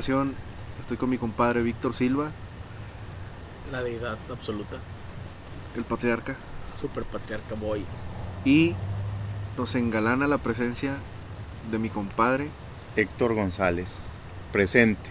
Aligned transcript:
ocasión 0.00 0.32
estoy 0.80 0.96
con 0.96 1.10
mi 1.10 1.18
compadre 1.18 1.60
Víctor 1.60 1.94
Silva, 1.94 2.30
La 3.70 3.82
deidad 3.82 4.16
absoluta. 4.30 4.76
el 5.76 5.84
patriarca, 5.84 6.36
Super 6.80 7.04
patriarca 7.04 7.54
boy. 7.54 7.84
y 8.46 8.74
nos 9.58 9.74
engalana 9.74 10.26
la 10.26 10.38
presencia 10.38 10.94
de 11.70 11.78
mi 11.78 11.90
compadre 11.90 12.48
Héctor 12.96 13.34
González, 13.34 14.20
presente 14.52 15.10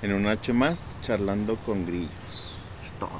en 0.00 0.12
un 0.12 0.28
H 0.28 0.52
más, 0.52 0.94
charlando 1.02 1.56
con 1.56 1.84
grillos. 1.84 2.52
Es 2.84 2.92
todo. 2.92 3.10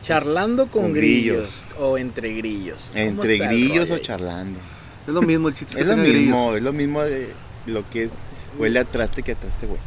Charlando 0.00 0.68
con, 0.68 0.84
Con 0.84 0.92
grillos. 0.94 1.66
o 1.78 1.98
entre 1.98 2.32
grillos. 2.32 2.88
¿Cómo 2.94 3.04
Entre 3.04 3.36
grillos 3.36 3.90
o 3.90 3.98
charlando. 3.98 4.58
Es 5.06 5.12
lo 5.12 5.20
mismo, 5.20 5.48
el 5.48 5.54
chiste 5.54 5.78
Es 5.78 5.84
lo 5.86 5.94
que 5.96 6.00
mismo, 6.00 6.54
es 6.56 6.62
lo 6.62 6.72
mismo 6.72 7.02
de 7.02 7.34
lo 7.66 7.88
que 7.90 8.04
es 8.04 8.12
huele 8.58 8.80
a 8.80 8.84
traste 8.84 9.22
que 9.22 9.32
a 9.32 9.34
traste, 9.34 9.66
güey. 9.66 9.80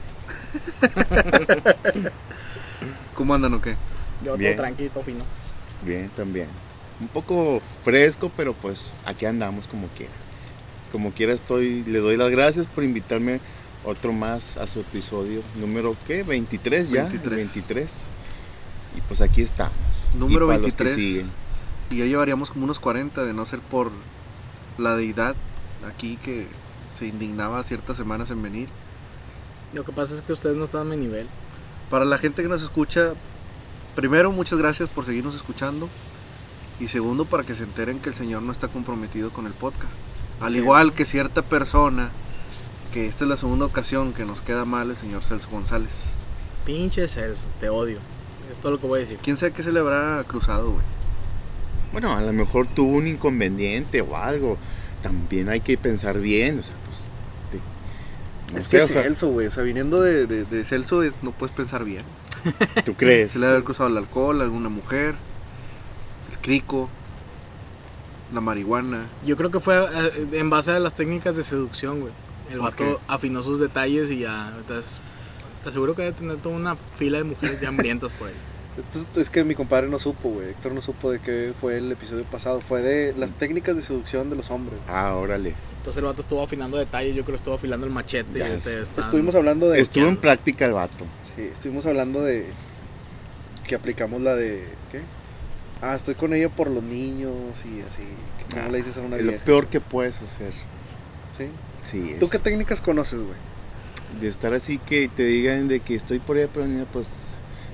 ¿Cómo 3.15 3.33
andan 3.33 3.53
o 3.53 3.61
qué? 3.61 3.75
Yo 4.23 4.37
Bien. 4.37 4.55
todo 4.55 4.63
tranquilo, 4.63 5.03
fino. 5.03 5.23
Bien, 5.85 6.09
también. 6.15 6.47
Un 6.99 7.07
poco 7.07 7.61
fresco, 7.83 8.31
pero 8.35 8.53
pues 8.53 8.93
aquí 9.05 9.25
andamos 9.25 9.67
como 9.67 9.87
quiera. 9.89 10.13
Como 10.91 11.11
quiera 11.11 11.33
estoy, 11.33 11.83
le 11.83 11.99
doy 11.99 12.17
las 12.17 12.29
gracias 12.29 12.67
por 12.67 12.83
invitarme 12.83 13.39
otro 13.83 14.13
más 14.13 14.57
a 14.57 14.65
su 14.65 14.79
episodio 14.79 15.41
número 15.59 15.95
¿qué? 16.07 16.23
23 16.23 16.89
ya, 16.89 17.03
23. 17.03 17.35
23. 17.35 17.91
Y 18.97 19.01
pues 19.01 19.21
aquí 19.21 19.41
estamos. 19.41 19.73
Número 20.17 20.45
Y 20.45 20.47
para 20.49 20.59
los 20.59 20.75
que 20.75 20.83
23. 20.83 20.95
siguen. 20.95 21.31
Y 21.89 21.97
ya 21.97 22.05
llevaríamos 22.05 22.49
como 22.51 22.65
unos 22.65 22.79
40 22.79 23.23
de 23.23 23.33
no 23.33 23.45
ser 23.45 23.59
por 23.59 23.91
la 24.77 24.95
deidad 24.95 25.35
aquí 25.87 26.17
que 26.23 26.47
se 26.97 27.07
indignaba 27.07 27.63
ciertas 27.63 27.97
semanas 27.97 28.29
en 28.31 28.41
venir. 28.41 28.69
Lo 29.73 29.83
que 29.83 29.91
pasa 29.91 30.13
es 30.13 30.21
que 30.21 30.33
ustedes 30.33 30.55
no 30.55 30.65
están 30.65 30.81
a 30.81 30.85
mi 30.85 30.97
nivel. 30.97 31.27
Para 31.89 32.05
la 32.05 32.17
gente 32.17 32.41
que 32.43 32.47
nos 32.49 32.61
escucha, 32.61 33.13
primero 33.95 34.31
muchas 34.31 34.59
gracias 34.59 34.89
por 34.89 35.05
seguirnos 35.05 35.35
escuchando. 35.35 35.89
Y 36.79 36.87
segundo, 36.87 37.25
para 37.25 37.43
que 37.43 37.55
se 37.55 37.63
enteren 37.63 37.99
que 37.99 38.09
el 38.09 38.15
Señor 38.15 38.41
no 38.41 38.51
está 38.51 38.67
comprometido 38.67 39.29
con 39.31 39.45
el 39.45 39.53
podcast. 39.53 39.99
Al 40.41 40.51
Sí. 40.53 40.57
igual 40.59 40.91
que 40.93 41.05
cierta 41.05 41.41
persona, 41.41 42.09
que 42.91 43.07
esta 43.07 43.25
es 43.25 43.29
la 43.29 43.37
segunda 43.37 43.65
ocasión 43.65 44.13
que 44.13 44.25
nos 44.25 44.41
queda 44.41 44.65
mal 44.65 44.89
el 44.89 44.97
señor 44.97 45.23
Celso 45.23 45.49
González. 45.49 46.05
Pinche 46.65 47.07
Celso, 47.07 47.41
te 47.59 47.69
odio. 47.69 47.97
Es 48.51 48.57
todo 48.59 48.73
lo 48.73 48.79
que 48.79 48.87
voy 48.87 48.99
a 48.99 49.01
decir. 49.01 49.17
¿Quién 49.21 49.37
sabe 49.37 49.51
qué 49.53 49.63
se 49.63 49.71
le 49.71 49.79
habrá 49.79 50.23
cruzado, 50.27 50.71
güey? 50.71 50.83
Bueno, 51.91 52.13
a 52.15 52.21
lo 52.21 52.33
mejor 52.33 52.67
tuvo 52.67 52.97
un 52.97 53.07
inconveniente 53.07 54.01
o 54.01 54.15
algo. 54.17 54.57
También 55.03 55.49
hay 55.49 55.59
que 55.61 55.77
pensar 55.77 56.19
bien, 56.19 56.59
o 56.59 56.63
sea, 56.63 56.73
pues. 56.87 57.09
de- 57.51 58.53
no 58.53 58.59
Es 58.59 58.65
sé, 58.65 58.71
que 58.71 58.77
es 58.83 58.89
ojalá- 58.89 59.03
Celso, 59.03 59.27
güey. 59.27 59.45
O 59.47 59.51
sea, 59.51 59.61
viniendo 59.63 60.01
de, 60.01 60.25
de- 60.25 60.45
de 60.45 60.65
Celso 60.65 61.03
es- 61.03 61.15
no 61.21 61.31
puedes 61.31 61.55
pensar 61.55 61.83
bien. 61.85 62.03
¿Tú 62.85 62.95
crees? 62.95 63.31
Se 63.33 63.39
le 63.39 63.45
debe 63.45 63.53
haber 63.57 63.63
cruzado 63.65 63.89
el 63.89 63.97
alcohol, 63.97 64.41
alguna 64.41 64.69
mujer, 64.69 65.13
el 66.31 66.37
crico, 66.39 66.89
la 68.33 68.41
marihuana. 68.41 69.05
Yo 69.25 69.37
creo 69.37 69.51
que 69.51 69.59
fue 69.59 69.77
eh, 69.77 70.27
en 70.33 70.49
base 70.49 70.71
a 70.71 70.79
las 70.79 70.95
técnicas 70.95 71.35
de 71.37 71.43
seducción, 71.43 71.99
güey. 72.01 72.13
El 72.49 72.57
¿Por 72.59 72.71
vato 72.71 73.01
afinó 73.07 73.43
sus 73.43 73.59
detalles 73.59 74.09
y 74.09 74.19
ya. 74.19 74.51
estás- 74.59 74.99
te 75.63 75.69
aseguro 75.69 75.95
que 75.95 76.01
debe 76.03 76.13
tener 76.17 76.37
toda 76.37 76.55
una 76.55 76.75
fila 76.97 77.19
de 77.19 77.23
mujeres 77.25 77.61
ya 77.61 77.69
hambrientas 77.69 78.11
por 78.13 78.27
ahí. 78.29 78.33
Esto 78.77 78.99
es, 79.21 79.27
es 79.27 79.29
que 79.29 79.43
mi 79.43 79.53
compadre 79.55 79.87
no 79.87 79.99
supo, 79.99 80.29
güey. 80.29 80.49
Héctor 80.49 80.71
no 80.73 80.81
supo 80.81 81.11
de 81.11 81.19
qué 81.19 81.53
fue 81.59 81.77
el 81.77 81.91
episodio 81.91 82.23
pasado. 82.23 82.61
Fue 82.61 82.81
de 82.81 83.13
las 83.17 83.31
técnicas 83.33 83.75
de 83.75 83.81
seducción 83.81 84.29
de 84.29 84.35
los 84.35 84.49
hombres. 84.51 84.79
Ah, 84.87 85.13
órale. 85.15 85.53
Entonces 85.77 85.97
el 85.99 86.05
vato 86.05 86.21
estuvo 86.21 86.41
afinando 86.41 86.77
detalles, 86.77 87.13
yo 87.13 87.23
creo 87.23 87.33
que 87.35 87.41
estuvo 87.41 87.55
afilando 87.55 87.85
el 87.85 87.91
machete. 87.93 88.39
Ya 88.39 88.49
y 88.49 88.53
están- 88.53 89.05
Estuvimos 89.05 89.35
hablando 89.35 89.69
de. 89.69 89.79
Estuvo 89.81 90.07
en 90.07 90.17
práctica 90.17 90.65
el 90.65 90.73
vato. 90.73 91.05
Sí, 91.35 91.43
estuvimos 91.43 91.85
hablando 91.85 92.21
de. 92.23 92.45
Que 93.67 93.75
aplicamos 93.75 94.21
la 94.21 94.35
de. 94.35 94.63
¿Qué? 94.91 95.01
Ah, 95.81 95.95
estoy 95.95 96.15
con 96.15 96.33
ella 96.33 96.49
por 96.49 96.69
los 96.69 96.81
niños 96.83 97.31
y 97.65 97.81
así. 97.81 98.03
que 98.39 98.55
¿Cómo 98.55 98.65
Ah, 98.65 98.69
le 98.69 98.77
dices 98.79 98.97
a 98.97 99.01
una 99.01 99.17
Es 99.17 99.23
lo 99.23 99.31
vieja? 99.31 99.45
peor 99.45 99.67
que 99.67 99.81
puedes 99.81 100.15
hacer. 100.17 100.53
¿Sí? 101.37 101.45
Sí, 101.83 102.15
¿Tú 102.19 102.25
es 102.25 102.31
qué 102.31 102.39
técnicas 102.39 102.79
conoces, 102.81 103.19
güey? 103.19 103.35
de 104.21 104.27
estar 104.27 104.53
así 104.53 104.77
que 104.77 105.09
te 105.09 105.23
digan 105.23 105.67
de 105.67 105.79
que 105.79 105.95
estoy 105.95 106.19
por 106.19 106.37
ella, 106.37 106.47
pero 106.53 106.67
niña, 106.67 106.85
pues 106.93 107.29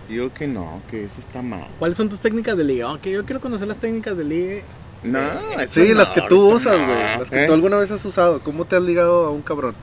digo 0.10 0.34
que 0.34 0.48
no, 0.48 0.82
que 0.90 1.04
eso 1.06 1.20
está 1.20 1.42
mal. 1.42 1.68
¿Cuáles 1.80 1.98
son 1.98 2.10
tus 2.10 2.20
técnicas 2.20 2.58
de 2.58 2.64
ligue? 2.64 2.82
Aunque 2.84 3.12
yo 3.12 3.24
quiero 3.26 3.40
conocer 3.40 3.68
las 3.68 3.78
técnicas 3.78 4.18
de 4.18 4.24
ligue. 4.24 4.64
No, 5.04 5.20
eso 5.20 5.68
Sí, 5.82 5.90
no, 5.90 5.96
las 5.96 6.12
que 6.12 6.22
tú 6.24 6.52
usas, 6.54 6.78
no, 6.80 6.86
güey. 6.88 7.00
Las 7.20 7.30
que 7.30 7.44
¿eh? 7.44 7.48
tú 7.48 7.54
alguna 7.54 7.78
vez 7.78 7.90
has 7.92 8.04
usado. 8.04 8.42
¿Cómo 8.42 8.66
te 8.66 8.76
has 8.76 8.82
ligado 8.82 9.26
a 9.26 9.30
un 9.32 9.42
cabrón? 9.42 9.76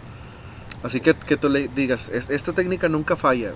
Así 0.83 1.01
que, 1.01 1.15
que 1.15 1.37
tú 1.37 1.49
le 1.49 1.69
digas, 1.75 2.11
"Es- 2.11 2.29
esta 2.31 2.53
técnica 2.53 2.89
nunca 2.89 3.17
falla. 3.17 3.53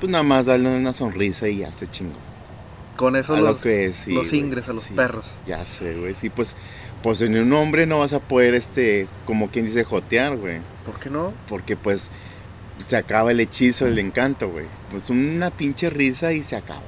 Pues 0.00 0.10
nada 0.12 0.22
más 0.24 0.46
darle 0.46 0.68
una 0.76 0.92
sonrisa 0.92 1.48
y 1.48 1.58
ya 1.58 1.72
se 1.72 1.86
chingó. 1.86 2.14
Con 2.96 3.16
eso 3.16 3.34
A 3.34 3.36
lo 3.40 3.48
los, 3.48 3.62
que 3.62 3.86
es, 3.86 3.96
sí, 3.96 4.12
los 4.12 4.28
güey, 4.28 4.40
ingres 4.42 4.68
a 4.68 4.72
los 4.74 4.84
sí. 4.84 4.94
perros. 4.94 5.24
Ya 5.46 5.64
sé, 5.64 5.94
güey. 5.94 6.14
Sí, 6.14 6.28
pues, 6.28 6.54
pues 7.02 7.22
en 7.22 7.36
un 7.38 7.52
hombre 7.54 7.86
no 7.86 8.00
vas 8.00 8.12
a 8.12 8.18
poder, 8.20 8.54
este, 8.54 9.06
como 9.24 9.48
quien 9.48 9.64
dice, 9.64 9.84
jotear, 9.84 10.36
güey. 10.36 10.58
¿Por 10.84 10.98
qué 11.00 11.08
no? 11.08 11.32
Porque 11.48 11.76
pues 11.76 12.10
se 12.82 12.96
acaba 12.96 13.30
el 13.30 13.40
hechizo, 13.40 13.86
el 13.86 13.98
encanto, 13.98 14.48
güey. 14.50 14.66
Pues 14.90 15.10
una 15.10 15.50
pinche 15.50 15.90
risa 15.90 16.32
y 16.32 16.42
se 16.42 16.56
acabó. 16.56 16.82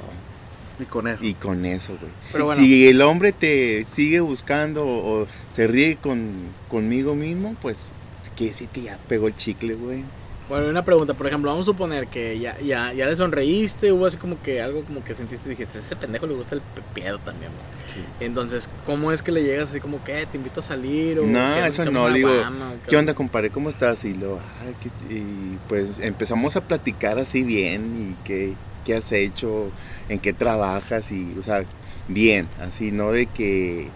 Y 0.79 0.85
con 0.85 1.07
eso. 1.07 1.25
Y 1.25 1.35
con 1.35 1.65
eso, 1.65 1.97
güey. 2.01 2.13
Pero 2.33 2.47
bueno. 2.47 2.61
Si 2.61 2.89
el 2.89 3.03
hombre 3.03 3.33
te 3.33 3.85
sigue 3.85 4.21
buscando 4.21 4.85
o, 4.85 5.23
o 5.23 5.27
se 5.55 5.67
ríe 5.67 5.97
con, 5.97 6.33
conmigo 6.69 7.15
mismo, 7.15 7.55
pues 7.63 7.89
quiere 8.37 8.53
decir 8.53 8.69
que 8.69 8.83
ya 8.83 8.99
pegó 9.09 9.29
el 9.29 9.37
chicle, 9.37 9.75
güey. 9.75 10.05
Bueno, 10.53 10.69
una 10.69 10.85
pregunta, 10.85 11.15
por 11.15 11.27
ejemplo, 11.27 11.51
vamos 11.51 11.67
a 11.67 11.71
suponer 11.73 12.09
que 12.09 12.39
ya, 12.39 12.61
ya, 12.61 12.93
ya 12.93 13.07
le 13.07 13.17
sonreíste, 13.17 13.91
hubo 13.91 14.05
así 14.05 14.19
como 14.19 14.39
que 14.43 14.61
algo 14.61 14.85
como 14.85 15.03
que 15.03 15.15
sentiste 15.15 15.49
y 15.49 15.53
dijiste, 15.53 15.79
ese 15.79 15.97
pendejo 15.97 16.27
le 16.27 16.35
gusta 16.35 16.57
el 16.57 16.61
pe- 16.61 16.83
pedo 17.01 17.19
también, 17.21 17.51
güey". 17.53 18.05
Entonces, 18.21 18.69
¿cómo 18.85 19.13
es 19.13 19.23
que 19.23 19.33
le 19.33 19.43
llegas 19.45 19.71
así 19.71 19.81
como 19.81 20.05
que 20.05 20.21
"Eh, 20.21 20.27
te 20.31 20.37
invito 20.37 20.61
a 20.61 20.63
salir 20.63 21.19
o 21.21 21.25
No, 21.25 21.57
eso 21.65 21.91
no, 21.91 22.07
le 22.11 22.19
digo, 22.19 22.29
guama, 22.37 22.73
o 22.73 22.87
¿Qué 22.87 22.99
onda, 22.99 23.15
compadre? 23.15 23.49
¿Cómo 23.49 23.71
estás? 23.71 24.05
Y 24.05 24.13
luego, 24.13 24.41
"Ay, 24.61 24.75
qué- 24.83 25.15
y 25.15 25.57
pues 25.71 25.99
empezamos 26.01 26.55
a 26.57 26.61
platicar 26.61 27.19
así 27.19 27.43
bien 27.45 28.13
y 28.21 28.23
qué, 28.23 28.53
qué 28.85 28.97
has 28.97 29.11
hecho, 29.13 29.71
en 30.11 30.19
qué 30.19 30.35
trabajas 30.35 31.13
y, 31.13 31.35
o 31.41 31.43
sea, 31.43 31.65
bien, 32.09 32.47
así, 32.61 32.93
no 32.93 33.11
de 33.11 33.25
que, 33.25 33.89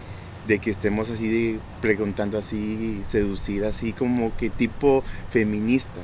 de 0.47 0.59
que 0.59 0.69
estemos 0.71 1.09
así 1.09 1.27
de 1.29 1.59
preguntando 1.81 2.37
así, 2.37 3.01
seducir 3.03 3.65
así 3.65 3.91
como 3.93 4.35
que 4.37 4.49
tipo 4.49 5.03
feminista. 5.29 5.99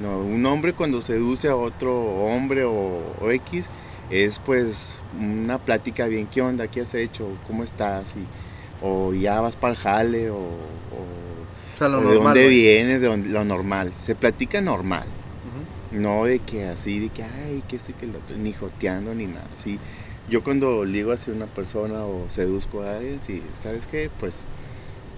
No, 0.00 0.18
un 0.20 0.44
hombre 0.46 0.72
cuando 0.74 1.00
seduce 1.00 1.48
a 1.48 1.56
otro 1.56 1.94
hombre 2.26 2.64
o, 2.64 3.02
o 3.20 3.30
X 3.30 3.68
es 4.10 4.38
pues 4.38 5.02
una 5.20 5.58
plática 5.58 6.06
bien, 6.06 6.26
¿qué 6.32 6.42
onda? 6.42 6.68
¿Qué 6.68 6.82
has 6.82 6.94
hecho? 6.94 7.26
¿Cómo 7.46 7.64
estás? 7.64 8.12
Y, 8.16 8.84
o 8.84 9.14
ya 9.14 9.40
vas 9.40 9.56
para 9.56 9.72
el 9.72 9.78
jale 9.78 10.30
o, 10.30 10.36
o- 10.36 11.74
O 11.74 11.78
sea, 11.78 11.88
lo 11.88 11.98
o 11.98 12.00
normal. 12.02 12.14
de 12.18 12.24
dónde 12.24 12.44
güey. 12.44 12.54
vienes, 12.60 13.00
de 13.00 13.06
dónde- 13.06 13.28
lo 13.30 13.44
normal. 13.44 13.92
Se 14.04 14.14
platica 14.14 14.60
normal, 14.60 15.06
no 15.92 16.24
de 16.24 16.40
que 16.40 16.66
así, 16.66 16.98
de 16.98 17.08
que, 17.08 17.22
ay, 17.22 17.62
que 17.68 17.76
eso 17.76 17.90
y 17.90 17.94
que 17.94 18.04
el 18.04 18.16
otro, 18.16 18.36
ni 18.36 18.52
joteando 18.52 19.14
ni 19.14 19.26
nada. 19.26 19.46
Sí, 19.62 19.78
yo 20.28 20.42
cuando 20.42 20.84
ligo 20.84 21.12
hacia 21.12 21.32
una 21.32 21.46
persona 21.46 22.04
o 22.04 22.26
seduzco 22.28 22.82
a 22.82 22.96
alguien, 22.96 23.20
sí, 23.22 23.42
¿sabes 23.60 23.86
qué? 23.86 24.10
Pues, 24.20 24.44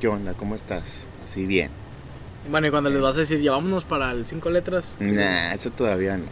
¿qué 0.00 0.09
onda? 0.09 0.35
¿Cómo 0.35 0.55
estás? 0.55 1.06
Así 1.25 1.47
bien. 1.47 1.71
Bueno, 2.50 2.67
y 2.67 2.71
cuando 2.71 2.88
les 2.91 3.00
vas 3.03 3.17
a 3.17 3.21
decir, 3.21 3.41
ya 3.41 3.50
vámonos 3.53 3.85
para 3.85 4.11
el 4.12 4.27
cinco 4.27 4.50
letras. 4.50 4.93
Nah, 5.00 5.53
eso 5.55 5.71
todavía 5.71 6.17
no. 6.17 6.25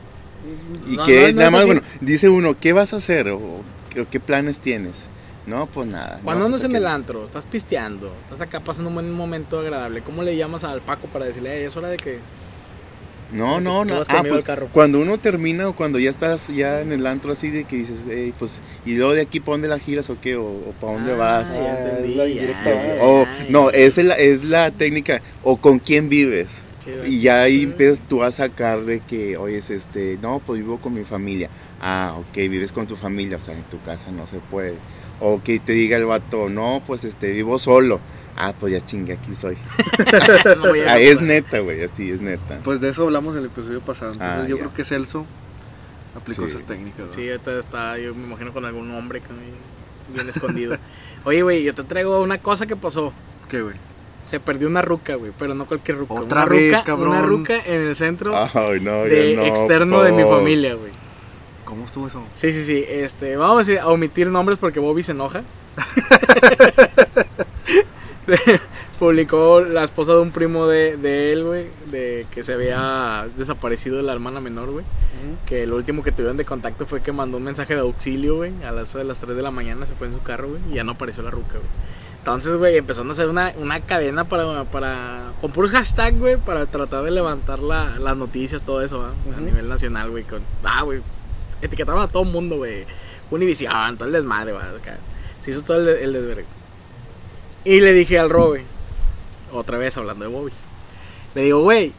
Y 0.90 0.96
No, 0.96 1.04
que 1.04 1.32
no, 1.32 1.38
nada 1.38 1.50
más, 1.50 1.66
bueno, 1.66 1.80
dice 2.00 2.28
uno, 2.28 2.56
¿qué 2.58 2.72
vas 2.72 2.92
a 2.92 2.96
hacer? 2.96 3.28
O, 3.30 3.38
o 3.38 3.62
qué- 4.10 4.20
planes 4.20 4.60
tienes? 4.60 5.08
No, 5.46 5.66
pues 5.66 5.86
nada. 5.88 6.20
Cuando 6.24 6.40
no, 6.40 6.46
andas 6.46 6.60
pues 6.62 6.70
en 6.70 6.76
el 6.76 6.86
antro, 6.86 7.24
estás 7.24 7.46
pisteando, 7.46 8.12
estás 8.24 8.40
acá 8.40 8.60
pasando 8.60 8.88
un 8.88 8.94
buen 8.94 9.12
momento 9.12 9.58
agradable, 9.60 10.02
¿cómo 10.02 10.22
le 10.22 10.36
llamas 10.36 10.64
al 10.64 10.80
Paco 10.82 11.06
para 11.06 11.24
decirle, 11.26 11.58
"Ey, 11.58 11.64
es 11.64 11.76
hora 11.76 11.88
de 11.88 11.96
que... 11.96 12.18
No, 13.32 13.60
no, 13.60 13.84
no. 13.84 14.02
Ah, 14.08 14.22
pues 14.26 14.44
carro. 14.44 14.68
cuando 14.72 15.00
uno 15.00 15.18
termina 15.18 15.68
o 15.68 15.74
cuando 15.74 15.98
ya 15.98 16.10
estás 16.10 16.48
ya 16.48 16.80
en 16.80 16.92
el 16.92 17.06
antro 17.06 17.32
así 17.32 17.50
de 17.50 17.64
que 17.64 17.76
dices, 17.76 17.98
"Ey, 18.08 18.32
pues, 18.38 18.60
¿y 18.84 18.94
luego 18.94 19.12
de 19.14 19.20
aquí 19.22 19.40
para 19.40 19.54
dónde 19.54 19.68
la 19.68 19.78
giras 19.78 20.08
o 20.10 20.16
qué? 20.20 20.36
¿O, 20.36 20.52
para 20.80 20.92
dónde 20.94 21.12
Ah, 21.14 21.16
vas? 21.16 21.60
ya 21.62 21.98
Ah. 22.64 22.98
O, 23.02 23.24
ya, 23.24 23.46
no, 23.50 23.70
es 23.70 23.96
la, 23.98 24.14
es 24.14 24.44
la 24.44 24.70
técnica. 24.70 25.20
O 25.42 25.56
con 25.56 25.78
quién 25.78 26.08
vives. 26.08 26.62
Sí. 26.84 26.90
Y 27.04 27.20
ya 27.20 27.42
ahí 27.42 27.64
empiezas 27.64 28.02
tú 28.08 28.22
a 28.22 28.30
sacar 28.30 28.82
de 28.84 29.00
que, 29.00 29.36
oye, 29.36 29.58
es 29.58 29.70
este, 29.70 30.18
no, 30.22 30.40
pues 30.46 30.60
vivo 30.60 30.78
con 30.78 30.94
mi 30.94 31.02
familia. 31.02 31.50
Ah, 31.80 32.14
ok, 32.16 32.36
vives 32.36 32.70
con 32.70 32.86
tu 32.86 32.94
familia, 32.94 33.38
o 33.38 33.40
sea, 33.40 33.54
en 33.54 33.62
tu 33.64 33.80
casa 33.82 34.12
no 34.12 34.26
se 34.28 34.36
puede. 34.38 34.74
O 35.18 35.42
que 35.42 35.58
te 35.58 35.72
diga 35.72 35.96
el 35.96 36.04
vato, 36.04 36.48
no, 36.48 36.80
pues 36.86 37.02
este, 37.04 37.32
vivo 37.32 37.58
solo. 37.58 37.98
Ah, 38.36 38.52
pues 38.58 38.72
ya 38.72 38.84
chingue, 38.84 39.14
aquí 39.14 39.34
soy. 39.34 39.56
No 40.56 40.68
voy 40.68 40.80
a- 40.80 40.92
Ah, 40.92 40.98
es 40.98 41.20
neta, 41.20 41.58
güey, 41.60 41.82
así 41.82 42.10
es 42.10 42.20
neta. 42.20 42.58
Pues 42.62 42.80
de 42.80 42.90
eso 42.90 43.04
hablamos 43.04 43.34
en 43.34 43.40
el 43.40 43.46
episodio 43.46 43.80
pasado. 43.80 44.12
Entonces 44.12 44.36
Ah, 44.44 44.46
yo 44.48 44.56
ya. 44.56 44.62
creo 44.62 44.74
que 44.74 44.84
Celso 44.84 45.24
aplicó 46.14 46.42
Sí. 46.46 46.54
esas 46.54 46.66
técnicas. 46.66 46.98
¿no? 47.06 47.08
Sí, 47.08 47.28
ahorita 47.30 47.58
está, 47.58 47.98
yo 47.98 48.14
me 48.14 48.24
imagino 48.26 48.52
con 48.52 48.64
algún 48.66 48.94
hombre 48.94 49.22
bien 50.14 50.28
escondido. 50.28 50.76
Oye, 51.24 51.42
güey, 51.42 51.62
yo 51.64 51.74
te 51.74 51.82
traigo 51.84 52.20
una 52.22 52.38
cosa 52.38 52.66
que 52.66 52.76
pasó. 52.76 53.12
¿Qué, 53.48 53.62
güey? 53.62 53.74
Se 54.24 54.38
perdió 54.40 54.66
una 54.68 54.82
ruca, 54.82 55.14
güey, 55.14 55.32
pero 55.38 55.54
no 55.54 55.66
cualquier 55.66 55.98
ruca. 55.98 56.14
Otra 56.14 56.42
una 56.42 56.50
vez, 56.52 56.72
ruca, 56.72 56.84
cabrón. 56.84 57.08
Una 57.10 57.22
ruca 57.22 57.54
en 57.64 57.80
el 57.86 57.94
centro 57.96 58.34
Ay, 58.36 58.80
no, 58.80 59.04
de 59.04 59.34
no, 59.36 59.42
externo 59.44 59.96
por 59.98 60.04
de 60.06 60.12
mi 60.12 60.22
familia, 60.24 60.74
güey. 60.74 60.90
¿Cómo 61.64 61.84
estuvo 61.86 62.06
eso? 62.08 62.22
Sí, 62.34 62.52
sí, 62.52 62.64
sí. 62.64 62.84
Este, 62.88 63.36
vamos 63.36 63.68
a 63.68 63.86
omitir 63.88 64.28
nombres 64.28 64.58
porque 64.58 64.78
Bobby 64.80 65.02
se 65.02 65.12
enoja. 65.12 65.42
Publicó 68.98 69.60
la 69.60 69.84
esposa 69.84 70.14
de 70.14 70.20
un 70.20 70.30
primo 70.30 70.66
de, 70.66 70.96
de 70.96 71.32
él, 71.32 71.44
güey, 71.44 71.66
de 71.90 72.26
que 72.30 72.42
se 72.42 72.54
había 72.54 73.28
desaparecido 73.36 73.96
de 73.98 74.02
la 74.02 74.12
hermana 74.12 74.40
menor, 74.40 74.70
güey. 74.70 74.84
Que 75.46 75.66
lo 75.66 75.76
último 75.76 76.02
que 76.02 76.12
tuvieron 76.12 76.36
de 76.36 76.44
contacto 76.44 76.86
fue 76.86 77.02
que 77.02 77.12
mandó 77.12 77.36
un 77.38 77.44
mensaje 77.44 77.74
de 77.74 77.80
auxilio, 77.80 78.36
güey, 78.36 78.52
a 78.64 78.72
las, 78.72 78.94
a 78.94 79.04
las 79.04 79.18
3 79.18 79.36
de 79.36 79.42
la 79.42 79.50
mañana, 79.50 79.86
se 79.86 79.94
fue 79.94 80.06
en 80.06 80.12
su 80.14 80.22
carro, 80.22 80.48
güey, 80.48 80.60
y 80.70 80.74
ya 80.74 80.84
no 80.84 80.92
apareció 80.92 81.22
la 81.22 81.30
ruca, 81.30 81.54
güey. 81.54 81.68
Entonces, 82.18 82.56
güey, 82.56 82.76
empezaron 82.76 83.08
a 83.10 83.12
hacer 83.12 83.28
una, 83.28 83.52
una 83.58 83.80
cadena 83.80 84.24
para, 84.24 84.64
para, 84.64 85.32
con 85.40 85.52
puros 85.52 85.70
hashtags, 85.70 86.18
güey, 86.18 86.36
para 86.36 86.66
tratar 86.66 87.04
de 87.04 87.10
levantar 87.12 87.60
la- 87.60 87.98
las 87.98 88.16
noticias, 88.16 88.62
todo 88.62 88.82
eso, 88.82 88.98
¿va? 89.00 89.08
a 89.08 89.30
Ujú. 89.30 89.40
nivel 89.42 89.68
nacional, 89.68 90.10
güey. 90.10 90.24
Ah, 90.64 90.82
güey, 90.82 91.00
etiquetaron 91.62 92.02
a 92.02 92.08
todo 92.08 92.24
el 92.24 92.30
mundo, 92.30 92.56
güey. 92.56 92.84
Univision, 93.30 93.96
todo 93.96 94.06
el 94.08 94.12
desmadre, 94.12 94.52
güey. 94.52 94.64
Se 95.40 95.50
hizo 95.52 95.62
todo 95.62 95.78
el, 95.78 95.88
el 95.88 96.12
desvergue. 96.12 96.44
Y 97.66 97.80
le 97.80 97.92
dije 97.92 98.16
al 98.16 98.30
Robe, 98.30 98.62
otra 99.52 99.76
vez 99.76 99.96
hablando 99.96 100.24
de 100.24 100.30
Bobby, 100.30 100.52
le 101.34 101.42
digo, 101.42 101.62
güey, 101.62 101.92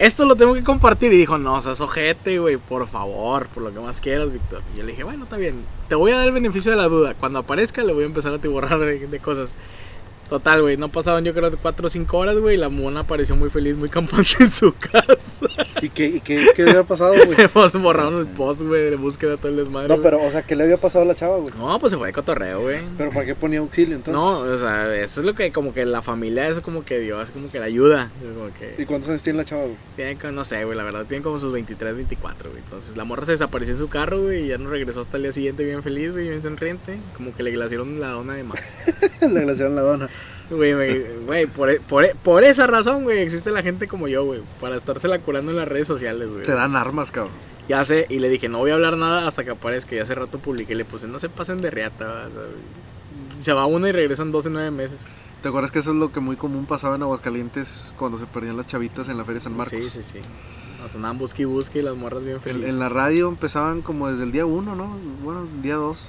esto 0.00 0.24
lo 0.24 0.34
tengo 0.34 0.52
que 0.52 0.64
compartir. 0.64 1.12
Y 1.12 1.16
dijo, 1.16 1.38
no, 1.38 1.60
seas 1.60 1.80
ojete, 1.80 2.40
güey, 2.40 2.56
por 2.56 2.88
favor, 2.88 3.46
por 3.46 3.62
lo 3.62 3.72
que 3.72 3.78
más 3.78 4.00
quieras, 4.00 4.32
Víctor. 4.32 4.62
Y 4.74 4.78
yo 4.78 4.82
le 4.82 4.90
dije, 4.90 5.04
bueno, 5.04 5.22
está 5.22 5.36
bien, 5.36 5.64
te 5.88 5.94
voy 5.94 6.10
a 6.10 6.16
dar 6.16 6.26
el 6.26 6.32
beneficio 6.32 6.72
de 6.72 6.76
la 6.76 6.88
duda. 6.88 7.14
Cuando 7.14 7.38
aparezca, 7.38 7.84
le 7.84 7.92
voy 7.92 8.02
a 8.02 8.06
empezar 8.06 8.34
a 8.34 8.38
tiborrar 8.38 8.80
de, 8.80 9.06
de 9.06 9.18
cosas. 9.20 9.54
Total, 10.32 10.62
güey, 10.62 10.78
no 10.78 10.88
pasaban 10.88 11.26
yo 11.26 11.34
creo 11.34 11.50
de 11.50 11.58
4 11.58 11.86
o 11.86 11.90
5 11.90 12.16
horas, 12.16 12.38
güey, 12.38 12.54
y 12.54 12.58
la 12.58 12.70
mona 12.70 13.00
apareció 13.00 13.36
muy 13.36 13.50
feliz, 13.50 13.76
muy 13.76 13.90
campante 13.90 14.30
en 14.40 14.50
su 14.50 14.72
casa. 14.72 15.46
¿Y 15.82 15.90
qué, 15.90 16.06
y 16.06 16.20
qué, 16.20 16.46
qué 16.56 16.64
le 16.64 16.70
había 16.70 16.84
pasado, 16.84 17.12
güey? 17.12 17.36
Hemos 17.54 17.72
borrado 17.82 18.18
el 18.18 18.26
post, 18.28 18.62
güey, 18.62 18.88
de 18.88 18.96
búsqueda 18.96 19.36
todo 19.36 19.48
el 19.48 19.56
desmadre. 19.56 19.94
No, 19.94 20.00
pero, 20.00 20.24
o 20.24 20.30
sea, 20.30 20.40
¿qué 20.40 20.56
le 20.56 20.64
había 20.64 20.78
pasado 20.78 21.04
a 21.04 21.06
la 21.06 21.14
chava, 21.14 21.36
güey? 21.36 21.52
No, 21.58 21.78
pues 21.78 21.90
se 21.90 21.98
fue 21.98 22.06
de 22.06 22.14
cotorreo, 22.14 22.62
güey. 22.62 22.78
¿Pero 22.96 23.10
para 23.10 23.26
qué 23.26 23.34
ponía 23.34 23.58
auxilio 23.58 23.94
entonces? 23.94 24.14
No, 24.14 24.38
o 24.38 24.56
sea, 24.56 24.96
eso 24.96 25.20
es 25.20 25.26
lo 25.26 25.34
que 25.34 25.52
como 25.52 25.74
que 25.74 25.84
la 25.84 26.00
familia, 26.00 26.48
eso 26.48 26.62
como 26.62 26.82
que 26.82 26.98
dio, 26.98 27.20
así 27.20 27.30
como 27.30 27.50
que 27.50 27.60
la 27.60 27.66
ayuda. 27.66 28.10
Como 28.22 28.48
¿Y 28.78 28.86
cuántos 28.86 29.10
años 29.10 29.22
tiene 29.22 29.36
la 29.36 29.44
chava, 29.44 29.64
güey? 29.64 29.76
tiene, 29.96 30.16
no 30.32 30.46
sé, 30.46 30.64
güey, 30.64 30.78
la 30.78 30.84
verdad, 30.84 31.04
tiene 31.06 31.22
como 31.22 31.40
sus 31.40 31.52
23, 31.52 31.94
24, 31.94 32.48
güey. 32.48 32.62
Entonces 32.62 32.96
la 32.96 33.04
morra 33.04 33.26
se 33.26 33.32
desapareció 33.32 33.74
en 33.74 33.78
su 33.78 33.88
carro, 33.88 34.18
güey, 34.22 34.44
y 34.44 34.48
ya 34.48 34.56
no 34.56 34.70
regresó 34.70 35.02
hasta 35.02 35.18
el 35.18 35.24
día 35.24 35.32
siguiente 35.32 35.62
bien 35.62 35.82
feliz, 35.82 36.10
güey, 36.12 36.30
bien 36.30 36.40
sonriente. 36.40 36.96
Como 37.18 37.36
que 37.36 37.42
le 37.42 37.50
glaciaron 37.50 38.00
la 38.00 38.08
dona 38.08 38.32
de 38.32 38.44
más. 38.44 38.60
le 39.20 39.40
glaciaron 39.42 39.74
la 39.74 39.82
dona. 39.82 40.08
Güey, 40.52 41.04
güey, 41.26 41.46
por, 41.46 41.80
por, 41.82 42.14
por 42.16 42.44
esa 42.44 42.66
razón, 42.66 43.04
güey, 43.04 43.18
existe 43.20 43.50
la 43.50 43.62
gente 43.62 43.86
como 43.88 44.08
yo, 44.08 44.24
güey, 44.24 44.40
para 44.60 44.76
estársela 44.76 45.18
curando 45.18 45.50
en 45.50 45.56
las 45.56 45.68
redes 45.68 45.86
sociales, 45.86 46.28
güey. 46.28 46.44
Te 46.44 46.52
dan 46.52 46.76
armas, 46.76 47.10
cabrón. 47.10 47.32
Ya 47.68 47.84
sé, 47.84 48.06
y 48.08 48.18
le 48.18 48.28
dije, 48.28 48.48
no 48.48 48.58
voy 48.58 48.70
a 48.70 48.74
hablar 48.74 48.96
nada 48.96 49.26
hasta 49.26 49.44
que 49.44 49.50
aparezca. 49.50 49.94
Y 49.94 49.98
hace 49.98 50.14
rato 50.14 50.38
publiqué, 50.38 50.74
le 50.74 50.84
puse, 50.84 51.08
no 51.08 51.18
se 51.18 51.28
pasen 51.28 51.60
de 51.62 51.70
riata, 51.70 52.06
va, 52.06 52.26
o 52.26 52.30
sea, 52.30 52.42
se 53.40 53.52
va 53.52 53.66
una 53.66 53.88
y 53.88 53.92
regresan 53.92 54.30
dos 54.32 54.46
en 54.46 54.52
nueve 54.54 54.70
meses. 54.70 54.98
¿Te 55.42 55.48
acuerdas 55.48 55.70
que 55.70 55.78
eso 55.80 55.90
es 55.90 55.96
lo 55.96 56.12
que 56.12 56.20
muy 56.20 56.36
común 56.36 56.66
pasaba 56.66 56.96
en 56.96 57.02
Aguascalientes 57.02 57.92
cuando 57.98 58.18
se 58.18 58.26
perdían 58.26 58.56
las 58.56 58.66
chavitas 58.66 59.08
en 59.08 59.16
la 59.18 59.24
Feria 59.24 59.40
San 59.40 59.56
Marcos? 59.56 59.78
Sí, 59.78 59.88
sí, 59.90 60.02
sí. 60.02 60.18
Andaban 60.94 61.16
busque 61.18 61.42
y 61.42 61.44
busque 61.46 61.78
y 61.78 61.82
las 61.82 61.96
morras 61.96 62.22
bien 62.24 62.36
En, 62.36 62.42
felices. 62.42 62.70
en 62.70 62.78
la 62.78 62.88
radio 62.88 63.28
empezaban 63.28 63.82
como 63.82 64.08
desde 64.10 64.24
el 64.24 64.32
día 64.32 64.44
uno, 64.44 64.74
¿no? 64.76 64.96
Bueno, 65.24 65.46
el 65.52 65.62
día 65.62 65.76
dos, 65.76 66.08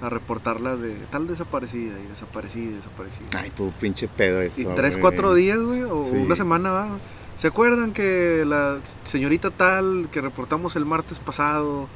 a 0.00 0.08
reportarlas 0.08 0.80
de 0.80 0.94
tal 1.10 1.26
desaparecida 1.26 1.98
y 1.98 2.06
desaparecida 2.08 2.64
y 2.70 2.74
desaparecida. 2.74 3.26
Ay, 3.36 3.52
pues 3.56 3.72
pinche 3.80 4.08
pedo 4.08 4.40
eso. 4.40 4.60
y 4.60 4.64
tres, 4.76 4.94
güey. 4.94 5.00
cuatro 5.02 5.34
días, 5.34 5.58
güey, 5.60 5.82
o 5.82 6.06
Sí. 6.10 6.16
una 6.18 6.36
semana, 6.36 6.70
¿va? 6.70 6.88
¿Se 7.36 7.46
acuerdan 7.48 7.92
que 7.92 8.44
la 8.46 8.78
señorita 9.04 9.50
tal 9.50 10.08
que 10.10 10.20
reportamos 10.20 10.74
el 10.76 10.84
martes 10.84 11.18
pasado, 11.20 11.88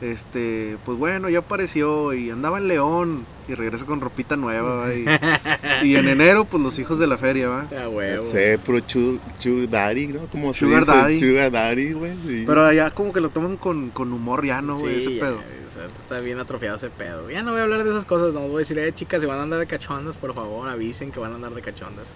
este, 0.00 0.76
pues 0.84 0.96
bueno, 0.98 1.28
ya 1.28 1.40
apareció 1.40 2.12
y 2.14 2.30
andaba 2.30 2.58
en 2.58 2.68
León 2.68 3.26
y 3.48 3.54
regresa 3.54 3.84
con 3.84 4.00
ropita 4.00 4.36
nueva, 4.36 4.74
¿va? 4.76 4.94
Y, 4.94 5.04
y 5.88 5.96
en 5.96 6.08
enero, 6.08 6.44
pues 6.44 6.62
los 6.62 6.78
hijos 6.78 6.98
de 6.98 7.06
la 7.06 7.16
feria, 7.16 7.48
¿va? 7.48 7.60
Ah, 7.62 7.68
Ya 7.72 7.88
huevo. 7.88 8.30
sé, 8.30 8.58
sugar 9.38 9.68
daddy, 9.68 10.06
¿no? 10.06 10.20
Como 10.26 10.52
se 10.54 10.60
Sugar 10.60 10.80
dice, 10.86 10.92
daddy. 10.92 11.20
Sugar 11.20 11.50
daddy, 11.50 11.92
güey. 11.92 12.12
sí. 12.26 12.44
Pero 12.46 12.64
allá 12.64 12.90
como 12.92 13.12
que 13.12 13.20
lo 13.20 13.28
toman 13.30 13.56
con, 13.56 13.90
con 13.90 14.12
humor 14.12 14.44
ya, 14.46 14.62
¿no, 14.62 14.76
güey? 14.76 15.00
Sí, 15.00 15.06
Ese 15.06 15.14
ya, 15.16 15.20
pedo. 15.20 15.40
está 16.02 16.20
bien 16.20 16.38
atrofiado 16.38 16.76
ese 16.76 16.90
pedo. 16.90 17.28
Ya 17.30 17.42
no 17.42 17.50
voy 17.52 17.60
a 17.60 17.64
hablar 17.64 17.84
de 17.84 17.90
esas 17.90 18.04
cosas, 18.04 18.32
no 18.32 18.40
voy 18.40 18.56
a 18.56 18.58
decir, 18.60 18.78
eh, 18.78 18.92
chicas, 18.94 19.20
si 19.20 19.26
van 19.26 19.38
a 19.38 19.42
andar 19.42 19.58
de 19.60 19.66
cachondas, 19.66 20.16
por 20.16 20.34
favor, 20.34 20.68
avisen 20.68 21.10
que 21.12 21.20
van 21.20 21.32
a 21.32 21.34
andar 21.34 21.52
de 21.54 21.60
cachondas. 21.62 22.14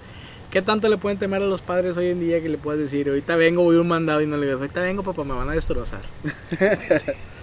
¿Qué 0.50 0.62
tanto 0.62 0.88
le 0.88 0.98
pueden 0.98 1.18
temer 1.18 1.42
a 1.42 1.46
los 1.46 1.62
padres 1.62 1.96
hoy 1.96 2.06
en 2.10 2.20
día 2.20 2.40
que 2.40 2.48
le 2.48 2.58
puedas 2.58 2.78
decir, 2.78 3.08
ahorita 3.08 3.34
vengo, 3.34 3.62
voy 3.64 3.76
a 3.76 3.80
un 3.80 3.88
mandado 3.88 4.20
y 4.22 4.26
no 4.28 4.36
le 4.36 4.46
digas, 4.46 4.60
ahorita 4.60 4.80
vengo, 4.82 5.02
papá, 5.02 5.24
me 5.24 5.32
van 5.34 5.48
a 5.50 5.52
destrozar? 5.52 6.02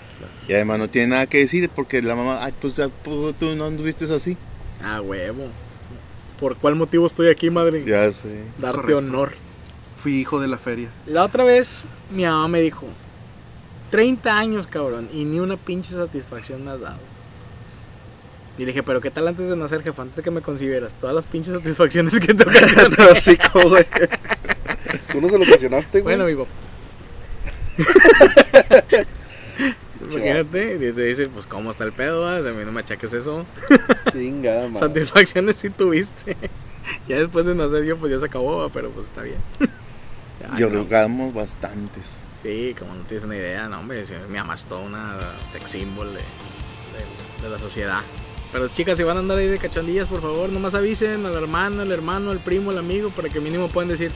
Y 0.52 0.54
además 0.54 0.80
no 0.80 0.90
tiene 0.90 1.08
nada 1.08 1.28
que 1.28 1.38
decir 1.38 1.70
porque 1.74 2.02
la 2.02 2.14
mamá, 2.14 2.44
ay, 2.44 2.54
pues 2.60 2.76
ya, 2.76 2.90
pues, 2.90 3.34
tú 3.40 3.56
no 3.56 3.68
anduviste 3.68 4.04
así. 4.14 4.36
Ah, 4.84 5.00
huevo. 5.00 5.46
¿Por 6.42 6.58
cuál 6.58 6.76
motivo 6.76 7.08
estoy 7.08 7.30
aquí, 7.30 7.50
madre? 7.50 7.86
Ya 7.86 8.12
sé. 8.12 8.28
Darte 8.58 8.82
Correcto. 8.82 8.98
honor. 8.98 9.32
Fui 10.04 10.16
hijo 10.16 10.42
de 10.42 10.50
la 10.50 10.58
feria. 10.58 10.90
La 11.08 11.24
otra 11.24 11.46
vez 11.46 11.86
mi 12.14 12.24
mamá 12.24 12.50
me 12.50 12.60
dijo, 12.60 12.86
30 13.92 14.38
años, 14.38 14.68
cabrón, 14.68 15.08
y 15.14 15.24
ni 15.24 15.40
una 15.40 15.56
pinche 15.56 15.94
satisfacción 15.94 16.66
me 16.66 16.72
has 16.72 16.82
dado. 16.82 17.00
Y 18.58 18.64
le 18.64 18.74
dije, 18.74 18.84
pero 18.84 19.00
¿qué 19.00 19.10
tal 19.10 19.30
antes 19.30 19.48
de 19.48 19.56
nacer, 19.56 19.82
jefa? 19.84 20.02
Antes 20.02 20.18
de 20.18 20.24
que 20.24 20.32
me 20.32 20.42
consideras, 20.42 20.96
todas 20.96 21.16
las 21.16 21.28
pinches 21.28 21.54
satisfacciones 21.54 22.20
que 22.20 22.34
te 22.34 22.44
ocasionan. 22.50 23.10
Hocico, 23.10 23.70
güey. 23.70 23.86
Tú 25.14 25.22
no 25.22 25.30
se 25.30 25.38
lo 25.38 25.46
ocasionaste, 25.46 26.02
güey. 26.02 26.18
Bueno, 26.18 26.30
mi 26.30 26.36
papá. 26.36 26.52
Imagínate, 30.18 30.76
y 30.76 30.92
te 30.92 31.02
dice, 31.04 31.28
pues, 31.28 31.48
¿cómo 31.48 31.72
está 31.72 31.84
el 31.84 31.92
pedo? 31.92 32.28
a 32.28 32.40
mí 32.40 32.66
no 32.66 32.72
me 32.72 32.82
achaques 32.82 33.14
eso. 33.14 33.46
Madre. 34.14 34.78
Satisfacciones 34.78 35.58
sí 35.58 35.70
tuviste. 35.70 36.36
ya 37.08 37.18
después 37.18 37.46
de 37.46 37.56
nacer 37.56 37.84
yo, 37.84 37.98
pues 37.98 38.12
ya 38.12 38.20
se 38.20 38.26
acabó, 38.26 38.70
pero 38.70 38.90
pues 38.92 39.08
está 39.08 39.22
bien. 39.22 39.38
Ay, 40.52 40.64
no. 40.64 40.70
rogamos 40.70 41.34
bastantes. 41.34 42.06
Sí, 42.42 42.76
como 42.78 42.96
no 42.96 43.02
tienes 43.04 43.24
una 43.24 43.36
idea, 43.38 43.70
no, 43.70 43.80
hombre, 43.80 44.04
mi 44.30 44.38
mamá 44.38 44.56
es 44.56 44.66
toda 44.66 44.82
una 44.82 45.18
sex 45.50 45.70
symbol 45.70 46.08
de, 46.08 46.20
de- 46.20 47.44
de 47.44 47.50
la 47.50 47.60
sociedad. 47.60 48.00
Pero 48.52 48.68
chicas, 48.68 48.98
si 48.98 49.04
van 49.04 49.16
a 49.18 49.20
andar 49.22 49.38
ahí 49.38 49.48
de 49.48 49.58
cachondillas, 49.60 50.08
por 50.08 50.22
favor, 50.22 50.50
nomás 50.50 50.74
avisen 50.76 51.26
al 51.26 51.36
hermano, 51.36 51.84
al 51.84 51.92
hermano, 51.92 52.32
al 52.32 52.40
primo, 52.40 52.72
al 52.72 52.80
amigo, 52.80 53.10
para 53.12 53.30
que 53.30 53.40
mínimo 53.40 53.70
puedan 53.70 53.90
decir, 53.90 54.12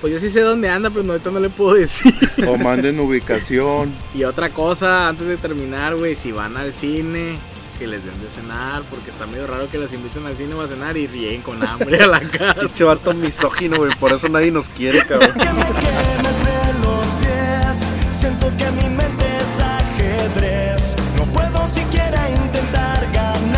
pues 0.00 0.12
yo 0.12 0.18
sí 0.18 0.30
sé 0.30 0.40
dónde 0.40 0.68
anda, 0.68 0.90
pero 0.90 1.10
ahorita 1.10 1.30
no 1.30 1.40
le 1.40 1.50
puedo 1.50 1.74
decir. 1.74 2.14
O 2.46 2.56
manden 2.56 2.98
ubicación. 3.00 3.94
y 4.14 4.24
otra 4.24 4.50
cosa, 4.50 5.08
antes 5.08 5.26
de 5.26 5.36
terminar, 5.36 5.94
güey, 5.96 6.14
si 6.14 6.32
van 6.32 6.56
al 6.56 6.74
cine, 6.74 7.38
que 7.78 7.86
les 7.86 8.04
den 8.04 8.20
de 8.20 8.28
cenar, 8.28 8.82
porque 8.90 9.10
está 9.10 9.26
medio 9.26 9.46
raro 9.46 9.68
que 9.70 9.78
las 9.78 9.92
inviten 9.92 10.26
al 10.26 10.36
cine 10.36 10.54
o 10.54 10.60
a 10.62 10.66
cenar 10.68 10.96
y 10.96 11.06
lleguen 11.06 11.42
con 11.42 11.62
hambre 11.64 11.98
a 12.02 12.06
la 12.08 12.20
casa. 12.20 12.54
Pinche 12.60 12.84
vato 12.84 13.14
misógino, 13.14 13.76
güey. 13.76 13.94
Por 13.96 14.12
eso 14.12 14.28
nadie 14.28 14.50
nos 14.50 14.68
quiere, 14.68 14.98
cabrón. 15.06 15.32
que 15.32 15.38
me 15.38 15.64
quema 15.66 16.28
entre 16.28 16.80
los 16.82 17.06
pies. 17.20 17.88
Siento 18.10 18.48
que 18.56 18.70
mi 18.72 18.88
mente 18.88 19.24
es 19.36 19.60
ajedrez. 19.60 20.96
No 21.16 21.24
puedo 21.32 21.68
siquiera 21.68 22.28
intentar 22.30 23.08
ganar. 23.12 23.57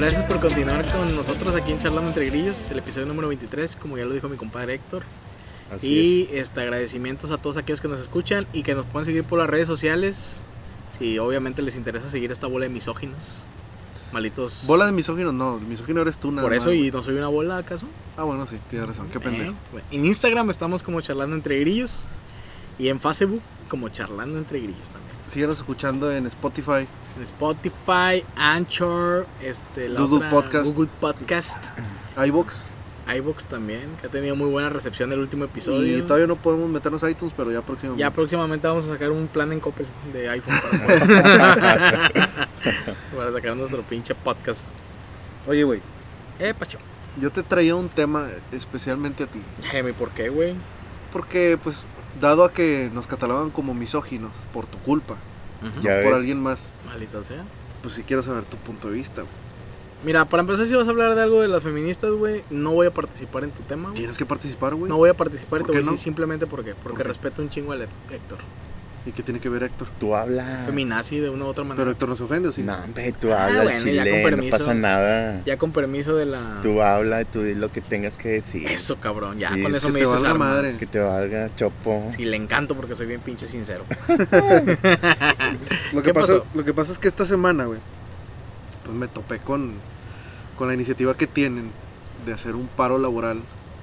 Gracias 0.00 0.22
por 0.22 0.40
continuar 0.40 0.90
con 0.96 1.14
nosotros 1.14 1.54
aquí 1.54 1.72
en 1.72 1.78
Charlando 1.78 2.08
Entre 2.08 2.24
Grillos, 2.24 2.70
el 2.70 2.78
episodio 2.78 3.06
número 3.06 3.28
23, 3.28 3.76
como 3.76 3.98
ya 3.98 4.06
lo 4.06 4.14
dijo 4.14 4.30
mi 4.30 4.38
compadre 4.38 4.72
Héctor. 4.72 5.02
Así 5.70 6.26
y 6.32 6.38
este, 6.38 6.62
agradecimientos 6.62 7.30
a 7.30 7.36
todos 7.36 7.58
aquellos 7.58 7.82
que 7.82 7.88
nos 7.88 8.00
escuchan 8.00 8.46
y 8.54 8.62
que 8.62 8.74
nos 8.74 8.86
pueden 8.86 9.04
seguir 9.04 9.24
por 9.24 9.38
las 9.38 9.50
redes 9.50 9.66
sociales. 9.66 10.36
Si 10.98 11.18
obviamente 11.18 11.60
les 11.60 11.76
interesa 11.76 12.08
seguir 12.08 12.32
esta 12.32 12.46
bola 12.46 12.64
de 12.64 12.70
misóginos. 12.70 13.42
Malitos. 14.10 14.64
Bola 14.66 14.86
de 14.86 14.92
misógino, 14.92 15.32
no. 15.32 15.58
Misógino 15.58 16.00
eres 16.00 16.16
tú, 16.16 16.32
nada 16.32 16.48
Por 16.48 16.54
eso, 16.54 16.72
y 16.72 16.90
no 16.90 17.02
soy 17.02 17.16
una 17.16 17.28
bola 17.28 17.58
acaso. 17.58 17.84
Ah, 18.16 18.22
bueno, 18.22 18.46
sí, 18.46 18.56
tienes 18.70 18.88
razón. 18.88 19.08
Qué 19.12 19.20
pendejo. 19.20 19.50
Eh, 19.50 19.54
bueno, 19.70 19.86
En 19.90 20.06
Instagram 20.06 20.48
estamos 20.48 20.82
como 20.82 21.02
Charlando 21.02 21.36
Entre 21.36 21.60
Grillos. 21.60 22.08
Y 22.78 22.88
en 22.88 23.00
Facebook 23.00 23.42
como 23.68 23.90
Charlando 23.90 24.38
Entre 24.38 24.60
Grillos 24.60 24.88
también. 24.88 25.14
Síguenos 25.28 25.58
escuchando 25.58 26.10
en 26.10 26.24
Spotify. 26.24 26.86
Spotify, 27.22 28.24
Anchor, 28.36 29.26
este, 29.42 29.88
la 29.88 30.00
Google 30.00 30.18
otra, 30.18 30.30
Podcast. 30.30 30.66
Google 30.66 30.90
Podcast, 31.00 31.64
iBox. 32.26 32.66
iVoox 33.16 33.44
también, 33.46 33.96
que 34.00 34.06
ha 34.06 34.10
tenido 34.10 34.36
muy 34.36 34.48
buena 34.50 34.68
recepción 34.68 35.10
del 35.10 35.20
último 35.20 35.44
episodio. 35.44 35.98
Y 35.98 36.02
todavía 36.02 36.26
no 36.26 36.36
podemos 36.36 36.68
meternos 36.68 37.02
a 37.02 37.10
iTunes, 37.10 37.34
pero 37.36 37.50
ya 37.50 37.62
próximamente. 37.62 38.00
Ya 38.00 38.10
próximamente 38.10 38.66
vamos 38.66 38.84
a 38.86 38.88
sacar 38.88 39.10
un 39.10 39.26
plan 39.26 39.52
en 39.52 39.60
Coppel 39.60 39.86
de 40.12 40.28
iPhone 40.28 40.54
para, 40.86 42.10
para 43.16 43.32
sacar 43.32 43.56
nuestro 43.56 43.82
pinche 43.82 44.14
podcast. 44.14 44.68
Oye, 45.46 45.64
güey. 45.64 45.80
Eh, 46.38 46.54
Pacho. 46.54 46.78
Yo 47.20 47.30
te 47.30 47.42
traía 47.42 47.74
un 47.74 47.88
tema 47.88 48.28
especialmente 48.52 49.24
a 49.24 49.26
ti. 49.26 49.40
Jaime, 49.70 49.92
¿por 49.92 50.10
qué, 50.10 50.28
güey? 50.28 50.54
Porque, 51.12 51.58
pues, 51.62 51.82
dado 52.20 52.44
a 52.44 52.52
que 52.52 52.90
nos 52.92 53.06
catalogan 53.06 53.50
como 53.50 53.74
misóginos 53.74 54.32
por 54.52 54.66
tu 54.66 54.78
culpa, 54.78 55.16
Ya 55.82 55.96
por 55.96 56.04
ves. 56.04 56.14
alguien 56.14 56.40
más. 56.42 56.72
Maldita 56.86 57.22
sea. 57.24 57.44
Pues 57.82 57.94
sí 57.94 58.02
quiero 58.02 58.22
saber 58.22 58.44
tu 58.44 58.56
punto 58.58 58.88
de 58.88 58.94
vista, 58.94 59.22
güey. 59.22 59.32
Mira, 60.04 60.24
para 60.24 60.40
empezar, 60.42 60.66
si 60.66 60.74
vas 60.74 60.86
a 60.86 60.90
hablar 60.90 61.14
de 61.14 61.22
algo 61.22 61.42
de 61.42 61.48
las 61.48 61.62
feministas, 61.62 62.10
güey, 62.12 62.42
no 62.48 62.72
voy 62.72 62.86
a 62.86 62.90
participar 62.94 63.44
en 63.44 63.50
tu 63.50 63.62
tema, 63.62 63.90
güey. 63.90 63.94
Tienes 63.96 64.16
que 64.16 64.24
participar, 64.24 64.74
güey. 64.74 64.88
No 64.88 64.96
voy 64.96 65.10
a 65.10 65.14
participar 65.14 65.60
y 65.60 65.62
¿Por 65.64 65.66
te 65.66 65.72
voy 65.72 65.82
a 65.82 65.84
no? 65.84 65.92
decir 65.92 66.04
simplemente 66.04 66.46
porque, 66.46 66.74
porque 66.74 67.02
respeto 67.02 67.42
un 67.42 67.50
chingo 67.50 67.72
al 67.72 67.82
Héctor. 67.82 68.38
¿Y 69.10 69.12
qué 69.12 69.24
tiene 69.24 69.40
que 69.40 69.48
ver 69.48 69.64
Héctor? 69.64 69.88
Tú 69.98 70.14
hablas. 70.14 70.64
Feminazi 70.66 71.18
de 71.18 71.30
una 71.30 71.44
u 71.44 71.48
otra 71.48 71.64
manera. 71.64 71.78
Pero 71.82 71.90
Héctor 71.90 72.08
no 72.10 72.14
se 72.16 72.22
ofende, 72.22 72.48
¿o 72.48 72.52
sí? 72.52 72.62
No, 72.62 72.76
hombre, 72.76 73.12
tú 73.12 73.32
Ah, 73.32 73.46
hablas, 73.46 73.64
bueno, 73.64 73.90
ya 73.90 74.04
con 74.04 74.12
no 74.22 74.24
permiso. 74.28 74.56
pasa 74.58 74.74
nada. 74.74 75.42
Ya 75.44 75.56
con 75.56 75.72
permiso 75.72 76.14
de 76.14 76.26
la... 76.26 76.60
Tú 76.62 76.80
habla, 76.80 77.24
tú 77.24 77.42
di 77.42 77.54
lo 77.56 77.72
que 77.72 77.80
tengas 77.80 78.16
que 78.16 78.28
decir. 78.28 78.68
Eso, 78.68 79.00
cabrón. 79.00 79.36
Ya 79.36 79.52
Sí, 79.52 79.62
con 79.62 79.72
es 79.72 79.78
eso 79.78 79.88
que 79.88 79.92
me 79.94 79.98
te 79.98 80.04
dices 80.04 80.14
valga 80.22 80.30
armas. 80.30 80.48
madre. 80.54 80.74
Que 80.78 80.86
te 80.86 80.98
valga, 81.00 81.50
chopo. 81.56 82.06
Sí, 82.08 82.24
le 82.24 82.36
encanto 82.36 82.76
porque 82.76 82.94
soy 82.94 83.06
bien 83.08 83.20
pinche 83.20 83.46
sincero. 83.48 83.84
Lo 85.92 86.02
¿Qué 86.02 86.08
que, 86.08 86.14
pasa, 86.14 86.34
lo 86.54 86.64
que 86.64 86.72
pasa 86.72 86.92
es 86.92 86.98
que 86.98 87.08
esta 87.08 87.26
semana, 87.26 87.64
güey, 87.64 87.80
pues 88.84 88.96
me 88.96 89.08
topé 89.08 89.38
con, 89.38 89.72
con 90.56 90.68
la 90.68 90.74
iniciativa 90.74 91.16
que 91.16 91.26
tienen 91.26 91.70
de 92.26 92.32
hacer 92.32 92.54
un 92.54 92.68
paro 92.68 92.98
laboral 92.98 93.40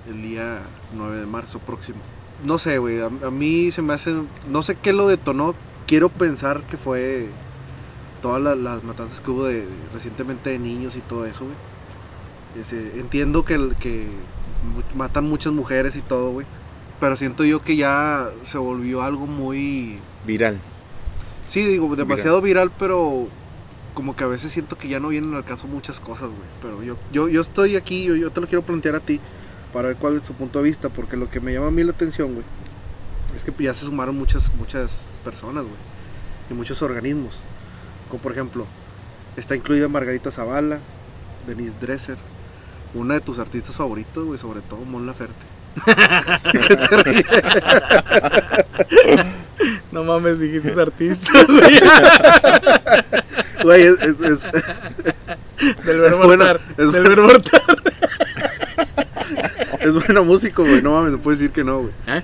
el 0.09 0.21
día 0.21 0.59
9 0.95 1.17
de 1.19 1.25
marzo 1.25 1.59
próximo. 1.59 1.99
No 2.45 2.59
sé, 2.59 2.77
güey, 2.77 3.01
a, 3.01 3.05
a 3.07 3.31
mí 3.31 3.71
se 3.71 3.81
me 3.81 3.93
hace, 3.93 4.13
no 4.49 4.61
sé 4.61 4.75
qué 4.75 4.93
lo 4.93 5.07
detonó, 5.07 5.55
quiero 5.87 6.09
pensar 6.09 6.61
que 6.63 6.77
fue 6.77 7.27
todas 8.21 8.41
la- 8.41 8.55
las 8.55 8.83
matanzas 8.83 9.21
que 9.21 9.31
hubo 9.31 9.45
de, 9.45 9.61
de- 9.61 9.67
recientemente 9.93 10.51
de 10.51 10.59
niños 10.59 10.95
y 10.95 11.01
todo 11.01 11.25
eso, 11.25 11.45
güey. 11.45 11.55
Ese- 12.61 12.99
entiendo 12.99 13.43
que, 13.43 13.69
que 13.79 14.07
matan 14.95 15.25
muchas 15.25 15.51
mujeres 15.53 15.95
y 15.95 16.01
todo, 16.01 16.31
güey, 16.31 16.45
pero 16.99 17.15
siento 17.17 17.43
yo 17.43 17.61
que 17.63 17.75
ya 17.75 18.29
se 18.43 18.57
volvió 18.57 19.01
algo 19.01 19.25
muy... 19.27 19.97
Viral. 20.25 20.59
Sí, 21.47 21.63
digo, 21.63 21.95
demasiado 21.95 22.41
viral, 22.41 22.71
pero 22.77 23.27
como 23.93 24.15
que 24.15 24.23
a 24.23 24.27
veces 24.27 24.51
siento 24.51 24.77
que 24.77 24.87
ya 24.89 24.99
no 24.99 25.07
vienen 25.09 25.33
al 25.33 25.43
caso 25.45 25.65
muchas 25.67 25.99
cosas, 25.99 26.29
güey. 26.29 26.49
Pero 26.61 26.83
yo, 26.83 26.97
yo, 27.11 27.29
yo 27.29 27.41
estoy 27.41 27.75
aquí, 27.75 28.03
yo, 28.03 28.15
yo 28.15 28.31
te 28.31 28.41
lo 28.41 28.47
quiero 28.47 28.61
plantear 28.63 28.95
a 28.95 28.99
ti 28.99 29.19
para 29.73 29.89
ver 29.89 29.97
cuál 29.97 30.17
es 30.17 30.23
tu 30.23 30.33
punto 30.33 30.59
de 30.59 30.65
vista, 30.65 30.89
porque 30.89 31.17
lo 31.17 31.29
que 31.29 31.39
me 31.39 31.53
llama 31.53 31.67
a 31.67 31.71
mí 31.71 31.83
la 31.83 31.91
atención, 31.91 32.33
güey, 32.33 32.45
es 33.35 33.43
que 33.43 33.51
ya 33.63 33.73
se 33.73 33.85
sumaron 33.85 34.15
muchas, 34.17 34.53
muchas 34.55 35.07
personas, 35.23 35.63
güey, 35.63 35.75
y 36.49 36.53
muchos 36.53 36.81
organismos. 36.81 37.33
Como 38.09 38.21
por 38.21 38.31
ejemplo, 38.31 38.65
está 39.35 39.55
incluida 39.55 39.87
Margarita 39.87 40.31
Zavala, 40.31 40.79
Denise 41.45 41.77
Dresser, 41.79 42.17
una 42.93 43.15
de 43.15 43.21
tus 43.21 43.37
artistas 43.39 43.75
favoritos, 43.75 44.23
güey, 44.25 44.39
sobre 44.39 44.61
todo 44.61 44.79
Mon 44.85 45.05
Laferte. 45.05 45.45
No 49.91 50.03
mames, 50.03 50.39
dijiste 50.39 50.79
artista, 50.79 51.31
güey. 51.45 51.79
Güey, 53.63 53.81
es- 53.83 53.99
es- 53.99 54.21
es, 54.21 54.47
Del 55.85 55.99
verbo 55.99 56.33
Es 56.77 56.91
Del 56.91 57.03
verbo. 57.03 57.29
Es 59.87 59.93
bueno 59.93 60.23
músico, 60.23 60.63
güey. 60.63 60.81
No 60.81 60.91
mames, 60.91 61.11
no 61.13 61.19
puedes 61.19 61.39
decir 61.39 61.51
que 61.53 61.63
no, 61.63 61.79
güey. 61.79 61.91
¿Eh? 62.07 62.21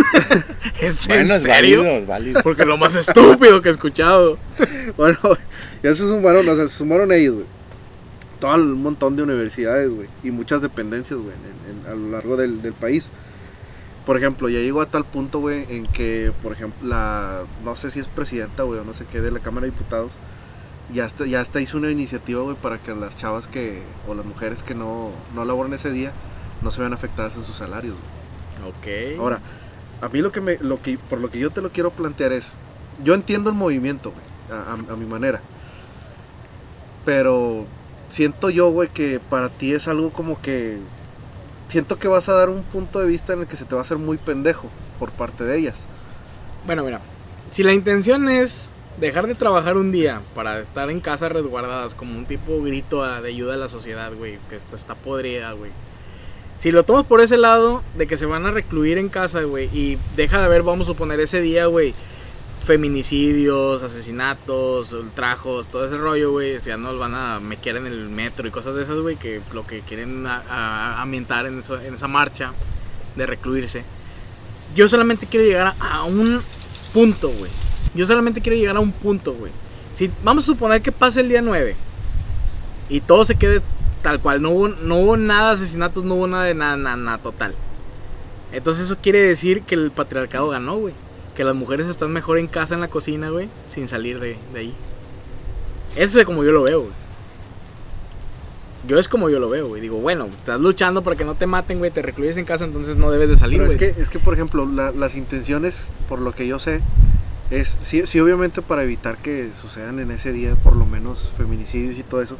¿Es 0.80 1.06
Bueno, 1.08 1.22
en 1.22 1.30
es 1.32 1.42
serio? 1.42 1.80
válido, 1.82 1.84
es 2.00 2.06
válido. 2.06 2.42
Porque 2.42 2.64
lo 2.64 2.76
más 2.76 2.94
estúpido 2.96 3.60
que 3.62 3.68
he 3.68 3.72
escuchado. 3.72 4.38
Bueno, 4.96 5.18
ya 5.82 5.94
se 5.94 6.02
sumaron, 6.08 6.46
o 6.48 6.56
sea, 6.56 6.66
se 6.66 6.76
sumaron 6.76 7.12
ellos, 7.12 7.34
güey. 7.36 7.46
Todo 8.40 8.54
un 8.56 8.82
montón 8.82 9.14
de 9.16 9.22
universidades, 9.22 9.88
güey. 9.90 10.08
Y 10.24 10.30
muchas 10.30 10.60
dependencias, 10.62 11.18
güey, 11.20 11.32
en- 11.32 11.86
en- 11.86 11.92
a 11.92 11.94
lo 11.94 12.10
largo 12.10 12.36
del, 12.36 12.60
del 12.60 12.72
país. 12.72 13.10
Por 14.04 14.16
ejemplo, 14.16 14.48
ya 14.48 14.58
llegó 14.58 14.80
a 14.80 14.86
tal 14.86 15.04
punto, 15.04 15.38
güey, 15.38 15.64
en 15.70 15.86
que, 15.86 16.32
por 16.42 16.52
ejemplo, 16.52 16.88
la. 16.88 17.42
No 17.64 17.76
sé 17.76 17.90
si 17.90 18.00
es 18.00 18.08
presidenta, 18.08 18.64
güey, 18.64 18.80
o 18.80 18.84
no 18.84 18.94
sé 18.94 19.04
qué, 19.10 19.20
de 19.20 19.30
la 19.30 19.38
Cámara 19.40 19.66
de 19.66 19.72
Diputados. 19.72 20.12
Ya 20.92 21.04
hasta, 21.04 21.24
ya 21.26 21.40
hasta 21.40 21.60
hizo 21.60 21.76
una 21.76 21.90
iniciativa, 21.90 22.42
güey, 22.42 22.56
para 22.56 22.78
que 22.78 22.92
las 22.94 23.14
chavas 23.14 23.46
que. 23.46 23.82
o 24.08 24.14
las 24.14 24.26
mujeres 24.26 24.62
que 24.64 24.74
no, 24.74 25.10
no 25.34 25.44
laboran 25.44 25.72
ese 25.74 25.90
día 25.92 26.12
no 26.62 26.70
se 26.70 26.80
vean 26.80 26.92
afectadas 26.92 27.36
en 27.36 27.44
sus 27.44 27.56
salarios, 27.56 27.94
güey. 28.60 28.70
Ok. 29.14 29.18
Ahora, 29.20 29.40
a 30.00 30.08
mí 30.08 30.20
lo 30.20 30.32
que 30.32 30.40
me, 30.40 30.58
lo 30.58 30.80
que, 30.82 30.98
por 30.98 31.18
lo 31.20 31.30
que 31.30 31.38
yo 31.38 31.50
te 31.50 31.60
lo 31.62 31.70
quiero 31.70 31.90
plantear 31.90 32.32
es, 32.32 32.50
yo 33.02 33.14
entiendo 33.14 33.50
el 33.50 33.56
movimiento, 33.56 34.10
güey, 34.12 34.58
a, 34.60 34.70
a- 34.72 34.92
a 34.92 34.96
mi 34.96 35.06
manera, 35.06 35.40
pero 37.04 37.66
siento 38.10 38.50
yo, 38.50 38.70
güey, 38.70 38.88
que 38.88 39.20
para 39.20 39.48
ti 39.48 39.72
es 39.72 39.88
algo 39.88 40.10
como 40.10 40.40
que, 40.40 40.78
siento 41.68 41.98
que 41.98 42.08
vas 42.08 42.28
a 42.28 42.34
dar 42.34 42.48
un 42.50 42.62
punto 42.62 42.98
de 43.00 43.06
vista 43.06 43.32
en 43.32 43.40
el 43.40 43.46
que 43.46 43.56
se 43.56 43.64
te 43.64 43.74
va 43.74 43.80
a 43.80 43.84
hacer 43.84 43.98
muy 43.98 44.18
pendejo 44.18 44.68
por 44.98 45.10
parte 45.10 45.44
de 45.44 45.58
ellas. 45.58 45.76
Bueno, 46.66 46.84
mira. 46.84 47.00
Si 47.50 47.62
la 47.62 47.72
intención 47.72 48.28
es 48.28 48.70
dejar 49.00 49.26
de 49.26 49.34
trabajar 49.34 49.76
un 49.76 49.90
día 49.90 50.20
para 50.34 50.60
estar 50.60 50.90
en 50.90 51.00
casa 51.00 51.28
resguardadas 51.28 51.94
como 51.94 52.16
un 52.16 52.26
tipo 52.26 52.60
grito 52.62 53.02
a- 53.02 53.20
de 53.22 53.28
ayuda 53.30 53.54
a 53.54 53.56
la 53.58 53.68
sociedad, 53.68 54.12
güey, 54.14 54.38
que 54.50 54.56
está, 54.56 54.76
está 54.76 54.94
podrida, 54.94 55.52
güey. 55.52 55.70
Si 56.60 56.72
lo 56.72 56.82
tomas 56.82 57.06
por 57.06 57.22
ese 57.22 57.38
lado 57.38 57.82
de 57.96 58.06
que 58.06 58.18
se 58.18 58.26
van 58.26 58.44
a 58.44 58.50
recluir 58.50 58.98
en 58.98 59.08
casa, 59.08 59.40
güey, 59.44 59.70
y 59.72 59.96
deja 60.14 60.40
de 60.40 60.44
haber, 60.44 60.62
vamos 60.62 60.86
a 60.86 60.92
suponer, 60.92 61.18
ese 61.18 61.40
día, 61.40 61.64
güey, 61.64 61.94
feminicidios, 62.66 63.82
asesinatos, 63.82 64.92
ultrajos, 64.92 65.68
todo 65.68 65.86
ese 65.86 65.96
rollo, 65.96 66.32
güey, 66.32 66.56
o 66.56 66.60
sea, 66.60 66.76
no 66.76 66.98
van 66.98 67.14
a 67.14 67.40
mequear 67.40 67.78
en 67.78 67.86
el 67.86 68.10
metro 68.10 68.46
y 68.46 68.50
cosas 68.50 68.74
de 68.74 68.82
esas, 68.82 68.98
güey, 68.98 69.16
que 69.16 69.40
lo 69.54 69.66
que 69.66 69.80
quieren 69.80 70.26
ambientar 70.26 71.46
en 71.46 71.60
esa 71.60 72.08
marcha 72.08 72.52
de 73.16 73.24
recluirse. 73.24 73.82
Yo 74.76 74.86
solamente 74.86 75.26
quiero 75.26 75.46
llegar 75.46 75.74
a, 75.80 75.94
a 75.94 76.04
un 76.04 76.42
punto, 76.92 77.30
güey. 77.30 77.50
Yo 77.94 78.06
solamente 78.06 78.42
quiero 78.42 78.58
llegar 78.58 78.76
a 78.76 78.80
un 78.80 78.92
punto, 78.92 79.32
güey. 79.32 79.50
Si 79.94 80.10
vamos 80.22 80.44
a 80.44 80.48
suponer 80.48 80.82
que 80.82 80.92
pase 80.92 81.22
el 81.22 81.30
día 81.30 81.40
9 81.40 81.74
y 82.90 83.00
todo 83.00 83.24
se 83.24 83.36
quede 83.36 83.62
tal 84.02 84.20
cual, 84.20 84.40
no 84.42 84.50
hubo, 84.50 84.68
no 84.68 84.96
hubo 84.96 85.16
nada 85.16 85.48
de 85.48 85.54
asesinatos, 85.54 86.04
no 86.04 86.14
hubo 86.14 86.26
nada 86.26 86.44
de 86.44 86.54
nada, 86.54 86.76
nada, 86.76 86.96
nada, 86.96 87.18
total. 87.18 87.54
Entonces 88.52 88.84
eso 88.84 88.96
quiere 89.00 89.20
decir 89.20 89.62
que 89.62 89.74
el 89.74 89.90
patriarcado 89.90 90.48
ganó, 90.48 90.76
güey. 90.76 90.94
Que 91.36 91.44
las 91.44 91.54
mujeres 91.54 91.86
están 91.86 92.12
mejor 92.12 92.38
en 92.38 92.46
casa, 92.48 92.74
en 92.74 92.80
la 92.80 92.88
cocina, 92.88 93.30
güey, 93.30 93.48
sin 93.66 93.88
salir 93.88 94.18
de, 94.20 94.36
de 94.52 94.58
ahí. 94.60 94.74
Eso 95.96 96.18
es 96.18 96.26
como 96.26 96.44
yo 96.44 96.52
lo 96.52 96.62
veo, 96.62 96.80
güey. 96.80 96.92
Yo 98.86 98.98
es 98.98 99.08
como 99.08 99.28
yo 99.28 99.38
lo 99.38 99.48
veo, 99.50 99.68
güey. 99.68 99.80
Digo, 99.80 99.98
bueno, 99.98 100.24
estás 100.26 100.60
luchando 100.60 101.02
para 101.02 101.14
que 101.16 101.24
no 101.24 101.34
te 101.34 101.46
maten, 101.46 101.78
güey, 101.78 101.90
te 101.90 102.02
recluyes 102.02 102.36
en 102.38 102.44
casa, 102.46 102.64
entonces 102.64 102.96
no 102.96 103.10
debes 103.10 103.28
de 103.28 103.36
salir, 103.36 103.58
Pero 103.60 103.72
güey. 103.72 103.88
es 103.90 103.94
que, 103.96 104.02
es 104.02 104.08
que, 104.08 104.18
por 104.18 104.34
ejemplo, 104.34 104.66
la- 104.66 104.90
las 104.90 105.14
intenciones, 105.16 105.88
por 106.08 106.20
lo 106.20 106.32
que 106.32 106.46
yo 106.46 106.58
sé, 106.58 106.80
es, 107.50 107.76
sí, 107.82 108.02
sí, 108.06 108.18
obviamente 108.20 108.62
para 108.62 108.82
evitar 108.82 109.18
que 109.18 109.50
sucedan 109.54 109.98
en 110.00 110.10
ese 110.10 110.32
día, 110.32 110.54
por 110.56 110.76
lo 110.76 110.86
menos, 110.86 111.30
feminicidios 111.36 111.98
y 111.98 112.02
todo 112.02 112.22
eso, 112.22 112.36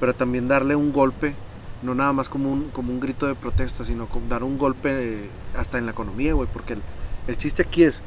pero 0.00 0.14
también 0.14 0.48
darle 0.48 0.74
un 0.74 0.92
golpe, 0.92 1.34
no 1.82 1.94
nada 1.94 2.12
más 2.12 2.28
como 2.28 2.50
un, 2.50 2.70
como 2.70 2.92
un 2.92 2.98
grito 2.98 3.26
de 3.26 3.34
protesta, 3.34 3.84
sino 3.84 4.06
como 4.06 4.26
dar 4.28 4.42
un 4.42 4.58
golpe 4.58 4.90
eh, 4.90 5.30
hasta 5.56 5.78
en 5.78 5.84
la 5.84 5.92
economía, 5.92 6.32
güey, 6.32 6.48
porque 6.50 6.72
el, 6.72 6.82
el 7.28 7.36
chiste 7.36 7.62
aquí 7.62 7.84
es, 7.84 8.00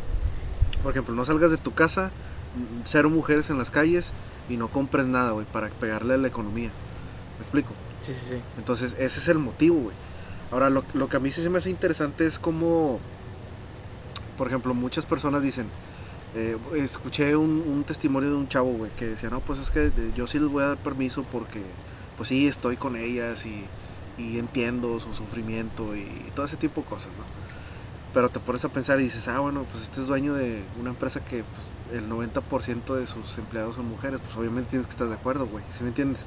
por 0.81 0.91
ejemplo, 0.91 1.13
no 1.13 1.23
salgas 1.23 1.51
de 1.51 1.57
tu 1.57 1.73
casa, 1.73 2.07
mm, 2.55 2.81
cero 2.85 3.09
mujeres 3.09 3.49
en 3.51 3.59
las 3.59 3.69
calles 3.69 4.11
y 4.49 4.57
no 4.57 4.67
compres 4.67 5.05
nada, 5.05 5.31
güey, 5.31 5.45
para 5.45 5.69
pegarle 5.69 6.15
a 6.15 6.17
la 6.17 6.27
economía. 6.27 6.69
¿Me 7.37 7.43
explico? 7.43 7.73
Sí, 8.01 8.13
sí, 8.13 8.25
sí. 8.29 8.35
Entonces, 8.57 8.95
ese 8.99 9.19
es 9.19 9.27
el 9.27 9.37
motivo, 9.37 9.79
güey. 9.79 9.95
Ahora, 10.51 10.69
lo, 10.69 10.83
lo 10.93 11.07
que 11.07 11.17
a 11.17 11.19
mí 11.19 11.31
sí 11.31 11.41
se 11.41 11.49
me 11.49 11.59
hace 11.59 11.69
interesante 11.69 12.25
es 12.25 12.37
como, 12.39 12.99
por 14.37 14.47
ejemplo, 14.47 14.73
muchas 14.73 15.05
personas 15.05 15.41
dicen, 15.41 15.67
eh, 16.35 16.57
escuché 16.75 17.35
un, 17.35 17.63
un 17.67 17.83
testimonio 17.83 18.29
de 18.31 18.35
un 18.35 18.47
chavo, 18.47 18.71
güey, 18.73 18.91
que 18.97 19.05
decía, 19.07 19.29
no, 19.29 19.39
pues 19.41 19.59
es 19.59 19.71
que 19.71 19.87
eh, 19.87 20.11
yo 20.15 20.27
sí 20.27 20.39
les 20.39 20.49
voy 20.49 20.63
a 20.63 20.67
dar 20.69 20.77
permiso 20.77 21.23
porque, 21.23 21.61
pues 22.17 22.29
sí, 22.29 22.47
estoy 22.47 22.77
con 22.77 22.95
ellas 22.95 23.45
y, 23.45 23.69
y 24.17 24.39
entiendo 24.39 24.99
su 24.99 25.13
sufrimiento 25.13 25.95
y 25.95 26.31
todo 26.35 26.45
ese 26.45 26.57
tipo 26.57 26.81
de 26.81 26.87
cosas, 26.87 27.11
¿no? 27.17 27.25
Pero 28.13 28.29
te 28.29 28.39
pones 28.39 28.63
a 28.65 28.69
pensar 28.69 28.99
y 28.99 29.03
dices, 29.05 29.27
ah, 29.27 29.39
bueno, 29.39 29.65
pues 29.71 29.83
este 29.83 30.01
es 30.01 30.07
dueño 30.07 30.33
de 30.35 30.63
una 30.79 30.91
empresa 30.91 31.23
que 31.23 31.43
pues, 31.43 31.67
el 32.03 32.09
90% 32.09 32.95
de 32.95 33.07
sus 33.07 33.37
empleados 33.37 33.75
son 33.75 33.87
mujeres, 33.87 34.19
pues 34.23 34.35
obviamente 34.37 34.71
tienes 34.71 34.87
que 34.87 34.91
estar 34.91 35.07
de 35.07 35.15
acuerdo, 35.15 35.47
güey, 35.47 35.63
¿sí 35.75 35.83
me 35.83 35.89
entiendes? 35.89 36.21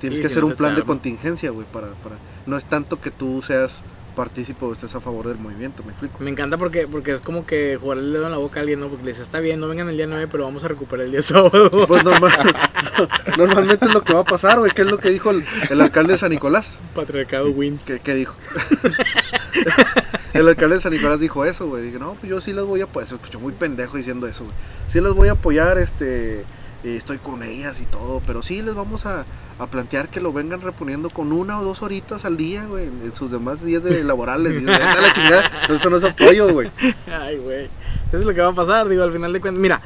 Tienes 0.00 0.18
Sí, 0.18 0.20
que 0.22 0.26
hacer 0.28 0.44
un 0.44 0.54
plan 0.54 0.74
de 0.74 0.82
contingencia, 0.84 1.50
güey, 1.50 1.66
para, 1.72 1.88
para... 1.94 2.16
No 2.46 2.56
es 2.56 2.64
tanto 2.66 3.00
que 3.00 3.10
tú 3.10 3.42
seas 3.42 3.82
partícipe 4.14 4.64
o 4.64 4.72
estés 4.72 4.94
a 4.94 5.00
favor 5.00 5.28
del 5.28 5.38
movimiento, 5.38 5.82
¿me 5.84 5.90
explico? 5.90 6.16
Me 6.20 6.30
encanta 6.30 6.56
porque, 6.56 6.86
porque 6.86 7.12
es 7.12 7.20
como 7.20 7.44
que 7.46 7.76
jugarle 7.80 8.04
el 8.04 8.12
dedo 8.12 8.24
en 8.26 8.30
la 8.32 8.38
boca 8.38 8.60
a 8.60 8.62
alguien, 8.62 8.80
¿no? 8.80 8.88
Porque 8.88 9.04
le 9.04 9.10
dice, 9.10 9.22
está 9.22 9.40
bien, 9.40 9.60
no 9.60 9.68
vengan 9.68 9.88
el 9.88 9.96
día 9.96 10.06
9, 10.06 10.28
pero 10.30 10.44
vamos 10.44 10.64
a 10.64 10.68
recuperar 10.68 11.06
el 11.06 11.12
día 11.12 11.22
sábado. 11.22 11.70
Pues 11.86 12.04
normal- 12.04 12.32
normalmente 13.36 13.86
es 13.86 13.92
lo 13.94 14.02
que 14.02 14.12
va 14.14 14.20
a 14.20 14.24
pasar, 14.24 14.58
güey, 14.58 14.70
que 14.72 14.82
es 14.82 14.88
lo 14.88 14.98
que 14.98 15.10
dijo 15.10 15.30
el, 15.30 15.44
el 15.70 15.80
alcalde 15.80 16.12
de 16.12 16.18
San 16.18 16.30
Nicolás. 16.30 16.78
Patriarcado 16.94 17.50
wins. 17.50 17.84
¿Qué, 17.84 17.98
qué 18.00 18.14
dijo? 18.14 18.36
el 20.32 20.48
alcalde 20.48 20.76
de 20.76 20.80
San 20.80 20.92
Nicolás 20.92 21.20
dijo 21.20 21.44
eso, 21.44 21.66
güey. 21.68 21.82
Dije, 21.84 21.98
no, 21.98 22.14
pues 22.14 22.30
yo 22.30 22.40
sí 22.40 22.52
las 22.52 22.64
voy 22.64 22.80
a 22.80 22.84
apoyar. 22.84 23.08
Se 23.08 23.14
escuchó 23.14 23.40
muy 23.40 23.52
pendejo 23.52 23.96
diciendo 23.96 24.26
eso, 24.26 24.44
güey. 24.44 24.56
Sí 24.86 25.00
las 25.00 25.12
voy 25.12 25.28
a 25.28 25.32
apoyar, 25.32 25.78
este... 25.78 26.44
eh, 26.84 26.96
estoy 26.96 27.18
con 27.18 27.42
ellas 27.42 27.80
y 27.80 27.84
todo, 27.86 28.22
pero 28.26 28.42
sí 28.42 28.62
les 28.62 28.74
vamos 28.74 29.06
a, 29.06 29.24
a 29.58 29.66
plantear 29.66 30.08
que 30.08 30.20
lo 30.20 30.32
vengan 30.32 30.60
reponiendo 30.60 31.10
con 31.10 31.32
una 31.32 31.58
o 31.58 31.64
dos 31.64 31.82
horitas 31.82 32.24
al 32.24 32.36
día, 32.36 32.64
güey, 32.66 32.84
en 32.86 33.14
sus 33.14 33.30
demás 33.30 33.64
días 33.64 33.82
de 33.82 34.04
laborales. 34.04 34.60
Y, 34.60 34.64
"Vete 34.64 34.82
a 34.82 35.00
la 35.00 35.12
chingada. 35.12 35.50
Eso 35.68 35.90
no 35.90 35.96
es 35.96 36.04
apoyo, 36.04 36.52
güey. 36.52 36.70
Ay, 37.10 37.38
güey. 37.38 37.64
Eso 38.08 38.18
es 38.18 38.24
lo 38.24 38.34
que 38.34 38.40
va 38.40 38.48
a 38.50 38.54
pasar, 38.54 38.88
digo, 38.88 39.02
al 39.02 39.12
final 39.12 39.32
de 39.32 39.40
cuentas. 39.40 39.60
Mira, 39.60 39.80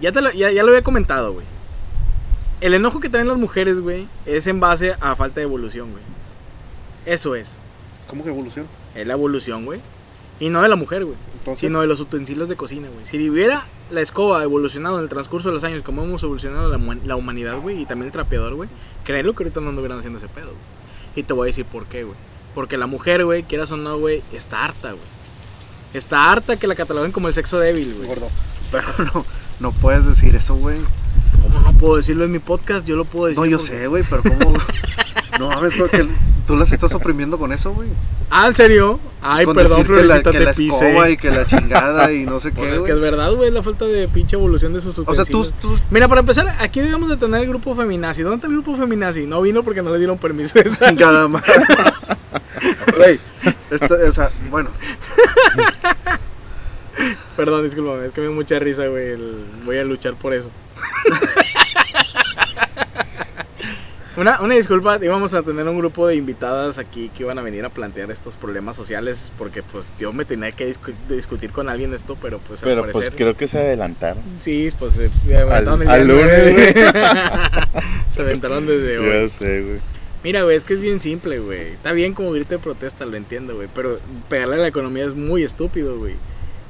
Ya, 0.00 0.12
te 0.12 0.20
lo, 0.20 0.30
ya, 0.30 0.50
ya 0.52 0.62
lo 0.62 0.68
había 0.68 0.82
comentado, 0.82 1.32
güey. 1.32 1.44
El 2.60 2.74
enojo 2.74 3.00
que 3.00 3.08
traen 3.08 3.26
las 3.28 3.36
mujeres, 3.36 3.80
güey, 3.80 4.06
es 4.26 4.46
en 4.46 4.60
base 4.60 4.94
a 5.00 5.14
falta 5.16 5.40
de 5.40 5.42
evolución, 5.44 5.90
güey. 5.90 6.02
Eso 7.06 7.34
es. 7.34 7.56
¿Cómo 8.08 8.22
que 8.24 8.30
evolución? 8.30 8.66
Es 8.94 9.06
la 9.06 9.14
evolución, 9.14 9.64
güey. 9.64 9.80
Y 10.40 10.50
no 10.50 10.62
de 10.62 10.68
la 10.68 10.76
mujer, 10.76 11.04
güey. 11.04 11.16
Entonces, 11.50 11.60
Sino 11.68 11.80
de 11.80 11.86
los 11.86 12.00
utensilios 12.00 12.48
de 12.48 12.56
cocina, 12.56 12.88
güey. 12.92 13.06
Si 13.06 13.28
hubiera 13.28 13.64
la 13.90 14.00
escoba 14.00 14.42
evolucionado 14.42 14.96
en 14.98 15.04
el 15.04 15.08
transcurso 15.08 15.48
de 15.48 15.54
los 15.54 15.64
años, 15.64 15.82
como 15.82 16.02
hemos 16.04 16.22
evolucionado 16.22 16.68
la, 16.68 16.78
huma- 16.78 17.00
la 17.04 17.16
humanidad, 17.16 17.58
güey, 17.60 17.82
y 17.82 17.86
también 17.86 18.06
el 18.06 18.12
trapeador, 18.12 18.54
güey, 18.54 18.68
créelo 19.04 19.34
que 19.34 19.44
ahorita 19.44 19.60
no 19.60 19.70
anduvieran 19.70 19.98
haciendo 19.98 20.18
ese 20.18 20.28
pedo, 20.28 20.46
güey. 20.48 20.58
Y 21.16 21.22
te 21.22 21.32
voy 21.32 21.46
a 21.46 21.50
decir 21.50 21.64
por 21.64 21.86
qué, 21.86 22.04
güey. 22.04 22.16
Porque 22.54 22.76
la 22.76 22.86
mujer, 22.86 23.24
güey, 23.24 23.42
quieras 23.42 23.70
o 23.72 23.76
no, 23.76 23.98
güey, 23.98 24.22
está 24.32 24.64
harta, 24.64 24.90
güey. 24.92 25.02
Está 25.94 26.30
harta 26.30 26.56
que 26.56 26.66
la 26.66 26.74
cataloguen 26.74 27.12
como 27.12 27.28
el 27.28 27.34
sexo 27.34 27.58
débil, 27.58 27.94
güey. 27.94 28.08
gordo. 28.08 28.28
Pero 28.70 28.86
no, 29.14 29.24
no 29.60 29.72
puedes 29.72 30.04
decir 30.06 30.34
eso, 30.36 30.54
güey. 30.56 30.78
¿Cómo 31.42 31.60
no 31.60 31.72
puedo 31.78 31.96
decirlo 31.96 32.24
en 32.24 32.32
mi 32.32 32.38
podcast? 32.38 32.86
Yo 32.86 32.96
lo 32.96 33.04
puedo 33.04 33.26
decir. 33.26 33.38
No, 33.40 33.46
yo 33.46 33.58
porque- 33.58 33.72
sé, 33.72 33.86
güey, 33.86 34.04
pero 34.08 34.22
¿cómo? 34.22 34.58
no 35.38 35.48
mames, 35.48 35.74
que 35.74 36.06
tú 36.46 36.56
las 36.56 36.72
estás 36.72 36.94
oprimiendo 36.94 37.38
con 37.38 37.52
eso, 37.52 37.72
güey. 37.72 37.88
Ah, 38.30 38.46
¿en 38.48 38.54
serio? 38.54 38.98
Ay, 39.22 39.44
Con 39.46 39.54
perdón, 39.54 39.80
decir 39.80 39.96
que 39.96 40.02
la, 40.04 40.22
que 40.22 40.30
te 40.30 40.40
la 40.44 40.50
escoba 40.50 41.04
pisé. 41.04 41.10
y 41.12 41.16
que 41.16 41.30
la 41.30 41.46
chingada 41.46 42.12
y 42.12 42.24
no 42.24 42.40
sé 42.40 42.50
Pues 42.54 42.70
qué, 42.70 42.76
es 42.76 42.82
que 42.82 42.92
es 42.92 43.00
verdad, 43.00 43.32
güey, 43.32 43.50
la 43.50 43.62
falta 43.62 43.84
de 43.86 44.06
pinche 44.08 44.36
evolución 44.36 44.72
de 44.74 44.80
sus 44.80 44.98
O 44.98 45.14
sea, 45.14 45.24
tú, 45.24 45.40
utensilios. 45.40 45.52
tú, 45.60 45.76
Mira, 45.90 46.08
para 46.08 46.20
empezar, 46.20 46.56
aquí 46.60 46.80
debemos 46.80 47.08
de 47.08 47.16
tener 47.16 47.42
el 47.42 47.48
grupo 47.48 47.74
feminazi. 47.74 48.22
¿Dónde 48.22 48.36
está 48.36 48.46
el 48.48 48.52
grupo 48.54 48.76
feminazi? 48.76 49.26
No 49.26 49.40
vino 49.42 49.62
porque 49.62 49.82
no 49.82 49.90
le 49.92 49.98
dieron 49.98 50.18
permiso 50.18 50.58
de 50.58 50.68
salir. 50.68 51.04
Güey, 52.96 53.18
esto, 53.70 53.96
o 54.08 54.12
sea, 54.12 54.30
bueno, 54.50 54.70
Perdón, 57.36 57.62
discúlpame, 57.64 58.06
es 58.06 58.12
que 58.12 58.20
me 58.20 58.26
dio 58.26 58.34
mucha 58.34 58.58
risa, 58.58 58.86
güey. 58.88 59.16
Voy 59.64 59.78
a 59.78 59.84
luchar 59.84 60.14
por 60.14 60.34
eso. 60.34 60.50
Una, 64.16 64.40
una 64.40 64.56
disculpa, 64.56 64.98
íbamos 65.00 65.32
a 65.32 65.42
tener 65.44 65.64
un 65.68 65.78
grupo 65.78 66.04
de 66.08 66.16
invitadas 66.16 66.78
aquí 66.78 67.08
que 67.16 67.22
iban 67.22 67.38
a 67.38 67.42
venir 67.42 67.64
a 67.64 67.68
plantear 67.68 68.10
estos 68.10 68.36
problemas 68.36 68.74
sociales 68.74 69.30
porque 69.38 69.62
pues 69.62 69.94
yo 69.96 70.12
me 70.12 70.24
tenía 70.24 70.50
que 70.50 70.68
discu- 70.74 70.92
discutir 71.08 71.52
con 71.52 71.68
alguien 71.68 71.94
esto, 71.94 72.16
pero 72.20 72.40
pues 72.40 72.60
al 72.64 72.68
Pero 72.68 72.82
pues 72.82 72.94
parecer... 72.94 73.14
creo 73.14 73.36
que 73.36 73.46
se 73.46 73.58
adelantaron. 73.60 74.20
Sí, 74.40 74.72
pues 74.76 74.98
eh, 74.98 75.08
se 75.24 75.36
aventaron 75.38 75.82
el 75.82 75.88
al 75.88 76.08
lunes, 76.08 76.52
güey. 76.52 76.74
Se 78.12 78.22
aventaron 78.22 78.66
desde 78.66 78.98
hoy. 79.22 79.22
Ya 79.22 79.28
sé, 79.28 79.62
güey. 79.62 79.78
Mira, 80.24 80.42
güey, 80.42 80.56
es 80.56 80.64
que 80.64 80.74
es 80.74 80.80
bien 80.80 80.98
simple, 80.98 81.38
güey. 81.38 81.68
Está 81.68 81.92
bien 81.92 82.12
como 82.12 82.32
grito 82.32 82.56
de 82.56 82.58
protesta, 82.58 83.06
lo 83.06 83.16
entiendo, 83.16 83.54
güey. 83.54 83.68
Pero 83.72 84.00
pegarle 84.28 84.56
a 84.56 84.58
la 84.58 84.66
economía 84.66 85.04
es 85.06 85.14
muy 85.14 85.44
estúpido, 85.44 85.96
güey. 85.96 86.14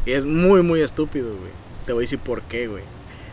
Y 0.04 0.12
es 0.12 0.26
muy, 0.26 0.60
muy 0.62 0.82
estúpido, 0.82 1.28
güey. 1.28 1.50
Te 1.86 1.94
voy 1.94 2.02
a 2.02 2.04
decir 2.04 2.18
por 2.18 2.42
qué, 2.42 2.66
güey. 2.66 2.82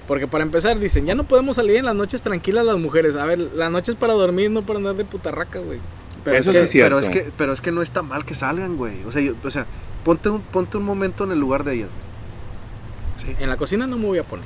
Porque 0.08 0.28
para 0.28 0.44
empezar, 0.44 0.80
dicen, 0.80 1.06
ya 1.06 1.16
no 1.16 1.24
podemos 1.24 1.56
salir 1.56 1.78
en 1.78 1.86
las 1.86 1.96
noches 1.96 2.22
tranquilas 2.22 2.66
las 2.66 2.78
mujeres. 2.78 3.16
A 3.16 3.26
ver, 3.26 3.40
la 3.56 3.70
noche 3.70 3.92
es 3.94 3.98
para 3.98 4.14
dormir, 4.14 4.52
no 4.52 4.62
para 4.62 4.78
andar 4.78 4.96
de 4.96 5.06
putarraca, 5.06 5.60
güey. 5.60 5.80
pero, 6.24 6.38
Eso 6.38 6.52
es 6.52 6.56
que, 6.58 6.60
sí 6.62 6.66
es 6.66 6.72
cierto. 6.72 6.96
pero 6.98 7.00
es 7.00 7.10
que 7.10 7.32
pero 7.38 7.54
es 7.54 7.62
que 7.62 7.72
no 7.72 7.82
está 7.82 8.02
mal 8.04 8.24
que 8.26 8.36
salgan, 8.36 8.78
güey. 8.78 9.04
O 9.06 9.12
sea, 9.12 9.22
yo- 9.22 9.34
o 9.44 9.52
sea, 9.52 9.66
ponte 10.04 10.30
un 10.30 10.42
ponte 10.42 10.78
un 10.78 10.84
momento 10.84 11.24
en 11.24 11.32
el 11.32 11.40
lugar 11.40 11.64
de 11.64 11.74
ellas. 11.76 11.90
güey. 11.90 13.36
Sí. 13.36 13.44
En 13.44 13.50
la 13.50 13.58
cocina 13.58 13.88
no 13.88 13.98
me 13.98 14.06
voy 14.06 14.18
a 14.20 14.24
poner. 14.24 14.46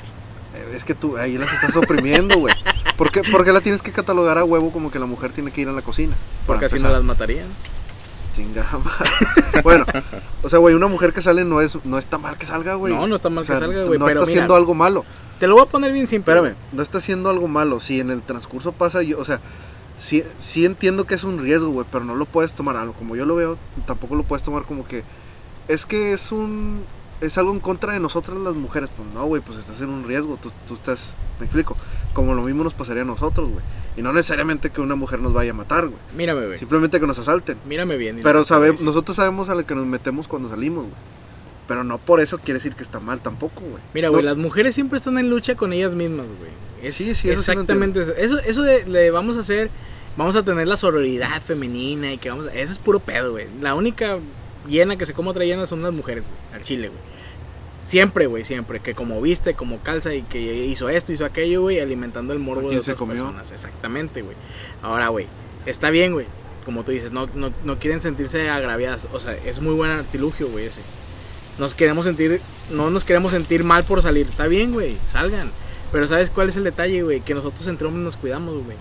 Eh, 0.55 0.73
Es 0.75 0.83
que 0.83 0.95
tú 0.95 1.17
ahí 1.17 1.37
las 1.37 1.51
estás 1.53 1.75
oprimiendo, 1.75 2.37
güey. 2.39 2.53
¿Por 2.97 3.11
qué, 3.11 3.21
por 3.31 3.43
qué 3.45 3.51
la 3.51 3.61
tienes 3.61 3.81
que 3.81 3.91
catalogar 3.91 4.37
a 4.37 4.43
huevo 4.45 4.71
como 4.71 4.91
que 4.91 4.99
la 4.99 5.05
mujer 5.05 5.31
tiene 5.31 5.51
que 5.51 5.61
ir 5.61 5.67
a 5.69 5.71
la 5.73 5.81
cocina? 5.81 6.15
Porque 6.47 6.65
así 6.65 6.79
no 6.79 6.89
las 6.89 7.03
matarían. 7.03 7.47
Chingada 8.35 8.77
madre. 8.77 9.09
Bueno, 9.63 9.85
o 10.43 10.49
sea, 10.49 10.59
güey, 10.59 10.75
una 10.75 10.87
mujer 10.87 11.13
que 11.13 11.21
sale 11.21 11.43
no 11.45 11.61
es 11.61 11.73
no 11.85 11.97
está 11.97 12.17
mal 12.17 12.37
que 12.37 12.45
salga, 12.45 12.75
güey. 12.75 12.93
No, 12.93 13.07
no 13.07 13.15
está 13.15 13.29
mal 13.29 13.43
O 13.43 13.47
sea, 13.47 13.55
que 13.55 13.59
salga, 13.61 13.83
güey. 13.83 13.99
No 13.99 14.05
pero 14.05 14.19
está 14.21 14.27
mira, 14.27 14.41
haciendo 14.41 14.55
algo 14.55 14.73
malo. 14.75 15.05
Te 15.39 15.47
lo 15.47 15.55
voy 15.55 15.63
a 15.63 15.67
poner 15.67 15.91
bien 15.93 16.07
simple. 16.07 16.33
Espérame, 16.33 16.55
no 16.73 16.83
está 16.83 16.97
haciendo 16.97 17.29
algo 17.29 17.47
malo. 17.47 17.79
Si 17.79 17.99
en 17.99 18.09
el 18.09 18.21
transcurso 18.21 18.71
pasa, 18.71 19.01
yo, 19.01 19.19
o 19.19 19.25
sea, 19.25 19.39
sí, 19.99 20.23
sí 20.37 20.65
entiendo 20.65 21.05
que 21.05 21.15
es 21.15 21.23
un 21.23 21.39
riesgo, 21.39 21.69
güey, 21.69 21.87
pero 21.91 22.03
no 22.03 22.15
lo 22.15 22.25
puedes 22.25 22.53
tomar 22.53 22.75
algo. 22.75 22.93
Como 22.93 23.15
yo 23.15 23.25
lo 23.25 23.35
veo, 23.35 23.57
tampoco 23.85 24.15
lo 24.15 24.23
puedes 24.23 24.43
tomar 24.43 24.63
como 24.63 24.87
que 24.87 25.03
es 25.67 25.85
que 25.85 26.13
es 26.13 26.31
un 26.31 26.83
es 27.21 27.37
algo 27.37 27.51
en 27.51 27.59
contra 27.59 27.93
de 27.93 27.99
nosotras 27.99 28.37
las 28.37 28.55
mujeres. 28.55 28.89
Pues 28.95 29.07
no, 29.13 29.25
güey, 29.25 29.41
pues 29.41 29.59
estás 29.59 29.81
en 29.81 29.89
un 29.89 30.03
riesgo. 30.03 30.37
Tú, 30.41 30.51
tú 30.67 30.75
estás, 30.75 31.15
me 31.39 31.45
explico. 31.45 31.75
Como 32.13 32.33
lo 32.33 32.43
mismo 32.43 32.63
nos 32.63 32.73
pasaría 32.73 33.03
a 33.03 33.05
nosotros, 33.05 33.49
güey. 33.49 33.63
Y 33.97 34.01
no 34.01 34.13
necesariamente 34.13 34.69
que 34.69 34.81
una 34.81 34.95
mujer 34.95 35.19
nos 35.19 35.33
vaya 35.33 35.51
a 35.51 35.53
matar, 35.53 35.87
güey. 35.87 35.99
Mírame, 36.15 36.45
güey. 36.45 36.59
Simplemente 36.59 36.99
que 36.99 37.07
nos 37.07 37.19
asalten. 37.19 37.57
Mírame 37.65 37.97
bien. 37.97 38.19
Pero 38.23 38.45
sabe, 38.45 38.73
nosotros 38.81 39.15
sabemos 39.17 39.49
a 39.49 39.55
lo 39.55 39.65
que 39.65 39.75
nos 39.75 39.85
metemos 39.85 40.27
cuando 40.27 40.49
salimos, 40.49 40.85
güey. 40.85 40.95
Pero 41.69 41.85
no 41.85 41.97
por 41.99 42.19
eso 42.19 42.37
quiere 42.39 42.55
decir 42.55 42.75
que 42.75 42.83
está 42.83 42.99
mal 42.99 43.21
tampoco, 43.21 43.61
güey. 43.61 43.81
Mira, 43.93 44.07
No- 44.09 44.13
güey, 44.15 44.25
las 44.25 44.35
mujeres 44.35 44.75
siempre 44.75 44.97
están 44.97 45.17
en 45.19 45.29
lucha 45.29 45.55
con 45.55 45.71
ellas 45.71 45.93
mismas, 45.95 46.25
güey. 46.27 46.51
Es 46.83 46.95
Sí, 46.95 47.05
sí, 47.05 47.11
eso 47.11 47.23
sí 47.23 47.29
exactamente 47.51 48.01
eso. 48.01 48.13
Eso, 48.17 48.39
eso 48.39 48.61
de, 48.63 48.85
le 48.85 49.09
vamos 49.11 49.37
a 49.37 49.41
hacer, 49.41 49.69
vamos 50.17 50.35
a 50.35 50.43
tener 50.43 50.67
la 50.67 50.75
sororidad 50.75 51.41
femenina 51.41 52.11
y 52.11 52.17
que 52.17 52.29
vamos 52.29 52.47
a, 52.47 52.53
eso 52.53 52.73
es 52.73 52.79
puro 52.79 52.99
pedo, 52.99 53.31
güey. 53.31 53.45
La 53.61 53.73
única 53.75 54.17
llena 54.67 54.97
que 54.97 55.05
se 55.05 55.13
come 55.13 55.29
otra 55.29 55.45
llena 55.45 55.65
son 55.65 55.81
las 55.81 55.93
mujeres, 55.93 56.23
güey, 56.25 56.55
al 56.59 56.63
chile, 56.65 56.89
güey. 56.89 56.99
Siempre, 57.85 58.27
güey, 58.27 58.45
siempre. 58.45 58.79
Que 58.79 58.93
como 58.93 59.19
viste, 59.21 59.53
como 59.55 59.79
calza 59.79 60.13
y 60.13 60.21
que 60.23 60.39
hizo 60.65 60.89
esto, 60.89 61.11
hizo 61.11 61.25
aquello, 61.25 61.61
güey, 61.61 61.79
alimentando 61.79 62.33
el 62.33 62.39
morbo 62.39 62.61
¿A 62.61 62.63
de 62.63 62.69
quién 62.69 62.81
se 62.81 62.91
otras 62.91 62.99
comió? 62.99 63.23
personas. 63.25 63.51
Exactamente, 63.51 64.21
güey. 64.21 64.35
Ahora, 64.81 65.07
güey, 65.09 65.27
está 65.65 65.89
bien, 65.91 66.13
güey. 66.13 66.25
Como 66.65 66.83
tú 66.83 66.91
dices, 66.91 67.11
no, 67.11 67.27
no, 67.33 67.51
no 67.63 67.79
quieren 67.79 67.99
sentirse 68.01 68.49
agraviadas. 68.49 69.07
O 69.13 69.19
sea, 69.19 69.33
es 69.33 69.59
muy 69.59 69.73
buen 69.73 69.89
artilugio, 69.91 70.47
güey, 70.49 70.65
ese. 70.65 70.81
Nos 71.59 71.73
queremos 71.73 72.05
sentir, 72.05 72.41
no 72.71 72.89
nos 72.89 73.03
queremos 73.03 73.31
sentir 73.33 73.63
mal 73.63 73.83
por 73.83 74.01
salir. 74.01 74.25
Está 74.27 74.47
bien, 74.47 74.71
güey, 74.71 74.97
salgan. 75.11 75.51
Pero 75.91 76.07
¿sabes 76.07 76.29
cuál 76.29 76.49
es 76.49 76.55
el 76.55 76.63
detalle, 76.63 77.03
güey? 77.03 77.19
Que 77.21 77.33
nosotros 77.33 77.67
entre 77.67 77.87
hombres 77.87 78.03
nos 78.03 78.15
cuidamos, 78.15 78.63
güey. 78.63 78.77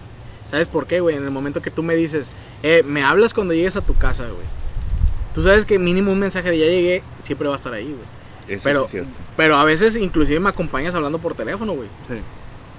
¿Sabes 0.51 0.69
por 0.69 0.87
qué, 0.87 1.01
güey? 1.01 1.17
En 1.17 1.25
el 1.25 1.31
momento 1.31 1.61
que 1.61 1.71
tú 1.71 1.83
me 1.83 1.97
dices, 1.97 2.31
eh, 2.63 2.83
me 2.87 3.03
hablas 3.03 3.35
cuando 3.35 3.53
llegues 3.53 3.77
a 3.77 3.81
tu 3.81 3.95
casa, 3.95 4.25
güey. 4.25 4.47
Tú 5.35 5.43
sabes 5.43 5.65
que 5.65 5.79
mínimo 5.79 6.13
un 6.13 6.19
mensaje 6.19 6.51
de 6.51 6.59
ya 6.59 6.67
llegué 6.67 7.03
siempre 7.23 7.49
va 7.49 7.55
a 7.55 7.57
estar 7.57 7.73
ahí, 7.73 7.85
güey. 7.87 8.57
Eso 8.57 8.65
Pero, 8.65 8.85
es 8.87 8.91
cierto. 8.91 9.11
pero 9.37 9.57
a 9.57 9.65
veces 9.65 9.97
inclusive 9.97 10.41
me 10.41 10.49
acompañas 10.49 10.95
hablando 10.95 11.19
por 11.19 11.35
teléfono, 11.35 11.75
güey. 11.75 11.89
Sí. 12.09 12.15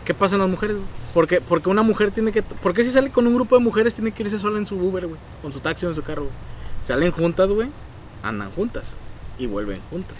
¿Qué 0.04 0.14
pasa 0.16 0.36
en 0.36 0.42
las 0.42 0.50
mujeres, 0.50 0.78
güey? 0.78 0.88
Porque, 1.14 1.42
porque 1.42 1.70
una 1.70 1.84
mujer 1.84 2.10
tiene 2.10 2.32
que... 2.32 2.42
¿Por 2.42 2.74
qué 2.74 2.84
si 2.84 2.90
sale 2.90 3.12
con 3.12 3.28
un 3.28 3.36
grupo 3.36 3.56
de 3.56 3.64
mujeres 3.64 3.94
tiene 3.94 4.12
que 4.12 4.24
irse 4.24 4.40
sola 4.40 4.58
en 4.58 4.66
su 4.66 4.76
Uber, 4.76 5.06
güey? 5.06 5.20
Con 5.44 5.54
su 5.54 5.60
taxi 5.60 5.86
o 5.86 5.90
en 5.90 5.96
su 5.96 6.02
carro, 6.02 6.24
güey. 6.24 6.34
Salen 6.82 7.12
juntas, 7.12 7.50
güey. 7.50 7.70
Andan 8.24 8.50
juntas. 8.52 8.96
Y 9.40 9.48
vuelven 9.48 9.80
juntas. 9.90 10.18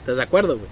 ¿Estás 0.00 0.16
de 0.16 0.22
acuerdo, 0.22 0.58
güey? 0.58 0.68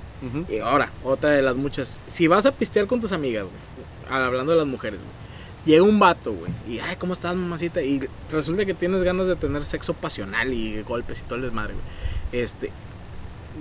Y 0.49 0.59
ahora, 0.61 0.91
otra 1.05 1.31
de 1.31 1.43
las 1.43 1.57
muchas. 1.57 2.01
Si 2.07 2.27
vas 2.29 2.47
a 2.47 2.53
pistear 2.53 2.87
con 2.87 3.01
tus 3.01 3.13
amigas, 3.13 3.45
güey. 3.45 4.21
Hablando 4.23 4.53
de 4.53 4.59
las 4.59 4.67
mujeres, 4.67 4.99
güey. 5.01 5.11
Llega 5.67 5.83
un 5.83 5.99
vato, 5.99 6.33
güey. 6.33 6.51
Y, 6.69 6.79
ay, 6.79 6.97
¿cómo 6.97 7.13
estás, 7.13 7.35
mamacita? 7.37 7.83
Y 7.83 8.01
resulta 8.33 8.65
que 8.65 8.73
tienes 8.75 9.03
ganas 9.03 9.27
de 9.27 9.37
tener 9.37 9.65
sexo 9.65 9.93
pasional 9.95 10.53
y 10.53 10.81
golpes 10.83 11.21
y 11.21 11.23
todo 11.25 11.35
el 11.37 11.43
desmadre, 11.43 11.75
güey. 11.75 12.43
Este. 12.43 12.71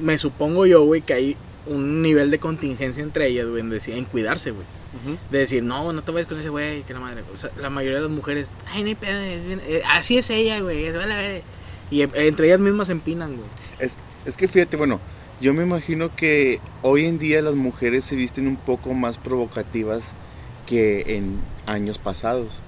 Me 0.02 0.18
supongo 0.18 0.66
yo, 0.66 0.84
güey, 0.84 1.02
que 1.02 1.14
hay 1.14 1.38
un 1.68 2.02
nivel 2.02 2.32
de 2.32 2.40
contingencia 2.40 3.04
entre 3.04 3.28
ellas, 3.28 3.48
güey, 3.48 3.62
en, 3.62 3.70
decir- 3.70 3.96
en 3.96 4.06
cuidarse, 4.06 4.52
güey. 4.52 4.66
De 5.30 5.38
decir, 5.40 5.62
no, 5.64 5.94
no 5.94 6.02
te 6.02 6.12
vayas 6.12 6.28
con 6.28 6.40
ese 6.40 6.50
güey, 6.50 6.84
que 6.84 6.94
la 6.94 7.00
madre. 7.00 7.24
O 7.34 7.38
sea, 7.38 7.52
la 7.62 7.70
mayoría 7.70 7.98
de 7.98 8.04
las 8.06 8.12
mujeres, 8.12 8.52
ay, 8.72 8.82
no 8.82 8.88
hay 8.88 8.96
pedo, 8.96 9.20
es 9.20 9.46
bien- 9.46 9.62
eh, 9.68 9.82
así 9.88 10.18
es 10.18 10.30
ella, 10.30 10.60
güey, 10.62 10.86
eso 10.86 10.98
vale, 10.98 11.14
vale". 11.16 11.44
Y 11.92 12.02
eh, 12.04 12.10
entre 12.16 12.48
ellas 12.48 12.60
mismas 12.60 12.88
se 12.88 12.94
empinan, 12.94 13.36
güey. 13.36 13.50
Es, 13.80 13.98
es 14.26 14.38
que 14.38 14.48
fíjate, 14.48 14.78
bueno, 14.78 15.00
yo 15.42 15.54
me 15.54 15.64
imagino 15.64 16.16
que 16.16 16.60
hoy 16.82 17.06
en 17.06 17.20
día 17.20 17.42
las 17.42 17.56
mujeres 17.56 18.06
se 18.06 18.16
visten 18.16 18.48
un 18.48 18.58
poco 18.58 18.94
más 18.94 19.18
provocativas 19.18 20.04
que 20.68 21.16
en 21.18 21.40
años 21.66 21.98
pasados. 21.98 22.62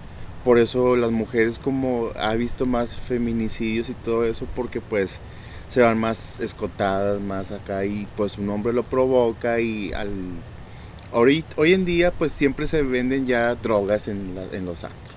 Por 0.44 0.58
eso 0.58 0.96
las 0.96 1.12
mujeres 1.12 1.60
como 1.60 2.10
ha 2.20 2.34
visto 2.36 2.66
más 2.66 2.96
feminicidios 2.96 3.90
y 3.90 3.94
todo 3.94 4.26
eso 4.26 4.48
porque 4.56 4.82
pues 4.82 5.20
se 5.70 5.82
van 5.82 6.00
más 6.00 6.40
escotadas, 6.40 7.22
más 7.22 7.52
acá 7.52 7.86
y 7.86 8.08
pues 8.18 8.38
un 8.38 8.50
hombre 8.50 8.74
lo 8.74 8.84
provoca 8.84 9.60
y 9.60 9.94
al 9.94 10.10
ahorita, 11.12 11.54
hoy 11.58 11.74
en 11.74 11.86
día 11.86 12.12
pues 12.12 12.32
siempre 12.32 12.68
se 12.68 12.82
venden 12.84 13.26
ya 13.26 13.56
drogas 13.56 14.08
en, 14.08 14.36
la- 14.36 14.46
en 14.58 14.66
los 14.66 14.84
antros. 14.84 15.11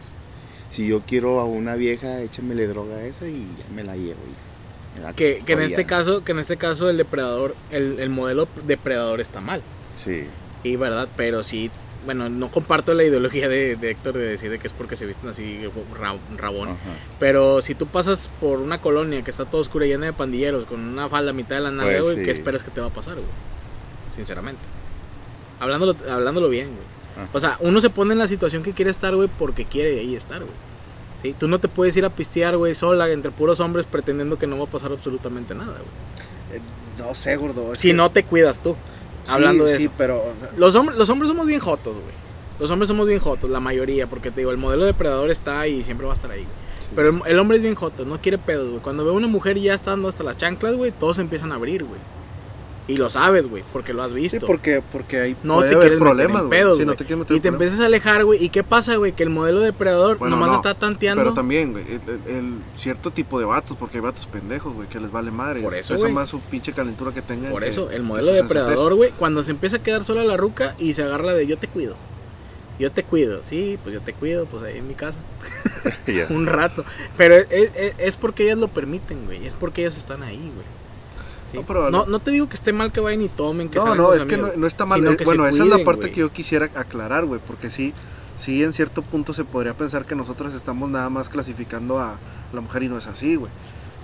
Si 0.75 0.87
yo 0.89 1.03
quiero 1.07 1.39
a 1.41 1.45
una 1.45 1.77
vieja, 1.77 2.21
échamele 2.23 2.67
droga 2.67 2.97
a 2.97 3.05
esa 3.07 3.27
y 3.29 3.47
ya 3.59 3.73
me 3.75 3.85
la 3.85 3.95
llevo. 3.97 4.19
y 4.27 4.99
me 4.99 5.05
la 5.05 5.13
Que, 5.13 5.43
que 5.47 5.53
en 5.53 5.63
este 5.63 5.85
caso, 5.87 6.25
que 6.25 6.33
en 6.33 6.41
este 6.41 6.57
caso 6.57 6.91
el 6.91 6.97
depredador, 6.97 7.55
el, 7.71 8.01
el 8.01 8.11
modelo 8.11 8.49
depredador 8.67 9.21
está 9.21 9.41
mal. 9.41 9.63
Sí. 9.97 10.25
Y 10.65 10.77
verdad, 10.77 11.09
pero 11.17 11.45
sí, 11.45 11.71
bueno, 12.07 12.29
no 12.29 12.51
comparto 12.51 12.93
la 12.95 13.05
ideología 13.05 13.49
de, 13.49 13.77
de 13.77 13.91
Héctor 13.93 14.15
de 14.15 14.25
decir 14.25 14.51
de 14.51 14.59
que 14.59 14.67
es 14.67 14.73
porque 14.73 14.97
se 14.97 15.07
visten 15.07 15.29
así 15.31 15.61
ra- 15.99 16.17
rabón. 16.37 16.71
Ajá. 16.71 16.79
Pero 17.21 17.63
si 17.63 17.75
tú 17.77 17.87
pasas 17.87 18.29
por 18.41 18.59
una 18.59 18.79
colonia 18.81 19.23
que 19.23 19.31
está 19.31 19.45
toda 19.45 19.61
oscura 19.61 19.87
y 19.87 19.91
llena 19.91 20.07
de 20.07 20.13
pandilleros 20.13 20.65
con 20.65 20.81
una 20.81 21.09
falda 21.09 21.31
a 21.31 21.35
mitad 21.35 21.55
de 21.57 21.63
la 21.63 21.71
nave, 21.71 21.93
Pues 21.93 22.03
güey, 22.03 22.17
sí. 22.17 22.23
¿qué 22.25 22.31
esperas 22.33 22.65
que 22.65 22.71
te 22.73 22.81
va 22.81 22.89
a 22.89 22.91
pasar, 22.91 23.15
güey? 23.15 23.27
Sinceramente. 24.17 24.61
Hablándolo, 25.61 25.95
hablándolo 26.11 26.49
bien, 26.49 26.67
güey. 26.69 26.94
O 27.33 27.41
sea, 27.41 27.57
uno 27.61 27.81
se 27.81 27.91
pone 27.91 28.13
en 28.13 28.19
la 28.19 28.29
situación 28.29 28.63
que 28.63 28.73
quiere 28.73 28.91
estar, 28.91 29.15
güey, 29.15 29.29
porque 29.39 29.65
quiere 29.65 29.99
ahí 30.01 30.17
estar, 30.17 30.39
güey. 30.41 30.53
¿Sí? 31.23 31.35
Tú 31.39 31.49
no 31.49 31.59
te 31.59 31.69
puedes 31.69 31.97
ir 31.97 32.05
a 32.05 32.11
pistear, 32.11 32.57
güey, 32.57 32.75
sola, 32.75 33.09
entre 33.11 33.31
puros 33.31 33.61
hombres, 33.61 33.87
pretendiendo 33.87 34.39
que 34.39 34.47
no 34.47 34.59
va 34.59 34.65
a 34.65 34.69
pasar 34.69 34.93
absolutamente 34.93 35.55
nada, 35.55 35.73
güey. 35.73 36.59
Eh, 36.59 36.63
no 36.99 37.15
sé, 37.15 37.37
gordo. 37.37 37.75
Si 37.77 37.89
que- 37.89 37.95
no 37.95 38.11
te 38.11 38.25
cuidas 38.25 38.61
tú. 38.61 38.77
Hablando 39.27 39.65
de 39.65 39.79
sí, 39.79 39.85
eso. 39.85 39.93
pero 39.97 40.17
o 40.19 40.33
sea, 40.39 40.51
Los, 40.59 40.75
hombres, 40.75 40.99
los 40.99 41.09
hombres 41.09 41.29
somos 41.31 41.47
bien 41.47 41.61
jotos, 41.61 41.95
güey. 41.95 42.15
Los 42.61 42.71
hombres 42.71 42.89
somos 42.89 43.07
bien 43.07 43.21
jotos, 43.21 43.49
la 43.49 43.59
mayoría, 43.59 44.07
porque 44.07 44.31
te 44.31 44.43
digo, 44.43 44.51
el 44.51 44.59
modelo 44.59 44.85
depredador 44.85 45.31
está 45.31 45.61
ahí 45.61 45.77
y 45.81 45.85
siempre 45.85 46.07
va 46.07 46.13
a 46.13 46.15
estar 46.15 46.31
ahí, 46.31 46.41
güey. 46.43 46.53
Sí. 46.81 46.89
Pero 46.95 47.09
el, 47.09 47.21
el 47.27 47.39
hombre 47.39 47.57
es 47.57 47.63
bien 47.63 47.75
joto, 47.75 48.05
no 48.05 48.21
quiere 48.21 48.37
pedos, 48.37 48.69
güey. 48.69 48.83
Cuando 48.83 49.03
ve 49.05 49.11
a 49.11 49.15
una 49.15 49.27
mujer 49.27 49.59
ya 49.59 49.73
está 49.73 49.93
dando 49.93 50.09
hasta 50.09 50.23
las 50.25 50.37
chanclas, 50.37 50.75
güey, 50.75 50.93
todos 50.93 51.17
se 51.17 51.23
empiezan 51.23 51.53
a 51.53 51.55
abrir, 51.55 51.85
güey. 51.85 51.99
Y 52.87 52.99
lo 52.99 53.09
sabes, 53.09 53.49
güey, 53.49 53.65
porque 53.73 53.95
lo 53.95 54.03
has 54.03 54.13
visto. 54.13 54.41
sí, 54.41 54.45
porque, 54.47 54.83
porque 54.93 55.19
hay 55.19 55.37
no 55.43 55.55
puede 55.55 55.71
te 55.71 55.77
haber 55.77 55.99
problemas, 55.99 56.43
meter 56.43 56.45
en 56.45 56.51
pedos, 56.51 56.77
Sí, 56.79 56.83
no 56.85 56.89
güey. 56.89 56.99
te 56.99 57.05
quieres 57.07 57.19
meter 57.21 57.37
y 57.37 57.41
te 57.41 57.49
empiezas 57.49 57.81
a 57.81 57.87
alejar, 57.87 58.25
güey. 58.27 58.45
¿Y 58.45 58.51
qué 58.51 58.63
pasa, 58.63 58.97
güey? 58.97 59.13
Que 59.13 59.23
el 59.23 59.31
modelo 59.31 59.61
depredador 59.61 60.19
Bueno, 60.19 60.37
nomás 60.37 60.51
no, 60.51 60.57
está 60.57 60.75
tanteando. 60.75 61.23
Pero 61.23 61.33
también, 61.33 61.73
güey, 61.73 61.85
el, 62.29 62.57
cierto 62.77 63.11
tipo 63.11 63.39
de 63.39 63.47
vatos, 63.47 63.75
porque 63.81 63.97
hay 63.97 64.03
vatos 64.03 64.27
pendejos, 64.27 64.75
güey, 64.75 64.87
que 64.87 65.01
les 65.01 65.11
vale 65.11 65.31
madre. 65.31 65.63
Por 65.63 65.75
eso, 65.75 65.95
Pesa 65.95 66.09
más 66.11 66.29
su 66.29 66.41
pinche 66.41 66.75
calentura 66.75 67.11
que 67.13 67.23
tengan. 67.23 67.53
Por 67.53 67.63
que- 67.63 67.71
eso, 67.71 67.91
el 67.91 68.03
modelo 68.03 68.33
depredador, 68.33 68.95
güey, 68.97 69.13
cuando 69.19 69.43
se 69.43 69.53
empieza 69.53 69.79
a 69.79 69.83
quedar 69.83 70.05
sola 70.05 70.23
la 70.23 70.37
ruca 70.37 70.75
y 70.79 70.93
se 70.93 71.03
agarra 71.05 71.33
de 71.33 71.47
yo 71.47 71.57
te 71.57 71.69
cuido. 71.69 71.97
Yo 72.79 72.93
te 72.93 73.03
cuido, 73.03 73.43
sí, 73.43 73.79
pues 73.83 73.95
yo 73.95 74.03
te 74.03 74.13
cuido, 74.13 74.45
pues 74.45 74.63
ahí 74.63 74.77
en 74.77 74.89
mi 74.89 74.95
casa. 74.95 75.17
Un 76.29 76.47
rato. 76.47 76.85
Pero 77.17 77.35
es, 77.37 77.47
es- 77.51 77.95
es 77.97 78.17
porque 78.17 78.45
ellas 78.45 78.59
lo 78.59 78.69
permiten, 78.69 79.25
güey. 79.25 79.47
Es 79.47 79.55
porque 79.55 79.83
ellas 79.83 79.97
están 79.97 80.23
ahí, 80.23 80.37
güey. 80.55 80.67
Sí. 81.61 81.93
No, 82.09 82.19
te 82.21 82.31
digo 82.31 82.49
que 82.49 82.55
esté 82.55 82.73
mal 82.73 82.93
que 82.93 83.01
vayan 83.01 83.23
y 83.23 83.29
tomen, 83.29 83.69
que 83.69 83.79
No, 83.79 83.95
no, 83.95 84.13
es 84.13 84.25
que 84.27 84.37
no, 84.37 84.51
no 84.57 84.67
está 84.67 84.87
mal. 84.87 85.05
eh, 85.07 85.17
bueno, 85.25 85.47
esa 85.47 85.63
es 85.63 85.69
la 85.69 85.85
parte 85.85 86.11
que 86.11 86.21
yo 86.21 86.31
quisiera 86.33 86.67
aclarar, 86.75 87.25
güey, 87.27 87.41
porque 87.47 87.71
sí, 87.71 87.93
sí, 88.37 88.63
en 88.63 88.73
cierto 88.73 89.03
punto 89.03 89.33
se 89.35 89.45
podría 89.45 89.75
pensar 89.75 90.05
que 90.07 90.15
nosotros 90.15 90.55
estamos 90.55 90.91
nada 90.91 91.09
más 91.11 91.29
clasificando 91.29 91.99
a 91.99 92.17
la 92.53 92.61
mujer 92.61 92.83
y 92.85 92.89
no 92.89 92.99
es 92.99 93.07
así, 93.07 93.37
güey. 93.37 93.51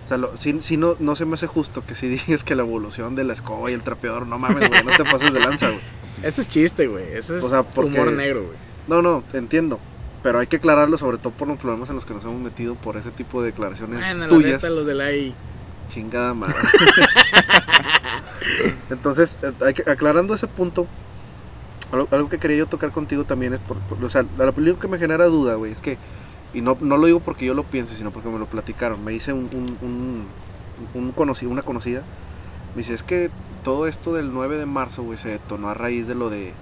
O 0.05 0.09
sea, 0.09 0.17
lo- 0.19 0.37
sí, 0.39 0.59
sí 0.61 0.77
no, 0.77 0.97
no 0.99 1.15
se 1.15 1.25
me 1.25 1.35
hace 1.35 1.47
justo 1.47 1.85
que 1.87 1.95
si 1.95 2.09
digas 2.27 2.43
que 2.45 2.55
la 2.57 2.63
evolución 2.63 3.15
de 3.17 3.25
la 3.25 3.33
escoba 3.33 3.71
y 3.71 3.75
el 3.75 3.83
trapeador, 3.83 4.27
no 4.27 4.39
mames, 4.39 4.69
güey, 4.69 4.83
no 4.85 4.97
te 4.97 5.05
pases 5.05 5.33
de 5.33 5.41
lanza, 5.41 5.69
güey. 5.69 5.81
Ese 6.23 6.41
es 6.43 6.49
chiste, 6.49 6.87
güey. 6.89 7.05
Ese 7.15 7.39
es 7.39 7.45
O 7.45 7.49
sea, 7.49 7.63
porque- 7.63 7.91
humor 7.99 8.13
negro, 8.13 8.43
güey. 8.45 8.57
No, 8.89 9.03
no, 9.03 9.23
entiendo. 9.33 9.79
Pero 10.23 10.39
hay 10.39 10.47
que 10.49 10.57
aclararlo, 10.57 10.99
sobre 10.99 11.17
todo 11.17 11.33
por 11.33 11.49
los 11.49 11.57
problemas 11.59 11.89
en 11.89 11.95
los 11.95 12.05
que 12.05 12.13
nos 12.13 12.23
hemos 12.25 12.41
metido 12.43 12.75
por 12.75 12.97
ese 12.99 13.11
tipo 13.11 13.41
de 13.41 13.53
declaraciones 13.53 14.01
Bueno, 14.01 14.21
la 14.27 14.29
tuyas. 14.29 14.53
neta, 14.53 14.69
los 14.69 14.85
de 14.85 14.95
la 14.95 15.13
I. 15.13 15.33
Chingada 15.91 16.33
madre. 16.35 16.55
Entonces, 18.91 19.39
eh, 19.43 19.75
aclarando 19.91 20.35
ese 20.35 20.47
punto, 20.47 20.87
algo, 21.93 22.09
algo 22.11 22.29
que 22.29 22.39
quería 22.39 22.57
yo 22.59 22.67
tocar 22.67 22.91
contigo 22.91 23.25
también 23.25 23.55
es, 23.55 23.61
por, 23.61 23.79
por- 23.79 24.03
o 24.05 24.11
sea, 24.11 24.25
la 24.39 24.47
lo 24.57 24.79
que 24.79 24.89
me 24.89 24.99
genera 24.99 25.27
duda, 25.27 25.55
güey, 25.55 25.73
es 25.73 25.81
que, 25.81 25.99
y 26.55 26.61
no, 26.61 26.77
no 26.81 26.97
lo 26.97 27.07
digo 27.07 27.21
porque 27.21 27.45
yo 27.47 27.55
lo 27.55 27.63
piense, 27.65 27.95
sino 27.95 28.11
porque 28.11 28.29
me 28.29 28.39
lo 28.39 28.47
platicaron. 28.47 29.05
Me 29.05 29.13
dice 29.13 29.33
un, 29.33 29.49
un, 29.55 29.77
un, 29.83 30.27
un 30.95 31.13
conocido, 31.13 31.51
una 31.53 31.63
conocida, 31.63 32.03
me 32.75 32.79
dice, 32.83 32.95
es 32.95 33.03
que 33.03 33.31
todo 33.63 33.87
esto 33.87 34.13
del 34.15 34.33
9 34.33 34.57
de 34.59 34.67
marzo, 34.67 35.03
güey, 35.03 35.19
se 35.19 35.29
detonó 35.29 35.69
a 35.69 35.75
raíz 35.75 36.07
de 36.07 36.15
lo 36.15 36.31
de 36.31 36.53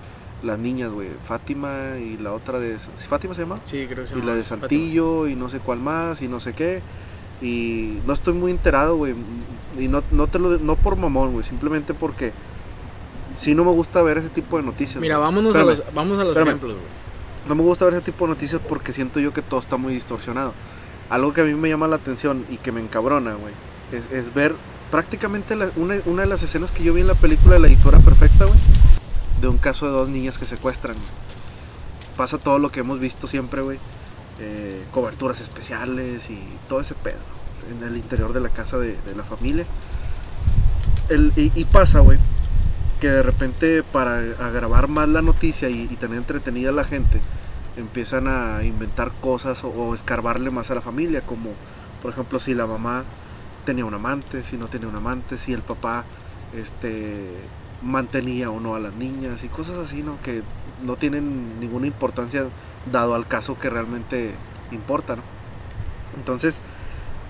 las 0.42 0.58
niñas, 0.58 0.90
güey, 0.90 1.08
Fátima 1.26 1.96
y 1.98 2.16
la 2.16 2.32
otra 2.32 2.58
de... 2.60 2.78
¿sí 2.78 2.86
¿Fátima 3.08 3.34
se 3.34 3.42
llama? 3.42 3.58
Sí, 3.64 3.86
creo 3.88 4.04
que 4.04 4.08
se 4.08 4.14
y 4.14 4.18
llama 4.18 4.30
la 4.30 4.36
de 4.36 4.42
Fátima. 4.44 4.60
Santillo 4.60 5.26
y 5.26 5.34
no 5.34 5.48
sé 5.48 5.58
cuál 5.58 5.80
más 5.80 6.22
y 6.22 6.28
no 6.28 6.38
sé 6.40 6.52
qué 6.54 6.80
y 7.40 7.98
no 8.07 8.12
estoy 8.12 8.35
muy 8.35 8.51
enterado 8.51 8.96
güey 8.96 9.14
y 9.79 9.87
no, 9.88 10.03
no 10.11 10.27
te 10.27 10.38
lo 10.38 10.59
no 10.59 10.74
por 10.77 10.96
mamón 10.96 11.33
güey 11.33 11.44
simplemente 11.44 11.94
porque 11.94 12.33
sí 13.37 13.55
no 13.55 13.64
me 13.64 13.70
gusta 13.70 14.03
ver 14.03 14.18
ese 14.18 14.29
tipo 14.29 14.57
de 14.57 14.64
noticias 14.64 15.01
Mira, 15.01 15.18
vámonos 15.18 15.55
a 15.55 15.62
los, 15.62 15.83
vamos 15.94 16.18
a 16.18 16.22
los 16.24 16.31
espérame. 16.33 16.48
ejemplos, 16.48 16.72
güey. 16.74 16.87
no 17.48 17.55
me 17.55 17.62
gusta 17.62 17.85
ver 17.85 17.94
ese 17.94 18.03
tipo 18.03 18.27
de 18.27 18.31
noticias 18.35 18.61
porque 18.68 18.92
siento 18.92 19.20
yo 19.20 19.33
que 19.33 19.42
todo 19.42 19.61
está 19.61 19.77
muy 19.77 19.94
distorsionado 19.94 20.53
algo 21.11 21.33
que 21.33 21.42
a 21.42 21.44
mí 21.44 21.55
me 21.55 21.68
llama 21.68 21.87
la 21.87 21.96
atención 21.96 22.44
y 22.51 22.57
que 22.57 22.72
me 22.72 22.81
encabrona 22.81 23.35
güey 23.35 23.55
es, 23.92 24.11
es 24.12 24.35
ver 24.35 24.55
prácticamente 24.90 25.55
la- 25.55 25.70
una, 25.77 25.96
una 26.07 26.22
de 26.22 26.29
las 26.29 26.42
escenas 26.42 26.72
que 26.72 26.83
yo 26.83 26.92
vi 26.94 27.03
en 27.03 27.07
la 27.07 27.14
película 27.14 27.55
de 27.55 27.61
la 27.61 27.68
dictadura 27.68 27.98
perfecta 28.01 28.46
güey 28.46 28.59
de 29.40 29.46
un 29.48 29.59
caso 29.59 29.87
de 29.87 29.92
dos 29.92 30.09
niñas 30.09 30.38
que 30.38 30.44
secuestran 30.44 30.96
güey. 30.96 31.07
pasa 32.16 32.38
todo 32.38 32.59
lo 32.59 32.70
que 32.72 32.81
hemos 32.81 32.98
visto 32.98 33.29
siempre 33.29 33.62
güey 33.62 33.79
eh, 34.40 34.85
coberturas 34.92 35.40
especiales 35.40 36.31
y 36.31 36.40
todo 36.68 36.81
ese 36.81 36.94
pedo 36.94 37.18
en 37.70 37.87
el 37.87 37.96
interior 37.96 38.33
de 38.33 38.40
la 38.40 38.48
casa 38.48 38.79
de, 38.79 38.96
la 39.16 39.24
familia. 39.24 39.64
El- 41.09 41.33
y, 41.37 41.64
pasa, 41.64 42.01
güey, 42.01 42.18
que 43.01 43.09
de 43.09 43.22
repente 43.22 43.83
para 43.83 44.18
agravar 44.40 44.88
más 44.88 45.09
la 45.09 45.22
noticia 45.22 45.68
y, 45.68 45.83
y 45.90 45.96
tener 45.96 46.18
entretenida 46.18 46.70
a 46.70 46.72
la 46.72 46.85
gente, 46.85 47.20
empiezan 47.77 48.27
a 48.29 48.64
inventar 48.64 49.12
cosas 49.20 49.64
o, 49.64 49.68
o 49.68 49.94
escarbarle 49.94 50.51
más 50.51 50.70
a 50.70 50.74
la 50.74 50.81
familia, 50.81 51.20
como 51.22 51.51
por 52.03 52.12
ejemplo 52.12 52.40
si 52.40 52.55
la 52.55 52.66
mamá 52.66 53.05
tenía 53.64 53.85
un 53.85 53.94
amante, 53.94 54.44
si 54.44 54.57
no 54.57 54.66
tenía 54.66 54.88
un 54.88 54.96
amante, 54.96 55.38
si 55.38 55.53
el 55.53 55.62
papá 55.62 56.05
este 56.57 57.35
mantenía 57.83 58.51
o 58.51 58.59
no 58.61 58.74
a 58.74 58.81
las 58.81 58.94
niñas 58.94 59.44
y 59.44 59.48
cosas 59.48 59.77
así, 59.79 60.03
¿no? 60.03 60.20
Que 60.22 60.42
no 60.85 60.96
tienen 60.96 61.61
ninguna 61.61 61.87
importancia 61.87 62.46
dado 62.92 63.14
al 63.14 63.27
caso 63.27 63.59
que 63.59 63.70
realmente 63.70 64.33
importa, 64.72 65.16
¿no? 65.16 65.22
Entonces, 66.16 66.61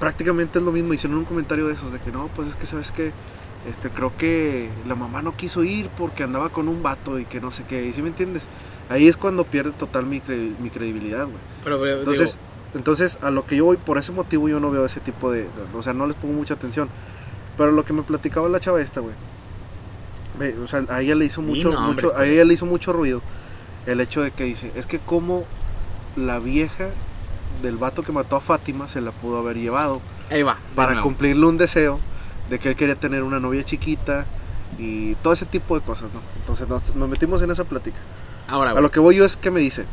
prácticamente 0.00 0.58
es 0.58 0.64
lo 0.64 0.72
mismo. 0.72 0.94
Hicieron 0.94 1.18
un 1.18 1.24
comentario 1.24 1.66
de 1.66 1.74
esos, 1.74 1.92
de 1.92 1.98
que 1.98 2.10
no, 2.12 2.28
pues 2.34 2.48
es 2.48 2.56
que, 2.56 2.66
¿sabes 2.66 2.92
qué? 2.92 3.12
Este, 3.68 3.90
creo 3.90 4.12
que 4.16 4.70
la 4.86 4.94
mamá 4.94 5.20
no 5.22 5.36
quiso 5.36 5.64
ir 5.64 5.88
porque 5.98 6.22
andaba 6.22 6.48
con 6.48 6.68
un 6.68 6.82
vato 6.82 7.18
y 7.18 7.24
que 7.24 7.40
no 7.40 7.50
sé 7.50 7.64
qué. 7.68 7.84
¿Y 7.86 7.92
si 7.92 8.02
me 8.02 8.08
entiendes? 8.08 8.46
Ahí 8.88 9.08
es 9.08 9.16
cuando 9.16 9.44
pierde 9.44 9.72
total 9.72 10.06
mi, 10.06 10.20
cre- 10.20 10.56
mi 10.58 10.70
credibilidad, 10.70 11.24
güey. 11.24 11.36
Pero, 11.64 11.78
pero, 11.80 11.98
Entonces, 11.98 12.32
digo, 12.34 12.38
entonces, 12.74 13.18
a 13.20 13.30
lo 13.30 13.44
que 13.46 13.56
yo 13.56 13.64
voy, 13.66 13.76
por 13.76 13.98
ese 13.98 14.12
motivo 14.12 14.48
yo 14.48 14.60
no 14.60 14.70
veo 14.70 14.84
ese 14.86 15.00
tipo 15.00 15.30
de, 15.30 15.40
de- 15.42 15.48
O 15.76 15.82
sea, 15.82 15.92
no 15.92 16.06
les 16.06 16.16
pongo 16.16 16.34
mucha 16.34 16.54
atención. 16.54 16.88
Pero 17.56 17.72
lo 17.72 17.84
que 17.84 17.92
me 17.92 18.02
platicaba 18.02 18.48
la 18.48 18.60
chava 18.60 18.80
esta, 18.80 19.00
güey. 19.00 19.14
O 20.64 20.68
sea, 20.68 20.84
a 20.88 21.00
ella 21.02 21.16
le 21.16 21.24
hizo 21.24 21.42
mucho, 21.42 21.70
nombres, 21.72 22.04
mucho 22.04 22.14
a 22.14 22.18
pues. 22.18 22.28
ella 22.30 22.44
le 22.44 22.54
hizo 22.54 22.64
mucho 22.64 22.92
ruido 22.92 23.20
el 23.88 24.00
hecho 24.00 24.22
de 24.22 24.30
que 24.30 24.44
dice, 24.44 24.70
es 24.74 24.86
que 24.86 24.98
como 24.98 25.44
la 26.16 26.38
vieja 26.38 26.88
del 27.62 27.76
vato 27.76 28.02
que 28.02 28.12
mató 28.12 28.36
a 28.36 28.40
Fátima 28.40 28.86
se 28.88 29.00
la 29.00 29.10
pudo 29.10 29.38
haber 29.38 29.56
llevado 29.56 30.00
ahí 30.30 30.42
va. 30.42 30.58
para 30.74 31.00
cumplirle 31.00 31.46
un 31.46 31.58
deseo 31.58 31.98
de 32.50 32.58
que 32.58 32.68
él 32.68 32.76
quería 32.76 32.94
tener 32.96 33.22
una 33.22 33.40
novia 33.40 33.64
chiquita 33.64 34.26
y 34.78 35.14
todo 35.16 35.32
ese 35.32 35.46
tipo 35.46 35.78
de 35.78 35.84
cosas, 35.84 36.10
¿no? 36.12 36.20
Entonces 36.40 36.68
nos, 36.68 36.94
nos 36.94 37.08
metimos 37.08 37.42
en 37.42 37.50
esa 37.50 37.64
plática. 37.64 37.98
Ahora, 38.46 38.72
A 38.72 38.80
lo 38.80 38.90
que 38.90 39.00
voy 39.00 39.16
yo 39.16 39.24
es 39.24 39.36
que 39.36 39.50
me 39.50 39.60
dice, 39.60 39.86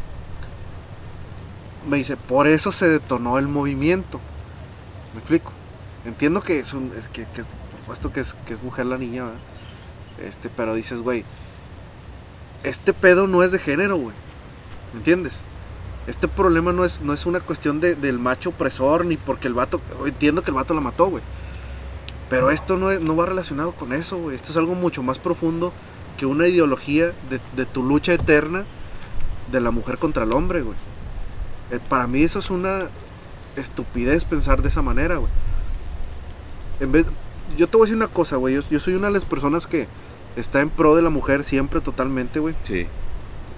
me 1.89 1.97
dice, 1.97 2.17
por 2.17 2.47
eso 2.47 2.71
se 2.71 2.88
detonó 2.88 3.38
el 3.38 3.47
movimiento. 3.47 4.19
¿Me 5.13 5.19
explico? 5.19 5.51
Entiendo 6.05 6.41
que 6.41 6.60
es 6.60 6.73
un, 6.73 6.91
es 6.97 7.08
que, 7.08 7.23
que 7.34 7.43
por 7.43 7.79
supuesto 7.79 8.12
que 8.12 8.19
es, 8.21 8.36
que 8.45 8.53
es 8.53 8.63
mujer 8.63 8.86
la 8.86 8.97
niña, 8.97 9.23
¿verdad? 9.23 9.39
Este, 10.23 10.49
pero 10.49 10.75
dices, 10.75 10.99
güey, 11.01 11.25
este 12.65 12.93
pedo 12.93 13.28
no 13.28 13.43
es 13.43 13.51
de 13.51 13.60
género, 13.60 13.97
güey. 13.97 14.15
¿Me 14.93 14.99
entiendes? 14.99 15.41
Este 16.08 16.28
problema 16.28 16.71
no 16.71 16.86
es, 16.86 17.01
no 17.01 17.13
es 17.13 17.25
una 17.25 17.39
cuestión 17.39 17.80
de- 17.80 17.95
del 17.95 18.19
macho 18.19 18.49
opresor, 18.49 19.06
ni 19.06 19.17
porque 19.17 19.47
el 19.47 19.54
vato, 19.54 19.82
entiendo 20.06 20.43
que 20.43 20.51
el 20.51 20.56
vato 20.56 20.73
la 20.73 20.82
mató, 20.82 21.08
güey. 21.08 21.23
Pero 22.30 22.51
esto 22.51 22.78
no, 22.78 22.91
es- 22.91 23.01
no 23.01 23.15
va 23.15 23.25
relacionado 23.25 23.71
con 23.73 23.93
eso, 23.93 24.17
güey. 24.17 24.36
Esto 24.36 24.51
es 24.51 24.58
algo 24.58 24.75
mucho 24.75 25.04
más 25.04 25.17
profundo 25.19 25.73
que 26.17 26.25
una 26.25 26.47
ideología 26.47 27.08
de, 27.30 27.39
de 27.56 27.65
tu 27.65 27.84
lucha 27.84 28.13
eterna 28.13 28.65
de 29.51 29.60
la 29.62 29.71
mujer 29.71 29.97
contra 29.97 30.23
el 30.23 30.34
hombre, 30.34 30.62
güey. 30.62 30.78
Eh, 31.71 31.80
para 31.89 32.08
mí 32.08 32.21
eso 32.23 32.39
es 32.39 32.49
una 32.49 32.88
estupidez 33.56 34.23
pensar 34.23 34.62
de 34.62 34.69
esa 34.69 34.82
manera, 34.82 35.17
güey. 35.17 35.32
En 36.80 36.91
vez, 36.91 37.06
yo 37.58 37.67
te 37.67 37.78
voy 37.78 37.86
a 37.86 37.88
decir 37.88 37.95
una 37.97 38.08
cosa, 38.08 38.36
güey. 38.38 38.56
Yo, 38.56 38.62
yo 38.69 38.80
soy 38.80 38.93
una 38.95 39.08
de 39.08 39.13
las 39.13 39.25
personas 39.25 39.65
que 39.67 39.88
está 40.36 40.62
en 40.62 40.69
pro 40.69 40.95
de 40.95 41.02
la 41.02 41.10
mujer 41.10 41.43
siempre, 41.43 41.82
totalmente, 41.82 42.39
güey. 42.39 42.56
Sí. 42.63 42.88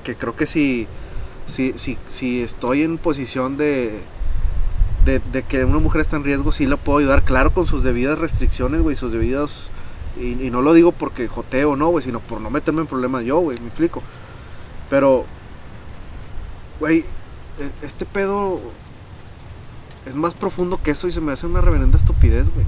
Que 0.03 0.15
creo 0.15 0.35
que 0.35 0.45
si, 0.45 0.87
si, 1.47 1.73
si, 1.73 1.97
si 2.07 2.41
estoy 2.41 2.83
en 2.83 2.97
posición 2.97 3.57
de, 3.57 3.99
de, 5.05 5.19
de 5.19 5.43
que 5.43 5.65
una 5.65 5.79
mujer 5.79 6.01
está 6.01 6.15
en 6.15 6.23
riesgo, 6.23 6.51
sí 6.51 6.65
la 6.65 6.77
puedo 6.77 6.99
ayudar, 6.99 7.23
claro, 7.23 7.51
con 7.51 7.67
sus 7.67 7.83
debidas 7.83 8.19
restricciones, 8.19 8.81
güey, 8.81 8.95
sus 8.95 9.11
debidas... 9.11 9.69
Y, 10.19 10.31
y 10.43 10.49
no 10.49 10.63
lo 10.63 10.73
digo 10.73 10.91
porque 10.91 11.27
joteo, 11.27 11.75
no, 11.75 11.89
güey, 11.89 12.03
sino 12.03 12.19
por 12.19 12.41
no 12.41 12.49
meterme 12.49 12.81
en 12.81 12.87
problemas 12.87 13.23
yo, 13.23 13.37
güey, 13.37 13.59
me 13.59 13.67
explico. 13.67 14.01
Pero, 14.89 15.25
güey, 16.79 17.05
e- 17.59 17.85
este 17.85 18.05
pedo 18.05 18.59
es 20.07 20.15
más 20.15 20.33
profundo 20.33 20.79
que 20.81 20.89
eso 20.91 21.07
y 21.07 21.11
se 21.11 21.21
me 21.21 21.33
hace 21.33 21.45
una 21.45 21.61
reverenda 21.61 21.97
estupidez, 21.99 22.51
güey. 22.51 22.65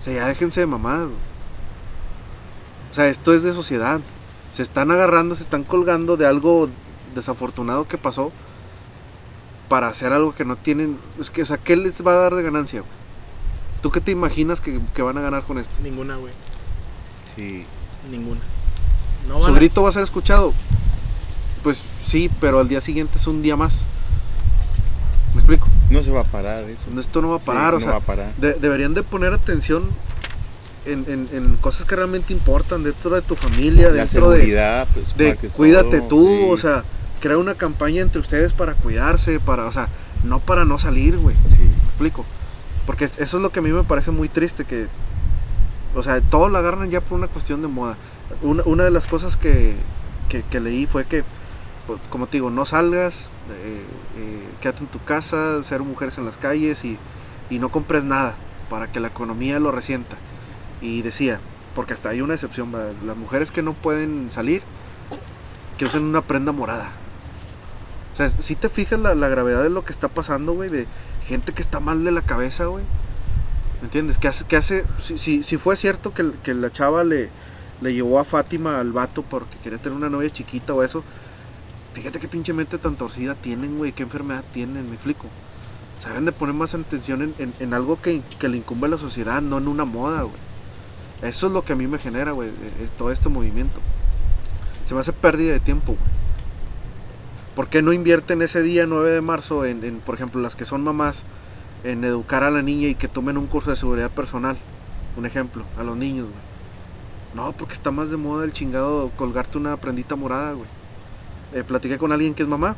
O 0.00 0.04
sea, 0.04 0.14
ya 0.14 0.26
déjense 0.26 0.60
de 0.60 0.66
mamadas, 0.66 1.06
güey. 1.06 1.33
O 2.94 2.96
sea, 2.96 3.08
esto 3.08 3.34
es 3.34 3.42
de 3.42 3.52
sociedad. 3.52 4.00
Se 4.52 4.62
están 4.62 4.92
agarrando, 4.92 5.34
se 5.34 5.42
están 5.42 5.64
colgando 5.64 6.16
de 6.16 6.26
algo 6.28 6.68
desafortunado 7.12 7.88
que 7.88 7.98
pasó 7.98 8.30
para 9.68 9.88
hacer 9.88 10.12
algo 10.12 10.32
que 10.32 10.44
no 10.44 10.54
tienen. 10.54 10.96
Es 11.20 11.28
que, 11.28 11.42
o 11.42 11.46
sea, 11.46 11.56
¿qué 11.58 11.74
les 11.74 12.06
va 12.06 12.12
a 12.12 12.18
dar 12.18 12.36
de 12.36 12.44
ganancia, 12.44 12.82
güey? 12.82 12.92
¿Tú 13.82 13.90
qué 13.90 14.00
te 14.00 14.12
imaginas 14.12 14.60
que, 14.60 14.78
que 14.94 15.02
van 15.02 15.18
a 15.18 15.22
ganar 15.22 15.42
con 15.42 15.58
esto? 15.58 15.72
Ninguna, 15.82 16.14
güey. 16.14 16.32
Sí. 17.34 17.66
Ninguna. 18.12 18.40
No 19.28 19.40
¿Su 19.40 19.48
a- 19.50 19.54
grito 19.56 19.82
va 19.82 19.88
a 19.88 19.92
ser 19.92 20.04
escuchado? 20.04 20.52
Pues 21.64 21.82
sí, 22.06 22.30
pero 22.40 22.60
al 22.60 22.68
día 22.68 22.80
siguiente 22.80 23.18
es 23.18 23.26
un 23.26 23.42
día 23.42 23.56
más. 23.56 23.82
¿Me 25.34 25.40
explico? 25.40 25.66
No 25.90 26.00
se 26.04 26.12
va 26.12 26.20
a 26.20 26.24
parar 26.24 26.62
eso. 26.70 26.84
Esto 27.00 27.20
no 27.22 27.30
va 27.30 27.36
a 27.36 27.40
Sí, 27.40 27.44
parar, 27.46 27.74
o 27.74 27.78
no 27.78 27.82
sea, 27.82 27.90
va 27.90 27.96
a 27.96 28.00
parar. 28.00 28.32
de- 28.36 28.52
deberían 28.54 28.94
de 28.94 29.02
poner 29.02 29.32
atención 29.32 29.82
en, 30.86 31.04
en- 31.08 31.28
en 31.32 31.56
cosas 31.56 31.86
que 31.86 31.96
realmente 31.96 32.32
importan, 32.32 32.82
dentro 32.84 33.10
de 33.14 33.22
tu 33.22 33.34
familia, 33.36 33.88
La 33.88 33.92
dentro 34.04 34.30
de, 34.30 34.38
pues, 34.94 35.16
de 35.16 35.34
cuídate 35.50 35.98
todo, 36.00 36.08
tú, 36.08 36.26
sí, 36.26 36.46
o 36.50 36.56
sea, 36.58 36.84
crea 37.20 37.38
una 37.38 37.54
campaña 37.54 38.02
entre 38.02 38.20
ustedes 38.20 38.52
para 38.52 38.74
cuidarse, 38.74 39.40
para, 39.40 39.66
o 39.66 39.72
sea, 39.72 39.88
no 40.24 40.40
para 40.40 40.64
no 40.64 40.78
salir, 40.78 41.16
güey. 41.18 41.34
sí. 41.50 41.62
¿Me 41.62 41.88
explico? 41.88 42.24
Porque 42.86 43.04
eso 43.06 43.22
es 43.22 43.32
lo 43.34 43.50
que 43.50 43.60
a 43.60 43.62
mí 43.62 43.70
me 43.72 43.84
parece 43.84 44.10
muy 44.10 44.28
triste, 44.28 44.64
que, 44.64 44.86
o 45.94 46.02
sea, 46.02 46.20
todos 46.20 46.50
la 46.52 46.58
agarran 46.58 46.90
ya 46.90 47.00
por 47.00 47.18
una 47.18 47.28
cuestión 47.28 47.62
de 47.62 47.68
moda. 47.68 47.96
Una, 48.42 48.62
una 48.64 48.84
de 48.84 48.90
las 48.90 49.06
cosas 49.06 49.36
que, 49.36 49.74
que, 50.28 50.42
que 50.42 50.60
leí 50.60 50.86
fue 50.86 51.04
que, 51.06 51.24
pues, 51.86 51.98
como 52.10 52.26
te 52.26 52.38
digo, 52.38 52.50
no 52.50 52.66
salgas, 52.66 53.28
eh, 53.50 53.82
eh, 54.18 54.42
quédate 54.60 54.80
en 54.80 54.86
tu 54.88 55.02
casa, 55.04 55.62
ser 55.62 55.80
mujeres 55.82 56.18
en 56.18 56.24
las 56.26 56.36
calles 56.36 56.84
y, 56.84 56.98
y 57.48 57.58
no 57.58 57.70
compres 57.70 58.04
nada 58.04 58.34
para 58.68 58.90
que 58.90 59.00
la 59.00 59.08
economía 59.08 59.58
lo 59.60 59.70
resienta. 59.70 60.16
Y 60.84 61.00
decía, 61.00 61.40
porque 61.74 61.94
hasta 61.94 62.10
hay 62.10 62.20
una 62.20 62.34
excepción, 62.34 62.70
las 63.06 63.16
mujeres 63.16 63.50
que 63.50 63.62
no 63.62 63.72
pueden 63.72 64.28
salir, 64.30 64.62
que 65.78 65.86
usen 65.86 66.02
una 66.04 66.20
prenda 66.20 66.52
morada. 66.52 66.90
O 68.12 68.16
sea, 68.16 68.28
si 68.28 68.54
te 68.54 68.68
fijas 68.68 69.00
la, 69.00 69.14
la 69.14 69.28
gravedad 69.28 69.62
de 69.62 69.70
lo 69.70 69.82
que 69.84 69.92
está 69.92 70.08
pasando, 70.08 70.52
güey, 70.52 70.68
de 70.68 70.86
gente 71.26 71.52
que 71.54 71.62
está 71.62 71.80
mal 71.80 72.04
de 72.04 72.12
la 72.12 72.20
cabeza, 72.20 72.66
güey. 72.66 72.84
¿Me 73.80 73.86
entiendes? 73.86 74.18
Que 74.18 74.28
hace, 74.28 74.44
que 74.44 74.56
hace 74.56 74.84
si, 75.02 75.16
si, 75.18 75.42
si 75.42 75.56
fue 75.56 75.74
cierto 75.76 76.12
que, 76.12 76.32
que 76.42 76.52
la 76.54 76.70
chava 76.70 77.02
le, 77.02 77.30
le 77.80 77.92
llevó 77.94 78.20
a 78.20 78.24
Fátima 78.24 78.78
al 78.78 78.92
vato 78.92 79.22
porque 79.22 79.56
quería 79.62 79.78
tener 79.78 79.96
una 79.96 80.10
novia 80.10 80.30
chiquita 80.30 80.74
o 80.74 80.82
eso, 80.82 81.02
fíjate 81.94 82.20
qué 82.20 82.28
pinche 82.28 82.52
mente 82.52 82.78
tan 82.78 82.96
torcida 82.96 83.34
tienen, 83.34 83.78
güey, 83.78 83.92
qué 83.92 84.02
enfermedad 84.02 84.44
tienen, 84.52 84.86
me 84.88 84.94
explico. 84.94 85.26
O 85.98 86.02
sea, 86.02 86.10
deben 86.10 86.26
de 86.26 86.32
poner 86.32 86.54
más 86.54 86.74
atención 86.74 87.22
en, 87.22 87.34
en- 87.38 87.54
en 87.58 87.72
algo 87.74 88.00
que, 88.00 88.20
que 88.38 88.48
le 88.48 88.58
incumbe 88.58 88.86
a 88.86 88.90
la 88.90 88.98
sociedad, 88.98 89.40
no 89.42 89.58
en 89.58 89.66
una 89.66 89.84
moda, 89.86 90.22
güey. 90.22 90.43
Eso 91.24 91.46
es 91.46 91.52
lo 91.52 91.64
que 91.64 91.72
a 91.72 91.76
mí 91.76 91.86
me 91.86 91.98
genera, 91.98 92.32
güey, 92.32 92.50
eh, 92.50 92.52
eh, 92.80 92.88
todo 92.98 93.10
este 93.10 93.28
movimiento. 93.28 93.80
Se 94.88 94.94
me 94.94 95.00
hace 95.00 95.12
pérdida 95.12 95.52
de 95.52 95.60
tiempo, 95.60 95.92
güey. 95.92 96.14
¿Por 97.56 97.68
qué 97.68 97.82
no 97.82 97.92
invierten 97.92 98.42
ese 98.42 98.62
día 98.62 98.86
9 98.86 99.10
de 99.10 99.20
marzo 99.20 99.64
en, 99.64 100.00
por 100.04 100.16
ejemplo, 100.16 100.40
las 100.40 100.56
que 100.56 100.64
son 100.64 100.82
mamás, 100.84 101.22
en 101.84 102.04
educar 102.04 102.42
a 102.44 102.50
la 102.50 102.62
niña 102.62 102.88
y 102.88 102.94
que 102.94 103.08
tomen 103.08 103.38
un 103.38 103.46
curso 103.46 103.70
de 103.70 103.76
seguridad 103.76 104.10
personal? 104.10 104.56
Un 105.16 105.24
ejemplo, 105.24 105.64
a 105.78 105.82
los 105.84 105.96
niños, 105.96 106.26
güey. 106.26 106.42
No, 107.34 107.52
porque 107.52 107.74
está 107.74 107.90
más 107.90 108.10
de 108.10 108.16
moda 108.16 108.44
el 108.44 108.52
chingado 108.52 109.10
colgarte 109.16 109.56
una 109.58 109.76
prendita 109.76 110.16
morada, 110.16 110.52
güey. 110.52 110.66
Eh, 111.54 111.62
platiqué 111.64 111.96
con 111.98 112.12
alguien 112.12 112.34
que 112.34 112.42
es 112.42 112.48
mamá, 112.48 112.76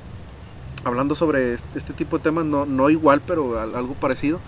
hablando 0.84 1.14
sobre 1.14 1.54
este, 1.74 1.92
tipo 1.94 2.18
de 2.18 2.24
temas, 2.24 2.44
no, 2.44 2.64
no 2.66 2.90
igual, 2.90 3.22
pero 3.26 3.58
al- 3.58 3.74
algo 3.74 3.94
parecido. 3.94 4.38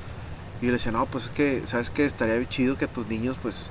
Y 0.61 0.67
le 0.67 0.73
decía, 0.73 0.93
no, 0.93 1.07
pues 1.07 1.25
es 1.25 1.31
que, 1.31 1.63
¿sabes 1.67 1.91
qué? 1.91 2.05
Estaría 2.05 2.47
chido 2.49 2.77
que 2.77 2.85
a 2.85 2.89
tus 2.89 3.07
niños, 3.07 3.37
pues, 3.41 3.71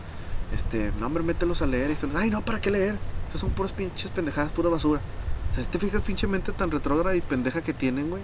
este, 0.54 0.92
no, 1.00 1.08
hombre, 1.08 1.24
mételos 1.24 1.62
a 1.62 1.68
leer. 1.68 1.90
Y 1.90 1.94
esto, 1.94 2.08
Ay, 2.16 2.30
no, 2.30 2.42
¿para 2.44 2.62
qué 2.62 2.72
leer? 2.72 2.96
Esas 3.30 3.42
son 3.42 3.50
puras 3.52 3.72
pinches 3.72 4.10
pendejadas, 4.12 4.52
pura 4.52 4.70
basura. 4.70 5.02
O 5.52 5.56
sea, 5.56 5.64
si 5.64 5.70
te 5.70 5.80
fijas, 5.80 6.02
pinche 6.02 6.28
mente 6.28 6.52
tan 6.52 6.72
retrógrada 6.72 7.16
y 7.16 7.22
pendeja 7.22 7.62
que 7.62 7.74
tienen, 7.74 8.10
güey. 8.10 8.24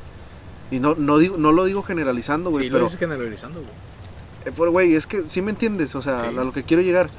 Y 0.72 0.80
no, 0.80 0.96
no, 0.96 1.18
digo, 1.18 1.38
no 1.38 1.52
lo 1.52 1.66
digo 1.66 1.84
generalizando, 1.84 2.50
güey, 2.50 2.66
Sí, 2.66 2.70
lo 2.70 2.76
pero, 2.76 2.86
dices 2.86 3.00
generalizando, 3.00 3.60
güey. 3.60 3.72
eh, 4.46 4.52
pero, 4.56 4.72
güey, 4.72 4.96
es 4.96 5.06
que 5.08 5.24
sí 5.28 5.42
me 5.42 5.52
entiendes, 5.52 5.94
o 5.96 6.02
sea, 6.02 6.18
Sí. 6.20 6.26
a 6.26 6.32
lo 6.32 6.52
que 6.54 6.64
quiero 6.64 6.82
llegar. 6.82 7.10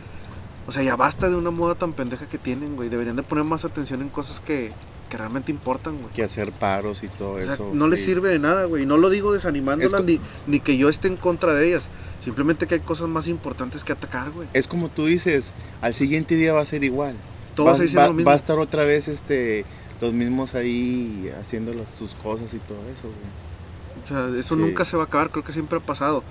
O 0.66 0.72
sea, 0.72 0.82
ya 0.82 0.96
basta 0.96 1.28
de 1.28 1.36
una 1.36 1.50
moda 1.50 1.74
tan 1.74 1.92
pendeja 1.92 2.24
que 2.26 2.38
tienen, 2.38 2.74
güey. 2.74 2.88
Deberían 2.88 3.16
de 3.16 3.22
poner 3.22 3.44
más 3.44 3.64
atención 3.66 4.00
en 4.00 4.08
cosas 4.08 4.40
que, 4.40 4.72
que 5.08 5.16
realmente 5.16 5.52
importan, 5.52 5.98
güey. 6.00 6.12
Que 6.12 6.22
hacer 6.22 6.50
paros 6.52 7.02
y 7.02 7.08
todo 7.08 7.34
O 7.34 7.40
sea, 7.44 7.54
eso. 7.54 7.70
no 7.72 7.88
les 7.88 8.04
sirve 8.04 8.30
de 8.30 8.38
nada, 8.38 8.64
güey. 8.64 8.82
Y 8.82 8.86
no 8.86 8.96
lo 8.96 9.10
digo 9.10 9.32
desanimándolas 9.32 10.00
co- 10.00 10.02
ni, 10.06 10.20
ni 10.46 10.60
que 10.60 10.76
yo 10.76 10.88
esté 10.88 11.08
en 11.08 11.16
contra 11.16 11.54
de 11.54 11.68
ellas. 11.68 11.88
Simplemente 12.22 12.66
que 12.66 12.74
hay 12.76 12.80
cosas 12.80 13.08
más 13.08 13.28
importantes 13.28 13.84
que 13.84 13.92
atacar, 13.92 14.30
güey. 14.30 14.48
Es 14.54 14.66
como 14.66 14.88
tú 14.88 15.06
dices, 15.06 15.52
al 15.82 15.94
siguiente 15.94 16.34
día 16.36 16.52
va 16.54 16.62
a 16.62 16.66
ser 16.66 16.82
igual. 16.84 17.14
Todos 17.54 17.78
va, 17.80 18.00
va- 18.00 18.06
lo 18.08 18.12
mismo. 18.14 18.28
va 18.28 18.32
a 18.32 18.36
estar 18.36 18.58
otra 18.58 18.84
vez 18.84 19.08
este 19.08 19.64
los 20.00 20.12
mismos 20.12 20.54
ahí 20.54 21.30
haciendo 21.40 21.72
las, 21.72 21.88
sus 21.90 22.14
cosas 22.14 22.52
y 22.52 22.58
todo 22.58 22.78
eso, 22.92 23.02
güey. 23.08 23.44
O 24.04 24.08
sea, 24.08 24.38
eso 24.40 24.54
Sí. 24.56 24.60
nunca 24.60 24.84
se 24.84 24.96
va 24.96 25.04
a 25.04 25.06
acabar. 25.06 25.30
Creo 25.30 25.44
que 25.44 25.52
siempre 25.52 25.78
ha 25.78 25.80
pasado. 25.80 26.24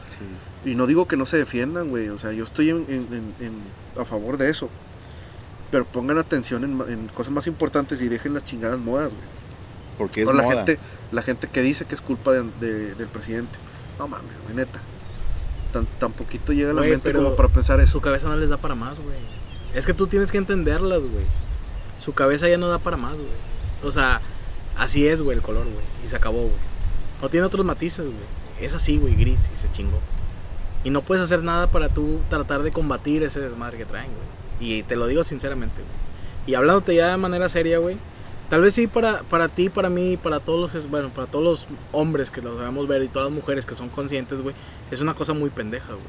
Sí. 0.63 0.69
Y 0.71 0.75
no 0.75 0.85
digo 0.85 1.07
que 1.07 1.15
no 1.17 1.25
se 1.25 1.37
defiendan, 1.37 1.89
güey. 1.89 2.09
O 2.09 2.19
sea, 2.19 2.31
yo 2.33 2.43
estoy 2.43 2.69
en- 2.69 2.85
en- 2.89 3.07
en- 3.39 3.45
en- 3.47 4.01
a 4.01 4.05
favor 4.05 4.37
de 4.37 4.49
eso. 4.49 4.69
Pero 5.73 5.85
pongan 5.85 6.19
atención 6.19 6.63
en, 6.63 7.07
cosas 7.07 7.33
más 7.33 7.47
importantes 7.47 7.99
y 7.99 8.07
dejen 8.07 8.35
las 8.35 8.43
chingadas 8.43 8.77
modas, 8.77 9.09
güey. 9.09 9.23
Porque 9.97 10.21
es 10.21 10.27
No, 10.27 10.33
la 10.33 10.43
moda. 10.43 10.55
gente, 10.57 10.77
la 11.11 11.23
gente 11.23 11.47
que 11.47 11.61
dice 11.63 11.85
que 11.85 11.95
es 11.95 12.01
culpa 12.01 12.31
de- 12.31 12.43
de- 12.61 12.93
del 12.93 13.07
presidente. 13.07 13.57
No 13.97 14.07
mames, 14.07 14.29
güey, 14.43 14.55
neta. 14.55 14.79
Tan, 15.71 15.87
tan 15.99 16.11
poquito 16.11 16.53
llega 16.53 16.69
a 16.69 16.73
la 16.75 16.81
Güey, 16.81 16.91
mente 16.91 17.11
como 17.11 17.35
para 17.35 17.49
pensar 17.49 17.79
eso. 17.79 17.93
Su 17.93 18.01
cabeza 18.01 18.29
no 18.29 18.35
les 18.37 18.49
da 18.49 18.57
para 18.57 18.75
más, 18.75 18.99
güey. 18.99 19.17
Es 19.73 19.87
que 19.87 19.95
tú 19.95 20.05
tienes 20.05 20.31
que 20.31 20.37
entenderlas, 20.37 21.01
güey. 21.01 21.25
Su 21.97 22.13
cabeza 22.13 22.47
ya 22.47 22.59
no 22.59 22.67
da 22.67 22.77
para 22.77 22.95
más, 22.97 23.13
güey. 23.13 23.25
O 23.83 23.91
sea, 23.91 24.21
así 24.77 25.07
es, 25.07 25.23
güey, 25.23 25.37
el 25.37 25.43
color, 25.43 25.63
güey. 25.63 25.85
Y 26.05 26.09
se 26.09 26.15
acabó, 26.15 26.41
güey. 26.41 26.53
No 27.19 27.29
tiene 27.29 27.47
otros 27.47 27.65
matices, 27.65 28.05
güey. 28.05 28.17
Es 28.67 28.75
así, 28.75 28.99
güey, 28.99 29.15
gris 29.15 29.49
y 29.51 29.55
se 29.55 29.71
chingó. 29.71 29.97
Y 30.83 30.91
no 30.91 31.01
puedes 31.01 31.23
hacer 31.23 31.41
nada 31.41 31.65
para 31.71 31.89
tú 31.89 32.19
tratar 32.29 32.61
de 32.61 32.71
combatir 32.71 33.23
ese 33.23 33.39
desmadre 33.39 33.79
que 33.79 33.85
traen, 33.85 34.11
güey. 34.11 34.42
Y 34.59 34.83
te 34.83 34.95
lo 34.95 35.07
digo 35.07 35.23
sinceramente, 35.23 35.81
güey. 35.81 36.03
Y 36.45 36.55
hablándote 36.55 36.95
ya 36.95 37.11
de 37.11 37.17
manera 37.17 37.49
seria, 37.49 37.77
güey. 37.77 37.97
Tal 38.49 38.61
vez 38.61 38.73
sí 38.75 38.87
para, 38.87 39.23
para 39.23 39.49
ti, 39.49 39.69
para 39.69 39.89
mí, 39.89 40.17
para 40.17 40.39
todos 40.39 40.73
los, 40.73 40.89
bueno, 40.89 41.09
para 41.09 41.27
todos 41.27 41.43
los 41.43 41.67
hombres 41.91 42.29
que 42.29 42.41
lo 42.41 42.57
sabemos 42.57 42.87
ver 42.87 43.01
y 43.03 43.07
todas 43.07 43.29
las 43.29 43.35
mujeres 43.35 43.65
que 43.65 43.75
son 43.75 43.89
conscientes, 43.89 44.39
güey. 44.41 44.53
Es 44.91 45.01
una 45.01 45.13
cosa 45.13 45.33
muy 45.33 45.49
pendeja, 45.49 45.93
güey. 45.93 46.05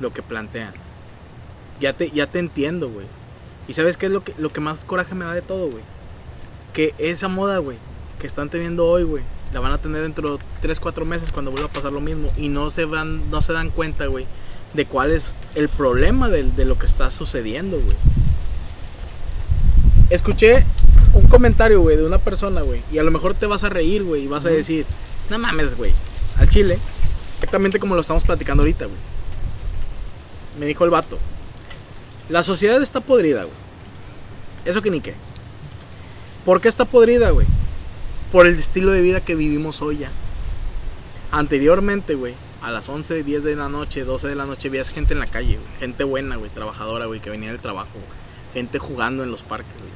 Lo 0.00 0.12
que 0.12 0.22
plantean. 0.22 0.72
Ya 1.80 1.92
te, 1.92 2.10
ya 2.10 2.26
te 2.26 2.40
entiendo, 2.40 2.90
güey. 2.90 3.06
Y 3.68 3.74
sabes 3.74 3.96
qué 3.96 4.06
es 4.06 4.12
lo 4.12 4.24
que, 4.24 4.34
lo 4.36 4.52
que 4.52 4.60
más 4.60 4.84
coraje 4.84 5.14
me 5.14 5.24
da 5.24 5.32
de 5.32 5.42
todo, 5.42 5.70
güey. 5.70 5.82
Que 6.74 6.94
esa 6.98 7.28
moda, 7.28 7.58
güey, 7.58 7.78
que 8.18 8.26
están 8.26 8.50
teniendo 8.50 8.86
hoy, 8.86 9.04
güey, 9.04 9.22
la 9.52 9.60
van 9.60 9.72
a 9.72 9.78
tener 9.78 10.02
dentro 10.02 10.36
de 10.36 10.44
3, 10.60 10.78
4 10.80 11.04
meses 11.04 11.32
cuando 11.32 11.50
vuelva 11.50 11.68
a 11.68 11.72
pasar 11.72 11.92
lo 11.92 12.00
mismo. 12.00 12.30
Y 12.36 12.48
no 12.48 12.70
se 12.70 12.84
van, 12.84 13.30
no 13.30 13.40
se 13.42 13.52
dan 13.52 13.70
cuenta, 13.70 14.06
güey, 14.06 14.26
de 14.74 14.86
cuál 14.86 15.10
es 15.12 15.34
el 15.54 15.68
problema 15.68 16.28
del- 16.28 16.54
de, 16.54 16.64
lo 16.64 16.78
que 16.78 16.86
está 16.86 17.10
sucediendo, 17.10 17.78
güey. 17.80 17.96
Escuché 20.10 20.64
un 21.12 21.26
comentario, 21.28 21.80
güey, 21.80 21.96
de 21.96 22.04
una 22.04 22.18
persona, 22.18 22.62
güey. 22.62 22.82
Y 22.92 22.98
a 22.98 23.02
lo 23.02 23.10
mejor 23.10 23.34
te 23.34 23.46
vas 23.46 23.64
a 23.64 23.68
reír, 23.68 24.02
güey, 24.02 24.24
y 24.24 24.28
vas 24.28 24.44
a 24.46 24.50
decir, 24.50 24.84
no 25.28 25.38
mames, 25.38 25.76
güey, 25.76 25.92
al 26.38 26.48
chile. 26.48 26.78
Exactamente 27.36 27.78
como 27.78 27.94
lo 27.94 28.00
estamos 28.00 28.22
platicando 28.24 28.62
ahorita, 28.62 28.86
güey. 28.86 28.96
Me 30.58 30.66
dijo 30.66 30.84
el 30.84 30.90
vato. 30.90 31.18
La 32.28 32.42
sociedad 32.42 32.80
está 32.82 33.00
podrida, 33.00 33.42
güey. 33.44 33.54
Eso 34.64 34.82
que 34.82 34.90
ni 34.90 35.00
qué. 35.00 35.14
¿Por 36.44 36.60
qué 36.60 36.68
está 36.68 36.84
podrida, 36.84 37.30
güey? 37.30 37.46
Por 38.32 38.46
el 38.46 38.58
estilo 38.58 38.92
de 38.92 39.00
vida 39.00 39.20
que 39.20 39.34
vivimos 39.34 39.80
hoy 39.82 39.98
ya. 39.98 40.10
Anteriormente, 41.32 42.14
güey, 42.14 42.34
a 42.62 42.70
las 42.70 42.88
11, 42.88 43.22
10 43.22 43.44
de 43.44 43.56
la 43.56 43.68
noche, 43.68 44.04
12 44.04 44.28
de 44.28 44.34
la 44.34 44.46
noche, 44.46 44.68
veías 44.68 44.90
gente 44.90 45.14
en 45.14 45.20
la 45.20 45.26
calle. 45.26 45.58
Gente 45.78 46.04
buena, 46.04 46.36
güey, 46.36 46.50
trabajadora, 46.50 47.06
güey, 47.06 47.20
que 47.20 47.30
venía 47.30 47.50
del 47.50 47.60
trabajo. 47.60 47.98
Gente 48.52 48.78
jugando 48.78 49.22
en 49.22 49.30
los 49.30 49.42
parques, 49.42 49.72
güey. 49.78 49.90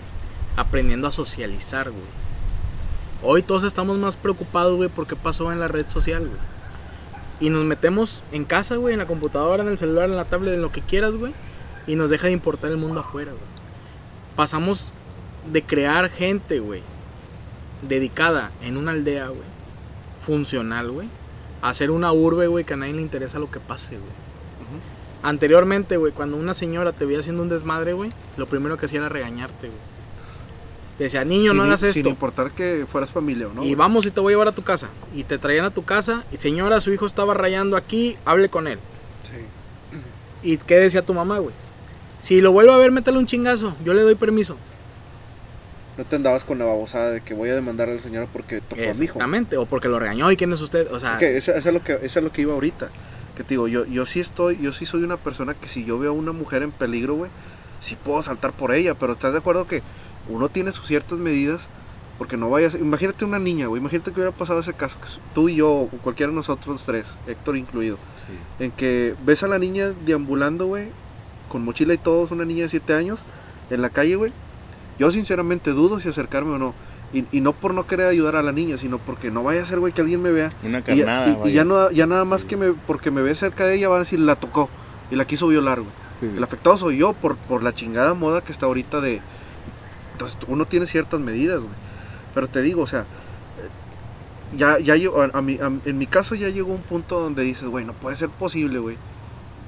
Aprendiendo 0.56 1.08
a 1.08 1.12
socializar, 1.12 1.90
güey. 1.90 2.24
Hoy 3.22 3.42
todos 3.42 3.64
estamos 3.64 3.98
más 3.98 4.16
preocupados, 4.16 4.76
güey, 4.76 4.88
por 4.88 5.06
qué 5.06 5.16
pasó 5.16 5.52
en 5.52 5.60
la 5.60 5.68
red 5.68 5.88
social, 5.88 6.26
güey. 6.26 6.40
Y 7.40 7.50
nos 7.50 7.64
metemos 7.64 8.22
en 8.32 8.44
casa, 8.44 8.76
güey, 8.76 8.94
en 8.94 9.00
la 9.00 9.06
computadora, 9.06 9.62
en 9.62 9.68
el 9.68 9.78
celular, 9.78 10.08
en 10.08 10.16
la 10.16 10.24
tablet, 10.24 10.54
en 10.54 10.62
lo 10.62 10.72
que 10.72 10.80
quieras, 10.80 11.16
güey. 11.16 11.34
Y 11.86 11.96
nos 11.96 12.10
deja 12.10 12.28
de 12.28 12.32
importar 12.32 12.70
el 12.70 12.76
mundo 12.76 13.00
afuera. 13.00 13.32
Pasamos 14.36 14.92
de 15.52 15.62
crear 15.62 16.10
gente, 16.10 16.60
güey, 16.60 16.82
dedicada 17.82 18.50
en 18.62 18.76
una 18.76 18.92
aldea, 18.92 19.28
güey, 19.28 19.42
funcional, 20.24 20.90
güey, 20.90 21.08
hacer 21.70 21.90
una 21.90 22.12
urbe, 22.12 22.46
güey, 22.46 22.64
que 22.64 22.74
a 22.74 22.76
nadie 22.76 22.92
le 22.92 23.02
interesa 23.02 23.38
lo 23.38 23.50
que 23.50 23.60
pase, 23.60 23.96
güey. 23.96 24.24
Anteriormente, 25.22 25.96
güey, 25.96 26.12
cuando 26.12 26.36
una 26.36 26.52
señora 26.52 26.92
te 26.92 27.06
veía 27.06 27.20
haciendo 27.20 27.42
un 27.42 27.48
desmadre, 27.48 27.94
güey, 27.94 28.12
lo 28.36 28.46
primero 28.46 28.76
que 28.76 28.84
hacía 28.84 28.98
era 28.98 29.08
regañarte, 29.08 29.68
güey. 29.68 29.80
Te 30.98 31.04
decía, 31.04 31.24
niño, 31.24 31.52
sin, 31.52 31.56
no 31.56 31.64
hagas 31.64 31.80
sin 31.80 31.88
esto. 31.88 32.08
importar 32.08 32.50
que 32.50 32.84
fueras 32.90 33.10
familia 33.10 33.48
o 33.48 33.54
no. 33.54 33.64
y 33.64 33.74
vamos 33.74 34.04
y 34.06 34.10
te 34.10 34.20
voy 34.20 34.32
a 34.32 34.34
llevar 34.34 34.48
a 34.48 34.54
tu 34.54 34.62
casa. 34.62 34.90
Y 35.14 35.24
te 35.24 35.38
traían 35.38 35.64
a 35.64 35.70
tu 35.70 35.84
casa. 35.84 36.24
Y 36.30 36.36
señora, 36.36 36.80
su 36.80 36.92
hijo 36.92 37.06
estaba 37.06 37.32
rayando 37.32 37.76
aquí, 37.76 38.16
hable 38.26 38.50
con 38.50 38.68
él. 38.68 38.78
Sí. 39.22 40.50
¿Y 40.50 40.58
qué 40.58 40.78
decía 40.78 41.02
tu 41.02 41.14
mamá, 41.14 41.38
güey? 41.38 41.54
Si 42.20 42.40
lo 42.42 42.52
vuelve 42.52 42.72
a 42.72 42.76
ver, 42.76 42.92
métele 42.92 43.18
un 43.18 43.26
chingazo. 43.26 43.74
Yo 43.84 43.94
le 43.94 44.02
doy 44.02 44.14
permiso. 44.14 44.56
No 45.96 46.04
te 46.04 46.16
andabas 46.16 46.42
con 46.44 46.58
la 46.58 46.64
babosada 46.64 47.10
de 47.10 47.20
que 47.20 47.34
voy 47.34 47.50
a 47.50 47.54
demandar 47.54 47.88
a 47.88 47.94
la 47.94 48.00
señora 48.00 48.26
porque 48.32 48.60
tocó 48.60 48.82
a 48.82 48.84
mi 48.84 48.90
hijo. 48.90 49.02
Exactamente. 49.02 49.56
O 49.56 49.66
porque 49.66 49.88
lo 49.88 49.98
regañó. 49.98 50.30
¿Y 50.32 50.36
quién 50.36 50.52
es 50.52 50.60
usted? 50.60 50.90
O 50.92 50.98
sea, 50.98 51.16
Ok, 51.16 51.22
eso, 51.22 51.52
eso 51.52 51.68
es 51.68 51.74
lo 51.74 51.82
que, 51.82 51.92
eso 52.02 52.18
es 52.18 52.24
lo 52.24 52.32
que 52.32 52.42
iba 52.42 52.52
ahorita. 52.52 52.90
Que 53.36 53.42
te 53.44 53.50
digo, 53.50 53.68
yo, 53.68 53.84
yo 53.86 54.04
sí 54.06 54.20
estoy, 54.20 54.58
yo 54.60 54.72
sí 54.72 54.86
soy 54.86 55.02
una 55.04 55.16
persona 55.16 55.54
que 55.54 55.68
si 55.68 55.84
yo 55.84 55.98
veo 55.98 56.10
a 56.10 56.14
una 56.14 56.32
mujer 56.32 56.62
en 56.62 56.72
peligro, 56.72 57.14
güey, 57.14 57.30
sí 57.80 57.96
puedo 58.02 58.22
saltar 58.22 58.52
por 58.52 58.72
ella, 58.72 58.94
pero 58.94 59.12
estás 59.12 59.32
de 59.32 59.38
acuerdo 59.38 59.66
que 59.66 59.82
uno 60.28 60.48
tiene 60.48 60.72
sus 60.72 60.86
ciertas 60.86 61.18
medidas 61.18 61.68
Porque 62.18 62.36
no 62.36 62.48
vayas. 62.48 62.74
Imagínate 62.74 63.24
una 63.24 63.38
niña, 63.40 63.66
güey. 63.66 63.80
Imagínate 63.80 64.10
que 64.12 64.20
hubiera 64.20 64.30
pasado 64.36 64.60
ese 64.60 64.72
caso. 64.74 64.96
tú 65.34 65.48
y 65.48 65.56
yo, 65.56 65.70
o 65.70 65.88
cualquiera 66.02 66.30
de 66.30 66.36
nosotros 66.36 66.82
tres, 66.86 67.14
Héctor 67.26 67.56
incluido. 67.56 67.96
Sí. 68.58 68.64
En 68.64 68.70
que 68.70 69.14
ves 69.24 69.42
a 69.42 69.48
la 69.48 69.58
niña 69.58 69.92
deambulando, 70.06 70.66
güey. 70.66 70.88
Con 71.48 71.64
mochila 71.64 71.92
y 71.92 71.98
todo. 71.98 72.24
Es 72.24 72.30
una 72.30 72.44
niña 72.44 72.62
de 72.62 72.68
7 72.68 72.94
años. 72.94 73.18
En 73.70 73.82
la 73.82 73.90
calle, 73.90 74.14
güey. 74.16 74.32
Yo 74.98 75.10
sinceramente 75.10 75.70
dudo 75.72 76.00
si 76.00 76.08
acercarme 76.08 76.52
o 76.54 76.58
no. 76.58 76.74
Y, 77.12 77.24
y 77.30 77.40
no 77.40 77.52
por 77.52 77.74
no 77.74 77.86
querer 77.86 78.06
ayudar 78.08 78.34
a 78.36 78.42
la 78.42 78.50
niña, 78.52 78.76
sino 78.76 78.98
porque 78.98 79.30
no 79.30 79.42
vaya 79.44 79.62
a 79.62 79.66
ser, 79.66 79.78
güey, 79.78 79.92
que 79.92 80.00
alguien 80.00 80.20
me 80.22 80.32
vea. 80.32 80.52
Una 80.64 80.82
carnada, 80.82 81.26
y- 81.28 81.50
y 81.50 81.52
ya, 81.52 81.64
no, 81.64 81.90
ya 81.90 82.06
nada 82.06 82.24
más 82.24 82.44
que 82.44 82.56
me, 82.56 82.72
porque 82.72 83.10
me 83.10 83.22
ve 83.22 83.34
cerca 83.34 83.64
de 83.66 83.76
ella, 83.76 83.88
va 83.88 83.96
a 83.96 83.98
decir, 84.00 84.18
la 84.20 84.36
tocó. 84.36 84.68
Y 85.10 85.16
la 85.16 85.24
quiso 85.26 85.46
violar, 85.48 85.80
güey. 85.80 85.92
Sí. 86.20 86.26
El 86.36 86.42
afectado 86.42 86.76
soy 86.78 86.96
yo 86.98 87.12
por, 87.12 87.36
por 87.36 87.62
la 87.62 87.74
chingada 87.74 88.14
moda 88.14 88.42
que 88.42 88.50
está 88.52 88.66
ahorita 88.66 89.00
de... 89.00 89.20
Entonces 90.12 90.38
uno 90.48 90.64
tiene 90.66 90.86
ciertas 90.86 91.20
medidas, 91.20 91.58
güey. 91.60 91.72
Pero 92.34 92.48
te 92.48 92.62
digo, 92.62 92.82
o 92.82 92.86
sea, 92.86 93.00
eh, 93.00 94.56
ya, 94.56 94.78
ya 94.78 94.96
llegó- 94.96 95.20
a, 95.22 95.30
a 95.32 95.42
mi- 95.42 95.58
a- 95.60 95.70
en 95.84 95.98
mi 95.98 96.06
caso 96.06 96.34
ya 96.34 96.48
llegó 96.48 96.72
un 96.72 96.82
punto 96.82 97.20
donde 97.20 97.42
dices, 97.42 97.68
güey, 97.68 97.84
no 97.84 97.92
puede 97.92 98.16
ser 98.16 98.28
posible, 98.28 98.78
güey, 98.78 98.96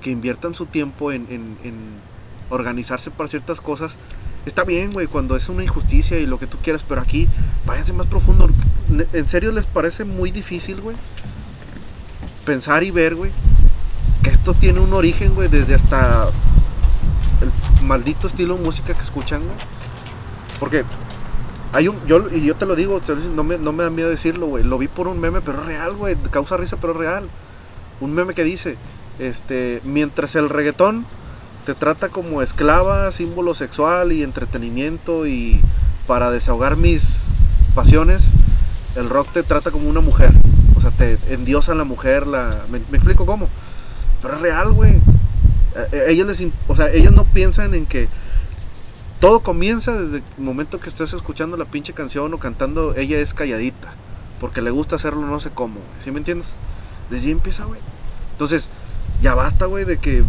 que 0.01 0.11
inviertan 0.11 0.55
su 0.55 0.67
tiempo 0.67 1.13
en, 1.13 1.27
en- 1.31 1.57
en 1.65 1.75
organizarse 2.51 3.11
para 3.11 3.29
ciertas 3.29 3.61
cosas. 3.61 3.97
Está 4.47 4.63
bien, 4.63 4.93
güey, 4.93 5.09
cuando 5.09 5.37
es 5.37 5.49
una 5.49 5.65
injusticia 5.65 6.19
y 6.19 6.25
lo 6.25 6.39
que 6.39 6.47
tú 6.47 6.57
quieras, 6.63 6.85
pero 6.89 7.01
aquí 7.01 7.29
váyanse 7.67 7.93
más 7.93 8.07
profundo. 8.07 8.49
¿En 9.13 9.29
serio 9.29 9.51
les 9.51 9.67
parece 9.67 10.05
muy 10.05 10.31
difícil, 10.31 10.81
güey? 10.81 10.97
Pensar 12.45 12.85
y 12.85 12.93
ver, 12.93 13.17
güey, 13.17 13.33
que 14.23 14.31
esto 14.31 14.55
tiene 14.55 14.79
un 14.79 14.93
origen, 14.93 15.35
güey, 15.35 15.49
desde 15.49 15.75
hasta 15.75 16.29
el 17.41 17.85
maldito 17.85 18.29
estilo 18.29 18.57
de 18.57 18.63
música 18.63 18.95
que 18.95 19.03
escuchan, 19.03 19.43
güey. 19.43 19.57
Porque 20.61 20.85
hay 21.73 21.89
un, 21.89 21.97
yo, 22.07 22.25
y 22.33 22.47
yo 22.47 22.55
te 22.55 22.67
lo 22.67 22.77
digo, 22.77 23.01
te 23.01 23.17
lo 23.17 23.21
digo, 23.21 23.35
no 23.35 23.43
me, 23.43 23.59
no 23.59 23.73
me 23.73 23.83
da 23.83 23.91
miedo 23.91 24.09
decirlo, 24.09 24.47
güey. 24.47 24.63
Lo 24.63 24.79
vi 24.79 24.87
por 24.87 25.09
un 25.09 25.21
meme, 25.21 25.41
pero 25.41 25.61
es 25.61 25.67
real, 25.67 25.97
güey. 25.97 26.15
Causa 26.31 26.57
risa, 26.57 26.77
pero 26.81 26.93
es 26.93 26.99
real. 27.01 27.29
Un 28.01 28.15
meme 28.15 28.33
que 28.33 28.45
dice, 28.45 28.77
este, 29.19 29.81
mientras 29.83 30.37
el 30.37 30.49
reggaetón 30.49 31.05
te 31.67 31.75
trata 31.75 32.11
como 32.11 32.43
esclava, 32.43 33.11
símbolo 33.11 33.53
sexual 33.53 34.13
y 34.13 34.23
entretenimiento 34.23 35.27
y 35.27 35.61
para 36.07 36.31
desahogar 36.31 36.77
mis 36.77 37.23
pasiones, 37.75 38.29
el 38.95 39.11
rock 39.11 39.33
te 39.33 39.43
trata 39.43 39.73
como 39.73 39.89
una 39.91 40.01
mujer. 40.01 40.31
O 40.77 40.81
sea, 40.81 40.93
te 40.93 41.19
endiosa 41.29 41.73
a 41.73 41.75
la 41.75 41.83
mujer, 41.83 42.29
la, 42.29 42.63
¿me, 42.71 42.79
explico 42.79 43.27
cómo? 43.27 43.49
Pero 44.23 44.37
es 44.37 44.41
real, 44.43 44.73
güey. 44.73 44.93
Eh, 44.93 45.89
eh, 45.91 46.05
Ellas, 46.11 46.29
les, 46.29 46.53
o 46.69 46.77
sea, 46.77 46.89
no 47.11 47.25
piensan 47.25 47.75
en 47.75 47.85
que 47.85 48.09
todo 49.19 49.41
comienza 49.41 50.01
desde 50.01 50.19
el 50.19 50.45
momento 50.45 50.79
que 50.79 50.89
estés 50.89 51.15
escuchando 51.15 51.57
la 51.57 51.65
pinche 51.65 51.95
canción 51.95 52.33
o 52.33 52.39
cantando, 52.39 52.95
ella 52.95 53.19
es 53.19 53.35
calladita. 53.35 53.93
Porque 54.41 54.63
le 54.63 54.71
gusta 54.71 54.95
hacerlo 54.95 55.23
no 55.23 55.41
sé 55.41 55.51
cómo, 55.51 55.81
¿sí 55.99 56.13
me 56.13 56.19
entiendes? 56.19 56.51
Desde 57.11 57.27
ahí 57.27 57.33
empieza, 57.33 57.65
güey. 57.65 57.81
Entonces, 58.33 58.69
ya 59.21 59.35
basta, 59.35 59.67
güey, 59.67 59.85
de 59.85 59.97
que 59.97 60.23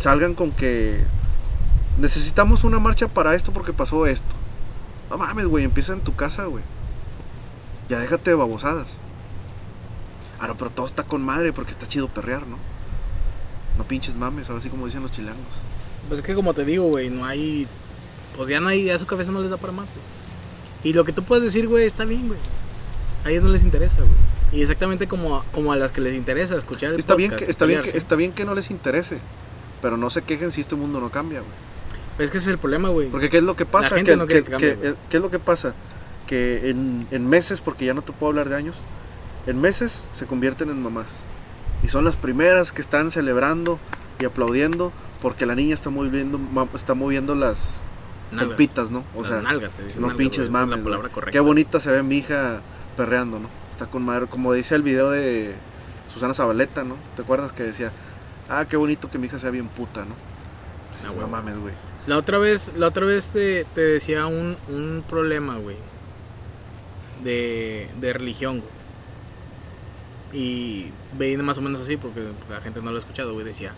salgan 0.00 0.34
con 0.34 0.50
que 0.50 1.04
necesitamos 1.98 2.64
una 2.64 2.78
marcha 2.78 3.06
para 3.08 3.34
esto 3.34 3.52
porque 3.52 3.72
pasó 3.72 4.06
esto. 4.06 4.34
No 5.10 5.18
mames, 5.18 5.46
güey, 5.46 5.64
empieza 5.64 5.92
en 5.92 6.00
tu 6.00 6.16
casa, 6.16 6.46
güey. 6.46 6.64
Ya 7.88 7.98
déjate 7.98 8.30
de 8.30 8.36
babosadas. 8.36 8.96
Ah, 10.38 10.46
no, 10.46 10.56
pero 10.56 10.70
todo 10.70 10.86
está 10.86 11.02
con 11.02 11.22
madre 11.22 11.52
porque 11.52 11.72
está 11.72 11.86
chido 11.86 12.08
perrear, 12.08 12.46
¿no? 12.46 12.56
No 13.76 13.84
pinches 13.84 14.16
mames, 14.16 14.48
ahora 14.48 14.62
sí 14.62 14.70
como 14.70 14.86
dicen 14.86 15.02
los 15.02 15.10
chilangos. 15.10 15.44
Pues 16.08 16.20
es 16.20 16.26
que 16.26 16.34
como 16.34 16.54
te 16.54 16.64
digo, 16.64 16.84
güey, 16.84 17.10
no 17.10 17.26
hay. 17.26 17.66
Pues 18.36 18.48
ya 18.48 18.60
no 18.60 18.68
hay. 18.68 18.88
A 18.88 18.98
su 18.98 19.06
cabeza 19.06 19.32
no 19.32 19.40
les 19.40 19.50
da 19.50 19.58
para 19.58 19.72
más, 19.72 19.86
güey. 19.86 20.90
Y 20.90 20.94
lo 20.94 21.04
que 21.04 21.12
tú 21.12 21.22
puedes 21.24 21.44
decir, 21.44 21.68
güey, 21.68 21.84
está 21.84 22.04
bien, 22.04 22.26
güey. 22.28 22.40
A 23.24 23.30
ellos 23.30 23.44
no 23.44 23.50
les 23.50 23.64
interesa, 23.64 23.98
güey. 23.98 24.08
Y 24.52 24.62
exactamente 24.62 25.06
como, 25.06 25.44
como 25.52 25.72
a 25.72 25.76
las 25.76 25.92
que 25.92 26.00
les 26.00 26.14
interesa 26.14 26.56
escuchar 26.56 26.94
el 26.94 27.00
Está 27.00 27.14
bien, 27.14 27.30
podcast 27.30 27.46
que, 27.46 27.50
y 27.50 27.52
está, 27.52 27.66
bien 27.66 27.82
que, 27.82 27.96
está 27.96 28.16
bien 28.16 28.32
que 28.32 28.44
no 28.44 28.54
les 28.54 28.70
interese, 28.70 29.18
pero 29.82 29.96
no 29.96 30.10
se 30.10 30.22
quejen 30.22 30.52
si 30.52 30.60
este 30.60 30.76
mundo 30.76 31.00
no 31.00 31.10
cambia, 31.10 31.40
güey. 31.40 31.52
Pero 32.16 32.24
es 32.26 32.30
que 32.30 32.38
ese 32.38 32.50
es 32.50 32.54
el 32.54 32.58
problema, 32.58 32.88
güey. 32.90 33.08
Porque 33.08 33.30
¿qué 33.30 33.38
es 33.38 33.42
lo 33.42 33.56
que 33.56 33.66
pasa? 33.66 33.94
gente 33.96 34.12
que, 34.12 34.16
no 34.16 34.26
cambie, 34.26 34.78
eh, 34.82 34.94
¿Qué 35.08 35.16
es 35.16 35.22
lo 35.22 35.30
que 35.30 35.38
pasa? 35.38 35.74
Que 36.26 36.70
en, 36.70 37.06
en 37.10 37.28
meses, 37.28 37.60
porque 37.60 37.86
ya 37.86 37.94
no 37.94 38.02
te 38.02 38.12
puedo 38.12 38.30
hablar 38.30 38.48
de 38.48 38.56
años, 38.56 38.76
en 39.46 39.60
meses 39.60 40.04
se 40.12 40.26
convierten 40.26 40.70
en 40.70 40.82
mamás. 40.82 41.22
Y 41.82 41.88
son 41.88 42.04
las 42.04 42.16
primeras 42.16 42.72
que 42.72 42.82
están 42.82 43.10
celebrando 43.10 43.78
y 44.18 44.26
aplaudiendo 44.26 44.92
porque 45.22 45.46
la 45.46 45.54
niña 45.54 45.74
está 45.74 45.90
moviendo, 45.90 46.38
está 46.74 46.94
moviendo 46.94 47.34
las 47.34 47.80
Nalgas. 48.32 48.90
¿no? 48.90 49.04
O 49.14 49.20
Las 49.22 49.28
sea, 49.28 49.42
nalgas, 49.42 49.74
se 49.74 49.82
dice 49.84 49.96
no 49.96 50.06
nalgas, 50.06 50.18
pinches 50.18 50.38
esa 50.38 50.44
es 50.44 50.50
mames. 50.50 50.78
la 50.78 50.84
palabra 50.84 51.08
correcta. 51.08 51.32
Qué 51.32 51.40
bonita 51.40 51.80
se 51.80 51.90
ve 51.90 52.02
mi 52.02 52.18
hija 52.18 52.60
perreando, 52.96 53.40
¿no? 53.40 53.48
Está 53.72 53.86
con 53.86 54.04
madre, 54.04 54.26
como 54.26 54.52
dice 54.52 54.74
el 54.76 54.82
video 54.82 55.10
de 55.10 55.54
Susana 56.12 56.34
Zabaleta, 56.34 56.84
¿no? 56.84 56.96
¿Te 57.16 57.22
acuerdas 57.22 57.52
que 57.52 57.64
decía, 57.64 57.90
ah, 58.50 58.66
qué 58.68 58.76
bonito 58.76 59.10
que 59.10 59.18
mi 59.18 59.26
hija 59.26 59.38
sea 59.38 59.50
bien 59.50 59.68
puta, 59.68 60.04
¿no? 60.04 60.14
Ah, 61.08 61.26
mames, 61.26 61.58
güey. 61.58 61.72
La 62.06 62.18
otra 62.18 62.38
vez, 62.38 62.72
la 62.76 62.88
otra 62.88 63.06
vez 63.06 63.30
te, 63.30 63.64
te 63.74 63.80
decía 63.80 64.26
un, 64.26 64.56
un 64.68 65.04
problema, 65.08 65.56
güey. 65.56 65.76
De, 67.24 67.88
de 68.00 68.12
religión, 68.12 68.60
güey. 68.60 68.70
Y 70.32 70.90
veía 71.18 71.38
más 71.42 71.58
o 71.58 71.62
menos 71.62 71.80
así, 71.80 71.96
porque 71.96 72.22
la 72.48 72.60
gente 72.60 72.80
no 72.82 72.90
lo 72.90 72.96
ha 72.96 73.00
escuchado, 73.00 73.32
güey. 73.32 73.44
Decía, 73.44 73.72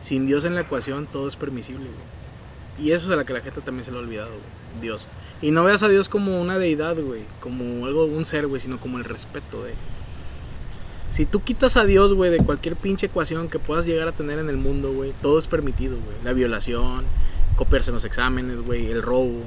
sin 0.00 0.26
Dios 0.26 0.44
en 0.44 0.54
la 0.54 0.62
ecuación 0.62 1.06
todo 1.06 1.28
es 1.28 1.36
permisible, 1.36 1.86
güey. 1.86 2.86
Y 2.86 2.92
eso 2.92 3.06
es 3.06 3.12
a 3.12 3.16
la 3.16 3.24
que 3.24 3.32
la 3.32 3.40
gente 3.40 3.60
también 3.60 3.84
se 3.84 3.90
le 3.90 3.98
ha 3.98 4.00
olvidado, 4.00 4.28
güey. 4.30 4.80
Dios. 4.80 5.06
Y 5.40 5.50
no 5.50 5.64
veas 5.64 5.82
a 5.82 5.88
Dios 5.88 6.08
como 6.08 6.40
una 6.40 6.58
deidad, 6.58 6.96
güey. 6.96 7.22
Como 7.40 7.86
algo, 7.86 8.04
un 8.04 8.26
ser, 8.26 8.46
güey, 8.46 8.60
sino 8.60 8.78
como 8.78 8.98
el 8.98 9.04
respeto 9.04 9.62
de... 9.62 9.74
Si 11.16 11.24
tú 11.24 11.40
quitas 11.40 11.78
a 11.78 11.86
Dios, 11.86 12.12
güey, 12.12 12.30
de 12.30 12.36
cualquier 12.44 12.76
pinche 12.76 13.06
ecuación 13.06 13.48
que 13.48 13.58
puedas 13.58 13.86
llegar 13.86 14.06
a 14.06 14.12
tener 14.12 14.38
en 14.38 14.50
el 14.50 14.58
mundo, 14.58 14.92
güey, 14.92 15.14
todo 15.22 15.38
es 15.38 15.46
permitido, 15.46 15.96
güey. 15.96 16.16
La 16.22 16.34
violación, 16.34 17.06
copiarse 17.56 17.88
en 17.88 17.94
los 17.94 18.04
exámenes, 18.04 18.60
güey, 18.60 18.90
el 18.90 19.00
robo, 19.00 19.40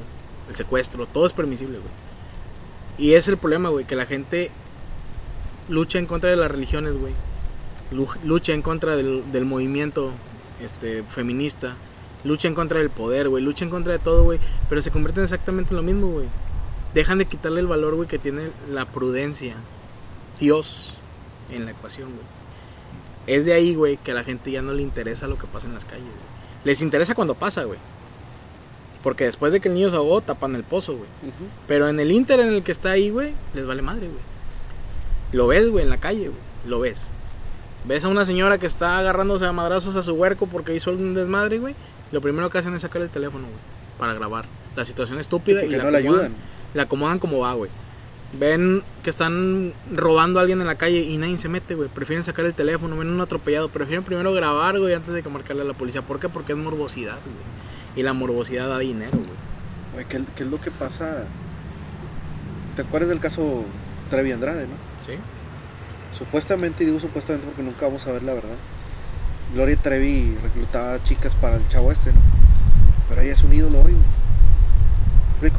el 0.49 0.55
secuestro, 0.55 1.05
todo 1.05 1.27
es 1.27 1.33
permisible, 1.33 1.77
güey. 1.77 1.91
Y 2.97 3.13
es 3.13 3.27
el 3.27 3.37
problema, 3.37 3.69
güey, 3.69 3.85
que 3.85 3.95
la 3.95 4.07
gente 4.07 4.49
lucha 5.69 5.99
en 5.99 6.07
contra 6.07 6.31
de 6.31 6.37
las 6.37 6.49
religiones, 6.49 6.97
güey. 6.97 7.13
Lu- 7.91 8.07
Lucha 8.25 8.53
en 8.53 8.63
contra 8.63 8.95
del, 8.95 9.31
del 9.31 9.45
movimiento 9.45 10.09
este, 10.63 11.03
feminista. 11.03 11.75
Lucha 12.23 12.47
en 12.47 12.55
contra 12.55 12.79
del 12.79 12.89
poder, 12.89 13.29
güey. 13.29 13.43
Lucha 13.43 13.63
en 13.63 13.69
contra 13.69 13.93
de 13.93 13.99
todo, 13.99 14.23
güey. 14.23 14.39
Pero 14.69 14.81
se 14.81 14.89
convierten 14.89 15.23
exactamente 15.23 15.69
en 15.69 15.77
lo 15.77 15.83
mismo, 15.83 16.07
güey. 16.07 16.25
Dejan 16.95 17.19
de 17.19 17.25
quitarle 17.25 17.59
el 17.61 17.67
valor, 17.67 17.93
güey, 17.93 18.07
que 18.07 18.17
tiene 18.17 18.49
la 18.71 18.85
prudencia. 18.85 19.53
Dios 20.39 20.95
en 21.51 21.65
la 21.65 21.71
ecuación, 21.71 22.09
güey. 22.09 22.25
Es 23.27 23.45
de 23.45 23.53
ahí, 23.53 23.75
güey, 23.75 23.97
que 23.97 24.11
a 24.11 24.13
la 24.15 24.23
gente 24.23 24.51
ya 24.51 24.61
no 24.61 24.73
le 24.73 24.81
interesa 24.81 25.27
lo 25.27 25.37
que 25.37 25.47
pasa 25.47 25.67
en 25.67 25.73
las 25.73 25.85
calles, 25.85 26.05
güey. 26.05 26.39
Les 26.63 26.81
interesa 26.81 27.15
cuando 27.15 27.35
pasa, 27.35 27.63
güey. 27.63 27.79
Porque 29.03 29.25
después 29.25 29.53
de 29.53 29.61
que 29.61 29.69
el 29.69 29.75
niño 29.75 29.89
se 29.89 29.95
ahogó, 29.95 30.21
tapan 30.21 30.55
el 30.55 30.63
pozo, 30.63 30.97
güey. 30.97 31.09
Pero 31.67 31.87
en 31.87 31.99
el 31.99 32.11
inter 32.11 32.39
en 32.39 32.49
el 32.49 32.63
que 32.63 32.71
está 32.71 32.91
ahí, 32.91 33.09
güey, 33.09 33.33
les 33.53 33.65
vale 33.65 33.81
madre, 33.81 34.07
güey. 34.07 34.19
Lo 35.31 35.47
ves, 35.47 35.69
güey, 35.69 35.83
en 35.83 35.89
la 35.89 35.97
calle, 35.97 36.27
güey. 36.29 36.39
Lo 36.65 36.79
ves. 36.79 37.01
Ves 37.85 38.03
a 38.03 38.09
una 38.09 38.25
señora 38.25 38.57
que 38.57 38.65
está 38.65 38.97
agarrándose 38.97 39.45
a 39.45 39.51
madrazos 39.53 39.95
a 39.95 40.03
su 40.03 40.13
huerco 40.13 40.47
porque 40.47 40.75
hizo 40.75 40.91
un 40.91 41.13
desmadre, 41.13 41.59
güey. 41.59 41.75
Lo 42.11 42.19
primero 42.19 42.49
que 42.49 42.57
hacen 42.57 42.73
es 42.73 42.81
sacar 42.81 43.01
el 43.01 43.09
teléfono, 43.09 43.45
güey. 43.45 43.59
Para 43.97 44.13
grabar. 44.13 44.45
La 44.75 44.83
situación 44.83 45.19
estúpida 45.19 45.59
y, 45.59 45.65
porque 45.65 45.77
la, 45.77 45.83
no 45.83 45.97
acomodan, 45.97 46.19
ayudan. 46.19 46.35
la 46.73 46.83
acomodan 46.83 47.19
como 47.19 47.39
va, 47.39 47.53
güey. 47.53 47.71
Ven 48.33 48.83
que 49.03 49.09
están 49.09 49.73
robando 49.91 50.39
a 50.39 50.43
alguien 50.43 50.61
en 50.61 50.67
la 50.67 50.75
calle 50.75 50.99
y 50.99 51.17
nadie 51.17 51.37
se 51.37 51.49
mete, 51.49 51.73
güey. 51.75 51.89
Prefieren 51.89 52.23
sacar 52.23 52.45
el 52.45 52.53
teléfono, 52.53 52.95
ven 52.95 53.09
un 53.09 53.21
atropellado. 53.21 53.69
Prefieren 53.69 54.03
primero 54.03 54.31
grabar, 54.33 54.79
güey, 54.79 54.93
antes 54.93 55.13
de 55.13 55.23
que 55.23 55.29
marcarle 55.29 55.63
a 55.63 55.65
la 55.65 55.73
policía. 55.73 56.03
¿Por 56.03 56.19
qué? 56.19 56.29
Porque 56.29 56.53
es 56.53 56.57
morbosidad, 56.57 57.17
güey. 57.23 57.35
Y 57.95 58.03
la 58.03 58.13
morbosidad 58.13 58.69
da 58.69 58.77
dinero, 58.77 59.17
güey. 59.17 59.29
Güey, 59.93 60.05
¿qué, 60.05 60.21
qué 60.35 60.43
es 60.43 60.49
lo 60.49 60.61
que 60.61 60.69
pasa? 60.69 61.23
¿Te 62.75 62.83
acuerdas 62.83 63.09
del 63.09 63.19
caso 63.19 63.65
Trevi 64.09 64.31
Andrade, 64.31 64.67
no? 64.67 64.75
¿Sí? 65.05 65.13
Supuestamente, 66.17 66.83
y 66.83 66.87
digo 66.87 66.99
supuestamente 66.99 67.47
porque 67.47 67.63
nunca 67.63 67.87
vamos 67.87 68.05
a 68.07 68.11
ver 68.11 68.23
la 68.23 68.33
verdad. 68.33 68.55
Gloria 69.53 69.75
Trevi 69.75 70.37
reclutaba 70.43 71.03
chicas 71.03 71.33
para 71.35 71.55
el 71.55 71.67
chavo 71.69 71.91
este, 71.91 72.11
¿no? 72.11 72.19
Pero 73.09 73.21
ella 73.21 73.33
es 73.33 73.43
un 73.43 73.53
ídolo 73.53 73.79
hoy, 73.79 73.93
güey. 73.93 74.05
Rico. 75.41 75.57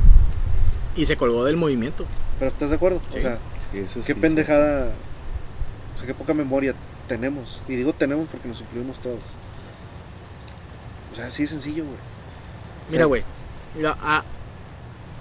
Y 0.96 1.06
se 1.06 1.16
colgó 1.16 1.44
del 1.44 1.56
movimiento. 1.56 2.06
¿Pero 2.40 2.48
estás 2.50 2.70
de 2.70 2.76
acuerdo? 2.76 3.00
Sí. 3.12 3.18
O 3.18 3.22
sea, 3.22 3.38
Sí, 3.72 3.78
eso 3.78 4.00
qué 4.00 4.14
sí, 4.14 4.14
pendejada. 4.14 4.90
O 5.94 5.98
sea, 5.98 6.06
qué 6.08 6.14
poca 6.14 6.34
memoria 6.34 6.74
tenemos. 7.06 7.60
Y 7.68 7.76
digo 7.76 7.92
tenemos 7.92 8.26
porque 8.32 8.48
nos 8.48 8.60
incluimos 8.60 8.98
todos. 8.98 9.20
O 11.12 11.14
sea, 11.16 11.26
así 11.26 11.42
de 11.42 11.48
sencillo, 11.48 11.84
güey. 11.84 11.96
Mira, 12.90 13.04
güey. 13.04 13.22
mira, 13.76 13.96
a- 14.02 14.24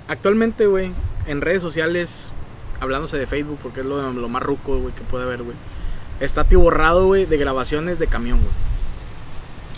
actualmente, 0.08 0.66
güey, 0.66 0.92
en 1.28 1.42
redes 1.42 1.62
sociales, 1.62 2.32
hablándose 2.80 3.18
de 3.20 3.28
Facebook, 3.28 3.60
porque 3.62 3.82
es 3.82 3.86
lo, 3.86 4.12
lo 4.14 4.30
más 4.30 4.42
ruco, 4.42 4.80
güey, 4.80 4.94
que 4.96 5.02
puede 5.02 5.26
haber, 5.26 5.44
güey. 5.44 5.56
Está 6.20 6.42
atiborrado, 6.42 7.06
güey, 7.06 7.26
de 7.26 7.38
grabaciones 7.38 8.00
de 8.00 8.08
camión, 8.08 8.40
güey. 8.40 8.52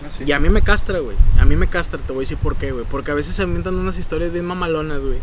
Ah, 0.06 0.16
sí. 0.18 0.24
Y 0.26 0.32
a 0.32 0.39
mí 0.39 0.48
me 0.50 0.62
castra, 0.62 1.00
güey. 1.00 1.18
A 1.39 1.46
mí 1.46 1.56
me 1.58 1.68
castra, 1.68 2.00
te 2.00 2.08
voy 2.14 2.20
a 2.20 2.26
decir 2.26 2.38
por 2.38 2.56
qué, 2.56 2.72
güey. 2.72 2.86
Porque 2.89 3.12
a 3.12 3.16
veces 3.16 3.36
se 3.36 3.44
inventan 3.44 3.76
unas 3.76 3.98
historias 3.98 4.32
bien 4.32 4.46
mamalonas, 4.46 5.02
güey. 5.02 5.20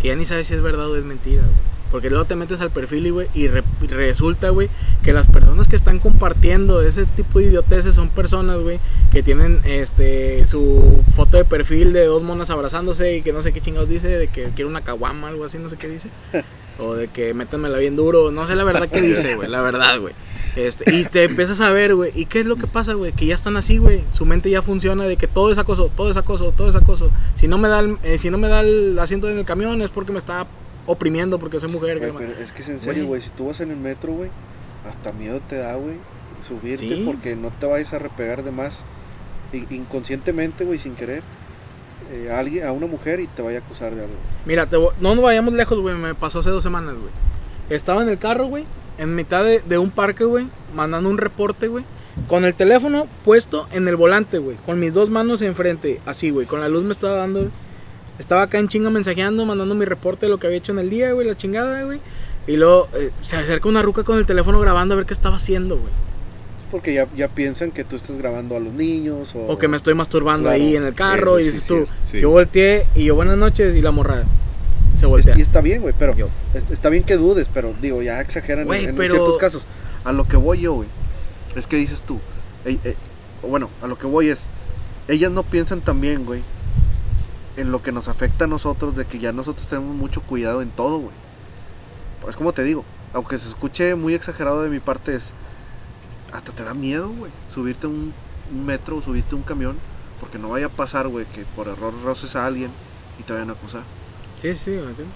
Que 0.00 0.08
ya 0.08 0.16
ni 0.16 0.24
sabes 0.24 0.46
si 0.46 0.54
es 0.54 0.62
verdad 0.62 0.90
o 0.90 0.96
es 0.96 1.04
mentira, 1.04 1.42
güey. 1.42 1.54
Porque 1.90 2.10
luego 2.10 2.24
te 2.24 2.34
metes 2.34 2.60
al 2.60 2.70
perfil 2.72 3.06
y, 3.06 3.10
güey, 3.10 3.28
y 3.32 3.46
re- 3.46 3.62
resulta, 3.88 4.50
güey, 4.50 4.68
que 5.04 5.12
las 5.12 5.28
personas 5.28 5.68
que 5.68 5.76
están 5.76 6.00
compartiendo 6.00 6.82
ese 6.82 7.06
tipo 7.06 7.38
de 7.38 7.46
idioteces 7.46 7.94
son 7.94 8.08
personas, 8.08 8.58
güey, 8.58 8.80
que 9.12 9.22
tienen 9.22 9.60
este 9.64 10.44
su 10.44 11.04
foto 11.14 11.36
de 11.36 11.44
perfil 11.44 11.92
de 11.92 12.04
dos 12.06 12.22
monas 12.22 12.50
abrazándose 12.50 13.16
y 13.16 13.22
que 13.22 13.32
no 13.32 13.40
sé 13.40 13.52
qué 13.52 13.60
chingados 13.60 13.88
dice, 13.88 14.08
de 14.08 14.26
que 14.26 14.46
quiere 14.46 14.66
una 14.66 14.80
caguama, 14.82 15.28
algo 15.28 15.44
así, 15.44 15.58
no 15.58 15.68
sé 15.68 15.76
qué 15.76 15.88
dice. 15.88 16.08
O 16.78 16.94
de 16.94 17.08
que 17.08 17.32
métanmela 17.34 17.78
bien 17.78 17.96
duro, 17.96 18.30
no 18.30 18.46
sé 18.46 18.54
la 18.54 18.64
verdad 18.64 18.88
que 18.88 19.00
dice, 19.00 19.34
güey, 19.36 19.48
la 19.48 19.62
verdad, 19.62 19.98
güey. 20.00 20.12
Este, 20.56 20.90
y 20.94 21.04
te 21.04 21.24
empiezas 21.24 21.60
a 21.60 21.70
ver, 21.70 21.94
güey, 21.94 22.12
¿y 22.14 22.24
qué 22.26 22.40
es 22.40 22.46
lo 22.46 22.56
que 22.56 22.66
pasa, 22.66 22.94
güey? 22.94 23.12
Que 23.12 23.26
ya 23.26 23.34
están 23.34 23.56
así, 23.56 23.76
güey. 23.78 24.02
Su 24.14 24.24
mente 24.26 24.48
ya 24.50 24.62
funciona 24.62 25.04
de 25.04 25.16
que 25.16 25.26
todo 25.26 25.52
es 25.52 25.58
acoso, 25.58 25.90
todo 25.94 26.10
es 26.10 26.16
acoso, 26.16 26.52
todo 26.56 26.68
es 26.68 26.76
acoso. 26.76 27.10
Si 27.34 27.46
no 27.48 27.58
me 27.58 27.68
da 27.68 27.80
el, 27.80 27.98
eh, 28.02 28.18
si 28.18 28.30
no 28.30 28.38
me 28.38 28.48
da 28.48 28.60
el 28.60 28.98
asiento 28.98 29.28
en 29.28 29.38
el 29.38 29.44
camión 29.44 29.80
es 29.82 29.90
porque 29.90 30.12
me 30.12 30.18
está 30.18 30.46
oprimiendo 30.86 31.38
porque 31.38 31.60
soy 31.60 31.70
mujer. 31.70 31.98
Güey, 31.98 32.10
que- 32.12 32.18
pero 32.18 32.32
es 32.42 32.52
que 32.52 32.62
es 32.62 32.68
en 32.68 32.80
serio, 32.80 33.06
Güey. 33.06 33.20
Si 33.20 33.30
tú 33.30 33.48
vas 33.48 33.60
en 33.60 33.70
el 33.70 33.76
metro, 33.76 34.12
güey, 34.12 34.30
hasta 34.88 35.12
miedo 35.12 35.40
te 35.46 35.56
da, 35.56 35.74
güey, 35.74 35.96
subirte 36.46 36.88
Sí. 36.88 37.02
porque 37.04 37.36
no 37.36 37.50
te 37.58 37.66
vayas 37.66 37.92
a 37.92 37.98
repegar 37.98 38.42
de 38.44 38.50
más 38.50 38.84
inconscientemente, 39.70 40.64
güey, 40.64 40.78
sin 40.78 40.94
querer. 40.94 41.22
Eh, 42.12 42.30
a 42.30 42.38
alguien, 42.38 42.66
a 42.66 42.72
una 42.72 42.86
mujer 42.86 43.20
y 43.20 43.26
te 43.26 43.42
vaya 43.42 43.58
a 43.58 43.62
acusar 43.62 43.94
de 43.94 44.02
algo. 44.02 44.14
Mira, 44.44 44.66
te 44.66 44.76
no 44.78 45.14
nos 45.14 45.22
vayamos 45.22 45.54
lejos, 45.54 45.78
güey. 45.78 45.94
Me 45.94 46.14
pasó 46.14 46.40
hace 46.40 46.50
dos 46.50 46.62
semanas, 46.62 46.94
güey. 46.94 47.10
Estaba 47.70 48.02
en 48.02 48.08
el 48.08 48.18
carro, 48.18 48.46
güey. 48.46 48.64
En 48.98 49.14
mitad 49.14 49.44
de, 49.44 49.60
de 49.60 49.78
un 49.78 49.90
parque, 49.90 50.24
güey. 50.24 50.46
Mandando 50.74 51.10
un 51.10 51.18
reporte, 51.18 51.68
güey. 51.68 51.84
Con 52.28 52.44
el 52.44 52.54
teléfono 52.54 53.06
puesto 53.24 53.66
en 53.72 53.88
el 53.88 53.96
volante, 53.96 54.38
güey. 54.38 54.56
Con 54.64 54.80
mis 54.80 54.92
dos 54.94 55.10
manos 55.10 55.42
enfrente. 55.42 56.00
Así, 56.06 56.30
güey. 56.30 56.46
Con 56.46 56.60
la 56.60 56.68
luz 56.68 56.82
me 56.82 56.92
estaba 56.92 57.16
dando. 57.16 57.48
Estaba 58.18 58.42
acá 58.42 58.58
en 58.58 58.68
chinga 58.68 58.88
mensajeando, 58.88 59.44
mandando 59.44 59.74
mi 59.74 59.84
reporte 59.84 60.26
de 60.26 60.30
lo 60.30 60.38
que 60.38 60.46
había 60.46 60.58
hecho 60.58 60.72
en 60.72 60.78
el 60.78 60.90
día, 60.90 61.12
güey. 61.12 61.26
La 61.26 61.36
chingada, 61.36 61.82
güey. 61.82 62.00
Y 62.46 62.56
luego 62.56 62.88
eh, 62.94 63.10
se 63.22 63.36
acerca 63.36 63.68
una 63.68 63.82
ruca 63.82 64.04
con 64.04 64.18
el 64.18 64.26
teléfono 64.26 64.60
grabando 64.60 64.94
a 64.94 64.96
ver 64.96 65.06
qué 65.06 65.12
estaba 65.12 65.36
haciendo, 65.36 65.76
güey. 65.76 65.92
Porque 66.70 66.92
ya, 66.94 67.06
ya 67.16 67.28
piensan 67.28 67.70
que 67.70 67.84
tú 67.84 67.94
estás 67.96 68.16
grabando 68.18 68.56
a 68.56 68.60
los 68.60 68.72
niños 68.72 69.34
o... 69.36 69.40
O 69.46 69.58
que 69.58 69.68
me 69.68 69.76
estoy 69.76 69.94
masturbando 69.94 70.48
Claro. 70.48 70.62
ahí 70.62 70.74
en 70.76 70.84
el 70.84 70.94
carro. 70.94 71.38
Y 71.38 71.44
dices 71.44 71.62
es 71.62 71.66
tú. 71.68 71.86
sí. 72.04 72.20
Yo 72.20 72.30
volteé 72.30 72.86
y 72.94 73.04
yo, 73.04 73.14
buenas 73.14 73.36
noches. 73.36 73.74
Y 73.76 73.82
la 73.82 73.92
morra 73.92 74.24
se 74.98 75.04
Es- 75.04 75.08
voltea. 75.08 75.38
y 75.38 75.42
está 75.42 75.60
bien, 75.60 75.82
güey, 75.82 75.94
pero 75.96 76.14
Yo. 76.16 76.28
está 76.70 76.88
bien 76.88 77.04
que 77.04 77.16
dudes, 77.16 77.46
pero 77.54 77.72
digo, 77.80 78.02
ya 78.02 78.20
exageran 78.20 78.66
en- 78.72 78.88
en, 78.90 78.96
pero- 78.96 79.14
ciertos 79.14 79.38
casos. 79.38 79.66
A 80.04 80.12
lo 80.12 80.26
que 80.26 80.36
voy 80.36 80.60
yo, 80.60 80.74
güey, 80.74 80.88
es 81.54 81.66
que 81.66 81.76
dices 81.76 82.00
tú, 82.02 82.18
ey, 82.64 82.80
ey, 82.84 82.94
o 83.42 83.48
bueno, 83.48 83.68
a 83.82 83.86
lo 83.86 83.98
que 83.98 84.06
voy 84.06 84.28
es, 84.28 84.46
ellas 85.08 85.30
no 85.32 85.42
piensan 85.42 85.80
también, 85.80 86.24
güey, 86.24 86.42
en 87.56 87.72
lo 87.72 87.82
que 87.82 87.90
nos 87.92 88.08
afecta 88.08 88.44
a 88.44 88.48
nosotros, 88.48 88.96
de 88.96 89.04
que 89.04 89.18
ya 89.18 89.32
nosotros 89.32 89.66
tenemos 89.66 89.94
mucho 89.94 90.20
cuidado 90.20 90.62
en 90.62 90.68
todo, 90.70 90.98
güey. 90.98 91.14
Es 92.28 92.36
como 92.36 92.52
te 92.52 92.62
digo, 92.64 92.84
aunque 93.12 93.38
se 93.38 93.48
escuche 93.48 93.94
muy 93.96 94.14
exagerado 94.14 94.62
de 94.62 94.68
mi 94.70 94.78
parte, 94.80 95.14
es, 95.14 95.32
hasta 96.36 96.52
te 96.52 96.62
da 96.64 96.74
miedo, 96.74 97.08
güey, 97.10 97.30
subirte 97.52 97.86
un, 97.86 98.12
un 98.52 98.66
metro 98.66 98.96
o 98.96 99.02
subirte 99.02 99.34
un 99.34 99.42
camión, 99.42 99.76
porque 100.20 100.38
no 100.38 100.50
vaya 100.50 100.66
a 100.66 100.70
pasar, 100.70 101.08
güey, 101.08 101.26
que 101.26 101.44
por 101.56 101.68
error 101.68 101.92
roces 102.04 102.36
a 102.36 102.46
alguien 102.46 102.70
y 103.18 103.22
te 103.22 103.32
vayan 103.32 103.50
a 103.50 103.52
acusar. 103.54 103.82
Sí, 104.40 104.54
sí, 104.54 104.70
¿me 104.70 104.76
entiendes? 104.90 105.06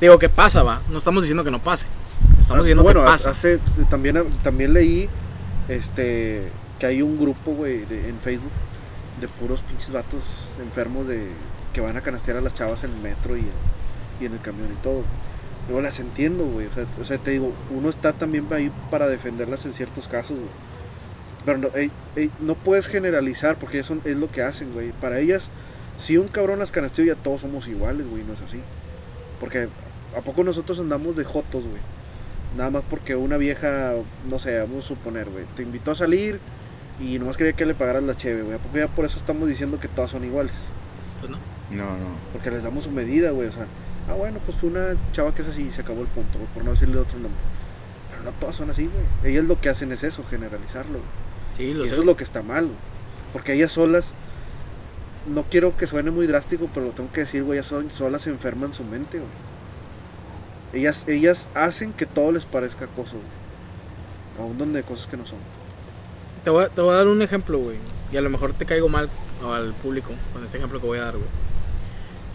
Digo 0.00 0.18
que 0.18 0.28
pasa, 0.28 0.62
va. 0.62 0.80
No 0.90 0.98
estamos 0.98 1.22
diciendo 1.22 1.44
que 1.44 1.50
no 1.50 1.58
pase. 1.58 1.86
Estamos 2.40 2.60
Ah, 2.60 2.62
diciendo 2.62 2.82
bueno, 2.82 3.00
que 3.00 3.06
pasa. 3.06 3.30
hace, 3.30 3.58
también, 3.88 4.22
también 4.42 4.72
leí 4.72 5.08
este 5.68 6.50
que 6.78 6.86
hay 6.86 7.02
un 7.02 7.18
grupo, 7.18 7.52
güey, 7.52 7.82
en 7.90 8.18
Facebook 8.24 8.50
de 9.20 9.28
puros 9.28 9.60
pinches 9.60 9.92
vatos 9.92 10.48
enfermos 10.62 11.06
de 11.06 11.28
que 11.74 11.80
van 11.82 11.96
a 11.96 12.00
canastear 12.00 12.38
a 12.38 12.40
las 12.40 12.54
chavas 12.54 12.82
en 12.84 12.90
el 12.92 12.96
metro 13.02 13.36
y, 13.36 13.44
y 14.20 14.24
en 14.24 14.32
el 14.32 14.40
camión 14.40 14.68
y 14.72 14.82
todo. 14.82 15.02
Yo 15.70 15.80
las 15.80 16.00
entiendo, 16.00 16.44
güey. 16.46 16.66
O 16.66 16.72
sea, 16.72 16.84
o 17.00 17.04
sea, 17.04 17.18
te 17.18 17.30
digo, 17.30 17.52
uno 17.70 17.88
está 17.88 18.12
también 18.12 18.46
ahí 18.50 18.72
para 18.90 19.06
defenderlas 19.06 19.64
en 19.66 19.72
ciertos 19.72 20.08
casos, 20.08 20.36
güey. 20.36 20.50
Pero 21.46 21.58
no, 21.58 21.68
ey, 21.74 21.90
ey, 22.16 22.30
no 22.40 22.54
puedes 22.54 22.86
generalizar 22.88 23.56
porque 23.56 23.78
eso 23.78 23.96
es 24.04 24.16
lo 24.16 24.30
que 24.30 24.42
hacen, 24.42 24.72
güey. 24.72 24.92
Para 24.92 25.20
ellas, 25.20 25.48
si 25.96 26.18
un 26.18 26.28
cabrón 26.28 26.58
las 26.58 26.72
canasteó, 26.72 27.04
ya 27.04 27.14
todos 27.14 27.42
somos 27.42 27.68
iguales, 27.68 28.06
güey. 28.08 28.24
No 28.24 28.34
es 28.34 28.40
así. 28.42 28.60
Porque 29.38 29.68
¿a 30.16 30.20
poco 30.22 30.44
nosotros 30.44 30.78
andamos 30.80 31.16
de 31.16 31.24
jotos, 31.24 31.62
güey? 31.62 31.80
Nada 32.56 32.70
más 32.70 32.82
porque 32.90 33.14
una 33.14 33.36
vieja, 33.36 33.92
no 34.28 34.38
sé, 34.38 34.58
vamos 34.58 34.84
a 34.84 34.88
suponer, 34.88 35.30
güey, 35.30 35.44
te 35.56 35.62
invitó 35.62 35.92
a 35.92 35.94
salir 35.94 36.40
y 36.98 37.18
nomás 37.18 37.36
quería 37.36 37.52
que 37.52 37.64
le 37.64 37.74
pagaras 37.74 38.02
la 38.02 38.16
cheve, 38.16 38.42
güey. 38.42 38.56
¿A 38.56 38.58
poco 38.58 38.76
ya 38.76 38.88
por 38.88 39.04
eso 39.04 39.18
estamos 39.18 39.48
diciendo 39.48 39.78
que 39.78 39.88
todas 39.88 40.10
son 40.10 40.24
iguales? 40.24 40.52
Pues 41.20 41.30
no. 41.30 41.38
No, 41.70 41.84
no. 41.84 42.16
Porque 42.32 42.50
les 42.50 42.62
damos 42.62 42.84
su 42.84 42.90
medida, 42.90 43.30
güey. 43.30 43.48
O 43.48 43.52
sea, 43.52 43.66
ah, 44.10 44.14
bueno, 44.14 44.38
pues 44.44 44.62
una 44.62 44.94
chava 45.12 45.34
que 45.34 45.42
es 45.42 45.48
así 45.48 45.68
y 45.68 45.72
se 45.72 45.82
acabó 45.82 46.02
el 46.02 46.08
punto, 46.08 46.38
güey, 46.38 46.50
por 46.52 46.64
no 46.64 46.70
decirle 46.72 46.98
otro 46.98 47.18
nombre. 47.18 47.40
Pero 48.10 48.22
no 48.24 48.30
todas 48.32 48.56
son 48.56 48.70
así, 48.70 48.88
güey. 48.88 49.32
Ellas 49.32 49.44
lo 49.44 49.60
que 49.60 49.68
hacen 49.68 49.92
es 49.92 50.02
eso, 50.02 50.24
generalizarlo. 50.28 50.98
güey. 50.98 51.10
Sí, 51.56 51.62
Y 51.64 51.74
lo 51.74 51.84
sé. 51.84 51.92
eso 51.92 52.00
es 52.00 52.06
lo 52.06 52.16
que 52.16 52.24
está 52.24 52.42
mal, 52.42 52.66
güey. 52.66 52.76
Porque 53.32 53.52
ellas 53.54 53.72
solas, 53.72 54.12
no 55.26 55.44
quiero 55.44 55.76
que 55.76 55.86
suene 55.86 56.10
muy 56.10 56.26
drástico, 56.26 56.68
pero 56.72 56.86
lo 56.86 56.92
tengo 56.92 57.12
que 57.12 57.20
decir, 57.20 57.44
güey, 57.44 57.58
ellas 57.58 57.66
son, 57.68 57.90
solas 57.92 58.22
se 58.22 58.30
enferman 58.30 58.74
su 58.74 58.84
mente, 58.84 59.18
güey. 59.18 59.30
Ellas, 60.72 61.04
ellas 61.08 61.48
hacen 61.54 61.92
que 61.92 62.06
todo 62.06 62.32
les 62.32 62.44
parezca 62.44 62.84
acoso, 62.84 63.16
güey. 63.16 64.48
Aún 64.48 64.58
donde 64.58 64.82
cosas 64.82 65.06
que 65.06 65.16
no 65.16 65.26
son. 65.26 65.38
Te 66.44 66.50
voy, 66.50 66.64
a, 66.64 66.68
te 66.68 66.80
voy 66.80 66.92
a 66.92 66.96
dar 66.96 67.08
un 67.08 67.22
ejemplo, 67.22 67.58
güey. 67.58 67.76
Y 68.12 68.16
a 68.16 68.20
lo 68.20 68.30
mejor 68.30 68.52
te 68.54 68.66
caigo 68.66 68.88
mal 68.88 69.08
al 69.44 69.72
público 69.74 70.10
con 70.32 70.44
este 70.44 70.56
ejemplo 70.56 70.80
que 70.80 70.86
voy 70.86 70.98
a 70.98 71.04
dar, 71.04 71.16
güey. 71.16 71.28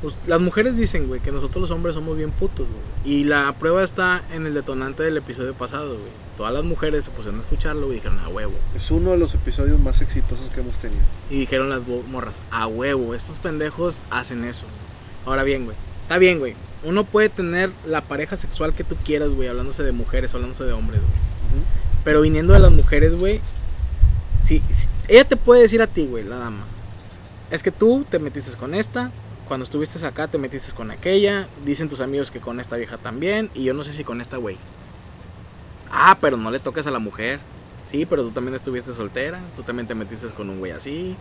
Pues, 0.06 0.18
las 0.28 0.40
mujeres 0.40 0.78
dicen, 0.78 1.08
güey, 1.08 1.20
que 1.20 1.32
nosotros 1.32 1.64
los 1.64 1.72
hombres 1.72 1.96
somos 1.96 2.16
bien 2.16 2.30
putos, 2.30 2.68
güey. 2.68 3.12
Y 3.12 3.24
la 3.24 3.56
prueba 3.58 3.84
está 3.84 4.22
en 4.32 4.46
el 4.46 4.54
detonante 4.54 5.02
del 5.02 5.18
episodio 5.18 5.56
pasado, 5.56 5.94
güey. 5.98 6.12
Todas 6.38 6.54
las 6.54 6.64
mujeres 6.64 7.06
se 7.06 7.10
pusieron 7.12 7.40
a 7.40 7.42
escucharlo 7.42 7.92
y 7.92 7.96
dijeron, 7.96 8.20
a 8.20 8.30
huevo. 8.30 8.54
Es 8.76 8.92
uno 8.92 9.10
de 9.12 9.18
los 9.18 9.34
episodios 9.34 9.80
más 9.80 10.02
exitosos 10.02 10.52
que 10.52 10.60
hemos 10.60 10.76
tenido. 10.76 11.02
Y 11.32 11.40
dijeron 11.40 11.70
las 11.72 11.82
morras, 12.12 12.40
a 12.52 12.68
huevo, 12.68 13.16
estos 13.16 13.40
pendejos 13.40 14.04
hacen 14.12 14.44
eso. 14.44 14.66
Ahora 15.26 15.42
bien, 15.42 15.66
güey. 15.66 15.76
Está 16.04 16.20
bien, 16.20 16.38
güey. 16.38 16.54
Uno 16.84 17.04
puede 17.04 17.30
tener 17.30 17.72
la 17.88 18.02
pareja 18.02 18.36
sexual 18.36 18.76
que 18.76 18.84
tú 18.84 18.96
quieras, 18.98 19.30
güey, 19.32 19.48
hablándose 19.50 19.82
de 19.82 19.92
mujeres, 19.92 20.36
hablándose 20.36 20.66
de 20.66 20.74
hombres, 20.74 21.02
güey. 21.02 21.64
Pero 22.04 22.22
viniendo 22.22 22.54
de 22.54 22.60
las 22.60 22.72
mujeres, 22.72 23.16
güey, 23.18 23.42
si, 24.44 24.60
si- 24.72 24.88
ella 25.08 25.24
te 25.24 25.36
puede 25.36 25.64
decir 25.64 25.82
a 25.82 25.88
ti, 25.88 26.06
güey, 26.06 26.24
la 26.24 26.38
dama, 26.38 26.64
es 27.50 27.64
que 27.64 27.72
tú 27.72 28.06
te 28.08 28.20
metiste 28.20 28.56
con 28.58 28.76
esta, 28.76 29.10
cuando 29.48 29.64
estuviste 29.64 30.04
acá 30.06 30.28
te 30.28 30.38
metiste 30.38 30.72
con 30.74 30.92
aquella, 30.92 31.48
dicen 31.64 31.90
tus 31.90 32.02
amigos 32.02 32.32
que 32.32 32.40
con 32.40 32.60
esta 32.60 32.76
vieja 32.76 32.98
también, 32.98 33.50
y 33.54 33.64
yo 33.64 33.74
no 33.74 33.84
sé 33.84 33.94
si 33.94 34.04
con 34.04 34.22
esta, 34.22 34.38
güey. 34.38 34.58
Ah, 35.92 36.18
pero 36.20 36.36
no 36.36 36.52
le 36.52 36.60
toques 36.60 36.88
a 36.88 36.92
la 36.92 37.00
mujer. 37.00 37.40
Sí, 37.86 38.06
pero 38.06 38.24
tú 38.24 38.32
también 38.32 38.56
estuviste 38.56 38.92
soltera, 38.94 39.40
tú 39.56 39.64
también 39.64 39.88
te 39.88 39.96
metiste 39.96 40.28
con 40.30 40.50
un 40.50 40.60
güey 40.60 40.72
así. 40.72 41.16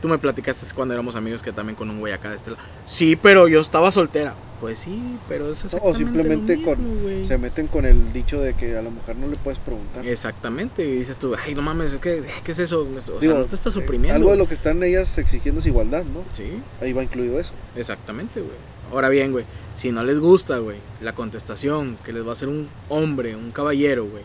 Tú 0.00 0.08
me 0.08 0.18
platicaste 0.18 0.66
cuando 0.74 0.94
éramos 0.94 1.16
amigos 1.16 1.42
que 1.42 1.52
también 1.52 1.76
con 1.76 1.90
un 1.90 1.98
güey 1.98 2.12
acá 2.12 2.30
de 2.30 2.36
este 2.36 2.52
lado. 2.52 2.62
Sí, 2.84 3.16
pero 3.16 3.48
yo 3.48 3.60
estaba 3.60 3.90
soltera. 3.90 4.34
Pues 4.64 4.78
sí, 4.78 4.98
pero 5.28 5.52
es 5.52 5.58
No, 5.62 5.66
exactamente 5.66 5.90
o 5.90 5.94
simplemente 5.98 6.56
lo 6.56 6.76
mismo, 6.76 7.02
con, 7.04 7.26
se 7.26 7.36
meten 7.36 7.66
con 7.66 7.84
el 7.84 8.12
dicho 8.14 8.40
de 8.40 8.54
que 8.54 8.78
a 8.78 8.80
la 8.80 8.88
mujer 8.88 9.14
no 9.16 9.26
le 9.28 9.36
puedes 9.36 9.58
preguntar. 9.58 10.06
Exactamente, 10.06 10.82
y 10.88 10.92
dices 11.00 11.18
tú, 11.18 11.34
ay, 11.34 11.54
no 11.54 11.60
mames, 11.60 11.92
es 11.92 11.98
que, 11.98 12.22
¿qué 12.42 12.52
es 12.52 12.58
eso? 12.58 12.80
O 12.96 13.20
sea, 13.20 13.34
no 13.34 13.44
te 13.44 13.56
estás 13.56 13.76
eh, 13.76 13.80
suprimiendo. 13.82 14.14
algo 14.16 14.30
de 14.30 14.38
lo 14.38 14.48
que 14.48 14.54
están 14.54 14.82
ellas 14.82 15.18
exigiendo 15.18 15.60
es 15.60 15.66
igualdad, 15.66 16.02
¿no? 16.04 16.24
Sí, 16.32 16.44
Ahí 16.80 16.94
va 16.94 17.02
incluido 17.02 17.38
eso. 17.38 17.52
exactamente, 17.76 18.40
güey. 18.40 18.54
Ahora 18.90 19.10
bien, 19.10 19.32
güey, 19.32 19.44
si 19.74 19.92
no 19.92 20.02
les 20.02 20.18
gusta, 20.18 20.56
güey, 20.56 20.78
la 21.02 21.14
contestación 21.14 21.98
que 22.02 22.14
les 22.14 22.24
va 22.24 22.30
a 22.30 22.32
hacer 22.32 22.48
un 22.48 22.66
hombre, 22.88 23.36
un 23.36 23.50
caballero, 23.50 24.06
güey, 24.06 24.22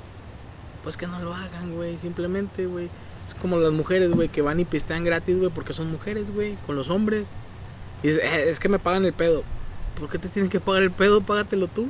pues 0.83 0.95
que 0.95 1.05
no 1.05 1.19
lo 1.19 1.33
hagan, 1.35 1.75
güey, 1.75 1.99
simplemente, 1.99 2.65
güey. 2.65 2.87
Es 3.27 3.33
como 3.33 3.57
las 3.57 3.73
mujeres, 3.73 4.11
güey, 4.11 4.29
que 4.29 4.41
van 4.41 4.61
y 4.61 4.63
pistean 4.63 5.03
gratis, 5.03 5.37
güey, 5.37 5.51
porque 5.53 5.73
son 5.73 5.91
mujeres, 5.91 6.33
güey, 6.33 6.55
con 6.65 6.77
los 6.77 6.89
hombres. 6.89 7.31
Y 8.03 8.07
dices, 8.07 8.23
"Eh, 8.23 8.45
es 8.49 8.57
que 8.59 8.69
me 8.69 8.79
pagan 8.79 9.03
el 9.03 9.11
pedo. 9.11 9.43
¿Por 9.99 10.09
qué 10.09 10.17
te 10.17 10.29
tienes 10.29 10.49
que 10.49 10.59
pagar 10.59 10.83
el 10.83 10.91
pedo? 10.91 11.21
Págatelo 11.21 11.67
tú. 11.67 11.89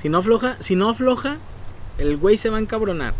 Si 0.00 0.08
no 0.08 0.18
afloja, 0.18 0.56
si 0.60 0.76
no 0.76 0.88
afloja, 0.88 1.38
el 1.98 2.16
güey 2.16 2.36
se 2.36 2.50
va 2.50 2.58
a 2.58 2.60
encabronar. 2.60 3.14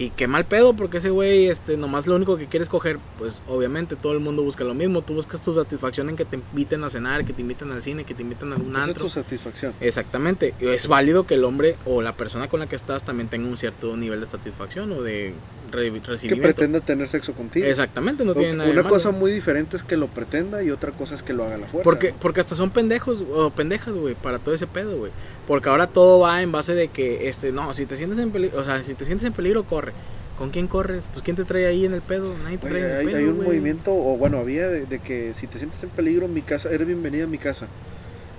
Y 0.00 0.08
qué 0.08 0.26
mal 0.26 0.46
pedo, 0.46 0.72
porque 0.72 0.96
ese 0.96 1.10
güey, 1.10 1.48
este, 1.48 1.76
nomás 1.76 2.06
lo 2.06 2.16
único 2.16 2.38
que 2.38 2.46
quiere 2.46 2.64
es 2.64 2.70
coger, 2.70 2.98
pues 3.18 3.42
obviamente 3.46 3.96
todo 3.96 4.14
el 4.14 4.20
mundo 4.20 4.42
busca 4.42 4.64
lo 4.64 4.72
mismo. 4.72 5.02
Tú 5.02 5.12
buscas 5.12 5.42
tu 5.42 5.54
satisfacción 5.54 6.08
en 6.08 6.16
que 6.16 6.24
te 6.24 6.36
inviten 6.36 6.82
a 6.84 6.88
cenar, 6.88 7.22
que 7.26 7.34
te 7.34 7.42
inviten 7.42 7.70
al 7.70 7.82
cine, 7.82 8.04
que 8.04 8.14
te 8.14 8.22
inviten 8.22 8.50
a 8.54 8.56
un 8.56 8.74
Esa 8.74 8.88
es 8.92 8.94
tu 8.94 9.10
satisfacción. 9.10 9.74
Exactamente. 9.78 10.54
Es 10.58 10.86
válido 10.86 11.26
que 11.26 11.34
el 11.34 11.44
hombre 11.44 11.76
o 11.84 12.00
la 12.00 12.14
persona 12.14 12.48
con 12.48 12.60
la 12.60 12.66
que 12.66 12.76
estás 12.76 13.04
también 13.04 13.28
tenga 13.28 13.46
un 13.46 13.58
cierto 13.58 13.94
nivel 13.94 14.20
de 14.22 14.26
satisfacción 14.26 14.90
o 14.92 15.02
de 15.02 15.34
re- 15.70 15.92
Que 15.92 16.00
recibimiento. 16.00 16.42
pretenda 16.44 16.80
tener 16.80 17.06
sexo 17.06 17.34
contigo. 17.34 17.66
Exactamente, 17.66 18.24
no 18.24 18.34
tiene 18.34 18.56
nada 18.56 18.70
Una 18.70 18.82
malo. 18.82 18.94
cosa 18.94 19.10
muy 19.10 19.30
diferente 19.30 19.76
es 19.76 19.82
que 19.82 19.98
lo 19.98 20.06
pretenda 20.06 20.62
y 20.62 20.70
otra 20.70 20.92
cosa 20.92 21.14
es 21.14 21.22
que 21.22 21.34
lo 21.34 21.44
haga 21.44 21.56
a 21.56 21.58
la 21.58 21.66
fuerza. 21.66 21.84
Porque, 21.84 22.12
¿no? 22.12 22.16
porque 22.20 22.40
hasta 22.40 22.54
son 22.54 22.70
pendejos 22.70 23.22
o 23.34 23.50
pendejas, 23.50 23.92
güey, 23.94 24.14
para 24.14 24.38
todo 24.38 24.54
ese 24.54 24.66
pedo, 24.66 24.96
güey. 24.96 25.12
Porque 25.46 25.68
ahora 25.68 25.88
todo 25.88 26.20
va 26.20 26.40
en 26.42 26.52
base 26.52 26.74
de 26.74 26.88
que, 26.88 27.28
este, 27.28 27.52
no, 27.52 27.74
si 27.74 27.84
te 27.84 27.96
sientes 27.96 28.18
en 28.18 28.30
peligro, 28.30 28.60
o 28.60 28.64
sea, 28.64 28.82
si 28.82 28.94
te 28.94 29.04
sientes 29.04 29.26
en 29.26 29.32
peligro, 29.34 29.64
corre. 29.64 29.89
¿Con 30.38 30.50
quién 30.50 30.68
corres? 30.68 31.06
Pues 31.12 31.22
¿quién 31.22 31.36
te 31.36 31.44
trae 31.44 31.66
ahí 31.66 31.84
en 31.84 31.92
el 31.94 32.02
pedo? 32.02 32.36
Nadie 32.38 32.58
te 32.58 32.68
en 32.68 32.76
el 32.76 32.92
hay, 32.92 33.06
pedo, 33.06 33.16
hay 33.16 33.24
un 33.28 33.36
güey. 33.36 33.48
movimiento, 33.48 33.92
o 33.94 34.16
bueno, 34.16 34.38
había 34.38 34.68
de, 34.68 34.86
de 34.86 34.98
que 35.00 35.34
si 35.34 35.46
te 35.46 35.58
sientes 35.58 35.82
en 35.82 35.90
peligro 35.90 36.26
en 36.26 36.34
mi 36.34 36.42
casa, 36.42 36.70
eres 36.70 36.86
bienvenida 36.86 37.24
a 37.24 37.26
mi 37.28 37.38
casa. 37.38 37.68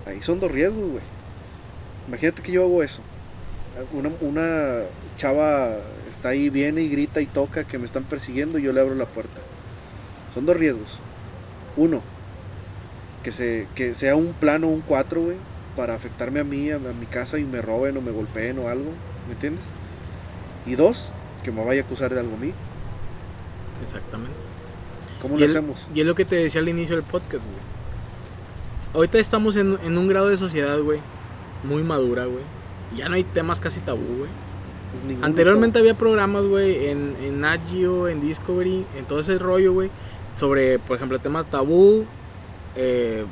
Ahí 0.06 0.22
son 0.24 0.40
dos 0.40 0.52
riesgos, 0.52 0.90
güey. 0.92 1.04
Imagínate 2.08 2.42
que 2.42 2.52
yo 2.52 2.64
hago 2.64 2.84
eso. 2.84 3.02
Una, 3.94 4.10
una 4.22 4.80
chava 5.18 5.78
está 6.10 6.30
ahí, 6.30 6.50
viene 6.50 6.82
y 6.82 6.90
grita 6.90 7.22
y 7.22 7.28
toca 7.28 7.66
que 7.66 7.78
me 7.78 7.86
están 7.86 8.04
persiguiendo 8.04 8.58
y 8.60 8.64
yo 8.64 8.74
le 8.74 8.82
abro 8.82 8.96
la 8.96 9.06
puerta. 9.06 9.40
Son 10.34 10.46
dos 10.46 10.58
riesgos. 10.58 11.00
Uno, 11.78 12.04
que, 13.24 13.32
se, 13.32 13.68
que 13.76 13.96
sea 13.96 14.16
un 14.16 14.34
plano, 14.34 14.68
un 14.68 14.82
4, 14.82 15.22
güey, 15.22 15.38
para 15.76 15.96
afectarme 15.96 16.40
a 16.40 16.44
mí, 16.44 16.72
a, 16.72 16.76
a 16.78 16.80
mi 16.80 17.06
casa 17.06 17.40
y 17.40 17.46
me 17.46 17.62
roben 17.62 17.96
o 17.98 18.02
me 18.02 18.12
golpeen 18.12 18.60
o 18.60 18.68
algo, 18.70 18.98
¿me 19.28 19.34
entiendes? 19.34 19.64
Y 20.66 20.76
dos, 20.76 21.12
que 21.44 21.52
me 21.52 21.64
vaya 21.64 21.82
a 21.82 21.86
acusar 21.86 22.14
de 22.14 22.20
algo 22.20 22.36
a 22.36 22.38
mí. 22.40 22.54
Exactamente. 23.84 24.34
¿Cómo 25.22 25.38
lo 25.38 25.46
hacemos? 25.46 25.86
y 25.94 26.02
es 26.02 26.06
lo 26.08 26.16
que 26.16 26.26
te 26.26 26.36
decía 26.36 26.62
al 26.62 26.70
inicio 26.70 26.96
del 26.96 27.04
podcast, 27.06 27.44
güey. 27.46 27.72
Ahorita 28.94 29.20
estamos 29.20 29.56
en, 29.56 29.78
en 29.84 29.98
un 29.98 30.08
grado 30.08 30.30
de 30.30 30.38
sociedad, 30.38 30.80
güey, 30.80 31.00
muy 31.64 31.84
madura, 31.84 32.26
güey. 32.26 32.44
Ya 32.96 33.08
no 33.08 33.16
hay 33.16 33.24
temas 33.24 33.60
casi 33.60 33.80
tabú, 33.80 34.04
güey. 34.18 34.30
Ninguno, 35.08 35.26
Anteriormente 35.26 35.80
había 35.80 35.94
programas, 35.94 36.46
güey, 36.46 36.88
en, 36.90 37.16
en 37.22 37.40
Nat 37.42 37.62
Geo, 37.70 38.08
en 38.10 38.20
Discovery, 38.20 38.86
en 38.98 39.06
todo 39.06 39.20
ese 39.22 39.38
rollo, 39.40 39.72
güey, 39.74 39.90
sobre, 40.36 40.80
por 40.80 40.98
ejemplo, 40.98 41.16
el 41.16 41.24
tema 41.24 41.44
tabú, 41.46 42.04
eh, 42.76 43.26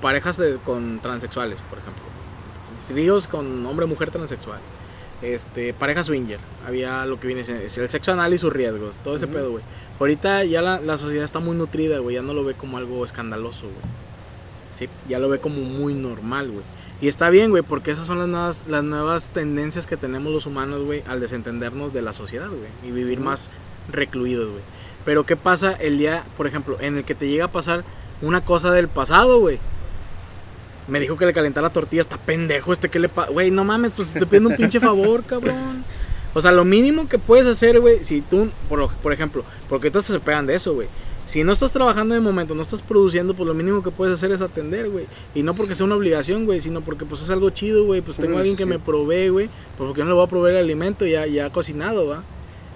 parejas 0.00 0.38
de- 0.38 0.56
con 0.64 1.00
transexuales, 1.00 1.60
por 1.68 1.78
ejemplo. 1.78 2.02
Tríos 2.88 3.26
con 3.26 3.64
hombre-mujer 3.66 4.10
transexual. 4.10 4.58
Este, 5.22 5.72
pareja 5.72 6.02
swinger. 6.04 6.38
Había 6.66 7.06
lo 7.06 7.20
que 7.20 7.28
viene 7.28 7.42
el 7.42 7.70
sexo 7.70 8.12
anal 8.12 8.34
y 8.34 8.38
sus 8.38 8.52
riesgos, 8.52 8.98
todo 8.98 9.16
ese 9.16 9.26
Ujú. 9.26 9.34
pedo, 9.34 9.50
güey. 9.52 9.64
Ahorita 10.00 10.44
ya 10.44 10.62
la, 10.62 10.80
la 10.80 10.98
sociedad 10.98 11.24
está 11.24 11.38
muy 11.38 11.56
nutrida, 11.56 11.98
güey, 11.98 12.16
ya 12.16 12.22
no 12.22 12.34
lo 12.34 12.44
ve 12.44 12.54
como 12.54 12.76
algo 12.76 13.04
escandaloso, 13.04 13.66
güey. 13.66 13.76
Sí, 14.76 14.88
ya 15.08 15.18
lo 15.20 15.28
ve 15.28 15.38
como 15.38 15.60
muy 15.62 15.94
normal, 15.94 16.50
güey. 16.50 16.64
Y 17.00 17.08
está 17.08 17.30
bien, 17.30 17.50
güey, 17.50 17.62
porque 17.62 17.90
esas 17.92 18.06
son 18.06 18.18
las 18.18 18.28
nuevas, 18.28 18.64
las 18.68 18.82
nuevas 18.84 19.30
tendencias 19.30 19.86
que 19.86 19.96
tenemos 19.96 20.32
los 20.32 20.46
humanos, 20.46 20.84
güey, 20.84 21.02
al 21.08 21.20
desentendernos 21.20 21.92
de 21.92 22.02
la 22.02 22.12
sociedad, 22.12 22.48
güey, 22.48 22.70
y 22.84 22.90
vivir 22.92 23.18
Ujú. 23.18 23.28
más 23.28 23.50
recluidos, 23.90 24.50
güey. 24.50 24.62
Pero 25.04 25.24
¿qué 25.26 25.36
pasa 25.36 25.72
el 25.72 25.98
día, 25.98 26.24
por 26.36 26.46
ejemplo, 26.46 26.76
en 26.80 26.96
el 26.98 27.04
que 27.04 27.14
te 27.14 27.28
llega 27.28 27.46
a 27.46 27.52
pasar 27.52 27.84
una 28.22 28.40
cosa 28.40 28.70
del 28.72 28.88
pasado, 28.88 29.40
güey? 29.40 29.58
Me 30.88 30.98
dijo 31.00 31.16
que 31.16 31.26
le 31.26 31.32
calentara 31.32 31.68
la 31.68 31.72
tortilla, 31.72 32.02
está 32.02 32.16
pendejo 32.18 32.72
este 32.72 32.88
que 32.88 32.98
le 32.98 33.08
pasa. 33.08 33.30
Güey, 33.30 33.50
no 33.50 33.64
mames, 33.64 33.92
pues 33.94 34.08
te 34.08 34.18
estoy 34.18 34.26
pidiendo 34.28 34.50
un 34.50 34.56
pinche 34.56 34.80
favor, 34.80 35.22
cabrón. 35.26 35.84
O 36.34 36.40
sea, 36.42 36.50
lo 36.52 36.64
mínimo 36.64 37.08
que 37.08 37.18
puedes 37.18 37.46
hacer, 37.46 37.78
güey, 37.80 38.02
si 38.04 38.20
tú, 38.22 38.48
por, 38.68 38.78
lo- 38.78 38.88
por 38.88 39.12
ejemplo, 39.12 39.44
porque 39.68 39.90
todos 39.90 40.06
se 40.06 40.18
pegan 40.20 40.46
de 40.46 40.54
eso, 40.56 40.74
güey. 40.74 40.88
Si 41.26 41.44
no 41.44 41.52
estás 41.52 41.72
trabajando 41.72 42.14
de 42.14 42.20
momento, 42.20 42.54
no 42.54 42.62
estás 42.62 42.82
produciendo, 42.82 43.32
pues 43.34 43.46
lo 43.46 43.54
mínimo 43.54 43.82
que 43.82 43.90
puedes 43.90 44.14
hacer 44.14 44.32
es 44.32 44.40
atender, 44.40 44.90
güey. 44.90 45.06
Y 45.34 45.42
no 45.44 45.54
porque 45.54 45.74
sea 45.76 45.86
una 45.86 45.94
obligación, 45.94 46.46
güey, 46.46 46.60
sino 46.60 46.80
porque 46.80 47.04
pues 47.04 47.22
es 47.22 47.30
algo 47.30 47.48
chido, 47.50 47.84
güey. 47.84 48.00
Pues 48.02 48.16
tengo 48.16 48.36
a 48.36 48.40
alguien 48.40 48.56
que 48.56 48.66
me 48.66 48.78
provee, 48.84 49.28
güey. 49.28 49.46
Pues 49.78 49.86
porque 49.88 50.00
no 50.02 50.08
le 50.08 50.14
voy 50.14 50.24
a 50.24 50.28
proveer 50.28 50.56
el 50.56 50.64
alimento 50.64 51.06
ya, 51.06 51.26
ya 51.26 51.48
cocinado, 51.50 52.06
¿va? 52.08 52.22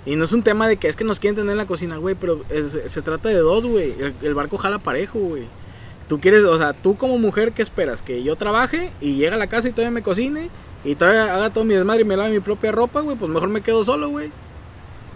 Y 0.07 0.15
no 0.15 0.25
es 0.27 0.33
un 0.33 0.43
tema 0.43 0.69
de 0.69 0.77
que 0.77 0.87
es 0.87 0.95
que 0.95 1.03
nos 1.05 1.19
quieren 1.19 1.35
tener 1.35 1.51
en 1.51 1.57
la 1.59 1.67
cocina, 1.67 1.97
güey, 1.97 2.15
pero 2.15 2.41
es- 2.49 2.79
se 2.87 3.03
trata 3.03 3.29
de 3.31 3.39
dos, 3.39 3.67
güey. 3.67 3.95
El, 3.99 4.15
el 4.23 4.35
barco 4.35 4.57
jala 4.59 4.79
parejo, 4.79 5.19
güey. 5.19 5.43
Tú 6.09 6.21
quieres, 6.21 6.45
o 6.45 6.57
sea, 6.57 6.73
tú 6.73 6.97
como 6.97 7.19
mujer, 7.19 7.53
¿qué 7.53 7.63
esperas? 7.63 8.01
Que 8.01 8.23
yo 8.23 8.37
trabaje 8.37 8.91
y 9.01 9.15
llegue 9.15 9.35
a 9.35 9.37
la 9.37 9.49
casa 9.49 9.69
y 9.69 9.73
todavía 9.73 9.91
me 9.91 10.03
cocine 10.03 10.51
y 10.85 10.95
todavía 10.95 11.35
haga 11.35 11.51
todo 11.51 11.65
mi 11.65 11.75
desmadre 11.75 12.03
y 12.03 12.05
me 12.05 12.17
lave 12.17 12.31
mi 12.31 12.41
propia 12.41 12.71
ropa, 12.71 13.01
güey. 13.01 13.17
Pues 13.17 13.31
mejor 13.31 13.49
me 13.49 13.61
quedo 13.61 13.83
solo, 13.85 14.09
güey. 14.11 14.31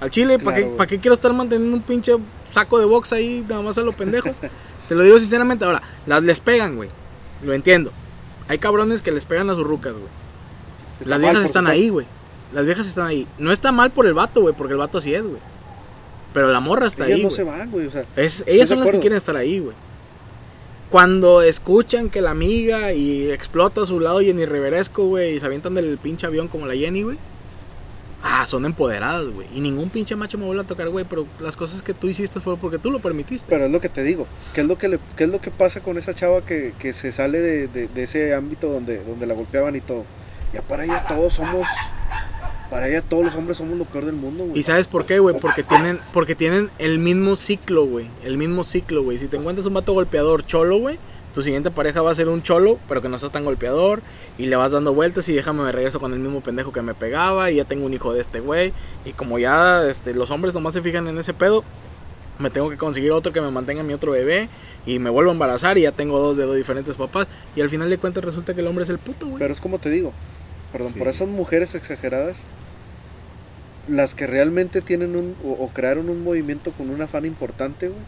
Al 0.00 0.10
chile, 0.10 0.38
¿para 0.38 0.56
Claro, 0.56 0.72
qué, 0.72 0.76
pa' 0.76 0.86
qué 0.86 0.98
quiero 0.98 1.14
estar 1.14 1.32
manteniendo 1.32 1.76
un 1.76 1.82
pinche 1.82 2.12
saco 2.50 2.78
de 2.78 2.86
box 2.86 3.12
ahí 3.12 3.44
nada 3.48 3.62
más 3.62 3.78
a 3.78 3.82
lo 3.82 3.92
pendejo? 3.92 4.30
Te 4.88 4.94
lo 4.96 5.04
digo 5.04 5.18
sinceramente. 5.18 5.64
Ahora, 5.64 5.82
las 6.06 6.22
les 6.24 6.40
pegan, 6.40 6.74
güey. 6.74 6.88
Lo 7.44 7.52
entiendo. 7.52 7.92
Hay 8.48 8.58
cabrones 8.58 9.02
que 9.02 9.12
les 9.12 9.24
pegan 9.24 9.48
a 9.50 9.54
sus 9.54 9.64
rucas, 9.64 9.92
güey. 9.92 10.06
Está 10.98 11.10
Las 11.10 11.20
viejas 11.20 11.44
están 11.44 11.66
ahí, 11.68 11.88
güey. 11.90 12.06
Las 12.52 12.66
viejas 12.66 12.88
están 12.88 13.06
ahí. 13.06 13.28
No 13.38 13.52
está 13.52 13.70
mal 13.70 13.90
por 13.92 14.06
el 14.06 14.14
vato, 14.14 14.40
güey, 14.40 14.54
porque 14.54 14.72
el 14.72 14.78
vato 14.78 14.98
así 14.98 15.14
es, 15.14 15.22
güey. 15.22 15.38
Pero 16.34 16.48
la 16.48 16.58
morra 16.58 16.88
está 16.88 17.04
Ellas 17.06 17.16
ahí, 17.16 17.22
no 17.22 17.28
güey. 17.28 17.36
se 17.36 17.44
van, 17.44 17.70
güey. 17.70 17.86
O 17.86 17.90
sea, 17.92 18.04
Es, 18.16 18.42
ellas 18.46 18.68
son 18.68 18.80
las 18.80 18.90
que 18.90 18.98
quieren 18.98 19.16
estar 19.18 19.36
ahí, 19.36 19.60
güey. 19.60 19.76
Cuando 20.90 21.42
escuchan 21.42 22.10
que 22.10 22.20
la 22.20 22.30
amiga 22.32 22.92
y 22.92 23.30
explota 23.30 23.82
a 23.82 23.86
su 23.86 24.00
lado 24.00 24.20
Jenny 24.20 24.44
Reveresco, 24.44 25.06
güey, 25.06 25.36
y 25.36 25.40
se 25.40 25.46
avientan 25.46 25.74
del 25.74 25.98
pinche 25.98 26.26
avión 26.26 26.48
como 26.48 26.66
la 26.66 26.74
Jenny, 26.74 27.02
güey. 27.04 27.16
Ah, 28.22 28.44
son 28.44 28.66
empoderadas, 28.66 29.26
güey. 29.26 29.46
Y 29.54 29.60
ningún 29.60 29.88
pinche 29.88 30.14
macho 30.16 30.36
me 30.36 30.44
vuelve 30.44 30.62
a 30.62 30.66
tocar, 30.66 30.88
güey. 30.90 31.06
Pero 31.08 31.26
las 31.38 31.56
cosas 31.56 31.82
que 31.82 31.94
tú 31.94 32.06
hiciste 32.08 32.38
fueron 32.40 32.60
porque 32.60 32.78
tú 32.78 32.90
lo 32.90 32.98
permitiste. 32.98 33.46
pero 33.48 33.64
es 33.66 33.70
lo 33.70 33.80
que 33.80 33.88
te 33.88 34.02
digo. 34.02 34.26
¿Qué 34.52 34.60
es 34.62 34.66
lo 34.66 34.76
que, 34.76 34.98
qué 35.16 35.24
es 35.24 35.30
lo 35.30 35.40
que 35.40 35.50
pasa 35.50 35.80
con 35.80 35.96
esa 35.96 36.12
chava 36.14 36.42
que, 36.42 36.74
que 36.78 36.92
se 36.92 37.12
sale 37.12 37.40
de, 37.40 37.68
de- 37.68 37.88
de 37.88 38.02
ese 38.02 38.34
ámbito 38.34 38.70
donde, 38.70 39.02
donde 39.04 39.26
la 39.26 39.32
golpeaban 39.34 39.74
y 39.76 39.80
todo? 39.80 40.04
Ya 40.52 40.60
para 40.60 40.84
ella 40.84 41.04
todos 41.08 41.32
somos... 41.34 41.66
Para 42.70 42.88
ella 42.88 43.02
todos 43.02 43.24
los 43.24 43.34
hombres 43.34 43.58
somos 43.58 43.76
lo 43.76 43.84
peor 43.84 44.04
del 44.06 44.14
mundo, 44.14 44.44
güey. 44.44 44.58
¿Y 44.58 44.62
sabes 44.62 44.86
por 44.86 45.04
qué, 45.04 45.18
güey? 45.18 45.36
Porque 45.40 45.64
tienen, 45.64 45.98
porque 46.12 46.36
tienen 46.36 46.70
el 46.78 47.00
mismo 47.00 47.34
ciclo, 47.34 47.84
güey. 47.84 48.06
El 48.24 48.38
mismo 48.38 48.62
ciclo, 48.62 49.02
güey. 49.02 49.18
Si 49.18 49.26
te 49.26 49.36
encuentras 49.36 49.66
un 49.66 49.74
vato 49.74 49.92
golpeador 49.92 50.46
cholo, 50.46 50.78
güey, 50.78 50.96
tu 51.34 51.42
siguiente 51.42 51.72
pareja 51.72 52.00
va 52.00 52.12
a 52.12 52.14
ser 52.14 52.28
un 52.28 52.42
cholo, 52.44 52.78
pero 52.88 53.02
que 53.02 53.08
no 53.08 53.18
sea 53.18 53.28
tan 53.30 53.42
golpeador. 53.42 54.02
Y 54.38 54.46
le 54.46 54.54
vas 54.54 54.70
dando 54.70 54.94
vueltas 54.94 55.28
y 55.28 55.32
déjame 55.32 55.64
me 55.64 55.72
regreso 55.72 55.98
con 55.98 56.12
el 56.12 56.20
mismo 56.20 56.42
pendejo 56.42 56.70
que 56.72 56.80
me 56.80 56.94
pegaba. 56.94 57.50
Y 57.50 57.56
ya 57.56 57.64
tengo 57.64 57.86
un 57.86 57.92
hijo 57.92 58.12
de 58.12 58.20
este 58.20 58.38
güey. 58.38 58.72
Y 59.04 59.12
como 59.14 59.40
ya 59.40 59.84
este, 59.90 60.14
los 60.14 60.30
hombres 60.30 60.54
nomás 60.54 60.72
se 60.72 60.80
fijan 60.80 61.08
en 61.08 61.18
ese 61.18 61.34
pedo, 61.34 61.64
me 62.38 62.50
tengo 62.50 62.70
que 62.70 62.76
conseguir 62.76 63.10
otro 63.10 63.32
que 63.32 63.40
me 63.40 63.50
mantenga 63.50 63.82
mi 63.82 63.94
otro 63.94 64.12
bebé. 64.12 64.48
Y 64.86 65.00
me 65.00 65.10
vuelvo 65.10 65.30
a 65.30 65.34
embarazar 65.34 65.76
y 65.76 65.82
ya 65.82 65.92
tengo 65.92 66.20
dos 66.20 66.36
de 66.36 66.44
dos 66.44 66.54
diferentes 66.54 66.94
papás. 66.96 67.26
Y 67.56 67.62
al 67.62 67.68
final 67.68 67.90
de 67.90 67.98
cuentas 67.98 68.24
resulta 68.24 68.54
que 68.54 68.60
el 68.60 68.68
hombre 68.68 68.84
es 68.84 68.90
el 68.90 68.98
puto, 68.98 69.26
güey. 69.26 69.40
Pero 69.40 69.52
es 69.52 69.60
como 69.60 69.80
te 69.80 69.90
digo, 69.90 70.12
perdón, 70.70 70.92
Sí. 70.92 70.98
por 71.00 71.08
esas 71.08 71.26
mujeres 71.28 71.74
exageradas, 71.74 72.44
las 73.88 74.14
que 74.14 74.26
realmente 74.26 74.80
tienen 74.80 75.16
un, 75.16 75.34
o, 75.44 75.52
o 75.52 75.68
crearon 75.70 76.08
un 76.08 76.22
movimiento 76.22 76.72
con 76.72 76.90
un 76.90 77.00
afán 77.02 77.24
importante, 77.24 77.88
güey, 77.88 78.00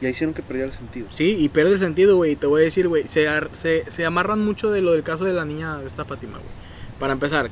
ya 0.00 0.08
hicieron 0.08 0.34
que 0.34 0.42
perdiera 0.42 0.66
el 0.66 0.72
sentido. 0.72 1.06
Sí, 1.10 1.36
y 1.38 1.48
pierde 1.48 1.72
el 1.72 1.78
sentido, 1.78 2.16
güey. 2.16 2.36
Te 2.36 2.46
voy 2.46 2.60
a 2.60 2.64
decir, 2.64 2.86
güey. 2.88 3.06
Se, 3.06 3.26
se, 3.54 3.90
se 3.90 4.04
amarran 4.04 4.44
mucho 4.44 4.70
de 4.70 4.82
lo 4.82 4.92
del 4.92 5.02
caso 5.02 5.24
de 5.24 5.32
la 5.32 5.44
niña 5.44 5.78
de 5.78 5.86
esta 5.86 6.04
Fátima, 6.04 6.38
güey. 6.38 6.50
Para 6.98 7.12
empezar, 7.12 7.50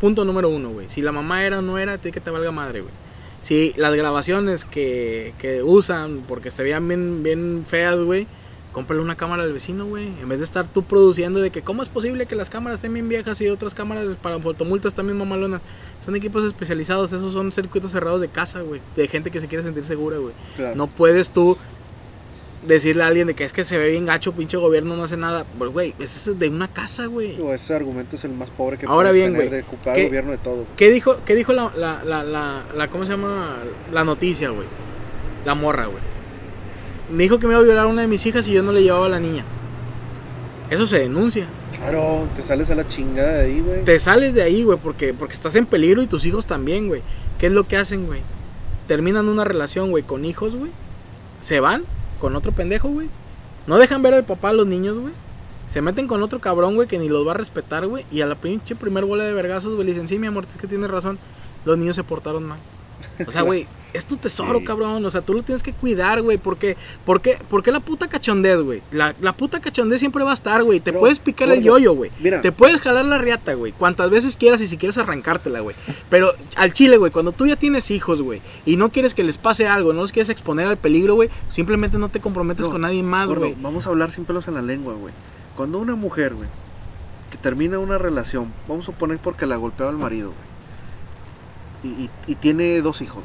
punto 0.00 0.24
número 0.24 0.48
uno, 0.48 0.70
güey. 0.70 0.90
Si 0.90 1.00
la 1.00 1.12
mamá 1.12 1.44
era 1.44 1.58
o 1.58 1.62
no 1.62 1.78
era, 1.78 1.98
te 1.98 2.12
que 2.12 2.20
te 2.20 2.30
valga 2.30 2.52
madre, 2.52 2.82
güey. 2.82 2.92
Si 3.42 3.72
las 3.76 3.94
grabaciones 3.94 4.64
que, 4.64 5.32
que 5.38 5.62
usan 5.62 6.22
porque 6.28 6.50
se 6.50 6.62
veían 6.62 6.86
bien, 6.86 7.22
bien 7.22 7.64
feas, 7.66 7.98
güey, 7.98 8.26
cómprale 8.72 9.02
una 9.02 9.16
cámara 9.16 9.42
al 9.42 9.52
vecino, 9.52 9.84
güey. 9.86 10.06
En 10.20 10.28
vez 10.28 10.38
de 10.38 10.44
estar 10.44 10.66
tú 10.66 10.82
produciendo 10.82 11.40
de 11.40 11.50
que 11.50 11.62
cómo 11.62 11.82
es 11.82 11.88
posible 11.88 12.26
que 12.26 12.34
las 12.36 12.50
cámaras 12.50 12.78
estén 12.78 12.94
bien 12.94 13.08
viejas 13.08 13.40
y 13.40 13.48
otras 13.48 13.74
cámaras 13.74 14.14
para 14.16 14.38
fotomultas 14.38 14.94
también 14.94 15.18
mamalonas. 15.18 15.60
Son 16.04 16.14
equipos 16.16 16.44
especializados, 16.44 17.12
esos 17.12 17.32
son 17.32 17.50
circuitos 17.52 17.90
cerrados 17.90 18.20
de 18.20 18.28
casa, 18.28 18.60
güey. 18.60 18.80
De 18.96 19.08
gente 19.08 19.30
que 19.30 19.40
se 19.40 19.48
quiere 19.48 19.64
sentir 19.64 19.84
segura, 19.84 20.18
güey. 20.18 20.34
Claro. 20.56 20.76
No 20.76 20.86
puedes 20.86 21.30
tú 21.30 21.56
decirle 22.66 23.02
a 23.02 23.06
alguien 23.06 23.26
de 23.26 23.34
que 23.34 23.44
es 23.44 23.52
que 23.54 23.64
se 23.64 23.78
ve 23.78 23.90
bien 23.90 24.04
gacho, 24.04 24.32
pinche 24.32 24.56
gobierno 24.58 24.94
no 24.96 25.04
hace 25.04 25.16
nada. 25.16 25.44
Pues, 25.58 25.70
güey, 25.72 25.94
ese 25.98 26.30
es 26.30 26.38
de 26.38 26.48
una 26.50 26.68
casa, 26.68 27.06
güey. 27.06 27.40
O 27.40 27.52
ese 27.54 27.74
argumento 27.74 28.16
es 28.16 28.24
el 28.24 28.32
más 28.32 28.50
pobre 28.50 28.76
que 28.76 28.86
Ahora 28.86 29.12
bien, 29.12 29.32
tener 29.32 29.48
güey, 29.48 29.62
de 29.62 29.66
¿qué- 29.82 29.90
al 29.90 30.06
gobierno 30.06 30.32
de 30.32 30.38
todo. 30.38 30.66
¿Qué 30.76 30.90
dijo, 30.90 31.16
qué 31.24 31.34
dijo 31.34 31.52
la, 31.52 31.72
la, 31.76 32.04
la, 32.04 32.22
la, 32.22 32.62
la- 32.76 32.88
¿cómo 32.88 33.04
se 33.06 33.12
llama? 33.12 33.56
La 33.92 34.04
noticia, 34.04 34.50
güey. 34.50 34.66
La 35.46 35.54
morra, 35.54 35.86
güey. 35.86 36.02
Me 37.10 37.24
dijo 37.24 37.38
que 37.38 37.46
me 37.46 37.54
iba 37.54 37.60
a 37.60 37.64
violar 37.64 37.86
a 37.86 37.88
una 37.88 38.02
de 38.02 38.08
mis 38.08 38.24
hijas 38.26 38.46
y 38.46 38.52
yo 38.52 38.62
no 38.62 38.72
le 38.72 38.82
llevaba 38.82 39.06
a 39.06 39.10
la 39.10 39.20
niña. 39.20 39.44
Eso 40.70 40.86
se 40.86 41.00
denuncia. 41.00 41.46
Claro, 41.76 42.28
te 42.36 42.42
sales 42.42 42.70
a 42.70 42.74
la 42.74 42.86
chingada 42.86 43.32
de 43.32 43.44
ahí, 43.46 43.60
güey. 43.60 43.84
Te 43.84 43.98
sales 43.98 44.34
de 44.34 44.42
ahí, 44.42 44.62
güey, 44.62 44.78
porque, 44.80 45.12
porque 45.14 45.34
estás 45.34 45.56
en 45.56 45.66
peligro 45.66 46.02
y 46.02 46.06
tus 46.06 46.24
hijos 46.24 46.46
también, 46.46 46.88
güey. 46.88 47.02
¿Qué 47.38 47.46
es 47.46 47.52
lo 47.52 47.64
que 47.64 47.76
hacen, 47.76 48.06
güey? 48.06 48.20
Terminan 48.86 49.28
una 49.28 49.44
relación, 49.44 49.90
güey, 49.90 50.04
con 50.04 50.24
hijos, 50.24 50.54
güey. 50.54 50.70
Se 51.40 51.58
van 51.58 51.84
con 52.20 52.36
otro 52.36 52.52
pendejo, 52.52 52.88
güey. 52.88 53.08
No 53.66 53.78
dejan 53.78 54.02
ver 54.02 54.14
al 54.14 54.24
papá 54.24 54.50
a 54.50 54.52
los 54.52 54.66
niños, 54.66 54.98
güey. 54.98 55.14
Se 55.68 55.80
meten 55.80 56.06
con 56.06 56.22
otro 56.22 56.40
cabrón, 56.40 56.74
güey, 56.74 56.86
que 56.86 56.98
ni 56.98 57.08
los 57.08 57.26
va 57.26 57.32
a 57.32 57.36
respetar, 57.36 57.86
güey. 57.86 58.04
Y 58.12 58.20
a 58.20 58.26
la 58.26 58.34
pinche 58.34 58.76
primer 58.76 59.04
bola 59.04 59.24
de 59.24 59.32
vergazos, 59.32 59.74
güey, 59.74 59.86
le 59.86 59.92
dicen, 59.92 60.06
sí, 60.06 60.18
mi 60.18 60.26
amor, 60.26 60.44
es 60.44 60.60
que 60.60 60.66
tienes 60.66 60.90
razón. 60.90 61.18
Los 61.64 61.78
niños 61.78 61.96
se 61.96 62.04
portaron 62.04 62.44
mal. 62.44 62.58
O 63.26 63.30
sea, 63.30 63.42
güey, 63.42 63.66
es 63.92 64.06
tu 64.06 64.16
tesoro, 64.16 64.60
Sí. 64.60 64.64
cabrón. 64.64 65.04
O 65.04 65.10
sea, 65.10 65.20
tú 65.20 65.34
lo 65.34 65.42
tienes 65.42 65.62
que 65.62 65.72
cuidar, 65.72 66.22
güey. 66.22 66.38
¿Por 66.38 66.56
qué? 66.56 66.76
¿Por 67.04 67.20
qué, 67.20 67.38
por 67.48 67.62
qué 67.62 67.72
la 67.72 67.80
puta 67.80 68.08
cachondez, 68.08 68.60
güey? 68.60 68.82
La, 68.92 69.14
la 69.20 69.32
puta 69.36 69.60
cachondez 69.60 69.98
siempre 70.00 70.22
va 70.22 70.30
a 70.30 70.34
estar, 70.34 70.62
güey. 70.62 70.78
Te 70.80 70.90
Bro, 70.92 71.00
puedes 71.00 71.18
picar 71.18 71.50
el 71.50 71.62
yoyo, 71.62 71.92
güey. 71.94 72.10
mira. 72.20 72.40
Te 72.40 72.52
puedes 72.52 72.80
jalar 72.80 73.04
la 73.04 73.18
riata, 73.18 73.54
güey. 73.54 73.72
Cuantas 73.72 74.08
veces 74.10 74.36
quieras 74.36 74.60
y 74.60 74.68
si 74.68 74.76
quieres 74.76 74.96
arrancártela, 74.98 75.60
güey. 75.60 75.74
Pero 76.08 76.32
al 76.56 76.72
chile, 76.72 76.98
güey, 76.98 77.10
cuando 77.10 77.32
tú 77.32 77.46
ya 77.46 77.56
tienes 77.56 77.90
hijos, 77.90 78.22
güey, 78.22 78.40
y 78.64 78.76
no 78.76 78.90
quieres 78.90 79.14
que 79.14 79.24
les 79.24 79.38
pase 79.38 79.66
algo, 79.66 79.92
no 79.92 80.02
los 80.02 80.12
quieres 80.12 80.28
exponer 80.30 80.66
al 80.68 80.76
peligro, 80.76 81.14
güey, 81.16 81.28
simplemente 81.48 81.98
no 81.98 82.08
te 82.10 82.20
comprometes 82.20 82.66
No, 82.66 82.72
con 82.72 82.82
nadie 82.82 83.02
más, 83.02 83.28
güey. 83.28 83.56
vamos 83.60 83.86
a 83.86 83.90
hablar 83.90 84.12
sin 84.12 84.24
pelos 84.24 84.46
en 84.48 84.54
la 84.54 84.62
lengua, 84.62 84.94
güey. 84.94 85.12
Cuando 85.56 85.78
una 85.78 85.96
mujer, 85.96 86.34
güey, 86.34 86.48
que 87.30 87.36
termina 87.38 87.78
una 87.78 87.98
relación, 87.98 88.52
vamos 88.68 88.84
a 88.84 88.86
suponer 88.86 89.18
porque 89.18 89.46
la 89.46 89.56
golpeaba 89.56 89.90
el 89.90 89.98
marido, 89.98 90.28
güey, 90.28 90.48
y, 91.82 92.34
tiene 92.36 92.80
dos 92.82 93.00
hijos, 93.00 93.22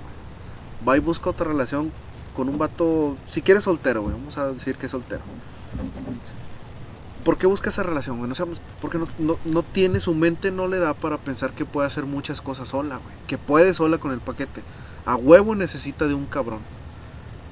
va 0.88 0.97
y 0.97 0.99
busca 0.99 1.30
otra 1.30 1.47
relación 1.47 1.91
con 2.36 2.49
un 2.49 2.58
vato, 2.58 3.16
si 3.28 3.41
quiere 3.41 3.62
soltero, 3.62 4.01
güey, 4.01 4.14
vamos 4.14 4.38
a 4.38 4.47
decir 4.51 4.76
que 4.76 4.88
es 4.88 4.91
soltero. 4.91 5.22
¿por 7.26 7.39
qué 7.39 7.47
busca 7.47 7.70
esa 7.70 7.84
relación? 7.84 8.22
No 8.30 8.36
porque 8.80 8.99
no, 8.99 9.08
no, 9.18 9.38
no 9.43 9.64
tiene, 9.64 9.99
su 9.99 10.14
mente 10.14 10.51
no 10.51 10.68
le 10.68 10.78
da 10.78 10.93
para 10.93 11.18
pensar 11.18 11.51
que 11.53 11.66
puede 11.66 11.88
hacer 11.88 12.06
muchas 12.06 12.39
cosas 12.39 12.70
sola, 12.70 12.97
güey. 12.97 13.16
Que 13.26 13.39
puede 13.39 13.74
sola 13.74 13.97
con 13.97 14.12
el 14.12 14.20
paquete. 14.20 14.62
A 15.06 15.16
huevo 15.16 15.56
necesita 15.56 16.06
de 16.06 16.14
un 16.14 16.28
cabrón. 16.28 16.60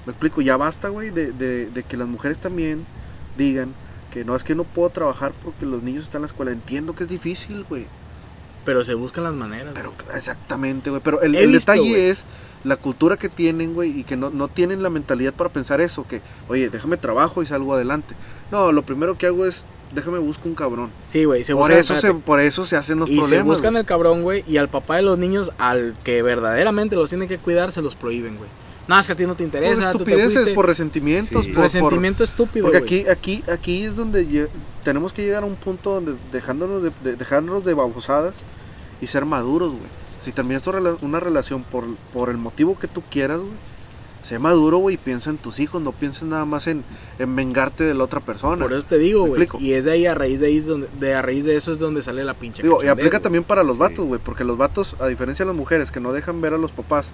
Me 0.06 0.12
explico, 0.12 0.41
ya 0.41 0.58
basta, 0.58 0.89
güey, 0.89 1.10
de, 1.10 1.32
de, 1.32 1.72
de 1.72 1.84
que 1.84 1.97
las 1.97 2.08
mujeres 2.08 2.38
también 2.38 2.86
digan 3.36 3.74
que 4.12 4.24
no, 4.24 4.36
es 4.36 4.43
que 4.43 4.54
no 4.54 4.64
puedo 4.64 4.91
trabajar 4.91 5.34
porque 5.43 5.66
los 5.66 5.82
niños 5.82 6.04
están 6.04 6.20
en 6.20 6.24
la 6.24 6.28
escuela. 6.28 6.51
Entiendo 6.51 6.93
que 6.93 7.04
es 7.04 7.10
difícil, 7.10 7.66
güey. 7.68 7.88
Pero 8.66 8.84
se 8.84 8.93
buscan 8.93 9.24
las 9.24 9.34
maneras. 9.34 9.74
Pero 9.74 9.91
güey. 10.05 10.18
exactamente, 10.18 10.89
güey. 10.89 11.01
Pero 11.03 11.22
el, 11.22 11.36
el 11.36 11.47
visto, 11.47 11.72
detalle 11.72 11.89
güey. 11.89 12.09
es 12.09 12.26
la 12.64 12.78
cultura 12.78 13.18
que 13.18 13.30
tienen, 13.30 13.74
güey, 13.74 13.99
y 13.99 14.03
que 14.03 14.16
no, 14.16 14.30
no 14.30 14.47
tienen 14.47 14.82
la 14.84 14.89
mentalidad 14.89 15.34
para 15.34 15.49
pensar 15.49 15.82
eso, 15.82 16.07
que, 16.07 16.22
oye, 16.47 16.70
déjame 16.70 16.95
trabajo 16.97 17.43
y 17.43 17.45
salgo 17.45 17.74
adelante. 17.74 18.16
No, 18.51 18.72
lo 18.72 18.84
primero 18.84 19.18
que 19.18 19.26
hago 19.28 19.45
es, 19.45 19.66
déjame 19.93 20.20
busco 20.20 20.47
un 20.47 20.55
cabrón. 20.55 20.89
Sí, 21.05 21.26
güey. 21.26 21.43
Se 21.43 21.53
Por 21.53 21.64
buscan, 21.64 21.78
eso, 21.80 21.95
se, 21.95 22.14
por 22.14 22.39
eso 22.39 22.66
se 22.66 22.78
hacen 22.78 22.99
los 22.99 23.09
y 23.09 23.18
problemas. 23.18 23.39
se 23.39 23.43
buscan 23.43 23.74
güey. 23.74 23.82
el 23.82 23.86
cabrón, 23.86 24.22
güey. 24.24 24.43
Y 24.47 24.57
al 24.57 24.70
papá 24.70 24.95
de 24.95 25.01
los 25.01 25.18
niños, 25.18 25.51
al 25.57 25.95
que 26.03 26.22
verdaderamente 26.22 26.95
los 26.95 27.09
tiene 27.09 27.28
que 27.28 27.38
cuidar, 27.38 27.72
se 27.72 27.82
los 27.82 27.95
prohíben, 27.95 28.38
güey. 28.38 28.49
No, 28.88 28.99
es 28.99 29.07
que 29.07 29.13
a 29.13 29.15
ti 29.15 29.23
no 29.25 29.29
te 29.36 29.38
Por 29.38 29.45
interesa. 29.45 29.81
te 29.81 29.97
estupideces, 29.97 30.49
por 30.49 30.65
resentimientos, 30.67 31.45
Sí. 31.45 31.51
por, 31.51 31.55
por- 31.55 31.63
Resentimiento 31.63 32.23
estúpido, 32.23 32.65
Porque 32.65 32.77
aquí, 32.79 33.07
aquí, 33.07 33.43
aquí 33.51 33.84
es 33.86 33.95
donde 33.95 34.49
tenemos 34.84 35.13
que 35.13 35.23
llegar 35.23 35.43
a 35.43 35.45
un 35.45 35.55
punto 35.55 35.93
donde 35.95 36.15
dejándonos 36.31 36.84
de, 36.84 36.91
de- 37.03 37.15
dejándonos 37.15 37.63
de 37.63 37.73
babosadas 37.73 38.38
y 38.99 39.07
ser 39.07 39.25
maduros, 39.25 39.71
güey. 39.71 39.84
Si 40.21 40.31
terminas 40.31 40.63
una 41.01 41.19
relación 41.19 41.63
por, 41.63 41.86
por 42.13 42.29
el 42.29 42.38
motivo 42.38 42.77
que 42.77 42.88
tú 42.88 43.01
quieras, 43.09 43.39
güey, 43.39 43.51
sé 44.23 44.39
maduro, 44.39 44.77
güey, 44.77 44.95
y 44.95 44.97
piensa 44.97 45.29
en 45.29 45.38
tus 45.38 45.59
hijos, 45.59 45.81
no 45.81 45.91
pienses 45.91 46.23
nada 46.23 46.45
más 46.45 46.67
en, 46.67 46.84
en 47.19 47.36
vengarte 47.36 47.84
de 47.84 47.93
la 47.93 48.05
otra 48.05 48.21
persona. 48.21 48.61
Por 48.63 48.71
eso 48.73 48.84
te 48.84 48.97
digo, 48.97 49.27
¿Me 49.27 49.45
güey. 49.45 49.47
Y 49.59 49.73
es 49.73 49.84
de 49.84 49.91
ahí 49.91 50.05
a 50.05 50.13
raíz 50.15 50.39
de 50.39 50.47
ahí 50.47 50.59
donde, 50.61 50.88
de 50.99 51.13
a 51.13 51.21
raíz 51.21 51.43
de 51.43 51.57
eso 51.57 51.73
es 51.73 51.79
donde 51.79 52.01
sale 52.01 52.23
la 52.23 52.34
pinche. 52.34 52.63
Digo, 52.63 52.81
y 52.84 52.88
aplica 52.88 53.19
también 53.19 53.43
para 53.43 53.63
los 53.63 53.77
vatos, 53.77 54.05
güey, 54.05 54.21
porque 54.23 54.43
los 54.45 54.57
vatos, 54.57 54.95
a 55.01 55.07
diferencia 55.07 55.43
de 55.45 55.51
las 55.51 55.57
mujeres 55.57 55.91
que 55.91 55.99
no 55.99 56.13
dejan 56.13 56.39
ver 56.39 56.53
a 56.53 56.57
los 56.57 56.71
papás, 56.71 57.11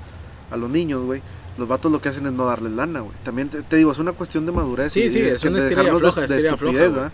a 0.51 0.57
los 0.57 0.70
niños, 0.70 1.03
güey, 1.03 1.22
los 1.60 1.68
vatos 1.68 1.91
lo 1.91 2.01
que 2.01 2.10
hacen 2.10 2.26
es 2.26 2.32
no 2.34 2.45
darles 2.45 2.72
lana, 2.72 3.01
güey. 3.01 3.14
También 3.24 3.49
te, 3.49 3.62
te 3.62 3.76
digo, 3.76 3.91
es 3.91 3.99
una 3.99 4.14
cuestión 4.14 4.45
de 4.45 4.51
madurez. 4.51 4.93
Sí, 4.93 5.01
y 5.01 5.10
sí, 5.10 5.22
de- 5.22 5.36
es 5.36 5.43
una 5.43 5.57
de 5.60 5.70
dejarnos 5.70 6.01
de- 6.16 6.22
de 6.28 6.47
estupidez, 6.47 6.93
¿verdad? 6.93 7.12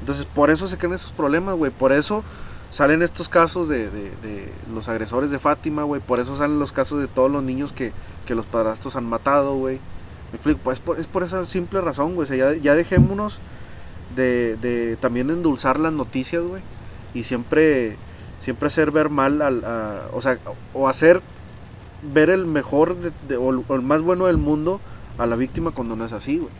Entonces, 0.00 0.24
por 0.26 0.50
eso 0.50 0.66
se 0.66 0.78
crean 0.78 0.94
esos 0.94 1.12
problemas, 1.12 1.56
güey. 1.56 1.70
Por 1.70 1.92
eso 1.92 2.24
salen 2.70 3.02
estos 3.02 3.28
casos 3.28 3.68
de, 3.68 3.90
de- 3.90 4.10
de 4.22 4.52
los 4.72 4.88
agresores 4.88 5.30
de 5.30 5.38
Fátima, 5.38 5.82
güey. 5.82 6.00
Por 6.00 6.20
eso 6.20 6.36
salen 6.36 6.58
los 6.58 6.72
casos 6.72 7.00
de 7.00 7.08
todos 7.08 7.30
los 7.30 7.42
niños 7.42 7.72
que, 7.72 7.92
que 8.26 8.34
los 8.34 8.46
padrastros 8.46 8.96
han 8.96 9.04
matado, 9.06 9.56
güey. 9.56 9.78
Me 10.32 10.36
explico, 10.36 10.60
pues 10.62 10.78
por, 10.78 10.98
es 11.00 11.06
por 11.06 11.22
esa 11.24 11.44
simple 11.44 11.80
razón, 11.80 12.14
güey. 12.14 12.24
O 12.24 12.28
sea, 12.28 12.36
ya, 12.36 12.54
ya 12.60 12.74
dejémonos 12.74 13.40
de, 14.16 14.56
de 14.56 14.96
también 14.96 15.26
de 15.26 15.34
endulzar 15.34 15.78
las 15.80 15.92
noticias, 15.92 16.42
güey. 16.42 16.62
Y 17.14 17.24
siempre, 17.24 17.96
siempre 18.40 18.68
hacer 18.68 18.90
ver 18.92 19.10
mal 19.10 19.42
al, 19.42 19.64
a- 19.64 20.02
o 20.12 20.22
sea, 20.22 20.38
o 20.72 20.88
hacer 20.88 21.20
ver 22.02 22.30
el 22.30 22.46
mejor 22.46 22.96
de- 22.96 23.36
o, 23.36 23.50
el- 23.50 23.82
más 23.82 24.00
bueno 24.00 24.26
del 24.26 24.36
mundo 24.38 24.80
a 25.18 25.26
la 25.26 25.36
víctima 25.36 25.70
cuando 25.72 25.96
no 25.96 26.04
es 26.04 26.12
así, 26.12 26.38
güey. 26.38 26.52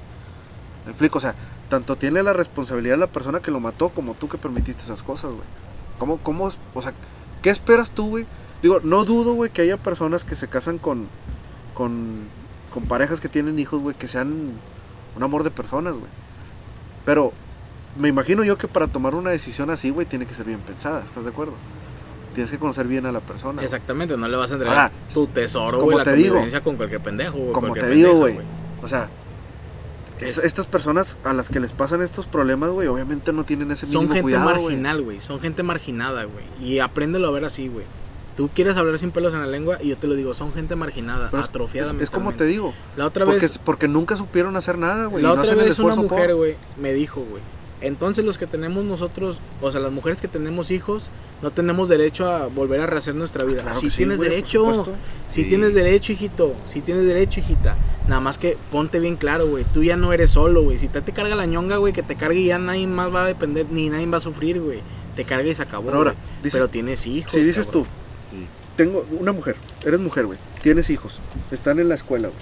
Me 0.84 0.90
explico, 0.92 1.18
o 1.18 1.20
sea, 1.20 1.34
tanto 1.68 1.96
tiene 1.96 2.22
la 2.22 2.32
responsabilidad 2.32 2.98
la 2.98 3.06
persona 3.06 3.40
que 3.40 3.50
lo 3.50 3.60
mató 3.60 3.90
como 3.90 4.14
tú 4.14 4.28
que 4.28 4.38
permitiste 4.38 4.82
esas 4.82 5.02
cosas, 5.02 5.30
güey. 5.30 6.18
¿Cómo, 6.22 6.50
o 6.74 6.82
sea, 6.82 6.92
qué 7.42 7.50
esperas 7.50 7.90
tú, 7.90 8.08
güey? 8.08 8.26
Digo, 8.62 8.80
no 8.82 9.04
dudo, 9.04 9.34
güey, 9.34 9.50
que 9.50 9.62
haya 9.62 9.76
personas 9.76 10.24
que 10.24 10.34
se 10.34 10.48
casan 10.48 10.78
con, 10.78 11.06
con, 11.74 12.20
con 12.72 12.84
parejas 12.84 13.20
que 13.20 13.28
tienen 13.28 13.58
hijos, 13.58 13.80
güey, 13.80 13.94
que 13.96 14.08
sean 14.08 14.58
un 15.16 15.22
amor 15.22 15.44
de 15.44 15.50
personas, 15.50 15.92
güey. 15.92 16.10
Pero 17.04 17.32
me 17.98 18.08
imagino 18.08 18.44
yo 18.44 18.56
que 18.58 18.68
para 18.68 18.86
tomar 18.86 19.14
una 19.14 19.30
decisión 19.30 19.70
así, 19.70 19.90
güey, 19.90 20.06
tiene 20.06 20.26
que 20.26 20.34
ser 20.34 20.46
bien 20.46 20.60
pensada, 20.60 21.02
¿estás 21.04 21.24
de 21.24 21.30
acuerdo? 21.30 21.54
Tienes 22.34 22.50
que 22.50 22.58
conocer 22.58 22.86
bien 22.86 23.06
a 23.06 23.12
la 23.12 23.20
persona. 23.20 23.62
Exactamente, 23.62 24.16
no 24.16 24.28
le 24.28 24.36
vas 24.36 24.50
a 24.50 24.54
entregar 24.54 24.76
Ahora, 24.76 24.92
tu 25.12 25.26
tesoro, 25.26 25.80
güey, 25.80 25.98
la 25.98 26.04
te 26.04 26.12
digo, 26.14 26.36
con 26.62 26.76
cualquier 26.76 27.00
pendejo, 27.00 27.36
güey. 27.38 27.52
como 27.52 27.74
te 27.74 27.90
digo, 27.90 28.14
güey. 28.14 28.38
O 28.82 28.88
sea, 28.88 29.08
es- 30.20 30.38
Es- 30.38 30.44
estas 30.44 30.66
personas 30.66 31.18
a 31.24 31.32
las 31.32 31.48
que 31.48 31.60
les 31.60 31.72
pasan 31.72 32.02
estos 32.02 32.26
problemas, 32.26 32.70
güey, 32.70 32.86
obviamente 32.88 33.32
no 33.32 33.44
tienen 33.44 33.70
ese 33.72 33.86
Son 33.86 34.02
gente 34.06 34.22
cuidado, 34.22 34.44
güey. 34.50 34.62
marginal, 34.76 35.02
güey. 35.02 35.20
Son 35.20 35.40
gente 35.40 35.62
marginada, 35.62 36.24
güey. 36.24 36.44
Y 36.60 36.78
apréndelo 36.78 37.28
a 37.28 37.30
ver 37.30 37.44
así, 37.44 37.68
güey. 37.68 37.84
Tú 38.36 38.48
quieres 38.54 38.76
hablar 38.76 38.98
sin 38.98 39.10
pelos 39.10 39.34
en 39.34 39.40
la 39.40 39.46
lengua 39.46 39.78
y 39.82 39.88
yo 39.88 39.96
te 39.98 40.06
lo 40.06 40.14
digo, 40.14 40.32
son 40.34 40.52
gente 40.54 40.76
marginada, 40.76 41.28
Pero 41.30 41.42
es- 41.42 41.48
atrofiada 41.48 41.92
es, 41.92 42.02
es 42.04 42.10
como 42.10 42.32
te 42.32 42.44
digo, 42.44 42.72
La 42.96 43.06
otra 43.06 43.24
vez, 43.24 43.58
porque 43.64 43.88
nunca 43.88 44.16
supieron 44.16 44.56
hacer 44.56 44.78
nada, 44.78 45.06
güey. 45.06 45.22
la 45.22 45.34
no 45.34 45.40
otra 45.42 45.54
vez 45.56 45.78
una 45.78 45.94
mujer, 45.96 46.34
güey, 46.34 46.56
me 46.80 46.92
dijo, 46.92 47.20
güey. 47.28 47.42
Entonces 47.80 48.24
los 48.24 48.36
que 48.36 48.46
tenemos 48.46 48.84
nosotros, 48.84 49.38
o 49.62 49.72
sea, 49.72 49.80
las 49.80 49.90
mujeres 49.92 50.20
que 50.20 50.28
tenemos 50.28 50.70
hijos, 50.70 51.10
no 51.42 51.50
tenemos 51.50 51.88
derecho 51.88 52.28
a 52.30 52.46
volver 52.48 52.80
a 52.80 52.86
rehacer 52.86 53.14
nuestra 53.14 53.44
vida. 53.44 53.62
Claro 53.62 53.80
si 53.80 53.88
sí, 53.90 53.96
tienes 53.98 54.18
güey, 54.18 54.28
derecho, 54.28 54.84
si 55.28 55.42
Sí. 55.44 55.48
tienes 55.48 55.74
derecho, 55.74 56.12
hijito, 56.12 56.54
si 56.66 56.82
tienes 56.82 57.06
derecho, 57.06 57.40
hijita. 57.40 57.76
Nada 58.08 58.20
más 58.20 58.36
que 58.38 58.58
ponte 58.70 58.98
bien 59.00 59.16
claro, 59.16 59.46
güey. 59.46 59.64
Tú 59.64 59.82
ya 59.82 59.96
no 59.96 60.12
eres 60.12 60.32
solo, 60.32 60.62
güey. 60.62 60.78
Si 60.78 60.88
te, 60.88 61.00
te 61.00 61.12
carga 61.12 61.34
la 61.34 61.46
ñonga, 61.46 61.76
güey, 61.78 61.92
que 61.92 62.02
te 62.02 62.16
cargue 62.16 62.40
y 62.40 62.46
ya 62.46 62.58
nadie 62.58 62.86
más 62.86 63.14
va 63.14 63.24
a 63.24 63.26
depender, 63.26 63.66
ni 63.70 63.88
nadie 63.88 64.06
va 64.06 64.18
a 64.18 64.20
sufrir, 64.20 64.60
güey. 64.60 64.80
Te 65.16 65.24
carga 65.24 65.48
y 65.48 65.54
se 65.54 65.62
acabó. 65.62 65.86
Pero 65.86 65.98
ahora, 65.98 66.14
dices- 66.42 66.52
Pero 66.52 66.68
tienes 66.68 67.06
hijos. 67.06 67.32
Si 67.32 67.40
dices 67.40 67.66
cabrón. 67.66 67.84
tú, 67.84 67.90
tengo 68.76 69.06
una 69.18 69.32
mujer, 69.32 69.56
eres 69.84 70.00
mujer, 70.00 70.26
güey, 70.26 70.38
tienes 70.62 70.88
hijos, 70.90 71.18
están 71.50 71.78
en 71.80 71.88
la 71.88 71.94
escuela, 71.96 72.28
güey. 72.28 72.40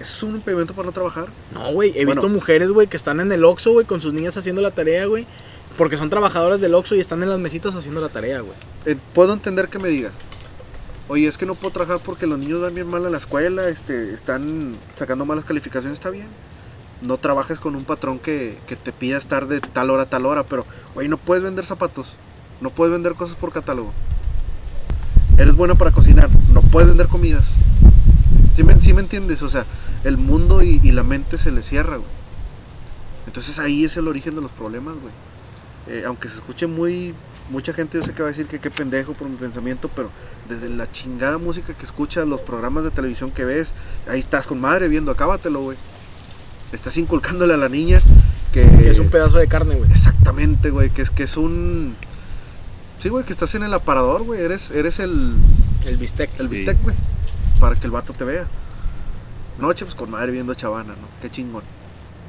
¿Es 0.00 0.22
un 0.22 0.36
impedimento 0.36 0.72
para 0.74 0.86
no 0.86 0.92
trabajar? 0.92 1.26
No, 1.52 1.72
güey, 1.72 1.90
he 1.90 2.04
Bueno. 2.06 2.22
visto 2.22 2.28
mujeres, 2.28 2.70
güey, 2.70 2.86
que 2.86 2.96
están 2.96 3.20
en 3.20 3.30
el 3.32 3.44
Oxxo, 3.44 3.72
güey, 3.72 3.86
con 3.86 4.00
sus 4.00 4.12
niñas 4.14 4.36
haciendo 4.36 4.62
la 4.62 4.70
tarea, 4.70 5.04
güey. 5.06 5.26
Porque 5.76 5.96
son 5.96 6.08
trabajadoras 6.10 6.60
del 6.60 6.74
Oxxo 6.74 6.94
y 6.96 7.00
están 7.00 7.22
en 7.22 7.28
las 7.28 7.38
mesitas 7.38 7.74
haciendo 7.74 8.00
la 8.00 8.08
tarea, 8.08 8.40
güey. 8.40 8.54
Eh, 8.86 8.96
puedo 9.14 9.32
entender 9.34 9.68
que 9.68 9.78
me 9.78 9.88
diga, 9.88 10.10
oye, 11.08 11.28
es 11.28 11.36
que 11.38 11.46
no 11.46 11.54
puedo 11.54 11.72
trabajar 11.72 12.00
porque 12.04 12.26
los 12.26 12.38
niños 12.38 12.60
van 12.60 12.74
bien 12.74 12.86
mal 12.88 13.04
a 13.06 13.10
la 13.10 13.18
escuela, 13.18 13.68
este, 13.68 14.14
están 14.14 14.74
sacando 14.96 15.24
malas 15.26 15.44
calificaciones, 15.44 15.98
está 15.98 16.10
bien. 16.10 16.28
No 17.02 17.18
trabajes 17.18 17.58
con 17.58 17.76
un 17.76 17.84
patrón 17.84 18.18
que, 18.18 18.58
que 18.66 18.76
te 18.76 18.92
pida 18.92 19.16
estar 19.18 19.46
de 19.48 19.60
tal 19.60 19.90
hora 19.90 20.04
a 20.04 20.06
tal 20.06 20.26
hora, 20.26 20.44
pero, 20.44 20.64
güey, 20.94 21.08
no 21.08 21.18
puedes 21.18 21.42
vender 21.44 21.64
zapatos, 21.66 22.14
no 22.60 22.70
puedes 22.70 22.92
vender 22.92 23.14
cosas 23.14 23.36
por 23.36 23.52
catálogo. 23.52 23.92
Eres 25.38 25.54
buena 25.54 25.74
para 25.74 25.90
cocinar, 25.92 26.28
no 26.52 26.60
puedes 26.62 26.88
vender 26.88 27.06
comidas. 27.06 27.52
¿Sí 28.60 28.64
me, 28.64 28.82
sí 28.82 28.92
me 28.92 29.00
entiendes? 29.00 29.40
O 29.42 29.48
sea, 29.48 29.64
el 30.04 30.18
mundo 30.18 30.62
y, 30.62 30.80
y 30.82 30.92
la 30.92 31.02
mente 31.02 31.38
se 31.38 31.50
le 31.50 31.62
cierra, 31.62 31.96
güey. 31.96 32.10
Entonces 33.26 33.58
ahí 33.58 33.84
es 33.86 33.96
el 33.96 34.06
origen 34.06 34.34
de 34.34 34.42
los 34.42 34.50
problemas, 34.50 34.96
güey. 35.00 35.14
Eh, 35.86 36.04
aunque 36.06 36.28
se 36.28 36.34
escuche 36.34 36.66
muy 36.66 37.14
mucha 37.48 37.72
gente 37.72 37.98
yo 37.98 38.04
sé 38.04 38.12
que 38.12 38.22
va 38.22 38.28
a 38.28 38.32
decir 38.32 38.46
que 38.46 38.58
qué 38.60 38.70
pendejo 38.70 39.14
por 39.14 39.28
mi 39.28 39.36
pensamiento, 39.36 39.90
pero 39.96 40.10
desde 40.48 40.68
la 40.68 40.92
chingada 40.92 41.38
música 41.38 41.72
que 41.72 41.84
escuchas, 41.84 42.28
los 42.28 42.42
programas 42.42 42.84
de 42.84 42.90
televisión 42.90 43.30
que 43.30 43.44
ves, 43.44 43.72
ahí 44.08 44.20
estás 44.20 44.46
con 44.46 44.60
madre 44.60 44.88
viendo, 44.88 45.10
acábatelo, 45.10 45.62
güey. 45.62 45.78
Estás 46.72 46.98
inculcándole 46.98 47.54
a 47.54 47.56
la 47.56 47.68
niña 47.68 48.00
que, 48.52 48.62
Que 48.62 48.90
es 48.90 48.98
un 48.98 49.08
pedazo 49.08 49.38
de 49.38 49.48
carne, 49.48 49.76
güey. 49.76 49.90
exactamente, 49.90 50.70
güey, 50.70 50.90
que 50.90 51.00
es 51.02 51.10
que 51.10 51.22
es 51.22 51.36
un 51.38 51.94
Sí, 53.02 53.08
güey, 53.08 53.24
que 53.24 53.32
estás 53.32 53.54
en 53.54 53.62
el 53.62 53.72
aparador, 53.72 54.22
güey, 54.24 54.42
eres 54.42 54.70
eres 54.70 54.98
el 54.98 55.34
El 55.86 55.96
bistec. 55.96 56.30
el 56.38 56.48
bistec, 56.48 56.80
güey, 56.82 56.94
para 57.60 57.76
que 57.76 57.84
el 57.86 57.90
vato 57.92 58.12
te 58.12 58.24
vea. 58.24 58.46
Noche 59.58 59.84
pues 59.84 59.94
con 59.94 60.10
madre 60.10 60.32
viendo 60.32 60.52
a 60.52 60.56
Chavana, 60.56 60.94
¿no? 60.94 61.08
Qué 61.20 61.30
chingón. 61.30 61.62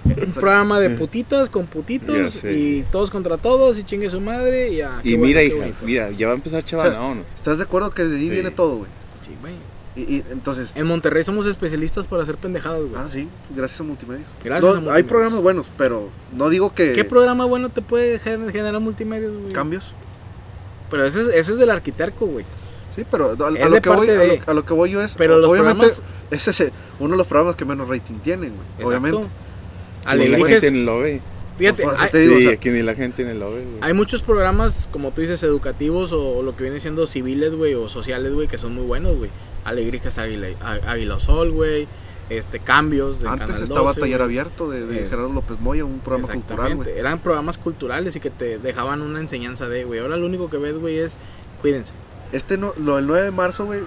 Un 0.04 0.32
programa 0.34 0.80
de 0.80 0.90
putitas 0.92 1.48
con 1.50 1.68
putitos 1.68 2.44
y 2.44 2.84
todos 2.92 3.12
contra 3.12 3.38
todos 3.38 3.78
y 3.78 3.84
chingue 3.84 4.10
su 4.10 4.20
madre 4.20 4.70
y 4.72 4.78
ya. 4.78 5.00
Y 5.04 5.16
mira, 5.16 5.42
bueno, 5.42 5.68
hija, 5.68 5.76
mira, 5.84 6.12
ya 6.12 6.28
va 6.28 6.34
a 6.34 6.36
empezar 6.36 6.64
chaval, 6.64 6.94
no, 6.94 7.16
no. 7.16 7.22
¿Estás 7.36 7.60
de 7.60 7.64
acuerdo 7.66 7.92
que 7.92 8.04
de 8.04 8.16
ahí 8.18 8.24
Sí. 8.24 8.30
viene 8.30 8.50
todo, 8.52 8.78
güey? 8.78 8.90
Sí, 9.22 9.32
güey. 9.40 9.54
Y, 9.96 10.16
y 10.16 10.24
entonces 10.32 10.72
En 10.76 10.88
Monterrey 10.88 11.24
somos 11.24 11.46
especialistas 11.46 12.08
para 12.08 12.24
hacer 12.24 12.38
pendejadas, 12.38 12.82
güey. 12.82 12.94
Ah, 12.96 13.08
sí, 13.12 13.30
gracias 13.56 13.80
a 13.82 13.84
Multimedios. 13.84 14.30
Gracias 14.44 14.64
No, 14.64 14.70
a 14.70 14.72
Hay 14.72 14.76
Multimedios. 14.82 15.08
programas 15.10 15.42
buenos, 15.42 15.68
pero 15.78 16.10
no 16.36 16.50
digo 16.50 16.74
que 16.74 16.94
¿Qué 16.94 17.04
programa 17.06 17.46
bueno 17.46 17.70
te 17.70 17.82
puede 17.82 18.18
gen- 18.20 18.50
generar 18.52 18.80
multimedia, 18.82 19.30
güey? 19.30 19.54
cambios. 19.54 19.94
Pero 20.90 21.06
ese 21.06 21.22
es, 21.22 21.28
ese 21.28 21.52
es 21.54 21.58
del 21.58 21.70
arquitecto, 21.70 22.26
güey. 22.26 22.46
Sí, 22.96 23.06
pero 23.10 23.36
a, 23.40 23.48
a 23.48 23.70
lo 23.70 23.82
que 23.82 23.90
voy, 23.90 24.10
a, 24.10 24.16
lo, 24.16 24.34
a 24.48 24.54
lo 24.54 24.66
que 24.66 24.74
voy 24.74 24.92
yo 24.92 25.02
es, 25.02 25.14
Pero 25.16 25.40
los 25.40 25.50
obviamente, 25.50 25.88
programas- 25.88 26.04
ese 26.32 26.52
es 26.52 26.72
uno 27.00 27.12
de 27.12 27.18
los 27.18 27.28
programas 27.28 27.56
que 27.56 27.64
menos 27.66 27.88
rating 27.88 28.16
tienen, 28.24 28.50
güey. 28.54 28.62
Exacto. 28.80 28.88
Obviamente. 28.88 29.18
Ni 29.20 30.06
la 30.06 30.12
Alebrijes, 30.12 30.62
gente 30.64 30.72
ni 30.78 30.84
lo 30.84 31.00
ve. 31.00 31.22
fíjate, 31.58 31.86
hay, 31.98 32.10
te 32.10 32.18
digo, 32.20 32.34
sí, 32.38 32.46
o 32.46 32.50
sea- 32.50 32.58
aquí 32.58 32.70
ni 32.70 32.82
la 32.82 32.96
gente 32.96 33.24
ni 33.24 33.34
lo 33.40 33.52
ve, 33.52 33.62
güey. 33.64 33.78
hay 33.82 33.94
muchos 33.94 34.24
programas, 34.24 34.90
como 34.92 35.12
tú 35.12 35.22
dices, 35.22 35.42
educativos 35.44 36.12
o, 36.12 36.38
o 36.40 36.44
lo 36.44 36.56
que 36.56 36.64
viene 36.64 36.80
siendo 36.80 37.06
civiles, 37.08 37.56
güey, 37.56 37.76
o 37.76 37.88
sociales, 37.88 38.34
güey, 38.34 38.48
que 38.48 38.58
son 38.58 38.74
muy 38.76 38.84
buenos, 38.86 39.16
güey. 39.18 39.30
Alebrijes 39.64 40.18
Águila, 40.18 40.48
Águila 40.88 41.20
Sol, 41.20 41.52
güey. 41.52 41.88
Este, 42.30 42.60
cambios 42.60 43.20
de 43.20 43.28
Antes 43.28 43.48
Canal 43.48 43.64
estaba 43.64 43.82
12, 43.90 44.00
Taller 44.00 44.18
güey. 44.20 44.26
Abierto 44.26 44.70
de, 44.70 44.86
de 44.86 45.04
Eh, 45.04 45.08
Gerardo 45.10 45.34
López 45.34 45.60
Moya, 45.60 45.84
un 45.84 46.00
programa 46.00 46.30
cultural, 46.34 46.60
Exactamente. 46.60 46.92
güey. 46.92 47.00
Eran 47.00 47.20
programas 47.20 47.58
culturales 47.58 48.16
y 48.16 48.20
que 48.22 48.30
te 48.30 48.58
dejaban 48.58 49.02
una 49.02 49.20
enseñanza 49.20 49.68
de, 49.68 49.84
güey. 49.84 50.00
Ahora 50.00 50.16
lo 50.16 50.26
único 50.28 50.50
que 50.50 50.56
ves, 50.58 50.78
güey, 50.78 50.98
es 51.00 51.18
cuídense. 51.62 51.92
Este, 52.32 52.58
no, 52.58 52.74
lo 52.78 52.96
del 52.96 53.08
9 53.08 53.24
de 53.24 53.32
marzo, 53.32 53.66
güey, 53.66 53.82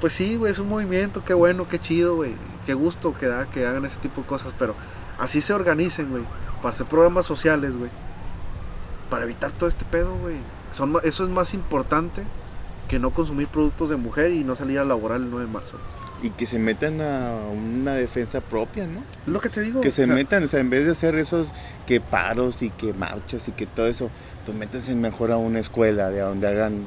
pues 0.00 0.12
sí, 0.12 0.36
güey, 0.36 0.52
es 0.52 0.58
un 0.58 0.68
movimiento, 0.68 1.24
qué 1.24 1.34
bueno, 1.34 1.68
qué 1.68 1.78
chido, 1.78 2.16
güey. 2.16 2.34
Qué 2.66 2.74
gusto 2.74 3.14
que 3.16 3.26
da 3.26 3.46
que 3.46 3.66
hagan 3.66 3.84
ese 3.84 3.98
tipo 3.98 4.22
de 4.22 4.26
cosas, 4.26 4.54
pero 4.58 4.74
así 5.18 5.40
se 5.40 5.52
organicen, 5.52 6.10
güey, 6.10 6.22
para 6.62 6.74
hacer 6.74 6.86
programas 6.86 7.26
sociales, 7.26 7.76
güey. 7.76 7.90
para 9.10 9.24
evitar 9.24 9.52
todo 9.52 9.68
este 9.68 9.84
pedo, 9.84 10.16
güey. 10.16 10.36
Son, 10.72 10.94
eso 11.04 11.24
es 11.24 11.30
más 11.30 11.54
importante 11.54 12.24
que 12.88 12.98
no 12.98 13.10
consumir 13.10 13.46
productos 13.48 13.90
de 13.90 13.96
mujer 13.96 14.32
y 14.32 14.44
no 14.44 14.56
salir 14.56 14.78
a 14.78 14.84
laborar 14.84 15.18
el 15.18 15.30
9 15.30 15.46
de 15.46 15.52
marzo. 15.52 15.78
Y 16.22 16.30
que 16.30 16.46
se 16.46 16.58
metan 16.58 17.00
a 17.00 17.34
una 17.52 17.94
defensa 17.94 18.40
propia, 18.40 18.86
¿no? 18.86 19.02
Lo 19.26 19.40
que 19.40 19.50
te 19.50 19.60
digo. 19.60 19.82
Que 19.82 19.90
se 19.90 20.04
o 20.04 20.06
sea, 20.06 20.14
metan, 20.14 20.42
o 20.42 20.48
sea, 20.48 20.60
en 20.60 20.70
vez 20.70 20.84
de 20.86 20.92
hacer 20.92 21.16
esos 21.16 21.52
que 21.86 22.00
paros 22.00 22.62
y 22.62 22.70
que 22.70 22.94
marchas 22.94 23.46
y 23.48 23.52
que 23.52 23.66
todo 23.66 23.86
eso, 23.86 24.10
pues 24.46 24.56
métanse 24.56 24.94
mejor 24.94 25.32
a 25.32 25.36
una 25.36 25.60
escuela 25.60 26.10
de 26.10 26.20
donde 26.20 26.48
hagan 26.48 26.82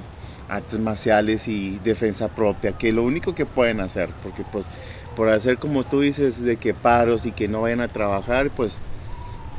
artes 0.50 0.80
marciales 0.80 1.48
y 1.48 1.80
defensa 1.84 2.28
propia, 2.30 2.72
que 2.72 2.92
lo 2.94 3.04
único 3.04 3.36
que 3.36 3.46
pueden 3.46 3.80
hacer, 3.82 4.10
porque 4.24 4.44
pues 4.52 4.66
por 5.16 5.30
hacer 5.30 5.58
como 5.58 5.84
tú 5.84 6.02
dices 6.02 6.42
de 6.42 6.58
que 6.58 6.74
paros 6.74 7.26
y 7.26 7.32
que 7.32 7.48
no 7.48 7.62
vayan 7.64 7.82
a 7.82 7.88
trabajar, 7.88 8.50
pues 8.52 8.78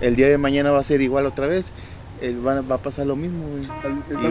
el 0.01 0.17
día 0.17 0.29
de 0.29 0.39
mañana 0.39 0.71
va 0.71 0.79
a 0.81 0.85
ser 0.85 1.01
igual 1.01 1.27
otra 1.27 1.47
vez, 1.47 1.73
el- 2.23 2.47
va, 2.47 2.61
va 2.63 2.77
a 2.77 2.79
pasar 2.79 3.07
lo 3.07 3.17
mismo, 3.17 3.45
güey. 3.49 3.65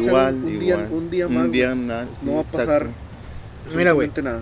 Igual, 0.03 0.35
un, 0.35 0.43
un 0.45 0.51
igual. 0.51 0.59
día, 0.59 0.87
un 0.91 1.09
día 1.09 1.27
más. 1.27 1.45
Un 1.45 1.51
día 1.51 1.75
nada, 1.75 2.07
sí, 2.19 2.25
no 2.25 2.35
va 2.35 2.39
a 2.41 2.43
pasar 2.43 2.87
Mira, 3.75 3.91
güey. 3.91 4.09
nada. 4.23 4.41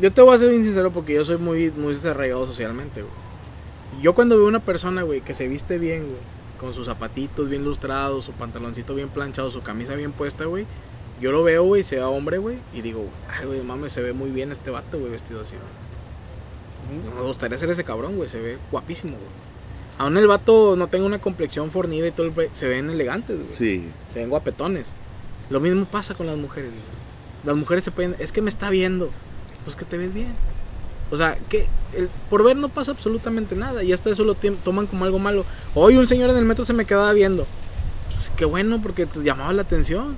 Yo 0.00 0.12
te 0.12 0.22
voy 0.22 0.34
a 0.34 0.38
ser 0.38 0.50
bien 0.50 0.64
sincero 0.64 0.90
porque 0.92 1.14
yo 1.14 1.24
soy 1.24 1.36
muy, 1.36 1.70
muy 1.72 1.92
desarraigado 1.94 2.46
socialmente, 2.46 3.02
güey. 3.02 3.12
Yo 4.02 4.14
cuando 4.14 4.36
veo 4.36 4.46
una 4.46 4.60
persona, 4.60 5.02
güey, 5.02 5.20
que 5.20 5.34
se 5.34 5.48
viste 5.48 5.78
bien, 5.78 6.02
güey, 6.04 6.20
con 6.58 6.72
sus 6.72 6.86
zapatitos 6.86 7.48
bien 7.48 7.64
lustrados, 7.64 8.24
su 8.24 8.32
pantaloncito 8.32 8.94
bien 8.94 9.08
planchado, 9.08 9.50
su 9.50 9.62
camisa 9.62 9.94
bien 9.96 10.12
puesta, 10.12 10.44
güey, 10.44 10.64
yo 11.20 11.32
lo 11.32 11.42
veo, 11.42 11.64
güey, 11.64 11.82
sea 11.82 12.08
hombre, 12.08 12.38
güey, 12.38 12.56
y 12.72 12.80
digo, 12.82 13.04
ay, 13.28 13.46
güey, 13.46 13.62
mames, 13.62 13.92
se 13.92 14.00
ve 14.00 14.12
muy 14.12 14.30
bien 14.30 14.52
este 14.52 14.70
vato, 14.70 14.98
güey, 14.98 15.10
vestido 15.12 15.40
así, 15.42 15.54
güey. 15.56 17.14
Me 17.16 17.22
gustaría 17.22 17.56
ser 17.58 17.70
ese 17.70 17.84
cabrón, 17.84 18.16
güey, 18.16 18.28
se 18.28 18.40
ve 18.40 18.58
guapísimo, 18.72 19.12
güey. 19.12 19.30
Aún 19.98 20.16
el 20.16 20.26
vato 20.26 20.76
no 20.76 20.88
tenga 20.88 21.04
una 21.06 21.20
complexión 21.20 21.70
fornida 21.70 22.06
y 22.06 22.10
todo 22.10 22.26
el... 22.26 22.50
Se 22.54 22.66
ven 22.66 22.88
elegantes, 22.88 23.36
güey. 23.36 23.54
Sí, 23.54 23.84
Se 24.08 24.18
ven 24.20 24.30
guapetones. 24.30 24.94
Lo 25.50 25.60
mismo 25.60 25.84
pasa 25.84 26.14
con 26.14 26.26
las 26.26 26.38
mujeres. 26.38 26.70
güey. 26.70 26.82
Las 27.44 27.54
mujeres 27.56 27.84
se 27.84 27.90
pueden. 27.90 28.16
Es 28.18 28.32
que 28.32 28.40
me 28.40 28.48
está 28.48 28.70
viendo. 28.70 29.10
Pues 29.64 29.76
que 29.76 29.84
te 29.84 29.98
ves 29.98 30.14
bien. 30.14 30.32
O 31.10 31.18
sea, 31.18 31.36
que 31.50 31.66
el- 31.94 32.08
por 32.30 32.42
ver 32.44 32.56
no 32.56 32.70
pasa 32.70 32.92
absolutamente 32.92 33.54
nada. 33.56 33.82
Y 33.84 33.92
hasta 33.92 34.08
eso 34.08 34.24
lo 34.24 34.34
toman 34.64 34.86
como 34.86 35.04
algo 35.04 35.18
malo. 35.18 35.44
Hoy 35.74 35.96
un 35.98 36.06
señor 36.06 36.30
en 36.30 36.38
el 36.38 36.46
metro 36.46 36.64
se 36.64 36.72
me 36.72 36.86
quedaba 36.86 37.12
viendo. 37.12 37.46
Pues 38.14 38.32
qué 38.34 38.46
bueno, 38.46 38.80
porque 38.82 39.04
te 39.04 39.22
llamaba 39.22 39.52
la 39.52 39.62
atención. 39.62 40.16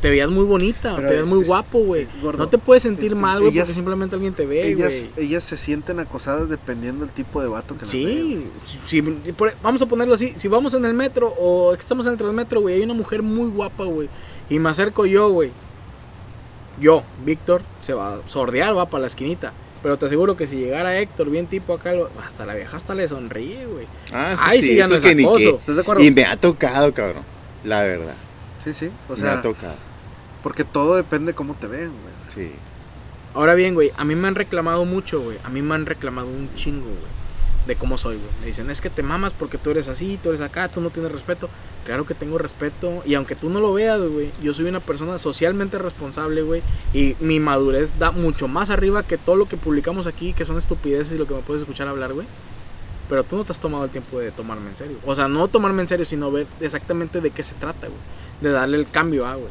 Te 0.00 0.10
veías 0.10 0.30
muy 0.30 0.44
bonita, 0.44 0.94
Pero 0.94 1.08
te 1.08 1.14
veías 1.14 1.28
es- 1.28 1.34
muy 1.34 1.42
es- 1.42 1.48
guapo, 1.48 1.80
güey. 1.80 2.06
No 2.36 2.48
te 2.48 2.56
puedes 2.58 2.84
sentir 2.84 3.16
mal, 3.16 3.40
güey, 3.40 3.52
porque 3.52 3.72
simplemente 3.74 4.14
alguien 4.14 4.32
te 4.32 4.46
ve, 4.46 4.68
ellas, 4.70 5.06
güey. 5.14 5.26
ellas 5.26 5.42
se 5.42 5.56
sienten 5.56 5.98
acosadas 5.98 6.48
dependiendo 6.48 7.04
del 7.04 7.12
tipo 7.12 7.40
de 7.42 7.48
vato 7.48 7.74
que 7.74 7.80
las 7.80 7.92
ve, 7.92 7.98
Sí, 7.98 8.44
si- 8.86 9.02
por- 9.32 9.52
vamos 9.62 9.82
a 9.82 9.86
ponerlo 9.86 10.14
así, 10.14 10.32
si 10.36 10.46
vamos 10.46 10.74
en 10.74 10.84
el 10.84 10.94
metro 10.94 11.34
o 11.38 11.74
estamos 11.74 12.06
en 12.06 12.12
el 12.12 12.18
transmetro, 12.18 12.60
güey, 12.60 12.76
hay 12.76 12.82
una 12.82 12.94
mujer 12.94 13.22
muy 13.22 13.50
guapa, 13.50 13.84
güey, 13.84 14.08
y 14.48 14.58
me 14.60 14.68
acerco 14.68 15.04
yo, 15.04 15.30
güey. 15.30 15.50
Yo, 16.80 17.02
Víctor, 17.26 17.62
se 17.82 17.92
va 17.92 18.14
a 18.14 18.18
sordear, 18.28 18.76
va 18.76 18.86
para 18.88 19.00
la 19.02 19.06
esquinita. 19.08 19.52
Pero 19.82 19.96
te 19.96 20.06
aseguro 20.06 20.36
que 20.36 20.46
si 20.46 20.56
llegara 20.56 20.96
Héctor, 20.98 21.30
bien 21.30 21.46
tipo 21.46 21.72
acá, 21.74 21.92
hasta 22.24 22.44
la 22.46 22.54
vieja 22.54 22.76
hasta 22.76 22.94
le 22.94 23.06
sonríe, 23.08 23.64
güey. 23.66 23.86
Ah, 24.12 24.32
eso 24.34 24.42
Ay, 24.44 24.62
sí, 24.62 24.74
ya 24.76 24.84
eso 24.86 24.94
no 24.94 24.98
es 25.08 25.16
ni 25.16 25.24
acoso. 25.24 25.56
¿Estás 25.56 25.74
de 25.76 25.82
acuerdo? 25.82 26.02
Y 26.04 26.10
me 26.10 26.24
ha 26.24 26.36
tocado, 26.36 26.92
cabrón. 26.92 27.22
La 27.64 27.82
verdad. 27.82 28.14
Sí, 28.62 28.72
sí. 28.72 28.90
O 29.08 29.12
me 29.12 29.18
ha 29.28 29.32
sea, 29.34 29.42
tocado. 29.42 29.74
Porque 30.42 30.64
todo 30.64 30.96
depende 30.96 31.32
de 31.32 31.36
cómo 31.36 31.54
te 31.54 31.66
ven, 31.66 31.90
güey. 31.90 32.14
Sí. 32.28 32.52
Ahora 33.34 33.54
bien, 33.54 33.74
güey, 33.74 33.92
a 33.96 34.04
mí 34.04 34.14
me 34.14 34.28
han 34.28 34.34
reclamado 34.34 34.84
mucho, 34.84 35.20
güey. 35.20 35.38
A 35.44 35.48
mí 35.48 35.62
me 35.62 35.74
han 35.74 35.86
reclamado 35.86 36.28
un 36.28 36.52
chingo, 36.54 36.86
güey. 36.86 37.18
De 37.66 37.76
cómo 37.76 37.98
soy, 37.98 38.16
güey. 38.16 38.30
Me 38.40 38.46
dicen, 38.46 38.70
es 38.70 38.80
que 38.80 38.88
te 38.88 39.02
mamas 39.02 39.34
porque 39.34 39.58
tú 39.58 39.70
eres 39.70 39.88
así, 39.88 40.18
tú 40.22 40.30
eres 40.30 40.40
acá, 40.40 40.68
tú 40.68 40.80
no 40.80 40.90
tienes 40.90 41.12
respeto. 41.12 41.48
Claro 41.84 42.06
que 42.06 42.14
tengo 42.14 42.38
respeto. 42.38 43.02
Y 43.04 43.14
aunque 43.14 43.36
tú 43.36 43.50
no 43.50 43.60
lo 43.60 43.74
veas, 43.74 44.00
güey, 44.00 44.30
yo 44.42 44.54
soy 44.54 44.66
una 44.66 44.80
persona 44.80 45.18
socialmente 45.18 45.78
responsable, 45.78 46.42
güey. 46.42 46.62
Y 46.94 47.14
mi 47.20 47.40
madurez 47.40 47.98
da 47.98 48.10
mucho 48.10 48.48
más 48.48 48.70
arriba 48.70 49.02
que 49.02 49.18
todo 49.18 49.36
lo 49.36 49.46
que 49.46 49.56
publicamos 49.56 50.06
aquí, 50.06 50.32
que 50.32 50.46
son 50.46 50.56
estupideces 50.56 51.12
y 51.12 51.18
lo 51.18 51.26
que 51.26 51.34
me 51.34 51.40
puedes 51.40 51.62
escuchar 51.62 51.88
hablar, 51.88 52.14
güey. 52.14 52.26
Pero 53.08 53.24
tú 53.24 53.36
no 53.36 53.44
te 53.44 53.52
has 53.52 53.60
tomado 53.60 53.84
el 53.84 53.90
tiempo 53.90 54.18
de 54.18 54.30
tomarme 54.30 54.70
en 54.70 54.76
serio. 54.76 54.96
O 55.04 55.14
sea, 55.14 55.28
no 55.28 55.48
tomarme 55.48 55.82
en 55.82 55.88
serio, 55.88 56.04
sino 56.04 56.30
ver 56.30 56.46
exactamente 56.60 57.20
de 57.20 57.30
qué 57.30 57.42
se 57.42 57.54
trata, 57.54 57.86
güey. 57.86 58.00
De 58.40 58.50
darle 58.50 58.78
el 58.78 58.88
cambio 58.88 59.26
a, 59.26 59.34
güey. 59.34 59.48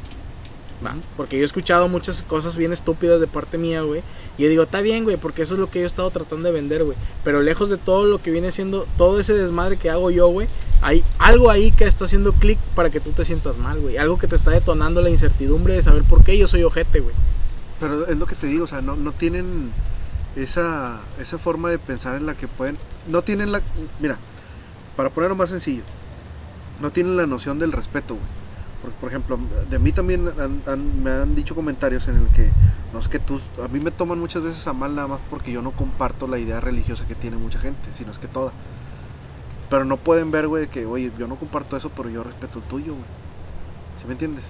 Va, 0.86 0.96
Porque 1.16 1.38
yo 1.38 1.44
he 1.44 1.46
escuchado 1.46 1.88
muchas 1.88 2.22
cosas 2.22 2.56
bien 2.56 2.72
estúpidas 2.72 3.20
de 3.20 3.26
parte 3.26 3.58
mía, 3.58 3.82
güey. 3.82 4.04
Y 4.38 4.44
yo 4.44 4.50
digo, 4.50 4.64
está 4.64 4.82
bien, 4.82 5.04
güey, 5.04 5.18
porque 5.18 5.42
eso 5.42 5.56
es 5.56 5.60
lo 5.60 5.70
que 5.70 5.80
yo 5.80 5.86
he 5.86 5.88
estado 5.88 6.12
tratando 6.12 6.48
de 6.48 6.54
vender, 6.54 6.84
güey. 6.84 6.96
Pero 7.24 7.42
lejos 7.42 7.70
de 7.70 7.78
todo 7.78 8.06
lo 8.06 8.22
que 8.22 8.30
viene 8.30 8.52
siendo, 8.52 8.86
todo 8.98 9.20
ese 9.20 9.34
desmadre 9.34 9.78
que 9.78 9.90
hago 9.90 10.12
yo, 10.12 10.28
güey, 10.28 10.48
hay 10.82 11.04
algo 11.18 11.50
ahí 11.50 11.72
que 11.72 11.86
está 11.86 12.06
haciendo 12.06 12.32
clic 12.34 12.60
para 12.76 12.92
que 12.92 13.00
tú 13.00 13.12
te 13.12 13.26
sientas 13.26 13.58
mal, 13.58 13.80
güey. 13.80 13.98
Algo 13.98 14.20
que 14.20 14.28
te 14.28 14.36
está 14.36 14.52
detonando 14.52 15.02
la 15.02 15.10
incertidumbre 15.10 15.74
de 15.74 15.82
saber 15.82 16.04
por 16.04 16.24
qué 16.24 16.38
yo 16.38 16.48
soy 16.48 16.64
ojete, 16.64 17.00
güey. 17.00 17.16
Pero 17.80 18.08
es 18.08 18.18
lo 18.18 18.28
que 18.28 18.36
te 18.36 18.48
digo, 18.48 18.66
o 18.66 18.68
sea, 18.68 18.82
no, 18.82 18.96
no 18.96 19.12
tienen 19.12 19.72
esa, 20.36 21.00
esa 21.20 21.40
forma 21.40 21.70
de 21.70 21.80
pensar 21.80 22.16
en 22.16 22.28
la 22.28 22.36
que 22.36 22.48
pueden... 22.48 22.78
No 23.08 23.24
tienen 23.24 23.52
la... 23.52 23.62
Mira, 24.00 24.18
para 24.96 25.10
ponerlo 25.10 25.36
más 25.36 25.50
sencillo, 25.50 25.84
no 26.82 26.92
tienen 26.92 27.18
la 27.18 27.26
noción 27.26 27.58
del 27.58 27.72
respeto, 27.72 28.14
güey. 28.14 28.37
Porque, 28.82 28.98
por 29.00 29.10
ejemplo, 29.10 29.40
de 29.70 29.80
mí 29.80 29.92
también 29.92 30.30
me 31.04 31.10
han 31.12 31.36
dicho 31.36 31.56
comentarios 31.56 32.08
en 32.08 32.18
el 32.18 32.28
que, 32.28 32.52
no 32.94 33.00
es 33.00 33.08
que 33.08 33.20
tú, 33.20 33.40
a 33.64 33.68
mí 33.68 33.80
me 33.80 33.92
toman 33.92 34.20
muchas 34.20 34.44
veces 34.44 34.66
a 34.68 34.74
mal 34.74 34.96
nada 34.96 35.08
más 35.08 35.20
porque 35.30 35.52
yo 35.52 35.62
no 35.62 35.72
comparto 35.72 36.28
la 36.28 36.38
idea 36.38 36.60
religiosa 36.60 37.06
que 37.08 37.16
tiene 37.16 37.38
mucha 37.38 37.60
gente, 37.60 37.90
sino 37.98 38.12
es 38.12 38.20
que 38.20 38.28
toda. 38.28 38.52
Pero 39.70 39.84
no 39.84 39.98
pueden 39.98 40.32
ver, 40.32 40.48
güey, 40.48 40.68
que, 40.68 40.86
oye, 40.86 41.12
yo 41.18 41.28
no 41.28 41.36
comparto 41.36 41.76
eso, 41.76 41.90
pero 41.90 42.10
yo 42.10 42.24
respeto 42.24 42.60
el 42.60 42.66
tuyo, 42.66 42.94
güey. 42.94 43.06
¿Sí 44.00 44.06
me 44.08 44.14
entiendes? 44.14 44.46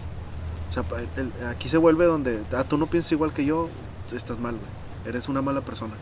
O 0.70 0.74
sea, 0.74 0.84
pa- 0.84 1.00
el- 1.02 1.32
aquí 1.50 1.70
se 1.70 1.78
vuelve 1.78 2.06
donde, 2.06 2.44
ah, 2.54 2.64
tú 2.66 2.78
no 2.78 2.86
piensas 2.86 3.14
igual 3.14 3.34
que 3.34 3.46
yo, 3.46 3.70
estás 4.14 4.40
mal, 4.40 4.56
güey. 4.56 5.10
Eres 5.10 5.30
una 5.30 5.42
mala 5.42 5.62
persona. 5.62 5.94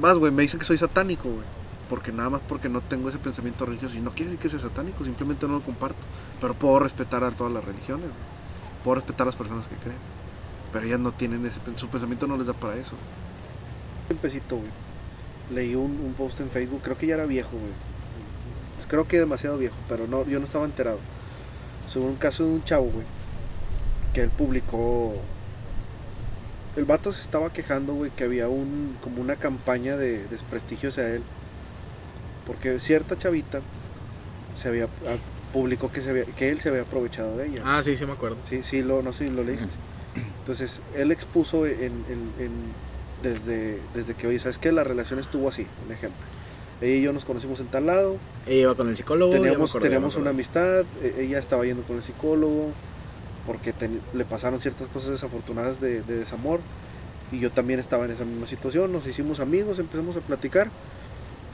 Más, 0.00 0.16
güey, 0.16 0.32
me 0.32 0.42
dicen 0.42 0.58
que 0.58 0.64
soy 0.66 0.78
satánico, 0.78 1.24
güey. 1.28 1.44
Porque 1.88 2.12
nada 2.12 2.30
más 2.30 2.40
porque 2.48 2.68
no 2.68 2.80
tengo 2.80 3.08
ese 3.08 3.18
pensamiento 3.18 3.66
religioso. 3.66 3.96
Y 3.96 4.00
no 4.00 4.10
quiere 4.10 4.26
decir 4.30 4.38
que 4.38 4.48
sea 4.48 4.58
satánico, 4.58 5.04
simplemente 5.04 5.46
no 5.46 5.54
lo 5.54 5.60
comparto. 5.60 5.98
Pero 6.40 6.54
puedo 6.54 6.78
respetar 6.78 7.24
a 7.24 7.30
todas 7.30 7.52
las 7.52 7.64
religiones. 7.64 8.08
Puedo 8.82 8.96
respetar 8.96 9.22
a 9.22 9.26
las 9.26 9.36
personas 9.36 9.66
que 9.66 9.76
creen. 9.76 9.98
Pero 10.72 10.86
ellas 10.86 11.00
no 11.00 11.12
tienen 11.12 11.44
ese, 11.46 11.60
su 11.76 11.88
pensamiento 11.88 12.26
no 12.26 12.36
les 12.36 12.46
da 12.46 12.52
para 12.52 12.76
eso. 12.76 12.94
Un 14.10 14.16
pesito, 14.16 14.56
güey. 14.56 14.70
Leí 15.52 15.74
un, 15.74 16.14
post 16.16 16.40
en 16.40 16.50
Facebook, 16.50 16.80
creo 16.82 16.96
que 16.96 17.06
ya 17.06 17.14
era 17.14 17.26
viejo, 17.26 17.50
güey. 17.50 17.72
Creo 18.88 19.06
que 19.06 19.18
demasiado 19.18 19.56
viejo, 19.56 19.76
pero 19.88 20.06
no, 20.06 20.26
yo 20.26 20.38
no 20.38 20.46
estaba 20.46 20.64
enterado. 20.64 20.98
Sobre 21.88 22.08
un 22.08 22.16
caso 22.16 22.44
de 22.44 22.50
un 22.50 22.64
chavo, 22.64 22.86
güey. 22.86 23.06
Que 24.12 24.22
él 24.22 24.30
publicó 24.30 25.14
el 26.76 26.84
vato 26.86 27.12
se 27.12 27.22
estaba 27.22 27.52
quejando, 27.52 27.94
güey, 27.94 28.10
que 28.10 28.24
había 28.24 28.46
como 28.46 29.20
una 29.20 29.36
campaña 29.36 29.96
de 29.96 30.26
desprestigio 30.26 30.88
hacia 30.88 31.08
él. 31.08 31.22
Porque 32.46 32.78
cierta 32.80 33.16
chavita 33.18 33.60
se 34.56 34.68
había 34.68 34.84
ah, 34.84 35.16
publicó 35.52 35.90
que 35.90 36.00
se 36.00 36.10
había, 36.10 36.24
que 36.24 36.48
él 36.50 36.60
se 36.60 36.68
había 36.68 36.82
aprovechado 36.82 37.36
de 37.36 37.46
ella. 37.48 37.62
Ah, 37.64 37.82
sí, 37.82 37.96
sí 37.96 38.04
me 38.06 38.12
acuerdo. 38.12 38.36
Sí, 38.48 38.62
sí, 38.62 38.82
lo, 38.82 39.02
no 39.02 39.12
sé 39.12 39.26
si 39.28 39.32
lo 39.34 39.42
leíste. 39.44 39.66
Entonces, 40.40 40.80
él 40.94 41.10
expuso 41.10 41.66
en, 41.66 41.74
en- 41.80 42.32
en- 42.38 42.84
desde, 43.22 43.78
desde 43.94 44.14
que, 44.14 44.26
oye, 44.26 44.38
¿sabes 44.38 44.58
qué? 44.58 44.70
La 44.72 44.84
relación 44.84 45.18
estuvo 45.18 45.48
así, 45.48 45.66
un 45.86 45.92
ejemplo. 45.92 46.18
Ella 46.82 46.94
y 46.96 47.02
yo 47.02 47.12
nos 47.14 47.24
conocimos 47.24 47.60
en 47.60 47.66
tal 47.68 47.86
lado, 47.86 48.18
Ella 48.46 48.60
iba 48.62 48.74
con 48.74 48.88
el 48.88 48.96
psicólogo. 48.96 49.32
teníamos, 49.32 49.70
acordé, 49.70 49.88
teníamos 49.88 50.16
una 50.16 50.30
amistad, 50.30 50.84
e- 51.02 51.14
ella 51.22 51.38
estaba 51.38 51.64
yendo 51.64 51.82
con 51.84 51.96
el 51.96 52.02
psicólogo, 52.02 52.72
porque 53.46 53.72
le 54.12 54.24
pasaron 54.26 54.60
ciertas 54.60 54.88
cosas 54.88 55.10
desafortunadas 55.10 55.80
de, 55.80 56.02
de 56.02 56.16
desamor, 56.16 56.60
y 57.32 57.38
yo 57.40 57.50
también 57.50 57.80
estaba 57.80 58.04
en 58.04 58.10
esa 58.10 58.24
misma 58.26 58.46
situación, 58.46 58.92
nos 58.92 59.06
hicimos 59.06 59.40
amigos, 59.40 59.78
empezamos 59.78 60.16
a 60.16 60.20
platicar, 60.20 60.68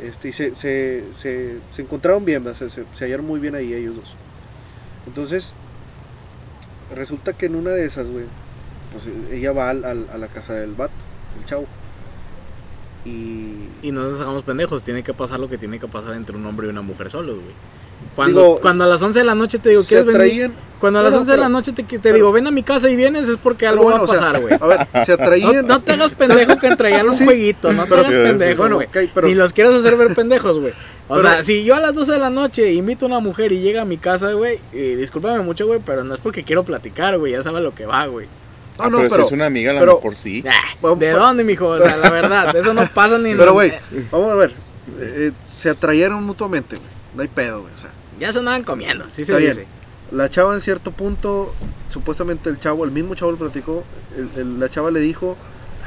este, 0.03 0.29
y 0.29 0.33
se, 0.33 0.55
se, 0.57 1.05
se, 1.17 1.59
se 1.73 1.83
encontraron 1.83 2.25
bien, 2.25 2.45
se, 2.55 2.69
se 2.71 2.85
hallaron 3.05 3.27
muy 3.27 3.41
bien 3.41 3.55
ahí 3.55 3.73
ellos 3.75 3.97
dos. 3.97 4.15
Entonces, 5.07 5.53
resulta 6.95 7.33
que 7.33 7.47
en 7.47 7.57
una 7.57 7.71
de 7.71 7.85
esas, 7.85 8.07
güey, 8.09 8.25
pues 8.93 9.07
eh, 9.07 9.37
ella 9.37 9.53
va 9.53 9.71
al- 9.71 9.85
al- 9.85 10.09
a 10.13 10.19
la 10.19 10.27
casa 10.29 10.55
del 10.55 10.75
vato, 10.75 10.93
el 11.39 11.45
chavo, 11.47 11.67
y... 13.05 13.69
Y 13.83 13.93
no 13.93 14.03
nos 14.03 14.21
hagamos 14.21 14.45
pendejos, 14.45 14.83
tiene 14.83 15.03
que 15.03 15.15
pasar 15.15 15.41
lo 15.41 15.49
que 15.49 15.57
tiene 15.59 15.79
que 15.79 15.89
pasar 15.89 16.15
entre 16.15 16.37
un 16.37 16.45
hombre 16.47 16.67
y 16.67 16.71
una 16.71 16.83
mujer 16.83 17.11
solos, 17.11 17.37
güey. 17.37 17.55
Cuando, 18.17 18.41
Digo, 18.43 18.61
cuando 18.61 18.85
a 18.85 18.87
las 18.87 19.01
11 19.01 19.19
de 19.21 19.25
la 19.25 19.35
noche 19.35 19.59
te 19.59 19.71
digo, 19.71 19.83
¿quieres 19.85 20.05
venir? 20.07 20.21
atraían, 20.21 20.53
Cuando 20.81 20.99
a 20.99 21.03
las 21.03 21.11
Bueno, 21.13 21.21
11 21.23 21.33
de 21.33 21.39
la 21.39 21.49
noche 21.51 21.73
te, 21.73 21.83
te 21.83 21.99
pero- 21.99 22.15
digo, 22.17 22.33
ven 22.33 22.47
a 22.47 22.51
mi 22.51 22.63
casa 22.63 22.89
y 22.91 22.97
vienes, 22.97 23.29
es 23.29 23.37
porque 23.37 23.67
algo 23.67 23.83
bueno, 23.85 23.99
va 23.99 24.03
a 24.03 24.05
o 24.05 24.09
sea, 24.09 24.19
pasar, 24.21 24.41
güey. 24.41 24.55
a 24.61 24.67
ver, 24.67 25.05
se 25.05 25.17
No, 25.17 25.23
atraían... 25.23 25.67
no 25.67 25.83
te 25.83 25.93
hagas 25.93 26.15
pendejo 26.15 26.59
que 26.59 26.75
traían 26.77 27.09
un 27.09 27.15
Sí, 27.15 27.25
jueguito, 27.25 27.73
no 27.73 27.85
te 27.87 27.95
hagas 27.95 28.07
sí, 28.07 28.13
sí. 28.13 28.19
pendejo, 28.19 28.59
Bueno, 28.63 28.77
güey. 28.77 28.87
ok, 28.89 28.97
pero- 29.15 29.27
Ni 29.29 29.35
los 29.35 29.53
quieras 29.53 29.75
hacer 29.75 29.97
ver 29.97 30.15
pendejos, 30.15 30.59
güey. 30.59 30.73
O 31.09 31.17
Pero- 31.17 31.29
sea, 31.29 31.43
si 31.43 31.65
yo 31.65 31.75
a 31.75 31.81
las 31.81 31.95
12 31.95 32.13
de 32.13 32.19
la 32.19 32.31
noche 32.31 32.73
invito 32.73 33.05
a 33.05 33.09
una 33.09 33.21
mujer 33.21 33.53
y 33.53 33.61
llega 33.61 33.83
a 33.83 33.85
mi 33.85 33.99
casa, 33.99 34.33
güey, 34.33 34.59
y 34.73 34.95
discúlpame 34.95 35.43
mucho, 35.43 35.67
güey, 35.67 35.81
pero 35.85 36.03
no 36.03 36.15
es 36.15 36.21
porque 36.21 36.45
quiero 36.45 36.65
platicar, 36.65 37.19
güey, 37.19 37.33
ya 37.33 37.43
sabes 37.43 37.63
lo 37.63 37.75
que 37.75 37.85
va, 37.87 38.07
güey. 38.07 38.27
Ah, 38.79 38.89
no, 38.89 38.97
pero, 38.99 39.11
pero- 39.11 39.23
si 39.25 39.29
es 39.29 39.33
una 39.33 39.47
amiga, 39.47 39.73
a 39.73 39.75
lo 39.75 39.81
pero- 39.81 39.95
mejor 39.97 40.17
sí. 40.17 40.43
Ah, 40.49 40.95
¿De 40.97 41.11
dónde, 41.11 41.45
mijo? 41.45 41.67
O 41.69 41.79
sea, 41.79 41.97
la 41.99 42.09
verdad, 42.11 42.57
eso 42.57 42.73
no 42.75 42.87
pasa 42.95 43.19
ni 43.19 43.31
en 43.31 43.37
Pero, 43.39 43.53
güey, 43.53 43.73
vamos 44.11 44.33
a 44.33 44.35
ver. 44.37 44.53
eh, 44.99 45.33
se 45.53 45.69
atrayeron 45.71 46.25
mutuamente, 46.25 46.77
güey. 46.77 46.89
No 47.15 47.23
hay 47.23 47.29
pedo, 47.29 47.63
güey. 47.63 47.73
O 47.75 47.77
sea, 47.77 47.91
Ya 48.19 48.33
se 48.33 48.39
andaban 48.39 48.63
comiendo, 48.65 49.05
así 49.05 49.25
se 49.25 49.37
dice. 49.39 49.67
La 50.13 50.29
chava 50.29 50.55
en 50.55 50.61
cierto 50.61 50.91
punto, 50.91 51.55
supuestamente 51.89 52.51
el 52.51 52.59
chavo, 52.59 52.85
el 52.85 52.91
mismo 52.91 53.15
chavo 53.15 53.31
lo 53.33 53.39
platicó, 53.39 53.85
el- 54.17 54.29
el- 54.41 54.61
la 54.61 54.69
chava 54.69 54.91
le 54.91 54.99
dijo, 55.01 55.37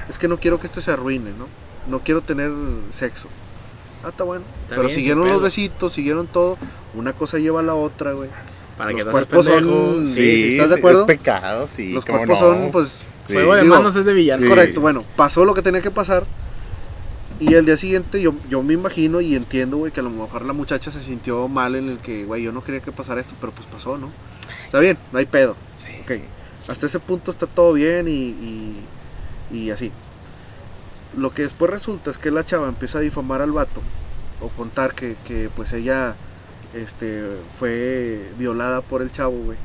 es 0.10 0.18
que 0.18 0.28
no 0.30 0.38
quiero 0.40 0.60
que 0.60 0.68
este 0.68 0.82
se 0.82 0.92
arruine, 0.92 1.32
¿no? 1.38 1.48
No 1.90 2.00
quiero 2.00 2.22
tener 2.22 2.50
sexo. 2.92 3.28
Ah, 4.04 4.10
está 4.10 4.24
bueno. 4.24 4.46
Está 4.64 4.76
Pero 4.76 4.84
bien, 4.88 4.96
siguieron 4.96 5.28
los 5.28 5.42
besitos, 5.42 5.94
siguieron 5.94 6.28
todo. 6.28 6.58
Una 6.94 7.14
cosa 7.14 7.38
lleva 7.38 7.60
a 7.60 7.64
la 7.64 7.74
otra, 7.76 8.14
güey. 8.14 8.30
Para 8.78 8.92
Los 8.92 9.04
que 9.04 9.12
cuerpos 9.12 9.46
son-. 9.46 10.08
Sí, 10.08 10.14
Sí, 10.16 10.52
¿estás 10.54 10.70
de 10.70 10.76
sí, 10.76 10.80
acuerdo? 10.80 11.02
Es 11.02 11.08
pecado, 11.08 11.68
sí. 11.70 11.92
Los 11.92 12.06
cuerpos 12.06 12.30
no. 12.30 12.36
son, 12.40 12.72
pues, 12.72 13.04
Sí. 13.28 13.34
Juego 13.36 13.56
de 13.56 13.62
Digo, 13.64 13.76
manos 13.76 13.96
es 13.96 14.04
de 14.04 14.14
villano. 14.14 14.42
Sí. 14.42 14.50
correcto. 14.50 14.82
Bueno, 14.82 15.04
pasó 15.16 15.46
lo 15.46 15.54
que 15.54 15.62
tenía 15.62 15.82
que 15.82 15.92
pasar. 15.92 16.26
Y 17.40 17.54
el 17.56 17.66
día 17.66 17.78
siguiente 17.78 18.22
yo, 18.22 18.34
yo 18.50 18.64
me 18.64 18.74
imagino 18.74 19.20
y 19.22 19.36
entiendo, 19.36 19.78
güey, 19.78 19.92
que 19.92 20.00
a 20.00 20.04
lo 20.04 20.10
mejor 20.10 20.46
la 20.46 20.54
muchacha 20.54 20.92
se 20.92 21.04
sintió 21.04 21.48
mal 21.48 21.76
en 21.76 21.90
el 21.90 21.98
que, 21.98 22.26
güey, 22.26 22.44
yo 22.44 22.52
no 22.52 22.64
quería 22.64 22.82
que 22.82 22.92
pasara 22.92 23.22
esto, 23.22 23.36
pero 23.40 23.52
pues 23.52 23.68
pasó, 23.68 23.98
¿no? 23.98 24.10
Está 24.66 24.80
bien, 24.80 24.98
no 25.12 25.20
hay 25.20 25.26
pedo. 25.26 25.56
Sí. 25.76 25.88
Ok, 26.04 26.22
hasta 26.70 26.86
ese 26.86 27.00
punto 27.00 27.32
está 27.32 27.48
todo 27.48 27.74
bien 27.74 28.08
y, 28.08 28.12
y, 28.12 28.86
y 29.52 29.70
así. 29.72 29.92
Lo 31.18 31.34
que 31.34 31.44
después 31.44 31.70
resulta 31.70 32.10
es 32.10 32.18
que 32.18 32.32
la 32.32 32.46
chava 32.46 32.68
empieza 32.68 32.98
a 32.98 33.02
difamar 33.02 33.42
al 33.42 33.52
vato 33.52 33.82
o 34.42 34.50
contar 34.50 34.94
que, 34.94 35.16
que, 35.26 35.50
pues 35.56 35.74
ella 35.74 36.16
este, 36.74 37.24
fue 37.60 38.32
violada 38.38 38.82
por 38.82 39.02
el 39.02 39.12
chavo, 39.12 39.38
güey. 39.38 39.58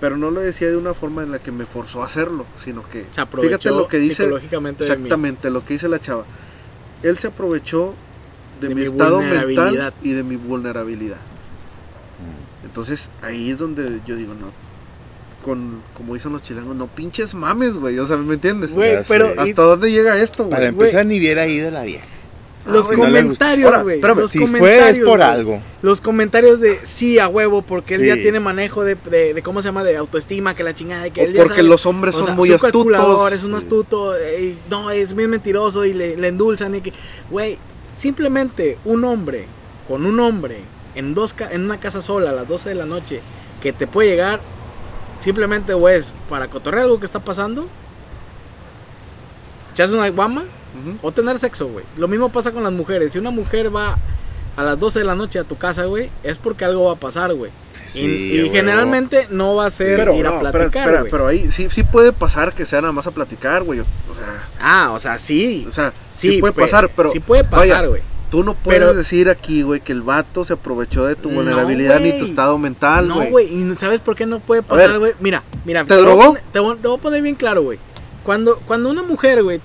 Pero 0.00 0.16
no 0.16 0.30
lo 0.30 0.40
decía 0.40 0.68
de 0.68 0.76
una 0.76 0.92
forma 0.92 1.22
en 1.22 1.30
la 1.30 1.38
que 1.38 1.52
me 1.52 1.64
forzó 1.64 2.02
a 2.02 2.06
hacerlo, 2.06 2.44
sino 2.56 2.86
que 2.88 3.06
Se 3.12 3.20
aprovechó 3.20 3.58
fíjate 3.58 3.70
lo 3.70 3.88
que 3.88 3.98
dice 3.98 4.24
psicológicamente 4.24 4.84
de 4.84 4.90
mí. 4.90 4.94
exactamente 4.94 5.50
lo 5.50 5.64
que 5.64 5.74
dice 5.74 5.88
la 5.88 6.00
chava. 6.00 6.24
Él 7.08 7.18
se 7.18 7.28
aprovechó 7.28 7.94
de, 8.60 8.68
De 8.68 8.74
mi, 8.74 8.80
mi 8.82 8.86
estado 8.86 9.20
mental 9.20 9.92
y 10.02 10.12
de 10.12 10.22
mi 10.22 10.36
vulnerabilidad. 10.36 11.18
Entonces 12.64 13.10
ahí 13.22 13.50
es 13.50 13.58
donde 13.58 14.00
yo 14.06 14.16
digo, 14.16 14.34
no, 14.34 14.50
con, 15.44 15.80
como 15.94 16.14
dicen 16.14 16.32
los 16.32 16.42
chilangos, 16.42 16.74
no 16.74 16.88
pinches 16.88 17.34
mames, 17.34 17.74
güey, 17.74 17.98
o 17.98 18.06
sea, 18.06 18.16
¿me 18.16 18.34
entiendes? 18.34 18.74
Güey, 18.74 18.98
pero 19.08 19.32
¿Hasta 19.38 19.62
dónde 19.62 19.90
llega 19.92 20.18
esto, 20.20 20.48
Para 20.48 20.70
güey? 20.72 20.88
empezar, 20.88 21.06
ni 21.06 21.18
hubiera 21.18 21.46
ido 21.46 21.70
la 21.70 21.82
vieja. 21.84 22.04
Los 22.66 22.86
Ah, 22.86 22.88
gusta. 22.90 22.96
comentarios, 22.96 23.82
güey. 23.82 24.00
los 24.00 24.30
Si 24.30 24.46
fue, 24.46 24.90
es 24.90 24.98
por 24.98 25.22
algo. 25.22 25.60
Los 25.82 26.00
comentarios 26.00 26.60
de 26.60 26.78
sí 26.84 27.18
a 27.18 27.28
huevo, 27.28 27.62
porque 27.62 27.94
él 27.94 28.00
Sí. 28.02 28.06
ya 28.08 28.14
tiene 28.16 28.40
manejo 28.40 28.84
de, 28.84 28.96
de, 28.96 29.34
de 29.34 29.42
cómo 29.42 29.62
se 29.62 29.68
llama, 29.68 29.84
de 29.84 29.96
autoestima, 29.96 30.54
que 30.54 30.62
la 30.64 30.74
chingada, 30.74 31.04
de 31.04 31.10
que 31.12 31.20
O 31.20 31.24
él 31.24 31.32
ya 31.32 31.42
porque 31.42 31.56
sabe- 31.58 31.68
los 31.68 31.86
hombres 31.86 32.14
o 32.14 32.18
son 32.18 32.26
sea, 32.26 32.34
muy 32.34 32.50
astutos. 32.52 33.32
es 33.32 33.44
un 33.44 33.54
astuto, 33.54 34.16
eh, 34.16 34.56
no, 34.70 34.90
es 34.90 35.14
bien 35.14 35.30
mentiroso 35.30 35.84
y 35.84 35.92
le, 35.92 36.16
le 36.16 36.28
endulzan 36.28 36.74
y 36.74 36.80
que, 36.80 36.92
güey, 37.30 37.58
simplemente 37.94 38.78
un 38.84 39.04
hombre 39.04 39.46
con 39.88 40.04
un 40.04 40.18
hombre 40.20 40.58
en 40.94 41.14
dos 41.14 41.32
ca- 41.34 41.50
en 41.52 41.64
una 41.64 41.78
casa 41.78 42.02
sola 42.02 42.30
a 42.30 42.32
las 42.32 42.48
12 42.48 42.68
de 42.70 42.74
la 42.74 42.86
noche 42.86 43.20
que 43.62 43.72
te 43.72 43.86
puede 43.86 44.10
llegar 44.10 44.40
simplemente, 45.18 45.72
güey, 45.74 45.96
es 45.98 46.12
para 46.28 46.48
cotorrear 46.48 46.84
algo 46.84 46.98
que 47.00 47.06
está 47.06 47.20
pasando, 47.20 47.66
echarse 49.72 49.94
una 49.94 50.08
guama 50.10 50.44
O 51.02 51.12
tener 51.12 51.38
sexo, 51.38 51.68
güey. 51.68 51.84
Lo 51.96 52.08
mismo 52.08 52.28
pasa 52.30 52.52
con 52.52 52.62
las 52.62 52.72
mujeres. 52.72 53.12
Si 53.12 53.18
una 53.18 53.30
mujer 53.30 53.74
va 53.74 53.96
a 54.56 54.62
las 54.62 54.78
12 54.80 55.00
de 55.00 55.04
la 55.04 55.14
noche 55.14 55.38
a 55.38 55.44
tu 55.44 55.56
casa, 55.56 55.84
güey, 55.84 56.10
es 56.22 56.38
porque 56.38 56.64
algo 56.64 56.84
va 56.86 56.92
a 56.92 56.96
pasar, 56.96 57.34
güey. 57.34 57.50
Y- 57.94 57.98
Sí, 57.98 58.00
y, 58.46 58.50
generalmente 58.50 59.28
no 59.30 59.54
va 59.54 59.66
a 59.66 59.70
ser 59.70 59.96
Pero, 59.96 60.12
ir 60.14 60.24
no, 60.24 60.30
a 60.34 60.40
platicar, 60.40 60.64
espera, 60.82 60.98
güey. 61.00 61.10
pero 61.10 61.26
ahí 61.28 61.50
sí, 61.52 61.68
sí 61.70 61.84
puede 61.84 62.12
pasar 62.12 62.52
que 62.52 62.66
sea 62.66 62.80
nada 62.80 62.92
más 62.92 63.06
a 63.06 63.10
platicar, 63.12 63.62
güey. 63.62 63.78
O 63.80 63.84
sea, 63.84 64.48
Ah, 64.60 64.90
o 64.92 64.98
sea, 64.98 65.18
sí. 65.20 65.64
o 65.68 65.72
sea 65.72 65.92
sí, 66.12 66.30
Sí, 66.30 66.40
puede 66.40 66.52
pe- 66.52 66.62
pasar, 66.62 66.90
pero 66.96 67.10
sí 67.10 67.20
puede 67.20 67.44
pasar, 67.44 67.88
güey. 67.88 68.02
tú 68.30 68.42
no 68.42 68.54
puedes 68.54 68.80
Pero- 68.80 68.92
decir 68.94 69.28
aquí, 69.30 69.62
güey, 69.62 69.80
que 69.80 69.92
el 69.92 70.02
vato 70.02 70.44
se 70.44 70.54
aprovechó 70.54 71.04
de 71.06 71.14
tu 71.14 71.28
No, 71.28 71.36
vulnerabilidad 71.36 72.00
ni 72.00 72.10
tu 72.12 72.18
güey. 72.18 72.30
estado 72.30 72.58
mental, 72.58 73.06
No, 73.06 73.14
güey. 73.16 73.30
güey, 73.30 73.46
y 73.54 73.74
¿sabes 73.78 74.00
por 74.00 74.16
qué 74.16 74.26
no 74.26 74.40
puede 74.40 74.62
pasar, 74.62 74.98
güey? 74.98 75.12
Mira, 75.20 75.44
mira. 75.64 75.84
¿te 75.84 75.94
drogó? 75.94 76.34
Te 76.34 76.40
te 76.52 76.58
voy 76.58 76.76
a 76.98 77.00
poner 77.00 77.22
bien 77.22 77.36
claro, 77.36 77.62
güey. 77.62 77.78
Cuando, 78.24 78.58
cuando 78.66 78.88
una 78.90 79.04
mujer, 79.04 79.44
güey, 79.44 79.60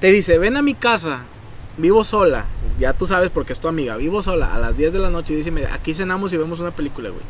te 0.00 0.08
dice, 0.12 0.38
ven 0.38 0.56
a 0.56 0.62
mi 0.62 0.74
casa, 0.74 1.20
vivo 1.76 2.04
sola, 2.04 2.44
ya 2.78 2.92
tú 2.92 3.06
sabes 3.06 3.30
porque 3.30 3.52
es 3.52 3.60
tu 3.60 3.68
amiga, 3.68 3.96
vivo 3.96 4.22
sola 4.22 4.54
a 4.54 4.58
las 4.58 4.76
10 4.76 4.92
de 4.92 4.98
la 4.98 5.10
noche 5.10 5.32
y 5.34 5.36
dice, 5.36 5.50
mira, 5.50 5.72
aquí 5.74 5.94
cenamos 5.94 6.32
y 6.32 6.36
vemos 6.36 6.60
una 6.60 6.70
película, 6.70 7.08
güey. 7.10 7.22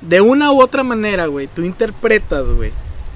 De 0.00 0.20
una 0.20 0.52
u 0.52 0.60
otra 0.60 0.82
manera, 0.82 1.26
güey, 1.26 1.46
tú 1.48 1.62
interpretas, 1.62 2.46
güey, 2.48 2.72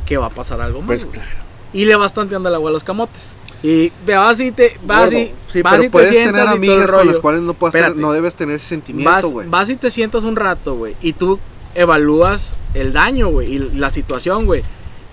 que 0.06 0.16
va 0.16 0.26
a 0.26 0.30
pasar 0.30 0.60
algo 0.60 0.80
más. 0.80 0.86
Pues 0.86 1.04
güey. 1.04 1.18
claro. 1.18 1.38
Y 1.72 1.84
le 1.84 1.94
vas 1.96 2.12
tanteando 2.14 2.48
el 2.48 2.54
agua 2.54 2.70
a 2.70 2.72
los 2.72 2.84
camotes. 2.84 3.34
Y 3.62 3.92
vas 4.06 4.40
y 4.40 4.52
te 4.52 4.78
vas 4.84 5.12
y 5.12 5.30
sí, 5.46 5.60
vas 5.62 5.72
pero 5.72 5.82
y 5.82 5.86
te 5.86 5.90
puedes 5.90 6.08
sientas 6.08 6.32
tener 6.32 6.48
amigas 6.48 6.90
con 6.90 7.06
las 7.06 7.18
cuales 7.18 7.42
no, 7.42 7.52
puedas 7.52 7.72
tener- 7.74 7.94
no 7.94 8.12
debes 8.12 8.34
tener 8.34 8.56
ese 8.56 8.66
sentimiento, 8.68 9.10
Vas, 9.10 9.24
güey. 9.26 9.48
vas 9.48 9.68
y 9.68 9.76
te 9.76 9.90
sientas 9.90 10.24
un 10.24 10.34
rato, 10.36 10.76
güey. 10.76 10.96
Y 11.02 11.12
tú 11.12 11.38
evalúas 11.74 12.54
el 12.74 12.92
daño, 12.94 13.28
güey. 13.28 13.52
Y 13.54 13.58
la 13.76 13.90
situación, 13.90 14.46
güey. 14.46 14.62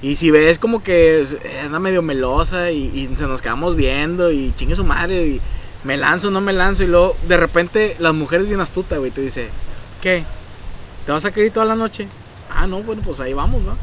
Y 0.01 0.15
si 0.15 0.29
ves 0.29 0.59
como 0.59 0.83
que 0.83 1.25
anda 1.65 1.79
medio 1.79 2.01
melosa 2.01 2.71
y, 2.71 2.91
y 2.93 3.15
se 3.15 3.25
nos 3.25 3.41
quedamos 3.41 3.75
viendo 3.75 4.31
y 4.31 4.53
chingue 4.55 4.75
su 4.75 4.83
madre 4.83 5.25
y 5.25 5.41
me 5.83 5.97
lanzo, 5.97 6.29
no 6.29 6.39
me 6.41 6.53
lanzo. 6.53 6.83
Y 6.83 6.87
luego 6.87 7.15
de 7.27 7.37
repente 7.37 7.95
las 7.99 8.13
mujeres 8.13 8.47
bien 8.47 8.59
astutas, 8.61 8.99
güey. 8.99 9.09
Te 9.11 9.21
dice, 9.21 9.49
¿qué? 10.01 10.23
¿Te 11.05 11.11
vas 11.11 11.25
a 11.25 11.31
querer 11.31 11.51
toda 11.51 11.65
la 11.65 11.75
noche? 11.75 12.07
Ah, 12.51 12.67
no, 12.67 12.81
bueno, 12.83 13.01
pues 13.03 13.19
ahí 13.19 13.33
vamos, 13.33 13.61
¿no? 13.63 13.75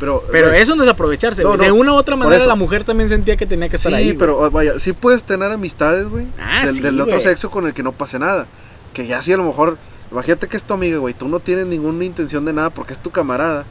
Pero, 0.00 0.24
Pero 0.32 0.48
güey, 0.48 0.60
eso 0.60 0.74
no 0.74 0.82
es 0.82 0.88
aprovecharse. 0.88 1.44
No, 1.44 1.56
de 1.56 1.70
una 1.70 1.92
u 1.92 1.96
otra 1.96 2.16
manera 2.16 2.44
la 2.44 2.56
mujer 2.56 2.82
también 2.82 3.08
sentía 3.08 3.36
que 3.36 3.46
tenía 3.46 3.68
que 3.68 3.76
estar 3.76 3.92
sí, 3.92 3.98
ahí. 3.98 4.04
güey. 4.06 4.18
pero 4.18 4.50
vaya, 4.50 4.80
sí 4.80 4.92
puedes 4.92 5.22
tener 5.22 5.52
amistades, 5.52 6.08
güey, 6.08 6.26
Ah, 6.40 6.64
del, 6.64 6.74
sí, 6.74 6.80
del 6.82 7.00
otro 7.00 7.12
güey. 7.14 7.22
sexo 7.22 7.50
con 7.50 7.66
el 7.68 7.72
que 7.72 7.84
no 7.84 7.92
pase 7.92 8.18
nada. 8.18 8.48
Que 8.94 9.06
ya 9.06 9.22
sí 9.22 9.32
a 9.32 9.36
lo 9.36 9.44
mejor, 9.44 9.78
imagínate 10.10 10.48
que 10.48 10.56
es 10.56 10.64
tu 10.64 10.74
amiga, 10.74 10.98
güey, 10.98 11.14
tú 11.14 11.28
no 11.28 11.38
tienes 11.38 11.66
ninguna 11.66 12.04
intención 12.04 12.44
de 12.44 12.52
nada 12.52 12.70
porque 12.70 12.94
es 12.94 12.98
tu 12.98 13.10
camarada 13.12 13.64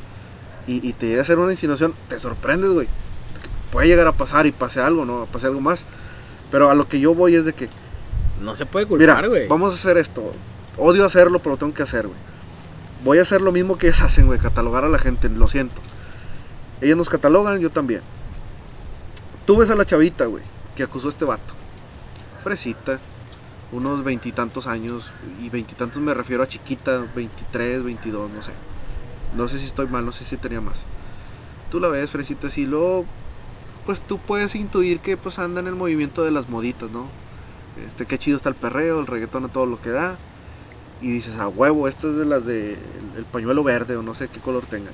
y, 0.68 0.88
y 0.88 0.94
te 0.94 1.08
llega 1.08 1.20
a 1.20 1.22
hacer 1.24 1.40
una 1.40 1.52
insinuación, 1.52 1.94
te 2.10 2.20
sorprendes, 2.20 2.72
güey. 2.72 2.88
Puede 3.72 3.88
llegar 3.88 4.08
a 4.08 4.12
pasar 4.12 4.46
y 4.46 4.52
pase 4.52 4.82
algo, 4.82 5.06
¿no? 5.06 5.26
Pase 5.32 5.48
algo 5.48 5.62
más. 5.62 5.86
Pero 6.52 6.70
a 6.70 6.76
lo 6.76 6.88
que 6.88 7.00
yo 7.00 7.16
voy 7.16 7.36
es 7.36 7.46
de 7.46 7.54
que, 7.54 7.70
No 8.42 8.56
se 8.56 8.66
puede 8.66 8.86
culpar, 8.86 9.30
güey. 9.30 9.48
vamos 9.48 9.72
a 9.74 9.76
hacer 9.76 9.98
esto. 9.98 10.34
Odio 10.78 11.06
hacerlo, 11.06 11.40
pero 11.40 11.52
lo 11.52 11.58
tengo 11.58 11.74
que 11.74 11.84
hacer, 11.84 12.08
güey. 12.08 12.20
Voy 13.04 13.20
a 13.20 13.22
hacer 13.22 13.42
lo 13.42 13.52
mismo 13.52 13.78
que 13.78 13.88
ellas 13.88 14.02
hacen, 14.02 14.28
güey, 14.28 14.40
catalogar 14.40 14.84
a 14.84 14.90
la 14.90 15.00
gente, 15.00 15.30
lo 15.30 15.48
siento. 15.48 15.76
Ellas 16.82 16.98
nos 16.98 17.10
catalogan, 17.10 17.60
yo 17.60 17.70
también. 17.70 18.02
Tú 19.46 19.58
ves 19.58 19.70
a 19.70 19.76
la 19.76 19.86
chavita, 19.86 20.26
güey, 20.26 20.44
que 20.76 20.84
acusó 20.84 21.08
a 21.08 21.10
este 21.12 21.26
vato. 21.26 21.54
Fresita, 22.44 23.00
unos 23.72 24.04
veintitantos 24.04 24.68
años, 24.68 25.12
y 25.42 25.50
veintitantos 25.50 26.02
me 26.02 26.14
refiero 26.14 26.44
a 26.44 26.48
chiquita, 26.48 27.06
23, 27.16 27.84
22, 27.84 28.30
no 28.30 28.42
sé. 28.44 28.52
No 29.36 29.48
sé 29.48 29.60
si 29.60 29.66
estoy 29.66 29.88
mal, 29.88 30.06
no 30.06 30.12
sé 30.12 30.26
si 30.26 30.38
tenía 30.38 30.62
más. 30.62 30.86
Tú 31.70 31.80
la 31.80 31.88
ves, 31.88 32.10
Fresita, 32.10 32.48
así, 32.48 32.66
luego, 32.66 33.06
pues 33.86 34.02
tú 34.02 34.18
puedes 34.18 34.56
intuir 34.56 35.00
que 35.00 35.18
pues 35.18 35.40
anda 35.40 35.62
en 35.62 35.68
el 35.68 35.76
movimiento 35.76 36.24
de 36.24 36.32
las 36.32 36.50
moditas, 36.50 36.92
¿no? 36.92 37.08
Este, 37.88 38.06
qué 38.06 38.20
chido 38.20 38.38
está 38.38 38.50
el 38.50 38.56
perreo, 38.56 39.00
el 39.00 39.08
reggaetón 39.08 39.46
a 39.46 39.48
todo 39.48 39.66
lo 39.66 39.82
que 39.82 39.90
da. 39.90 40.18
Y 41.02 41.10
dices, 41.10 41.40
a 41.40 41.48
huevo, 41.48 41.88
esta 41.88 42.08
es 42.08 42.16
de 42.16 42.26
las 42.26 42.46
de 42.46 42.74
el, 42.74 43.18
el 43.18 43.26
pañuelo 43.26 43.64
verde 43.64 43.96
o 43.96 44.04
no 44.04 44.14
sé 44.14 44.28
qué 44.28 44.40
color 44.40 44.66
tengan. 44.66 44.94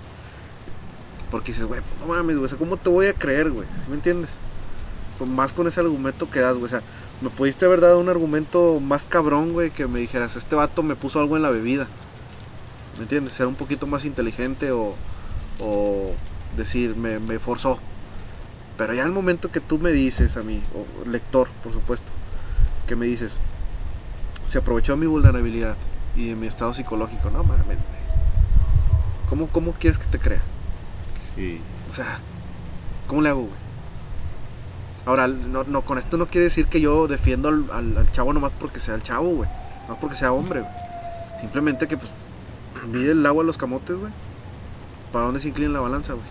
Porque 1.31 1.51
dices, 1.51 1.65
güey, 1.65 1.81
no 1.99 2.07
mames, 2.07 2.37
güey, 2.37 2.49
¿cómo 2.57 2.77
te 2.77 2.89
voy 2.89 3.07
a 3.07 3.13
creer, 3.13 3.51
güey? 3.51 3.67
¿Sí 3.67 3.89
¿Me 3.89 3.95
entiendes? 3.95 4.39
Con, 5.17 5.35
más 5.35 5.51
con 5.51 5.67
ese 5.67 5.79
argumento 5.79 6.29
que 6.29 6.39
das, 6.39 6.53
güey. 6.53 6.65
O 6.65 6.69
sea, 6.69 6.81
me 7.21 7.29
pudiste 7.29 7.65
haber 7.65 7.81
dado 7.81 7.99
un 7.99 8.07
argumento 8.07 8.79
más 8.79 9.05
cabrón, 9.05 9.51
güey, 9.53 9.71
que 9.71 9.87
me 9.87 9.99
dijeras, 9.99 10.35
este 10.35 10.55
vato 10.55 10.83
me 10.83 10.95
puso 10.95 11.19
algo 11.19 11.35
en 11.35 11.41
la 11.41 11.49
bebida. 11.49 11.87
¿Me 12.97 13.03
entiendes? 13.03 13.33
Ser 13.33 13.47
un 13.47 13.55
poquito 13.55 13.85
más 13.87 14.05
inteligente 14.05 14.71
o, 14.71 14.95
o 15.59 16.11
decir, 16.55 16.95
me, 16.95 17.19
me 17.19 17.39
forzó. 17.39 17.79
Pero 18.77 18.93
ya 18.93 19.03
el 19.03 19.11
momento 19.11 19.51
que 19.51 19.59
tú 19.59 19.77
me 19.79 19.91
dices 19.91 20.37
a 20.37 20.43
mí, 20.43 20.61
o 20.75 21.07
lector, 21.09 21.47
por 21.63 21.73
supuesto, 21.73 22.07
que 22.87 22.95
me 22.95 23.05
dices, 23.05 23.39
se 24.47 24.57
aprovechó 24.59 24.93
de 24.93 24.99
mi 24.99 25.05
vulnerabilidad 25.07 25.75
y 26.15 26.29
de 26.29 26.35
mi 26.35 26.47
estado 26.47 26.73
psicológico. 26.73 27.29
No 27.29 27.43
mames. 27.43 27.77
¿Cómo, 29.29 29.47
¿Cómo 29.47 29.73
quieres 29.73 29.97
que 29.99 30.05
te 30.05 30.19
crea? 30.19 30.41
Sí. 31.35 31.59
O 31.91 31.95
sea, 31.95 32.19
¿cómo 33.07 33.21
le 33.21 33.29
hago, 33.29 33.41
güey? 33.41 33.53
Ahora, 35.05 35.27
no, 35.27 35.63
no, 35.63 35.81
con 35.83 35.97
esto 35.97 36.17
no 36.17 36.27
quiere 36.27 36.45
decir 36.45 36.67
que 36.67 36.81
yo 36.81 37.07
defiendo 37.07 37.49
al, 37.49 37.65
al- 37.71 37.97
al 37.97 38.11
chavo 38.11 38.33
nomás 38.33 38.51
porque 38.59 38.79
sea 38.79 38.95
el 38.95 39.03
chavo, 39.03 39.29
güey. 39.29 39.49
No 39.87 39.97
porque 39.99 40.15
sea 40.17 40.31
hombre, 40.33 40.61
güey. 40.61 40.73
Simplemente 41.39 41.87
que, 41.87 41.97
pues, 41.97 42.09
mide 42.91 43.11
el 43.11 43.25
agua 43.25 43.43
a 43.43 43.45
los 43.45 43.57
camotes, 43.57 43.95
güey. 43.97 44.11
¿Para 45.11 45.25
dónde 45.25 45.39
se 45.39 45.47
inclina 45.49 45.71
la 45.73 45.79
balanza, 45.79 46.13
güey? 46.13 46.25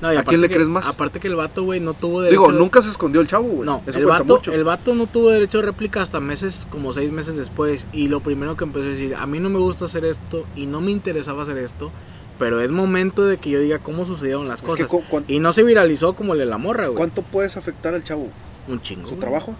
No, 0.00 0.08
¿A 0.08 0.22
quién 0.22 0.40
le 0.40 0.48
que- 0.48 0.54
crees 0.54 0.68
más? 0.68 0.86
Aparte 0.86 1.18
que 1.18 1.26
el 1.26 1.34
vato, 1.34 1.64
güey, 1.64 1.80
no 1.80 1.92
tuvo 1.92 2.20
derecho 2.22 2.40
Digo, 2.42 2.52
de- 2.52 2.58
nunca 2.60 2.80
se 2.82 2.88
escondió 2.88 3.20
el 3.20 3.26
chavo, 3.26 3.48
güey. 3.48 3.66
No, 3.66 3.82
Eso 3.84 3.98
el 3.98 4.06
vato, 4.06 4.24
mucho. 4.36 4.52
el 4.52 4.62
vato 4.62 4.94
no 4.94 5.06
tuvo 5.08 5.30
derecho 5.30 5.58
de 5.58 5.64
réplica 5.66 6.02
hasta 6.02 6.20
meses, 6.20 6.68
como 6.70 6.92
seis 6.92 7.10
meses 7.10 7.34
después. 7.34 7.86
Y 7.92 8.06
lo 8.08 8.20
primero 8.20 8.56
que 8.56 8.62
empezó 8.64 8.86
a 8.86 8.90
decir, 8.90 9.16
a 9.16 9.26
mí 9.26 9.40
no 9.40 9.50
me 9.50 9.58
gusta 9.58 9.86
hacer 9.86 10.04
esto 10.04 10.46
y 10.54 10.66
no 10.66 10.80
me 10.80 10.92
interesaba 10.92 11.42
hacer 11.42 11.58
esto. 11.58 11.90
Pero 12.38 12.60
es 12.60 12.70
momento 12.70 13.24
de 13.26 13.38
que 13.38 13.50
yo 13.50 13.58
diga 13.58 13.80
cómo 13.80 14.06
sucedieron 14.06 14.46
las 14.46 14.60
Es 14.60 14.66
cosas. 14.66 14.86
cu- 14.86 15.02
cuan- 15.10 15.24
Y 15.26 15.40
no 15.40 15.52
se 15.52 15.64
viralizó 15.64 16.12
como 16.12 16.34
el 16.34 16.38
de 16.38 16.46
la 16.46 16.58
morra, 16.58 16.84
güey. 16.86 16.96
¿Cuánto 16.96 17.22
puedes 17.22 17.56
afectar 17.56 17.92
al 17.94 18.04
chavo? 18.04 18.28
Un 18.68 18.80
chingo. 18.80 19.02
¿Su 19.08 19.16
güey. 19.16 19.20
trabajo? 19.20 19.56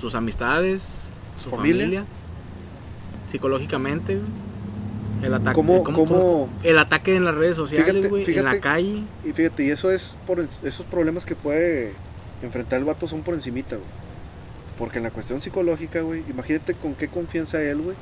Sus 0.00 0.16
amistades, 0.16 1.08
su 1.36 1.50
¿Familia? 1.50 1.84
familia. 1.84 2.04
psicológicamente, 3.28 4.16
güey. 4.16 4.26
El 5.22 5.34
ataque, 5.34 5.54
¿Cómo- 5.54 5.82
cómo- 5.84 6.04
cómo- 6.06 6.08
cómo- 6.08 6.48
el 6.62 6.78
ataque 6.78 7.14
en 7.16 7.24
las 7.24 7.34
redes 7.34 7.56
sociales, 7.56 8.08
güey, 8.10 8.24
en 8.36 8.44
la 8.44 8.60
calle. 8.60 9.02
Y 9.24 9.32
fíjate, 9.32 9.64
y 9.64 9.70
eso 9.70 9.90
es 9.90 10.14
por 10.26 10.40
el- 10.40 10.48
esos 10.62 10.84
problemas 10.86 11.24
que 11.24 11.34
puede 11.34 11.92
enfrentar 12.42 12.78
el 12.78 12.84
vato 12.84 13.08
son 13.08 13.22
por 13.22 13.34
encimita, 13.34 13.76
güey. 13.76 13.88
Porque 14.78 14.98
en 14.98 15.04
la 15.04 15.10
cuestión 15.10 15.40
psicológica, 15.40 16.00
güey, 16.02 16.24
imagínate 16.28 16.74
con 16.74 16.94
qué 16.94 17.08
confianza 17.08 17.62
él, 17.62 17.78
güey, 17.80 17.96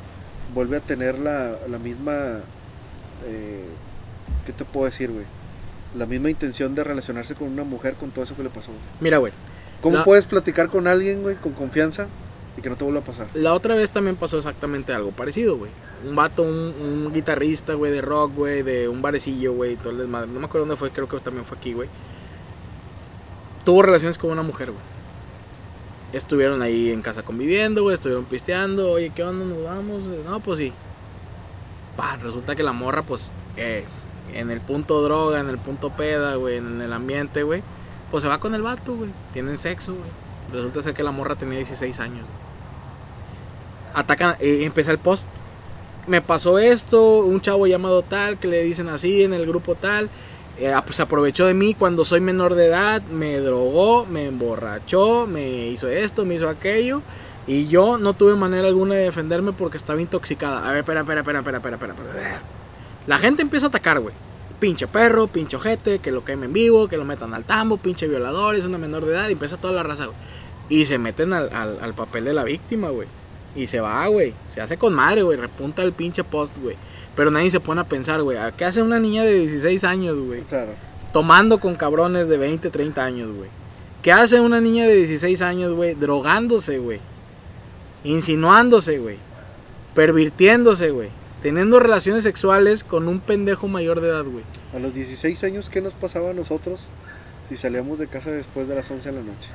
vuelve 0.55 0.79
a 0.79 0.81
tener 0.81 1.19
la, 1.19 1.57
la 1.69 1.79
misma, 1.79 2.41
eh, 3.27 3.65
¿qué 4.47 4.53
te 4.53 4.65
puedo 4.65 4.87
decir, 4.87 5.11
güey? 5.11 5.25
La 5.97 6.07
misma 6.07 6.31
intención 6.31 6.75
de 6.75 6.83
relacionarse 6.83 7.35
con 7.35 7.49
una 7.49 7.65
mujer 7.65 7.95
con 7.95 8.11
todo 8.11 8.25
eso 8.25 8.35
que 8.35 8.43
le 8.43 8.49
pasó. 8.51 8.71
Mira, 9.01 9.19
güey, 9.19 9.33
¿Cómo 9.83 9.97
La- 9.99 10.05
puedes 10.05 10.25
platicar 10.27 10.69
con 10.69 10.87
alguien, 10.87 11.23
güey, 11.23 11.35
con 11.35 11.53
confianza 11.53 12.07
y 12.57 12.61
que 12.61 12.69
no 12.69 12.77
te 12.77 12.85
vuelva 12.85 13.01
a 13.01 13.05
pasar? 13.05 13.29
La 13.35 13.55
otra 13.55 13.75
vez 13.75 13.91
también 13.91 14.17
pasó 14.17 14.39
exactamente 14.39 14.93
algo 14.93 15.11
parecido, 15.11 15.57
güey. 15.57 15.71
Un 16.07 16.15
vato, 16.15 16.43
un, 16.43 17.11
guitarrista, 17.13 17.75
güey, 17.75 17.93
de 17.93 18.01
rock, 18.01 18.35
güey, 18.35 18.63
de 18.63 18.89
un 18.89 19.03
barecillo, 19.03 19.53
güey, 19.53 19.77
todo 19.77 19.91
el 19.91 19.99
desmadre. 19.99 20.29
No 20.29 20.41
me 20.41 20.47
acuerdo 20.47 20.67
dónde 20.67 20.77
fue, 20.77 20.91
creo 20.91 21.09
que 21.09 21.19
también 21.21 21.45
fue 21.45 21.59
aquí, 21.59 21.73
güey. 21.73 21.89
Tuvo 23.65 23.83
relaciones 23.83 24.19
con 24.19 24.31
una 24.31 24.43
mujer, 24.43 24.71
güey. 24.71 24.83
Estuvieron 26.13 26.61
ahí 26.61 26.91
en 26.91 27.01
casa 27.01 27.23
conviviendo, 27.23 27.83
güey, 27.83 27.95
estuvieron 27.95 28.25
pisteando. 28.25 28.91
Oye, 28.91 29.11
¿qué 29.15 29.25
onda? 29.25 29.45
¿Nos 29.45 29.65
vamos? 29.65 30.03
No, 30.27 30.41
pues 30.41 30.59
sí. 30.59 30.73
Pa, 31.97 32.17
resulta 32.17 32.55
que 32.55 32.63
la 32.63 32.73
morra, 32.73 33.03
pues, 33.03 33.31
eh, 33.57 33.85
en 34.35 34.51
el 34.51 34.61
punto 34.61 35.03
droga, 35.03 35.41
en 35.41 35.49
el 35.49 35.59
punto 35.59 35.91
peda, 35.91 36.37
güey, 36.37 36.57
en 36.57 36.81
el 36.81 36.93
ambiente, 36.93 37.43
güey, 37.43 37.63
pues 38.11 38.23
se 38.23 38.29
va 38.29 38.39
con 38.39 38.55
el 38.55 38.63
vato, 38.63 38.95
güey. 38.95 39.11
Tienen 39.33 39.59
sexo, 39.59 39.95
güey. 39.95 40.11
Resulta 40.53 40.83
ser 40.83 40.95
que 40.95 41.03
la 41.03 41.13
morra 41.13 41.35
tenía 41.35 41.57
16 41.59 41.99
años. 42.01 42.27
Atacan, 43.95 44.37
eh, 44.41 44.61
empieza 44.65 44.91
el 44.91 44.99
post. 44.99 45.29
Me 46.07 46.21
pasó 46.21 46.59
esto, 46.59 47.19
un 47.21 47.41
chavo 47.41 47.67
llamado 47.67 48.03
tal, 48.03 48.39
que 48.39 48.49
le 48.49 48.63
dicen 48.65 48.89
así 48.89 49.23
en 49.23 49.35
el 49.35 49.47
grupo 49.47 49.75
tal. 49.75 50.11
eh, 50.59 50.73
pues 50.85 50.97
se 50.97 51.03
aprovechó 51.03 51.47
de 51.47 51.55
mí 51.55 51.75
cuando 51.75 52.05
soy 52.05 52.21
menor 52.21 52.55
de 52.55 52.67
edad, 52.67 53.03
me 53.03 53.39
drogó, 53.39 54.05
me 54.07 54.27
emborrachó, 54.27 55.27
me 55.27 55.69
hizo 55.69 55.89
esto, 55.89 56.25
me 56.25 56.35
hizo 56.35 56.49
aquello. 56.49 57.03
Y 57.47 57.67
yo 57.69 57.99
no 57.99 58.15
tuve 58.15 58.35
manera 58.37 58.69
alguna 58.69 58.95
de 58.95 59.05
defenderme 59.05 59.53
porque 59.53 59.77
estaba 59.77 60.01
intoxicada. 60.01 60.65
A 60.67 60.71
ver, 60.71 60.81
espera, 60.81 61.01
espera, 61.01 61.21
espera, 61.21 61.39
espera, 61.41 61.57
espera, 61.59 61.77
espera. 61.77 61.95
espera. 61.95 62.43
La 63.07 63.19
gente 63.19 63.43
empieza 63.43 63.67
a 63.67 63.69
atacar, 63.71 63.99
güey. 64.01 64.15
Pinche 64.61 64.87
perro, 64.87 65.27
pinche 65.27 65.57
ojete, 65.57 65.99
que 65.99 66.13
lo 66.13 66.25
quemen 66.25 66.53
vivo, 66.53 66.87
que 66.87 66.97
lo 66.97 67.05
metan 67.05 67.35
al 67.35 67.43
tambo, 67.45 67.79
pinche 67.79 68.07
violador, 68.07 68.55
es 68.55 68.65
una 68.65 68.79
menor 68.79 69.05
de 69.07 69.13
edad. 69.15 69.29
Y 69.29 69.33
empieza 69.33 69.57
toda 69.57 69.73
la 69.75 69.83
raza, 69.83 70.05
güey. 70.07 70.17
Y 70.69 70.87
se 70.87 70.99
meten 70.99 71.33
al, 71.33 71.49
al- 71.53 71.79
al 71.81 71.95
papel 71.95 72.25
de 72.27 72.33
la 72.35 72.45
víctima, 72.45 72.91
güey. 72.91 73.09
Y 73.55 73.67
se 73.67 73.81
va, 73.81 74.07
güey. 74.07 74.35
Se 74.49 74.61
hace 74.61 74.77
con 74.77 74.95
madre, 74.95 75.23
güey. 75.23 75.37
Repunta 75.37 75.83
el 75.83 75.93
pinche 75.93 76.25
post, 76.25 76.59
güey. 76.59 76.77
Pero 77.15 77.31
nadie 77.31 77.51
se 77.51 77.61
pone 77.61 77.81
a 77.81 77.85
pensar, 77.85 78.23
güey. 78.23 78.39
¿a 78.39 78.53
¿Qué 78.53 78.65
hace 78.65 78.83
una 78.83 78.99
niña 78.99 79.25
de 79.25 79.35
16 79.35 79.85
años, 79.85 80.19
güey? 80.19 80.43
Claro. 80.43 80.73
Tomando 81.13 81.61
con 81.61 81.75
cabrones 81.75 82.29
de 82.29 82.39
20, 82.39 82.71
30 82.71 83.05
años, 83.05 83.37
güey. 83.37 83.51
¿Qué 84.03 84.13
hace 84.13 84.41
una 84.41 84.61
niña 84.61 84.87
de 84.87 84.97
16 84.97 85.43
años, 85.43 85.75
güey? 85.75 85.95
Drogándose, 85.95 86.79
güey. 86.79 87.01
Insinuándose, 88.05 88.99
güey. 88.99 89.19
Pervirtiéndose, 89.95 90.91
güey. 90.91 91.11
Teniendo 91.43 91.79
relaciones 91.79 92.23
sexuales 92.23 92.83
con 92.83 93.09
un 93.09 93.21
pendejo 93.21 93.69
mayor 93.69 94.01
de 94.01 94.09
edad, 94.09 94.25
güey. 94.25 94.45
A 94.75 94.79
los 94.79 94.95
16 94.95 95.45
años, 95.45 95.69
¿qué 95.69 95.83
nos 95.83 95.93
pasaba 95.93 96.31
a 96.31 96.35
nosotros 96.35 96.81
si 97.49 97.57
salíamos 97.57 97.99
de 97.99 98.07
casa 98.07 98.31
después 98.31 98.67
de 98.67 98.75
las 98.75 98.91
11 98.91 99.11
de 99.11 99.17
la 99.17 99.23
noche? 99.23 99.51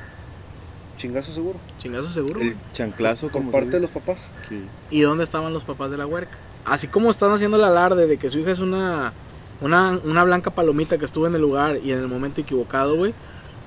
Chingazo 0.97 1.31
seguro. 1.31 1.59
Chingazo 1.77 2.11
seguro, 2.11 2.35
güey. 2.39 2.49
El 2.49 2.55
chanclazo 2.73 3.29
Con 3.29 3.43
como 3.43 3.51
parte 3.51 3.69
de 3.71 3.79
los 3.79 3.89
papás. 3.91 4.27
Sí. 4.49 4.63
¿Y 4.89 5.01
dónde 5.01 5.23
estaban 5.23 5.53
los 5.53 5.63
papás 5.63 5.91
de 5.91 5.97
la 5.97 6.05
huerca? 6.05 6.37
Así 6.65 6.87
como 6.87 7.09
están 7.09 7.31
haciendo 7.31 7.57
el 7.57 7.63
alarde 7.63 8.07
de 8.07 8.17
que 8.17 8.29
su 8.29 8.39
hija 8.39 8.51
es 8.51 8.59
una, 8.59 9.13
una, 9.61 9.99
una 10.03 10.23
blanca 10.23 10.51
palomita 10.51 10.97
que 10.97 11.05
estuvo 11.05 11.27
en 11.27 11.35
el 11.35 11.41
lugar 11.41 11.79
y 11.83 11.91
en 11.91 11.99
el 11.99 12.07
momento 12.07 12.41
equivocado, 12.41 12.95
güey. 12.95 13.13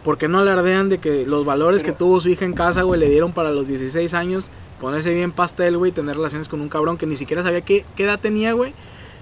¿Por 0.04 0.18
qué 0.18 0.28
no 0.28 0.38
alardean 0.40 0.88
de 0.88 0.98
que 0.98 1.24
los 1.26 1.44
valores 1.44 1.82
Pero- 1.82 1.92
que 1.94 1.98
tuvo 1.98 2.20
su 2.20 2.28
hija 2.30 2.44
en 2.44 2.52
casa, 2.54 2.82
güey, 2.82 2.98
le 2.98 3.08
dieron 3.08 3.32
para 3.32 3.52
los 3.52 3.66
16 3.68 4.12
años 4.14 4.50
ponerse 4.80 5.12
bien 5.14 5.30
pastel, 5.30 5.76
güey, 5.76 5.92
tener 5.92 6.16
relaciones 6.16 6.48
con 6.48 6.60
un 6.60 6.68
cabrón 6.70 6.96
que 6.96 7.06
ni 7.06 7.16
siquiera 7.16 7.42
sabía 7.42 7.60
qué, 7.60 7.84
qué 7.96 8.04
edad 8.04 8.18
tenía, 8.18 8.54
güey? 8.54 8.72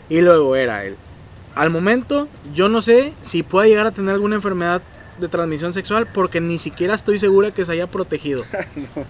Y 0.08 0.20
luego 0.20 0.54
era 0.56 0.84
él. 0.84 0.96
Al 1.56 1.70
momento, 1.70 2.28
yo 2.54 2.68
no 2.68 2.80
sé 2.80 3.12
si 3.22 3.42
puede 3.42 3.68
llegar 3.68 3.86
a 3.86 3.90
tener 3.90 4.14
alguna 4.14 4.36
enfermedad 4.36 4.80
de 5.18 5.28
transmisión 5.28 5.72
sexual 5.72 6.06
porque 6.12 6.40
ni 6.40 6.58
siquiera 6.58 6.94
estoy 6.94 7.18
segura 7.18 7.50
que 7.50 7.64
se 7.64 7.72
haya 7.72 7.86
protegido. 7.86 8.44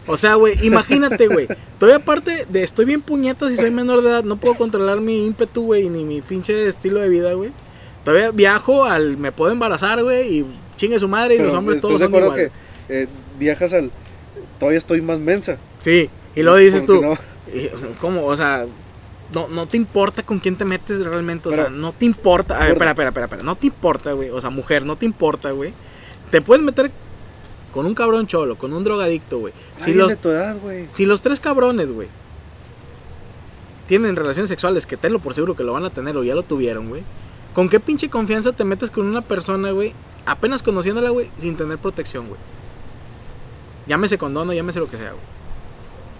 O 0.07 0.17
sea, 0.17 0.35
güey, 0.35 0.55
imagínate, 0.67 1.27
güey. 1.29 1.47
Todavía 1.79 2.03
aparte 2.03 2.47
de 2.49 2.63
estoy 2.63 2.85
bien 2.85 3.03
puñetas 3.03 3.51
y 3.53 3.57
soy 3.57 3.71
menor 3.71 4.03
de 4.03 4.11
edad, 4.11 4.25
no 4.25 4.37
puedo 4.37 4.55
controlar 4.55 5.01
mi 5.01 5.27
ímpetu, 5.27 5.63
güey, 5.65 5.89
ni 5.89 6.05
mi 6.05 6.21
pinche 6.21 6.67
estilo 6.69 7.01
de 7.01 7.09
vida, 7.09 7.33
güey. 7.35 7.53
Todavía 8.05 8.31
viajo 8.31 8.85
al 8.85 9.17
me 9.19 9.33
puedo 9.33 9.53
embarazar, 9.53 10.03
güey, 10.03 10.39
y 10.39 10.47
chingue 10.77 10.99
su 10.99 11.09
madre 11.09 11.35
y 11.35 11.39
los 11.39 11.53
hombres 11.55 11.77
¿estás 11.77 11.89
todos 11.89 12.01
son 12.01 12.15
iguales. 12.15 12.51
que 12.89 13.03
eh, 13.03 13.09
viajas 13.39 13.73
al... 13.73 13.91
Todavía 14.59 14.79
estoy 14.79 15.03
más 15.03 15.19
mensa. 15.19 15.57
Sí, 15.79 16.09
y 16.35 16.43
luego 16.43 16.57
dices 16.59 16.85
tú, 16.85 17.01
no- 17.03 17.19
¿cómo? 18.01 18.25
O 18.25 18.37
sea, 18.37 18.67
no, 19.35 19.49
no 19.49 19.67
te 19.67 19.77
importa 19.77 20.23
con 20.23 20.39
quién 20.39 20.57
te 20.57 20.65
metes 20.65 21.05
realmente, 21.05 21.49
o 21.49 21.53
sea, 21.53 21.69
no 21.69 21.93
te 21.93 22.07
importa. 22.07 22.57
A 22.57 22.61
ver, 22.61 22.73
espera, 22.73 22.91
espera, 22.93 23.09
espera, 23.11 23.27
espera, 23.27 23.43
no 23.43 23.57
te 23.57 23.67
importa, 23.67 24.13
güey, 24.13 24.31
o 24.31 24.41
sea, 24.41 24.51
mujer, 24.51 24.85
no 24.87 24.97
te 24.97 25.05
importa, 25.05 25.51
güey. 25.51 25.73
Te 26.31 26.41
puedes 26.43 26.65
meter 26.65 26.91
con 27.73 27.87
un 27.87 27.95
cabrón 27.95 28.27
cholo, 28.27 28.57
con 28.57 28.73
un 28.73 28.85
drogadicto, 28.85 29.39
güey. 29.39 29.53
Si 29.79 29.95
los 29.95 30.09
de 30.09 30.17
tu 30.17 30.29
edad, 30.31 30.57
güey. 30.59 30.87
Si 30.93 31.07
los 31.07 31.21
tres 31.21 31.41
cabrones, 31.41 31.91
güey, 31.91 32.09
tienen 33.87 34.17
relaciones 34.17 34.49
sexuales, 34.49 34.87
que 34.87 34.97
tenlo 34.97 35.19
por 35.19 35.35
seguro 35.35 35.55
que 35.57 35.65
lo 35.65 35.73
van 35.73 35.85
a 35.85 35.91
tener 35.91 36.17
o 36.17 36.25
ya 36.25 36.35
lo 36.35 36.43
tuvieron, 36.43 36.89
güey. 36.89 37.03
¿Con 37.55 37.69
qué 37.69 37.81
pinche 37.81 38.09
confianza 38.11 38.53
te 38.53 38.65
metes 38.65 38.91
con 38.91 39.07
una 39.07 39.23
persona, 39.23 39.71
güey, 39.71 39.93
apenas 40.27 40.63
conociéndola, 40.63 41.11
güey, 41.11 41.31
sin 41.39 41.57
tener 41.57 41.79
protección, 41.79 42.29
güey? 42.29 42.41
Llámese 43.87 44.19
condono, 44.19 44.53
llámese 44.53 44.81
lo 44.81 44.89
que 44.89 44.97
sea, 44.99 45.11
güey. 45.11 45.23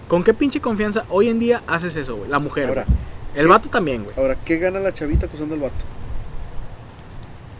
¿Con 0.07 0.23
qué 0.23 0.33
pinche 0.33 0.59
confianza 0.59 1.05
hoy 1.09 1.29
en 1.29 1.37
día 1.39 1.61
haces 1.67 1.95
eso, 1.95 2.15
güey? 2.15 2.29
La 2.29 2.39
mujer, 2.39 2.67
Ahora. 2.69 2.85
El 3.35 3.47
vato 3.47 3.69
también, 3.69 4.03
güey. 4.03 4.15
Ahora, 4.17 4.35
¿qué 4.43 4.57
gana 4.57 4.79
la 4.79 4.91
chavita 4.91 5.27
acusando 5.27 5.53
al 5.53 5.61
vato? 5.61 5.75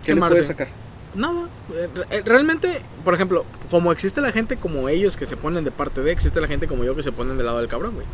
¿Qué 0.04 0.12
le 0.12 0.16
Quemarse. 0.16 0.34
puede 0.34 0.44
sacar? 0.48 0.68
Nada. 1.16 1.48
Eh, 1.74 1.88
re- 1.96 2.22
Realmente, 2.24 2.82
por 3.04 3.14
ejemplo, 3.14 3.46
como 3.72 3.92
existe 3.92 4.22
la 4.22 4.32
gente 4.32 4.58
como 4.58 4.90
ellos 4.90 5.18
que 5.18 5.26
se 5.26 5.36
ponen 5.38 5.64
de 5.66 5.72
parte 5.72 6.02
de, 6.02 6.12
existe 6.12 6.40
la 6.42 6.48
gente 6.48 6.68
como 6.68 6.84
yo 6.84 6.96
que 6.96 7.04
se 7.04 7.12
ponen 7.12 7.38
del 7.38 7.46
lado 7.48 7.60
del 7.60 7.68
cabrón, 7.68 7.96
güey. 7.96 8.06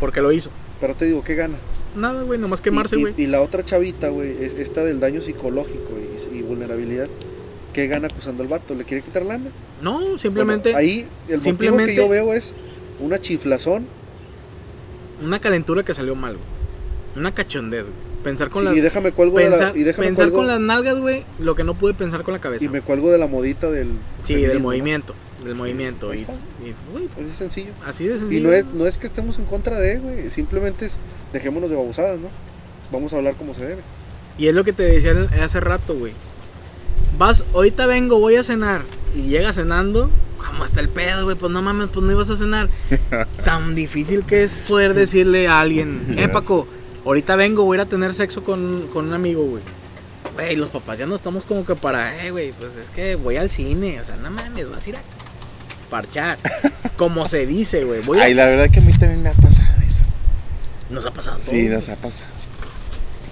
Porque 0.00 0.20
lo 0.20 0.30
hizo. 0.32 0.50
Pero 0.80 0.94
te 0.94 1.06
digo, 1.06 1.24
¿qué 1.24 1.34
gana? 1.34 1.56
Nada, 1.96 2.22
güey, 2.22 2.38
nomás 2.38 2.60
quemarse, 2.60 2.96
Y- 2.96 2.98
y- 2.98 3.02
güey. 3.02 3.14
Y, 3.16 3.26
la 3.26 3.40
otra 3.40 3.64
chavita, 3.64 4.08
güey, 4.08 4.32
es 4.44 4.52
esta 4.54 4.84
del 4.84 5.00
daño 5.00 5.22
psicológico 5.22 5.92
y, 6.32 6.36
y 6.36 6.42
vulnerabilidad. 6.42 7.08
¿Qué 7.72 7.86
gana 7.86 8.08
acusando 8.08 8.42
al 8.42 8.48
vato? 8.48 8.74
¿Le 8.74 8.84
quiere 8.84 9.02
quitar 9.02 9.24
lana? 9.24 9.50
No, 9.82 10.18
simplemente 10.18 10.70
Bueno, 10.72 10.78
ahí 10.78 11.06
el 11.28 11.40
simplemente- 11.40 11.92
motivo 11.92 12.10
que 12.10 12.16
yo 12.16 12.24
veo 12.26 12.34
es 12.34 12.52
una 13.00 13.18
chiflazón 13.20 13.86
una 15.22 15.40
calentura 15.40 15.82
que 15.82 15.94
salió 15.94 16.14
mal, 16.14 16.34
güey. 16.34 16.46
Una 17.16 17.32
cachondez, 17.32 17.82
güey. 17.84 17.94
Pensar 18.26 18.48
con 18.50 18.62
sí, 18.62 18.68
las 18.68 18.76
y 18.76 18.80
déjame 18.80 19.12
cuelgo 19.12 19.38
de 19.38 19.48
pensar, 19.50 19.72
la, 19.72 19.78
y 19.78 19.84
déjame 19.84 20.08
pensar 20.08 20.26
cuelgo- 20.26 20.36
con 20.38 20.46
las 20.48 20.58
nalgas, 20.60 20.98
güey, 20.98 21.24
lo 21.38 21.54
que 21.54 21.62
no 21.62 21.74
pude 21.74 21.94
pensar 21.94 22.22
con 22.24 22.34
la 22.34 22.40
cabeza. 22.40 22.64
y 22.64 22.68
me 22.68 22.80
cuelgo 22.80 23.10
de 23.12 23.18
la 23.18 23.28
modita 23.28 23.70
del 23.70 23.88
sí, 24.24 24.34
del 24.34 24.58
movimiento, 24.60 25.14
del 25.44 25.54
movimiento 25.54 26.12
y, 26.12 26.18
y, 26.18 26.24
Así 27.16 27.30
es 27.30 27.36
sencillo. 27.36 27.72
así 27.86 28.08
de 28.08 28.16
Y 28.16 28.18
sencillo. 28.18 28.48
no 28.48 28.52
es, 28.52 28.64
no 28.66 28.86
es 28.86 28.98
que 28.98 29.06
estemos 29.06 29.38
en 29.38 29.44
contra 29.44 29.78
de, 29.78 29.98
güey, 29.98 30.30
simplemente 30.32 30.86
es 30.86 30.96
dejémonos 31.32 31.70
de 31.70 31.76
babosadas, 31.76 32.18
¿no? 32.18 32.28
Vamos 32.90 33.12
a 33.12 33.16
hablar 33.18 33.34
como 33.36 33.54
se 33.54 33.64
debe. 33.64 33.82
Y 34.38 34.48
es 34.48 34.54
lo 34.54 34.64
que 34.64 34.72
te 34.72 34.82
decía 34.82 35.14
hace 35.42 35.60
rato, 35.60 35.94
güey. 35.94 36.12
Vas, 37.18 37.44
ahorita 37.54 37.86
vengo, 37.86 38.18
voy 38.18 38.34
a 38.36 38.42
cenar. 38.42 38.82
Y 39.14 39.22
llega 39.28 39.52
cenando. 39.52 40.10
¿Cómo 40.36 40.64
está 40.64 40.80
el 40.80 40.88
pedo, 40.88 41.24
güey? 41.24 41.36
Pues 41.36 41.50
no 41.52 41.62
mames, 41.62 41.88
pues 41.92 42.04
no 42.04 42.12
ibas 42.12 42.28
a 42.30 42.36
cenar. 42.36 42.68
Tan 43.44 43.74
difícil 43.74 44.24
que 44.24 44.42
es 44.44 44.54
poder 44.56 44.94
decirle 44.94 45.48
a 45.48 45.60
alguien, 45.60 46.14
eh, 46.18 46.28
Paco, 46.28 46.68
ahorita 47.06 47.36
vengo, 47.36 47.64
voy 47.64 47.76
a 47.76 47.82
ir 47.82 47.86
a 47.86 47.88
tener 47.88 48.14
sexo 48.14 48.44
con, 48.44 48.88
con 48.88 49.06
un 49.06 49.14
amigo, 49.14 49.44
güey. 49.44 49.62
Güey, 50.34 50.56
los 50.56 50.70
papás 50.70 50.98
ya 50.98 51.06
no 51.06 51.14
estamos 51.14 51.44
como 51.44 51.64
que 51.64 51.74
para, 51.76 52.24
eh, 52.24 52.30
güey, 52.30 52.52
pues 52.52 52.76
es 52.76 52.90
que 52.90 53.16
voy 53.16 53.36
al 53.36 53.50
cine. 53.50 54.00
O 54.00 54.04
sea, 54.04 54.16
no 54.16 54.30
mames, 54.30 54.68
vas 54.68 54.84
a 54.86 54.88
ir 54.90 54.96
a 54.96 55.00
parchar. 55.88 56.38
Como 56.96 57.26
se 57.28 57.46
dice, 57.46 57.84
güey. 57.84 58.02
Voy 58.02 58.20
a... 58.20 58.24
Ay, 58.24 58.34
la 58.34 58.46
verdad 58.46 58.70
que 58.70 58.80
a 58.80 58.82
mí 58.82 58.92
también 58.92 59.22
me 59.22 59.28
ha 59.30 59.34
pasado 59.34 59.68
eso. 59.86 60.04
Nos 60.90 61.06
ha 61.06 61.10
pasado 61.10 61.38
todo. 61.38 61.50
Sí, 61.50 61.62
güey. 61.62 61.68
nos 61.68 61.88
ha 61.88 61.96
pasado. 61.96 62.30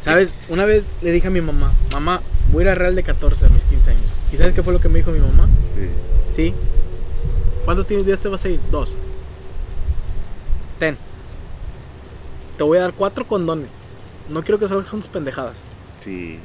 ¿Sabes? 0.00 0.32
Una 0.48 0.66
vez 0.66 0.84
le 1.02 1.10
dije 1.12 1.28
a 1.28 1.30
mi 1.30 1.40
mamá, 1.40 1.72
mamá, 1.92 2.20
voy 2.52 2.62
a 2.62 2.64
ir 2.64 2.68
a 2.70 2.74
Real 2.74 2.94
de 2.94 3.02
14 3.02 3.46
a 3.46 3.48
mis 3.48 3.64
15 3.64 3.90
años. 3.90 4.10
¿Y 4.32 4.36
sabes 4.36 4.52
qué 4.52 4.62
fue 4.62 4.72
lo 4.72 4.80
que 4.80 4.88
me 4.88 4.98
dijo 4.98 5.10
mi 5.10 5.18
mamá? 5.18 5.48
Sí. 5.74 5.90
Sí. 6.34 6.54
¿Cuántos 7.64 7.88
días 7.88 8.20
te 8.20 8.28
vas 8.28 8.44
a 8.44 8.48
ir? 8.48 8.60
Dos. 8.70 8.94
Ten. 10.78 10.98
Te 12.56 12.62
voy 12.64 12.78
a 12.78 12.82
dar 12.82 12.92
cuatro 12.92 13.26
condones. 13.26 13.72
No 14.28 14.42
quiero 14.42 14.58
que 14.58 14.68
salgas 14.68 14.88
con 14.88 15.00
tus 15.00 15.08
pendejadas. 15.08 15.64
Sí. 16.02 16.38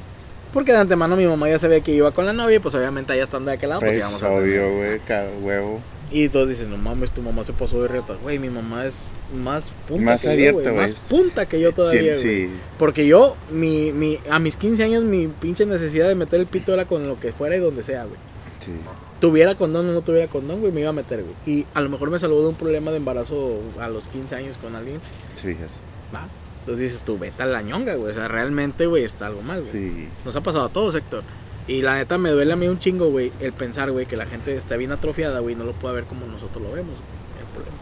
Porque 0.54 0.72
de 0.72 0.80
antemano 0.80 1.16
mi 1.16 1.26
mamá 1.28 1.48
ya 1.50 1.60
sabía 1.60 1.82
que 1.82 1.92
iba 1.92 2.12
con 2.12 2.26
la 2.26 2.34
novia 2.34 2.56
y 2.56 2.60
pues 2.60 2.74
obviamente 2.76 3.14
allá 3.14 3.24
estando 3.24 3.52
de 3.52 3.58
aquel 3.58 3.70
lado, 3.70 3.82
pues, 3.82 3.92
Pues 3.92 4.00
íbamos 4.00 4.24
a 4.24 4.32
obvio, 4.32 4.76
güey, 4.76 5.00
huevo. 5.42 5.80
Y 6.12 6.28
todos 6.30 6.50
dicen, 6.50 6.72
no 6.72 6.78
mames, 6.78 7.12
tu 7.12 7.22
mamá 7.22 7.44
se 7.44 7.54
pasó 7.54 7.84
de 7.84 7.88
reta. 7.88 8.16
Güey, 8.24 8.40
mi 8.40 8.50
mamá 8.50 8.88
es 8.88 9.06
más 9.44 9.72
punta 9.88 10.06
Más 10.06 10.22
que 10.24 10.30
abierta, 10.30 10.64
yo, 10.64 10.74
güey. 10.74 10.88
Más 10.88 10.94
punta 11.08 11.46
que 11.46 11.62
yo 11.62 11.72
todavía, 11.72 12.14
güey. 12.14 12.22
sí, 12.24 12.50
Porque 12.80 13.06
yo, 13.06 13.36
mi, 13.52 13.92
mi, 13.94 14.18
a 14.28 14.40
mis 14.40 14.58
15 14.58 14.84
años, 14.84 15.04
mi 15.04 15.28
pinche 15.28 15.68
necesidad 15.68 16.08
de 16.08 16.16
meter 16.16 16.40
el 16.40 16.48
pito 16.48 16.74
era 16.74 16.86
con 16.86 17.08
lo 17.08 17.20
que 17.20 17.32
fuera 17.32 17.56
y 17.56 17.60
donde 17.60 17.84
sea, 17.84 18.06
güey. 18.06 18.18
sí. 18.60 18.72
Tuviera 19.20 19.54
condón 19.56 19.88
o 19.90 19.92
no 19.92 20.02
tuviera 20.02 20.28
condón, 20.30 20.62
güey, 20.62 20.72
me 20.72 20.80
iba 20.80 20.92
a 20.92 20.94
meter, 20.94 21.24
güey. 21.24 21.36
Y 21.46 21.66
a 21.74 21.82
lo 21.82 21.90
mejor 21.90 22.10
me 22.10 22.18
salvó 22.18 22.42
de 22.42 22.48
un 22.48 22.56
problema 22.56 22.90
de 22.90 22.98
embarazo 22.98 23.60
a 23.78 23.90
los 23.90 24.08
15 24.08 24.34
años 24.34 24.56
con 24.58 24.76
alguien. 24.78 25.02
Sí, 25.36 25.48
fíjate. 25.50 25.89
Va. 26.14 26.28
Entonces 26.62 26.92
dices, 26.92 27.06
tú 27.06 27.18
vete 27.18 27.44
a 27.44 27.46
la 27.46 27.62
ñonga, 27.62 27.96
güey. 27.96 28.12
O 28.12 28.14
sea, 28.14 28.28
realmente, 28.28 28.86
güey, 28.86 29.04
está 29.04 29.28
algo 29.28 29.42
mal, 29.42 29.62
güey. 29.62 29.72
Sí. 29.72 30.08
Nos 30.26 30.36
ha 30.36 30.42
pasado 30.42 30.66
a 30.66 30.70
todos, 30.70 30.96
Héctor. 30.96 31.24
Y 31.68 31.84
la 31.84 31.96
neta 31.96 32.18
me 32.18 32.32
duele 32.32 32.54
a 32.54 32.56
mí 32.56 32.68
un 32.68 32.80
chingo, 32.80 33.12
güey, 33.12 33.32
el 33.40 33.54
pensar, 33.54 33.92
güey, 33.92 34.08
que 34.08 34.18
la 34.18 34.26
gente 34.26 34.56
está 34.56 34.76
bien 34.76 34.92
atrofiada, 34.92 35.40
güey, 35.40 35.56
no 35.56 35.64
lo 35.64 35.74
puede 35.74 35.96
ver 35.96 36.06
como 36.06 36.26
nosotros 36.26 36.64
lo 36.64 36.72
vemos, 36.72 36.96
güey. 36.96 37.40
El 37.40 37.46
problema. 37.54 37.78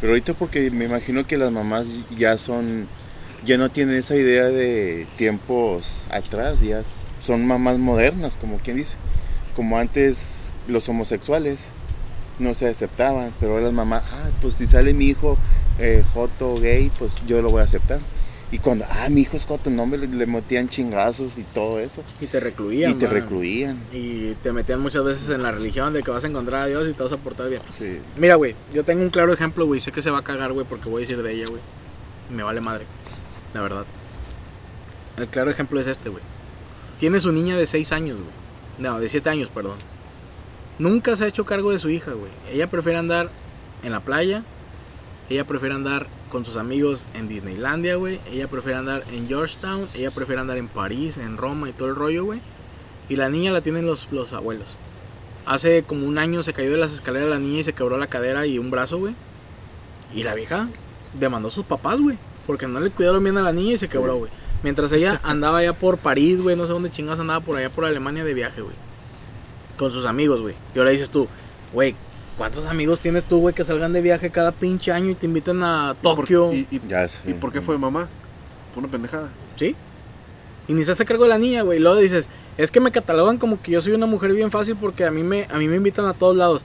Pero 0.00 0.12
ahorita 0.12 0.32
porque 0.34 0.70
me 0.70 0.86
imagino 0.86 1.26
que 1.26 1.36
las 1.36 1.52
mamás 1.52 1.86
ya 2.16 2.38
son, 2.38 2.86
ya 3.44 3.58
no 3.58 3.70
tienen 3.70 3.96
esa 3.96 4.16
idea 4.16 4.44
de 4.44 5.06
tiempos 5.16 6.06
atrás, 6.10 6.60
ya 6.60 6.82
son 7.22 7.46
mamás 7.46 7.78
modernas, 7.78 8.38
como 8.40 8.56
quien 8.58 8.78
dice. 8.78 8.96
Como 9.54 9.78
antes 9.78 10.50
los 10.66 10.88
homosexuales 10.88 11.70
no 12.38 12.54
se 12.54 12.68
aceptaban, 12.68 13.32
pero 13.40 13.52
ahora 13.52 13.64
las 13.64 13.74
mamás, 13.74 14.04
ah, 14.10 14.30
pues 14.40 14.54
si 14.54 14.66
sale 14.66 14.94
mi 14.94 15.08
hijo 15.08 15.36
eh, 15.78 16.04
joto 16.12 16.56
gay, 16.56 16.90
pues 16.98 17.14
yo 17.26 17.42
lo 17.42 17.50
voy 17.50 17.60
a 17.60 17.64
aceptar. 17.64 18.00
Y 18.50 18.58
cuando, 18.58 18.84
ah, 18.88 19.08
mi 19.10 19.22
hijo 19.22 19.36
es 19.36 19.46
joto, 19.46 19.68
no, 19.68 19.84
me 19.84 19.98
le, 19.98 20.06
le 20.06 20.26
metían 20.26 20.68
chingazos 20.68 21.38
y 21.38 21.42
todo 21.42 21.80
eso. 21.80 22.02
Y 22.20 22.26
te 22.26 22.38
recluían. 22.38 22.92
y 22.92 22.94
te 22.94 23.08
recluían. 23.08 23.78
Y 23.92 24.34
te 24.34 24.52
metían 24.52 24.80
muchas 24.80 25.02
veces 25.02 25.28
en 25.30 25.42
la 25.42 25.50
religión 25.50 25.92
de 25.92 26.02
que 26.02 26.10
vas 26.12 26.24
a 26.24 26.28
encontrar 26.28 26.62
a 26.62 26.66
Dios 26.66 26.88
y 26.88 26.92
te 26.92 27.02
vas 27.02 27.10
a 27.10 27.16
portar 27.16 27.48
bien. 27.48 27.62
Sí. 27.72 27.98
Mira, 28.16 28.36
güey, 28.36 28.54
yo 28.72 28.84
tengo 28.84 29.02
un 29.02 29.10
claro 29.10 29.32
ejemplo, 29.32 29.66
güey. 29.66 29.80
Sé 29.80 29.90
que 29.90 30.02
se 30.02 30.10
va 30.10 30.18
a 30.18 30.22
cagar, 30.22 30.52
güey, 30.52 30.66
porque 30.68 30.88
voy 30.88 31.02
a 31.02 31.06
decir 31.06 31.20
de 31.20 31.32
ella, 31.32 31.46
güey. 31.48 31.60
Me 32.30 32.44
vale 32.44 32.60
madre, 32.60 32.86
la 33.54 33.60
verdad. 33.60 33.86
El 35.16 35.26
claro 35.26 35.50
ejemplo 35.50 35.80
es 35.80 35.86
este, 35.88 36.08
güey. 36.08 36.22
Tiene 36.98 37.18
su 37.18 37.32
niña 37.32 37.56
de 37.56 37.66
6 37.66 37.90
años, 37.92 38.18
güey. 38.18 38.30
No, 38.78 39.00
de 39.00 39.08
7 39.08 39.30
años, 39.30 39.48
perdón. 39.48 39.78
Nunca 40.78 41.16
se 41.16 41.24
ha 41.24 41.28
hecho 41.28 41.44
cargo 41.44 41.72
de 41.72 41.78
su 41.78 41.88
hija, 41.88 42.12
güey. 42.12 42.30
Ella 42.52 42.68
prefiere 42.68 42.98
andar 42.98 43.30
en 43.82 43.92
la 43.92 44.00
playa. 44.00 44.44
Ella 45.30 45.44
prefiere 45.44 45.74
andar 45.74 46.06
con 46.28 46.44
sus 46.44 46.56
amigos 46.56 47.06
en 47.14 47.28
Disneylandia, 47.28 47.96
güey. 47.96 48.20
Ella 48.30 48.46
prefiere 48.48 48.78
andar 48.78 49.04
en 49.10 49.26
Georgetown. 49.26 49.86
Ella 49.94 50.10
prefiere 50.10 50.40
andar 50.40 50.58
en 50.58 50.68
París, 50.68 51.16
en 51.16 51.38
Roma 51.38 51.68
y 51.68 51.72
todo 51.72 51.88
el 51.88 51.96
rollo, 51.96 52.24
güey. 52.24 52.40
Y 53.08 53.16
la 53.16 53.30
niña 53.30 53.50
la 53.50 53.62
tienen 53.62 53.86
los, 53.86 54.08
los 54.10 54.32
abuelos. 54.34 54.74
Hace 55.46 55.82
como 55.82 56.06
un 56.06 56.18
año 56.18 56.42
se 56.42 56.52
cayó 56.52 56.70
de 56.70 56.76
las 56.76 56.92
escaleras 56.92 57.30
la 57.30 57.38
niña 57.38 57.60
y 57.60 57.64
se 57.64 57.72
quebró 57.72 57.96
la 57.96 58.06
cadera 58.06 58.46
y 58.46 58.58
un 58.58 58.70
brazo, 58.70 58.98
güey. 58.98 59.14
Y 60.14 60.24
la 60.24 60.34
vieja 60.34 60.68
demandó 61.18 61.48
a 61.48 61.52
sus 61.52 61.64
papás, 61.64 62.00
güey. 62.00 62.18
Porque 62.46 62.68
no 62.68 62.80
le 62.80 62.90
cuidaron 62.90 63.24
bien 63.24 63.38
a 63.38 63.42
la 63.42 63.52
niña 63.52 63.74
y 63.74 63.78
se 63.78 63.88
quebró, 63.88 64.16
güey. 64.16 64.30
Mientras 64.62 64.92
ella 64.92 65.20
andaba 65.24 65.58
allá 65.58 65.72
por 65.72 65.96
París, 65.96 66.42
güey. 66.42 66.54
No 66.54 66.66
sé 66.66 66.72
dónde 66.72 66.90
chingados 66.90 67.20
andaba 67.20 67.40
por 67.40 67.56
allá 67.56 67.70
por 67.70 67.86
Alemania 67.86 68.24
de 68.24 68.34
viaje, 68.34 68.60
güey. 68.60 68.76
Con 69.78 69.90
sus 69.90 70.04
amigos, 70.04 70.40
güey. 70.40 70.54
Y 70.74 70.78
ahora 70.78 70.90
dices 70.90 71.08
tú, 71.08 71.28
güey, 71.72 71.94
¿cuántos 72.36 72.66
amigos 72.66 73.00
tienes 73.00 73.24
tú, 73.24 73.38
güey, 73.40 73.54
que 73.54 73.64
salgan 73.64 73.92
de 73.92 74.00
viaje 74.00 74.30
cada 74.30 74.52
pinche 74.52 74.92
año 74.92 75.10
y 75.10 75.14
te 75.14 75.26
invitan 75.26 75.62
a 75.62 75.94
¿Y 76.00 76.02
por- 76.02 76.16
Tokio? 76.16 76.52
¿Y, 76.52 76.66
y, 76.70 76.80
Ya 76.88 77.08
sé. 77.08 77.30
¿y 77.30 77.34
por 77.34 77.52
qué 77.52 77.60
fue 77.60 77.78
mamá? 77.78 78.08
Fue 78.72 78.82
una 78.82 78.90
pendejada. 78.90 79.28
¿Sí? 79.56 79.74
Y 80.66 80.74
ni 80.74 80.84
se 80.84 80.92
hace 80.92 81.04
cargo 81.04 81.24
de 81.24 81.30
la 81.30 81.38
niña, 81.38 81.62
güey. 81.62 81.78
Y 81.78 81.82
luego 81.82 81.98
dices, 81.98 82.26
es 82.56 82.70
que 82.70 82.80
me 82.80 82.90
catalogan 82.90 83.38
como 83.38 83.60
que 83.60 83.72
yo 83.72 83.80
soy 83.82 83.92
una 83.92 84.06
mujer 84.06 84.32
bien 84.32 84.50
fácil 84.50 84.76
porque 84.76 85.04
a 85.04 85.10
mí 85.10 85.22
me, 85.22 85.46
a 85.50 85.58
mí 85.58 85.68
me 85.68 85.76
invitan 85.76 86.06
a 86.06 86.14
todos 86.14 86.36
lados. 86.36 86.64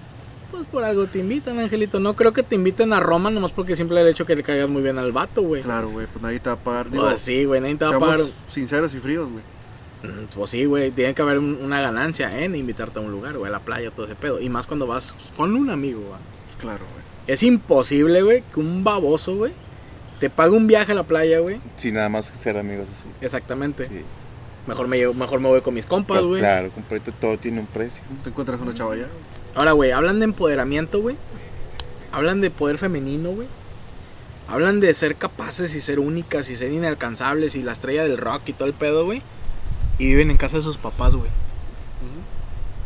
Pues 0.51 0.65
por 0.65 0.83
algo 0.83 1.05
te 1.05 1.19
invitan, 1.19 1.59
Angelito. 1.59 1.99
No 1.99 2.15
creo 2.15 2.33
que 2.33 2.41
te 2.41 2.55
inviten 2.55 2.91
a 2.93 2.99
Roma 2.99 3.29
nomás 3.29 3.51
porque 3.51 3.75
siempre 3.75 4.01
el 4.01 4.07
hecho 4.07 4.25
que 4.25 4.35
le 4.35 4.41
caigas 4.41 4.67
muy 4.69 4.81
bien 4.81 4.97
al 4.97 5.11
vato, 5.11 5.43
güey. 5.43 5.61
Claro, 5.61 5.89
güey, 5.89 6.07
pues 6.07 6.23
nadie 6.23 6.39
te 6.39 6.49
va 6.49 6.55
a 6.55 6.59
pagar. 6.59 6.89
Digo, 6.89 7.03
Pues 7.03 7.21
sí, 7.21 7.45
güey, 7.45 7.61
nadie 7.61 7.75
te 7.75 7.85
va 7.85 7.95
a 7.95 7.99
pagar. 7.99 8.19
sinceros 8.49 8.93
y 8.95 8.99
fríos, 8.99 9.29
güey. 9.31 9.43
Pues 10.35 10.51
sí, 10.51 10.65
güey, 10.65 10.91
tiene 10.91 11.13
que 11.13 11.21
haber 11.21 11.39
un- 11.39 11.59
una 11.61 11.81
ganancia 11.81 12.43
en 12.43 12.55
invitarte 12.55 12.99
a 12.99 13.01
un 13.01 13.11
lugar, 13.11 13.37
güey, 13.37 13.49
a 13.49 13.51
la 13.51 13.59
playa, 13.59 13.91
todo 13.91 14.05
ese 14.05 14.15
pedo. 14.15 14.39
Y 14.39 14.47
más 14.49 14.65
cuando 14.67 14.87
vas 14.87 15.13
con 15.35 15.55
un 15.55 15.69
amigo, 15.69 15.99
güey. 15.99 16.19
Pues 16.45 16.57
claro, 16.57 16.85
güey. 16.93 17.03
Es 17.27 17.43
imposible, 17.43 18.21
güey, 18.21 18.43
que 18.53 18.59
un 18.59 18.83
baboso, 18.83 19.35
güey, 19.35 19.51
te 20.19 20.29
pague 20.29 20.51
un 20.55 20.67
viaje 20.67 20.93
a 20.93 20.95
la 20.95 21.03
playa, 21.03 21.39
güey. 21.39 21.59
Sí, 21.75 21.91
nada 21.91 22.07
más 22.09 22.31
que 22.31 22.37
ser 22.37 22.57
amigos 22.57 22.87
así. 22.91 23.03
Exactamente. 23.21 23.87
Sí. 23.87 24.01
Mejor, 24.67 24.87
me, 24.87 24.97
llevo- 24.97 25.13
mejor 25.13 25.39
me 25.39 25.49
voy 25.49 25.61
con 25.61 25.73
mis 25.73 25.85
compas, 25.85 26.17
Pues 26.19 26.27
güey. 26.27 26.39
claro, 26.41 26.69
completo, 26.71 27.11
todo 27.19 27.37
tiene 27.37 27.59
un 27.59 27.65
precio. 27.67 28.03
Te 28.23 28.29
encuentras 28.29 28.61
una 28.61 28.73
chava 28.73 28.93
allá. 28.93 29.07
Ahora, 29.55 29.71
güey, 29.73 29.91
hablan 29.91 30.19
de 30.19 30.25
empoderamiento, 30.25 31.01
güey. 31.01 31.15
Hablan 32.11 32.39
de 32.41 32.51
poder 32.51 32.77
femenino, 32.77 33.31
güey. 33.31 33.47
Hablan 34.47 34.79
de 34.79 34.93
ser 34.93 35.15
capaces 35.15 35.75
y 35.75 35.81
ser 35.81 35.99
únicas 35.99 36.49
y 36.49 36.55
ser 36.55 36.71
inalcanzables 36.71 37.55
y 37.55 37.61
la 37.63 37.71
estrella 37.71 38.03
del 38.03 38.17
rock 38.17 38.43
y 38.47 38.53
todo 38.53 38.67
el 38.67 38.73
pedo, 38.73 39.05
güey. 39.05 39.21
Y 39.99 40.07
viven 40.07 40.31
en 40.31 40.37
casa 40.37 40.57
de 40.57 40.63
sus 40.63 40.77
papás, 40.77 41.13
güey. 41.13 41.29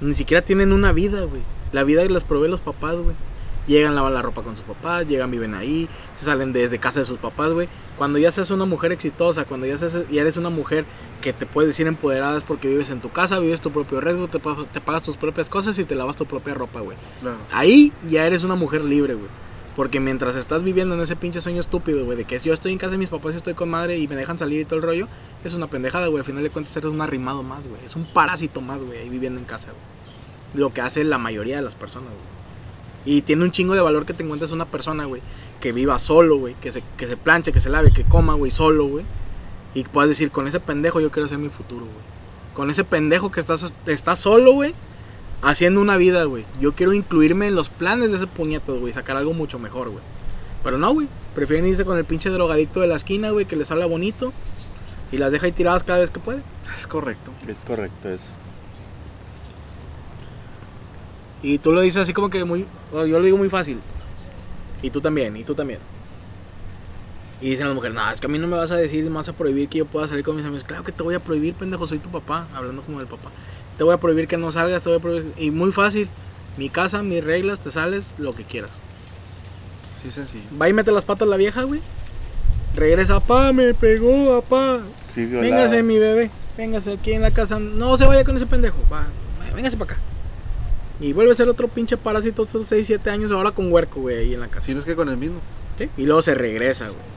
Ni 0.02 0.16
siquiera 0.16 0.44
tienen 0.44 0.74
una 0.74 0.92
vida, 0.92 1.22
güey. 1.22 1.42
La 1.72 1.84
vida 1.84 2.04
las 2.06 2.26
provee 2.26 2.50
los 2.50 2.60
papás, 2.60 2.96
güey. 2.96 3.16
Llegan, 3.68 3.96
lavan 3.96 4.14
la 4.14 4.22
ropa 4.22 4.42
con 4.42 4.58
sus 4.58 4.66
papás, 4.66 5.08
llegan, 5.08 5.32
viven 5.32 5.54
ahí, 5.54 5.88
se 6.20 6.26
salen 6.26 6.52
desde 6.52 6.80
casa 6.80 7.00
de 7.00 7.06
sus 7.06 7.20
papás, 7.20 7.54
güey. 7.54 7.70
Cuando 7.98 8.20
ya 8.20 8.30
seas 8.30 8.52
una 8.52 8.66
mujer 8.66 8.92
exitosa, 8.92 9.46
cuando 9.46 9.66
ya, 9.66 9.78
seas, 9.78 10.00
ya 10.12 10.22
eres 10.22 10.36
una 10.36 10.50
mujer 10.50 10.84
que 11.22 11.32
te 11.32 11.46
puedes 11.46 11.70
decir 11.70 11.88
empoderada 11.88 12.38
es 12.38 12.44
porque 12.44 12.68
vives 12.68 12.90
en 12.90 13.00
tu 13.00 13.10
casa, 13.10 13.40
vives 13.40 13.62
tu 13.62 13.72
propio 13.72 14.02
riesgo, 14.02 14.28
te, 14.28 14.40
te 14.40 14.82
pagas 14.82 15.04
tus 15.04 15.16
propias 15.16 15.48
cosas 15.48 15.80
y 15.80 15.86
te 15.86 15.96
lavas 15.96 16.18
tu 16.18 16.26
propia 16.26 16.54
ropa, 16.54 16.82
güey. 16.82 16.98
Claro. 17.22 17.38
Ahí 17.54 17.94
ya 18.10 18.26
eres 18.26 18.44
una 18.44 18.56
mujer 18.56 18.84
libre, 18.84 19.14
güey. 19.14 19.30
Porque 19.76 20.00
mientras 20.00 20.36
estás 20.36 20.64
viviendo 20.64 20.94
en 20.94 21.02
ese 21.02 21.16
pinche 21.16 21.42
sueño 21.42 21.60
estúpido, 21.60 22.06
güey, 22.06 22.18
de 22.18 22.26
que 22.26 22.38
yo 22.40 22.54
estoy 22.54 22.72
en 22.72 22.78
casa 22.78 22.92
de 22.92 23.00
mis 23.00 23.10
papás 23.10 23.34
y 23.34 23.38
estoy 23.38 23.56
con 23.56 23.70
madre 23.70 23.98
y 23.98 24.08
me 24.08 24.16
dejan 24.16 24.38
salir 24.38 24.62
y 24.62 24.66
todo 24.66 24.76
el 24.78 24.84
rollo, 24.84 25.08
es 25.44 25.54
una 25.56 25.68
pendejada, 25.68 26.08
güey. 26.08 26.20
Al 26.20 26.26
final 26.26 26.44
de 26.44 26.52
cuentas 26.52 26.76
eres 26.78 26.92
un 26.92 27.02
arrimado 27.02 27.42
más, 27.42 27.64
güey. 27.68 27.84
Es 27.84 27.96
un 27.96 28.06
parásito 28.06 28.62
más, 28.62 28.80
güey, 28.80 29.00
ahí 29.00 29.10
viviendo 29.10 29.40
en 29.40 29.46
casa, 29.46 29.70
güey. 29.70 30.62
Lo 30.62 30.72
que 30.72 30.82
hace 30.82 31.04
la 31.04 31.18
mayoría 31.18 31.56
de 31.56 31.64
las 31.64 31.74
personas, 31.74 32.10
güey. 32.10 33.18
Y 33.18 33.22
tiene 33.24 33.44
un 33.44 33.52
chingo 33.52 33.74
de 33.74 33.82
valor 33.82 34.06
que 34.06 34.14
te 34.14 34.24
encuentres 34.24 34.52
una 34.52 34.66
persona, 34.66 35.06
güey, 35.06 35.22
que 35.60 35.72
viva 35.72 35.98
solo, 36.00 36.38
güey, 36.38 36.54
que 36.62 36.72
se, 36.72 36.84
que 36.96 37.08
se 37.08 37.18
planche, 37.18 37.52
que 37.52 37.60
se 37.60 37.70
lave, 37.70 37.92
que 37.92 38.04
coma, 38.04 38.36
güey, 38.36 38.52
solo, 38.52 38.86
güey. 38.88 39.06
Y 39.74 39.84
puedas 39.84 40.10
decir, 40.10 40.30
con 40.30 40.48
ese 40.48 40.60
pendejo 40.60 41.00
yo 41.00 41.12
quiero 41.12 41.26
hacer 41.26 41.40
mi 41.40 41.50
futuro, 41.50 41.82
güey. 41.86 42.54
Con 42.54 42.70
ese 42.70 42.84
pendejo 42.84 43.32
que 43.32 43.40
estás, 43.40 43.74
estás 43.88 44.20
solo, 44.20 44.54
güey, 44.54 44.76
haciendo 45.44 45.82
una 45.82 45.98
vida, 45.98 46.24
güey. 46.24 46.46
Yo 46.60 46.74
quiero 46.74 46.94
incluirme 46.94 47.48
en 47.48 47.56
los 47.56 47.70
planes 47.70 48.10
de 48.10 48.18
ese 48.18 48.28
puñetas, 48.28 48.80
güey, 48.80 48.94
sacar 48.94 49.18
algo 49.18 49.34
mucho 49.34 49.60
mejor, 49.60 49.90
güey. 49.90 50.04
Pero 50.64 50.78
no, 50.78 50.92
güey. 50.94 51.08
Prefieren 51.36 51.68
irse 51.68 51.84
con 51.84 51.98
el 51.98 52.06
pinche 52.06 52.30
drogadicto 52.30 52.80
de 52.80 52.88
la 52.88 52.96
esquina, 52.96 53.32
güey, 53.32 53.46
que 53.46 53.56
les 53.56 53.70
habla 53.70 53.86
bonito. 53.86 54.32
Y 55.12 55.18
las 55.18 55.32
deja 55.32 55.46
ahí 55.46 55.52
tiradas 55.52 55.84
cada 55.84 56.00
vez 56.00 56.10
que 56.10 56.20
puede. 56.20 56.42
Es 56.78 56.88
correcto. 56.88 57.32
Es 57.48 57.62
correcto 57.62 58.10
eso. 58.10 58.32
Y 61.44 61.58
tú 61.58 61.74
lo 61.74 61.82
dices 61.82 62.04
así 62.04 62.14
como 62.14 62.30
que 62.30 62.44
muy... 62.46 62.66
Yo 62.94 63.20
lo 63.20 63.22
digo 63.22 63.38
muy 63.38 63.50
fácil. 63.50 63.80
Y 64.82 64.90
tú 64.90 65.02
también, 65.02 65.36
y 65.36 65.44
tú 65.44 65.54
también. 65.54 65.80
Y 67.42 67.50
dicen 67.50 67.68
las 67.68 67.76
mujeres, 67.76 67.94
no, 67.94 68.10
es 68.10 68.22
que 68.22 68.28
a 68.28 68.30
mí 68.30 68.40
no 68.40 68.48
me 68.48 68.56
vas 68.56 68.72
a 68.72 68.78
decir, 68.78 69.04
me 69.04 69.16
vas 69.16 69.28
a 69.28 69.34
prohibir 69.34 69.68
que 69.68 69.80
yo 69.80 69.86
pueda 69.86 70.08
salir 70.08 70.24
con 70.24 70.38
mis 70.38 70.46
amigos. 70.46 70.64
Claro 70.64 70.84
que 70.86 70.94
te 70.94 71.04
voy 71.04 71.16
a 71.16 71.20
prohibir, 71.20 71.54
pendejo, 71.54 71.86
soy 71.86 72.00
tu 72.00 72.10
papá, 72.10 72.48
hablando 72.54 72.82
como 72.82 73.00
del 73.00 73.08
papá. 73.08 73.30
Te 73.78 73.84
voy 73.84 73.94
a 73.94 73.98
prohibir 73.98 74.28
que 74.28 74.38
no 74.38 74.52
salgas, 74.52 74.84
te 74.84 74.90
voy 74.90 75.00
a 75.00 75.02
prohibir... 75.02 75.34
Y 75.38 75.52
muy 75.52 75.72
fácil, 75.72 76.08
mi 76.58 76.70
casa, 76.70 77.02
mis 77.02 77.24
reglas, 77.24 77.62
te 77.62 77.72
sales, 77.72 78.16
lo 78.18 78.34
que 78.34 78.44
quieras. 78.44 78.72
Sí, 80.02 80.12
sencillo. 80.12 80.44
Va 80.62 80.70
y 80.70 80.74
mete 80.74 80.92
las 80.92 81.06
patas 81.06 81.28
la 81.28 81.38
vieja, 81.38 81.64
güey. 81.64 81.82
Regresa, 82.76 83.20
papá, 83.20 83.54
me 83.54 83.74
pegó, 83.74 84.42
papá. 84.42 84.80
Sí. 85.16 85.26
Véngase, 85.26 85.84
mi 85.84 85.98
bebé. 85.98 86.30
Véngase 86.58 86.94
aquí 86.94 87.14
en 87.14 87.22
la 87.22 87.32
casa. 87.32 87.60
No 87.60 87.98
se 87.98 88.06
vaya 88.06 88.24
con 88.24 88.36
ese 88.36 88.46
pendejo. 88.46 88.78
Va, 88.92 89.06
véngase 89.56 89.78
para 89.78 89.94
acá. 89.94 90.02
Y 91.00 91.14
vuelve 91.14 91.32
a 91.32 91.36
ser 91.36 91.50
otro 91.50 91.68
pinche 91.68 91.98
parásito 91.98 92.44
estos 92.44 92.68
6, 92.68 92.86
7 92.86 93.10
años 93.10 93.32
ahora 93.32 93.52
con 93.52 93.72
huerco, 93.72 94.02
güey, 94.02 94.18
ahí 94.18 94.34
en 94.34 94.40
la 94.40 94.48
casa. 94.48 94.68
Si 94.68 94.74
no 94.74 94.80
es 94.80 94.86
que 94.86 94.96
con 94.96 95.10
el 95.10 95.18
mismo. 95.18 95.40
¿Sí? 95.78 95.90
Y 95.98 96.06
luego 96.06 96.22
se 96.22 96.36
regresa, 96.36 96.86
güey. 96.86 97.14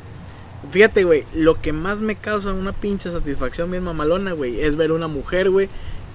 Fíjate, 0.70 1.04
güey, 1.04 1.24
lo 1.34 1.60
que 1.60 1.72
más 1.72 2.00
me 2.00 2.16
causa 2.16 2.52
una 2.52 2.72
pinche 2.72 3.12
satisfacción 3.12 3.70
bien 3.70 3.84
mamalona, 3.84 4.32
güey, 4.32 4.60
es 4.60 4.76
ver 4.76 4.90
una 4.90 5.06
mujer, 5.06 5.50
güey, 5.50 5.68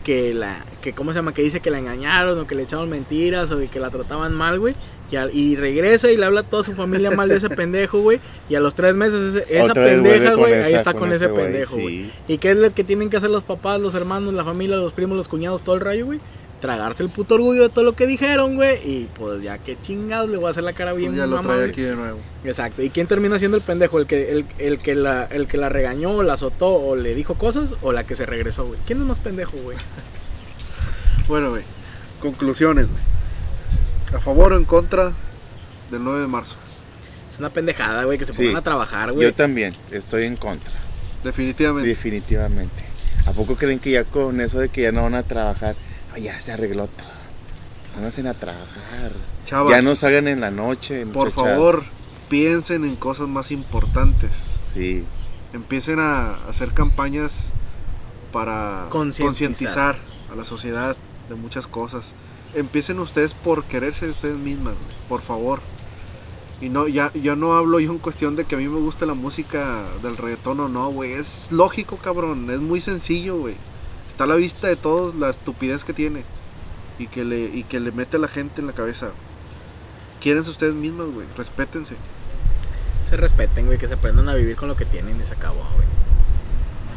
que 0.04 0.34
la, 0.34 0.66
que 0.82 0.94
cómo 0.94 1.12
se 1.12 1.20
llama, 1.20 1.34
que 1.34 1.42
dice 1.42 1.60
que 1.60 1.70
la 1.72 1.80
engañaron 1.80 2.40
o 2.40 2.48
que 2.48 2.56
le 2.56 2.64
echaron 2.64 2.90
mentiras 2.90 3.52
o 3.52 3.58
de 3.58 3.68
que 3.68 3.80
la 3.80 3.90
trataban 3.90 4.34
mal, 4.34 4.60
güey, 4.60 4.74
y, 5.12 5.16
al- 5.18 5.36
y 5.36 5.56
regresa 5.56 6.10
y 6.10 6.18
le 6.18 6.26
habla 6.26 6.40
a 6.42 6.44
toda 6.44 6.64
su 6.64 6.74
familia 6.74 7.12
mal 7.12 7.30
de 7.30 7.36
ese 7.38 7.50
pendejo, 7.62 8.00
güey, 8.02 8.20
y 8.50 8.56
a 8.56 8.60
los 8.60 8.74
tres 8.76 8.96
meses 8.96 9.36
ese- 9.36 9.60
esa 9.60 9.74
pendeja, 9.74 10.34
güey, 10.34 10.54
ahí 10.54 10.74
está 10.74 10.94
con 10.94 11.02
con, 11.02 11.12
ese 11.14 11.30
pendejo, 11.30 11.78
güey. 11.78 12.04
sí. 12.06 12.12
¿Y 12.28 12.38
qué 12.40 12.52
es 12.52 12.58
lo 12.58 12.70
que 12.74 12.84
tienen 12.84 13.10
que 13.10 13.18
hacer 13.18 13.30
los 13.30 13.44
papás, 13.44 13.80
los 13.80 13.94
hermanos, 13.94 14.34
la 14.34 14.44
familia, 14.44 14.76
los 14.78 14.94
primos, 14.94 15.18
los 15.18 15.28
cuñados, 15.28 15.62
todo 15.64 15.76
el 15.76 15.82
rayo, 15.82 16.06
güey? 16.08 16.20
Tragarse 16.62 17.04
el 17.04 17.10
puto 17.10 17.36
orgullo 17.36 17.64
de 17.64 17.70
todo 17.70 17.84
lo 17.84 17.94
que 17.94 18.08
dijeron, 18.08 18.56
güey. 18.56 18.78
Y 18.88 19.10
pues 19.16 19.42
ya 19.44 19.58
que 19.58 19.78
chingados 19.80 20.30
le 20.30 20.38
voy 20.38 20.48
a 20.48 20.52
hacer 20.52 20.64
la 20.64 20.74
cara 20.74 20.94
bien 20.94 21.10
Pues 21.12 21.18
ya 21.20 21.26
lo 21.28 21.36
mamá, 21.38 21.48
trae 21.50 21.58
güey. 21.60 21.72
aquí 21.72 21.82
de 21.82 21.96
nuevo. 21.96 22.20
Exacto. 22.46 22.82
¿Y 22.84 22.90
quién 22.90 23.08
termina 23.08 23.38
siendo 23.40 23.58
el 23.58 23.64
pendejo? 23.64 24.00
¿El 24.00 24.08
que, 24.08 24.32
el, 24.32 24.46
el 24.60 24.78
que, 24.78 24.96
la, 24.96 25.26
¿El 25.26 25.48
que 25.48 25.58
la 25.58 25.68
regañó, 25.70 26.12
o 26.12 26.24
la 26.24 26.34
azotó 26.34 26.68
o 26.74 26.96
le 26.96 27.16
dijo 27.16 27.34
cosas? 27.36 27.74
¿O 27.82 27.92
la 27.92 28.06
que 28.06 28.16
se 28.16 28.26
regresó, 28.26 28.66
güey? 28.68 28.80
¿Quién 28.88 29.00
es 29.02 29.06
más 29.06 29.20
pendejo, 29.20 29.58
güey? 29.58 29.78
Bueno, 31.28 31.52
güey. 31.52 31.64
Conclusiones, 32.20 32.88
güey. 32.88 33.02
¿A 34.16 34.20
favor 34.20 34.54
o 34.54 34.58
en 34.58 34.66
contra 34.66 35.14
del 35.90 36.04
9 36.04 36.22
de 36.22 36.28
marzo? 36.28 36.56
Es 37.32 37.40
una 37.40 37.50
pendejada, 37.50 38.04
güey, 38.04 38.18
que 38.18 38.26
se 38.26 38.34
Sí. 38.34 38.40
pongan 38.40 38.58
a 38.58 38.62
trabajar, 38.64 39.12
güey. 39.14 39.28
Yo 39.28 39.34
también 39.34 39.74
estoy 39.92 40.26
en 40.26 40.36
contra, 40.36 40.74
Definitivamente. 41.24 41.88
definitivamente. 41.88 42.84
¿A 43.26 43.32
poco 43.32 43.56
creen 43.56 43.80
que 43.80 43.92
ya 43.92 44.04
con 44.04 44.42
eso 44.42 44.60
de 44.60 44.68
que 44.70 44.82
ya 44.82 44.92
no 44.92 45.04
van 45.04 45.16
a 45.16 45.24
trabajar, 45.24 45.76
ya 46.18 46.40
se 46.42 46.52
arregló 46.52 46.88
todo? 46.88 47.08
Van 47.96 48.28
a 48.28 48.34
trabajar. 48.34 49.12
Chavas, 49.46 49.72
Ya 49.72 49.82
no 49.82 49.96
salgan 49.96 50.28
en 50.28 50.40
la 50.40 50.52
noche. 50.52 51.06
por 51.06 51.26
muchachas. 51.26 51.44
favor, 51.54 51.84
piensen 52.30 52.86
en 52.86 52.96
cosas 52.96 53.28
más 53.28 53.52
importantes. 53.52 54.56
Sí, 54.74 55.04
Empiecen 55.54 56.00
a 56.00 56.36
hacer 56.48 56.74
campañas 56.74 57.52
para 58.32 58.86
Concientizar. 58.90 59.98
a 60.32 60.36
la 60.36 60.46
sociedad 60.46 60.96
de 61.28 61.36
muchas 61.36 61.68
cosas. 61.68 62.14
Empiecen 62.54 63.00
ustedes 63.00 63.34
por 63.34 63.66
quererse 63.66 64.08
ustedes 64.10 64.38
mismas, 64.38 64.76
por 65.10 65.22
favor. 65.22 65.60
Y 66.62 66.70
no, 66.70 66.88
ya, 66.88 67.12
yo 67.14 67.36
no 67.36 67.54
hablo 67.54 67.80
yo 67.80 67.92
en 67.92 67.98
cuestión 67.98 68.36
de 68.36 68.46
que 68.46 68.56
a 68.56 68.58
mí 68.60 68.68
me 68.68 68.80
gusta 68.80 69.06
la 69.06 69.14
música 69.16 69.84
del 70.04 70.16
reggaetón 70.16 70.60
o 70.62 70.68
no, 70.70 70.90
güey. 70.92 71.12
Es 71.14 71.52
lógico, 71.52 71.98
cabrón. 71.98 72.50
Es 72.50 72.60
muy 72.60 72.80
sencillo, 72.80 73.38
güey. 73.40 73.56
Está 74.22 74.32
a 74.32 74.36
la 74.36 74.40
vista 74.40 74.68
de 74.68 74.76
todos 74.76 75.16
la 75.16 75.32
estupidez 75.32 75.84
que 75.84 75.94
tiene. 75.94 76.22
Y 77.00 77.08
que 77.08 77.26
le, 77.26 77.40
y 77.40 77.64
que 77.64 77.80
le 77.80 77.92
mete 77.92 78.18
a 78.18 78.20
la 78.20 78.28
gente 78.28 78.62
en 78.62 78.68
la 78.68 78.74
cabeza. 78.74 79.10
Quiérense 80.22 80.52
ustedes 80.52 80.76
mismas, 80.76 81.08
güey. 81.08 81.26
Respétense. 81.36 81.96
Se 83.10 83.18
respeten, 83.18 83.66
güey, 83.66 83.80
que 83.80 83.88
se 83.88 83.96
aprendan 83.96 84.30
a 84.30 84.36
vivir 84.36 84.56
con 84.56 84.68
lo 84.68 84.76
que 84.76 84.86
tienen 84.86 85.20
y 85.20 85.26
se 85.26 85.34
acabó, 85.34 85.66
güey. 85.74 85.88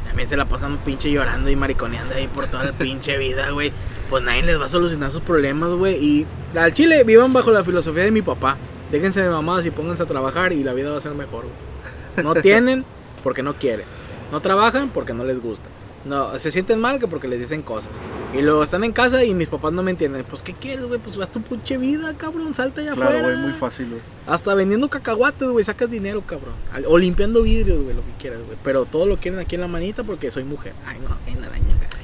También 0.06 0.28
se 0.28 0.36
la 0.36 0.44
pasan 0.44 0.76
pinche 0.84 1.10
llorando 1.10 1.48
y 1.48 1.56
mariconeando 1.56 2.14
ahí 2.14 2.28
por 2.28 2.46
toda 2.46 2.62
la 2.62 2.72
pinche 2.72 3.16
vida, 3.16 3.48
güey. 3.52 3.72
Pues 4.10 4.22
nadie 4.22 4.42
les 4.42 4.60
va 4.60 4.66
a 4.66 4.68
solucionar 4.68 5.10
sus 5.10 5.22
problemas, 5.22 5.70
güey. 5.70 5.94
Y 5.94 6.26
al 6.55 6.74
chile 6.74 7.05
vivan 7.05 7.32
bajo 7.32 7.51
la 7.52 7.64
filosofía 7.64 8.02
de 8.02 8.10
mi 8.10 8.20
papá. 8.20 8.59
Déjense 8.92 9.22
de 9.22 9.30
mamadas 9.30 9.64
y 9.64 9.70
pónganse 9.70 10.02
a 10.02 10.06
trabajar 10.06 10.52
y 10.52 10.62
la 10.62 10.74
vida 10.74 10.90
va 10.90 10.98
a 10.98 11.01
ser 11.01 11.14
mejor, 11.14 11.44
güey. 11.44 12.22
No 12.22 12.34
tienen 12.34 12.84
porque 13.22 13.42
no 13.42 13.55
quieren. 13.55 13.86
No 14.30 14.42
trabajan 14.42 14.90
porque 14.90 15.14
no 15.14 15.24
les 15.24 15.40
gusta. 15.40 15.70
No, 16.05 16.39
se 16.39 16.51
sienten 16.51 16.81
mal 16.81 16.98
que 16.98 17.09
porque 17.09 17.28
les 17.28 17.40
dicen 17.40 17.62
cosas. 17.62 18.01
Y 18.35 18.43
luego 18.43 18.62
están 18.62 18.85
en 18.85 18.93
casa 18.93 19.24
y 19.24 19.32
mis 19.32 19.48
papás 19.48 19.72
no 19.72 19.82
me 19.82 19.90
entienden. 19.90 20.24
Pues, 20.28 20.43
¿qué 20.43 20.52
quieres, 20.52 20.85
güey? 20.86 21.01
Pues 21.01 21.16
haz 21.18 21.31
tu 21.31 21.40
pinche 21.40 21.78
vida, 21.78 22.14
cabrón. 22.16 22.52
Salta 22.55 22.82
allá 22.82 22.93
Claro, 22.93 23.16
afuera. 23.18 23.28
güey, 23.31 23.39
muy 23.40 23.52
fácil, 23.52 23.89
güey. 23.89 24.01
Hasta 24.26 24.55
vendiendo 24.55 24.90
cacahuates, 24.90 25.48
güey, 25.48 25.64
sacas 25.64 25.90
dinero, 25.90 26.22
cabrón. 26.26 26.55
O 26.89 26.98
limpiando 26.98 27.43
vidrios, 27.43 27.82
güey, 27.82 27.97
lo 27.97 28.02
que 28.02 28.12
quieras, 28.20 28.40
güey. 28.44 28.59
Pero 28.62 28.85
todo 28.85 29.06
lo 29.06 29.16
quieren 29.16 29.40
aquí 29.40 29.55
en 29.55 29.62
la 29.62 29.68
manita 29.68 30.05
porque 30.05 30.31
soy 30.31 30.44
mujer. 30.44 30.74
Ay, 30.86 30.98
no, 31.01 31.16
en 31.32 31.40
la. 31.40 31.48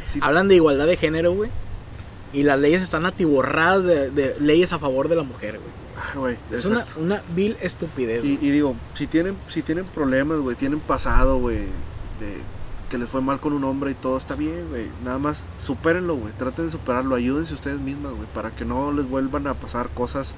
Sí. 0.09 0.19
Hablan 0.23 0.49
de 0.49 0.57
igualdad 0.57 0.87
de 0.87 0.97
género, 0.97 1.33
güey. 1.35 1.51
Y 2.33 2.43
las 2.45 2.59
leyes 2.59 2.81
están 2.83 3.07
atiborradas 3.07 3.85
de, 3.85 4.11
de 4.11 4.35
leyes 4.41 4.73
a 4.73 4.79
favor 4.79 5.09
de 5.09 5.17
la 5.17 5.23
mujer, 5.25 5.59
güey. 5.59 5.71
Ah, 5.99 6.19
güey, 6.19 6.37
Es 6.51 6.65
una, 6.65 7.23
vil 7.37 7.57
estupidez. 7.61 8.25
Y 8.25 8.37
digo, 8.39 8.75
si 8.95 9.07
tienen, 9.07 9.37
si 9.49 9.63
tienen 9.63 9.85
problemas, 9.85 10.39
güey, 10.39 10.57
tienen 10.57 10.81
pasado, 10.81 11.39
güey, 11.39 11.59
de 11.59 12.39
que 12.91 12.99
les 12.99 13.09
fue 13.09 13.23
mal 13.23 13.41
con 13.41 13.53
un 13.53 13.65
hombre 13.65 13.93
y 13.93 13.95
todo, 13.95 14.19
está 14.19 14.35
bien, 14.35 14.69
güey. 14.69 14.89
Nada 15.05 15.19
más, 15.19 15.47
supérenlo, 15.57 16.17
güey. 16.17 16.33
Traten 16.35 16.67
de 16.67 16.73
superarlo, 16.73 17.15
ayúdense 17.15 17.55
ustedes 17.55 17.81
mismas, 17.81 18.13
güey, 18.13 18.27
para 18.35 18.51
que 18.51 18.65
no 18.65 18.93
les 18.93 19.09
vuelvan 19.09 19.47
a 19.47 19.55
pasar 19.55 19.89
cosas 19.91 20.35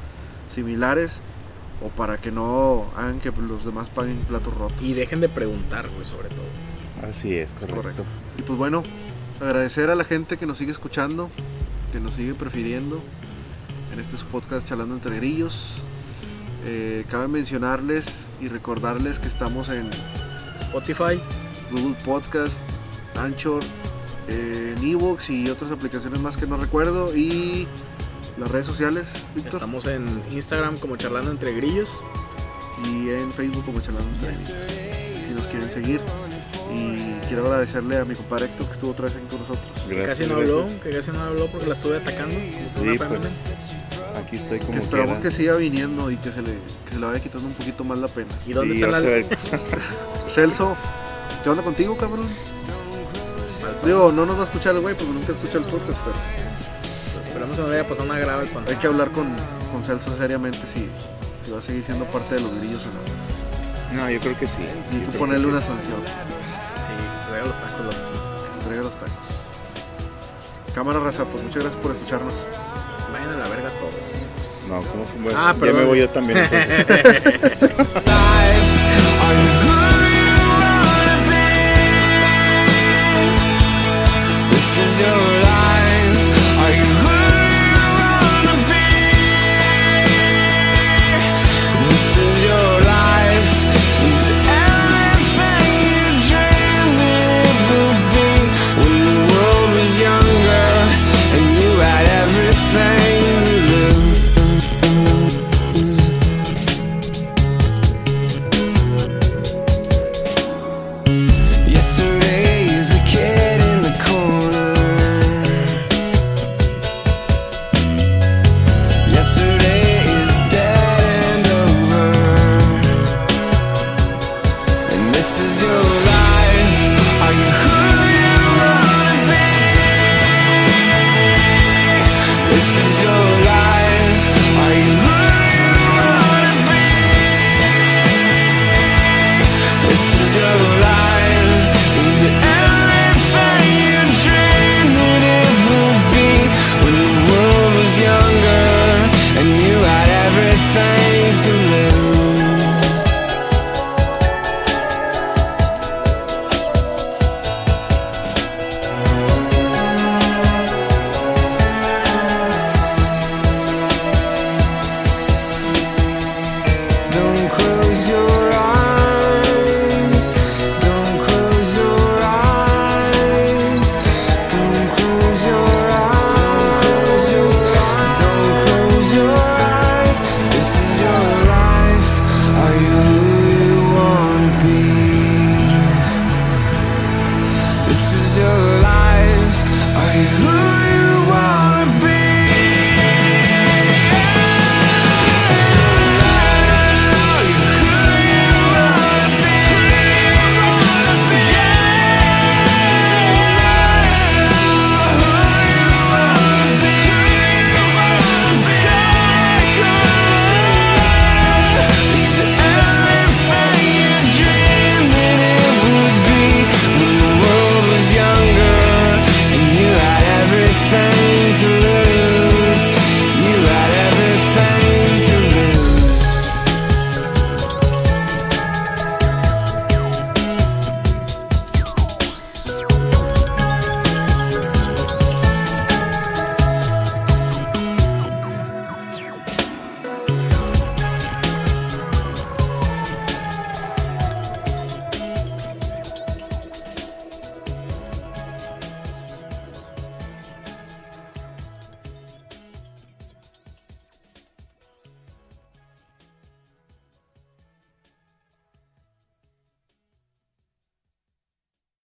similares 0.49 1.21
o 1.83 1.89
para 1.89 2.19
que 2.19 2.31
no 2.31 2.87
hagan 2.95 3.19
que 3.19 3.33
los 3.33 3.65
demás 3.65 3.89
paguen 3.89 4.19
platos 4.29 4.55
rotos. 4.55 4.81
Y 4.83 4.93
dejen 4.93 5.21
de 5.21 5.29
preguntar, 5.29 5.89
güey, 5.89 6.05
sobre 6.05 6.29
todo. 6.29 7.09
así 7.09 7.35
es, 7.35 7.55
correcto. 7.55 7.77
Correcto. 7.77 8.05
Y 8.39 8.43
pues 8.43 8.59
bueno, 8.59 8.85
agradecer 9.41 9.91
a 9.91 9.95
la 9.95 10.05
gente 10.05 10.37
que 10.37 10.47
nos 10.47 10.59
sigue 10.59 10.73
escuchando, 10.73 11.31
que 11.91 12.01
nos 12.01 12.15
sigue 12.15 12.35
prefiriendo 12.35 13.01
en 13.93 13.99
este 13.99 14.17
su 14.19 14.27
podcast 14.27 14.67
Charlando 14.67 14.95
entre 14.95 15.17
Grillos. 15.17 15.83
Eh, 16.65 17.05
cabe 17.11 17.29
mencionarles 17.29 18.27
y 18.41 18.49
recordarles 18.49 19.19
que 19.19 19.27
estamos 19.27 19.69
en 19.71 19.91
Spotify, 20.61 21.21
Google 21.73 21.97
Podcast, 22.05 22.63
Anchor, 23.17 23.63
eh, 24.29 24.75
en 24.77 24.85
Evox 24.87 25.31
y 25.31 25.51
otras 25.51 25.71
aplicaciones 25.73 26.21
más 26.21 26.37
que 26.37 26.47
no 26.47 26.57
recuerdo. 26.57 27.15
Y 27.17 27.67
las 28.39 28.51
redes 28.51 28.67
sociales, 28.67 29.25
Víctor. 29.35 29.55
estamos 29.55 29.87
en 29.87 30.23
Instagram 30.31 30.79
como 30.79 30.97
charlando 30.97 31.31
entre 31.31 31.53
grillos. 31.55 31.99
Y 32.85 33.11
en 33.11 33.31
Facebook 33.33 33.65
como 33.65 33.81
Charlando 33.81 34.09
entre 34.11 34.33
Grillos. 34.33 34.53
Si 35.29 35.35
nos 35.35 35.47
quieren 35.47 35.71
seguir. 35.71 36.01
Y 36.75 37.15
quiero 37.29 37.45
agradecerle 37.47 37.99
a 37.99 38.05
mi 38.05 38.15
compadre 38.17 38.47
Héctor 38.47 38.67
que 38.67 38.73
estuvo 38.73 38.91
otra 38.91 39.05
vez 39.05 39.15
aquí 39.17 39.27
con 39.27 39.39
nosotros. 39.39 39.67
Que 39.89 39.95
Gracias, 39.95 40.19
casi 40.19 40.29
no 40.31 40.37
habló, 40.37 40.67
que 40.83 40.91
casi 40.91 41.11
no 41.13 41.21
habló 41.21 41.47
porque 41.47 41.67
la 41.67 41.75
estuve 41.75 41.97
atacando. 41.99 42.35
como 42.35 42.69
Sí, 42.69 42.81
una 42.99 43.09
pues 43.09 43.47
aquí 44.17 44.37
estoy 44.37 44.59
Que 44.59 44.67
como 44.67 44.79
esperamos 44.79 45.15
quiera. 45.17 45.23
que 45.23 45.31
siga 45.31 45.55
viniendo 45.57 46.11
y 46.11 46.17
que 46.17 46.33
se, 46.33 46.43
le, 46.43 46.53
que 46.87 46.95
se 46.95 46.99
le 46.99 47.07
vaya 47.07 47.21
quitando 47.23 47.47
un 47.47 47.55
poquito 47.55 47.85
más 47.85 47.99
la 47.99 48.09
pena. 48.09 48.31
¿Y 48.47 48.53
dónde 48.53 48.75
Sí, 48.75 48.83
está 48.83 48.99
la. 49.01 49.79
Celso, 50.29 50.77
¿qué 51.43 51.51
onda 51.51 51.63
contigo, 51.63 51.97
cabrón? 51.97 52.29
Digo, 53.85 54.13
no 54.13 54.27
nos 54.27 54.37
va 54.37 54.43
a 54.43 54.45
escuchar 54.45 54.75
el 54.75 54.81
güey 54.81 54.95
porque 54.95 55.13
nunca 55.13 55.33
escucha 55.33 55.59
el 55.59 55.65
podcast, 55.65 55.99
pero 56.05 56.17
Pues 57.15 57.27
esperamos 57.27 57.57
que 57.57 57.63
no 57.63 57.69
le 57.69 57.81
haya 57.81 57.89
pasado 57.89 58.07
nada 58.09 58.21
grave 58.21 58.49
cuando. 58.53 58.71
hay 58.71 58.77
que 58.77 58.87
hablar 58.87 59.11
con, 59.11 59.27
con 59.73 59.85
Celso 59.85 60.17
seriamente 60.17 60.59
si, 60.73 60.89
si 61.45 61.51
va 61.51 61.59
a 61.59 61.63
seguir 61.63 61.85
siendo 61.85 62.05
parte 62.07 62.37
de 62.37 62.41
los 62.43 62.55
grillos 62.57 62.83
o 62.83 63.95
no. 63.97 64.03
No, 64.03 64.11
yo 64.11 64.21
creo 64.21 64.39
que 64.39 64.47
sí. 64.47 64.59
Y 64.93 65.01
creo 65.07 65.19
ponerle 65.19 65.47
una 65.49 65.61
sí. 65.61 65.67
sanción, 65.69 65.97
Sí, 66.07 66.93
que 66.93 67.23
se 67.25 67.29
traiga 67.29 67.47
los 67.47 67.57
tacos, 67.61 67.85
los 67.87 67.95
que 67.97 68.55
se 68.59 68.65
traiga 68.67 68.83
los 68.85 68.93
tacos. 68.93 69.13
Cámara 70.75 71.01
raza, 71.01 71.25
pues 71.25 71.43
muchas 71.43 71.63
gracias 71.63 71.83
por 71.83 71.95
escucharnos. 71.95 72.35
Vayan 73.13 73.31
a 73.31 73.37
la 73.37 73.49
verga 73.49 73.71
todos. 73.79 73.95
No, 74.69 74.81
como 74.91 75.05
que 75.05 75.19
bueno, 75.23 75.39
Ah, 75.39 75.55
ya 75.61 75.73
me 75.73 75.85
voy 75.85 75.99
yo 75.99 76.09
también 76.09 76.39
entonces. 76.39 77.71
is 84.79 85.01
your 85.01 85.42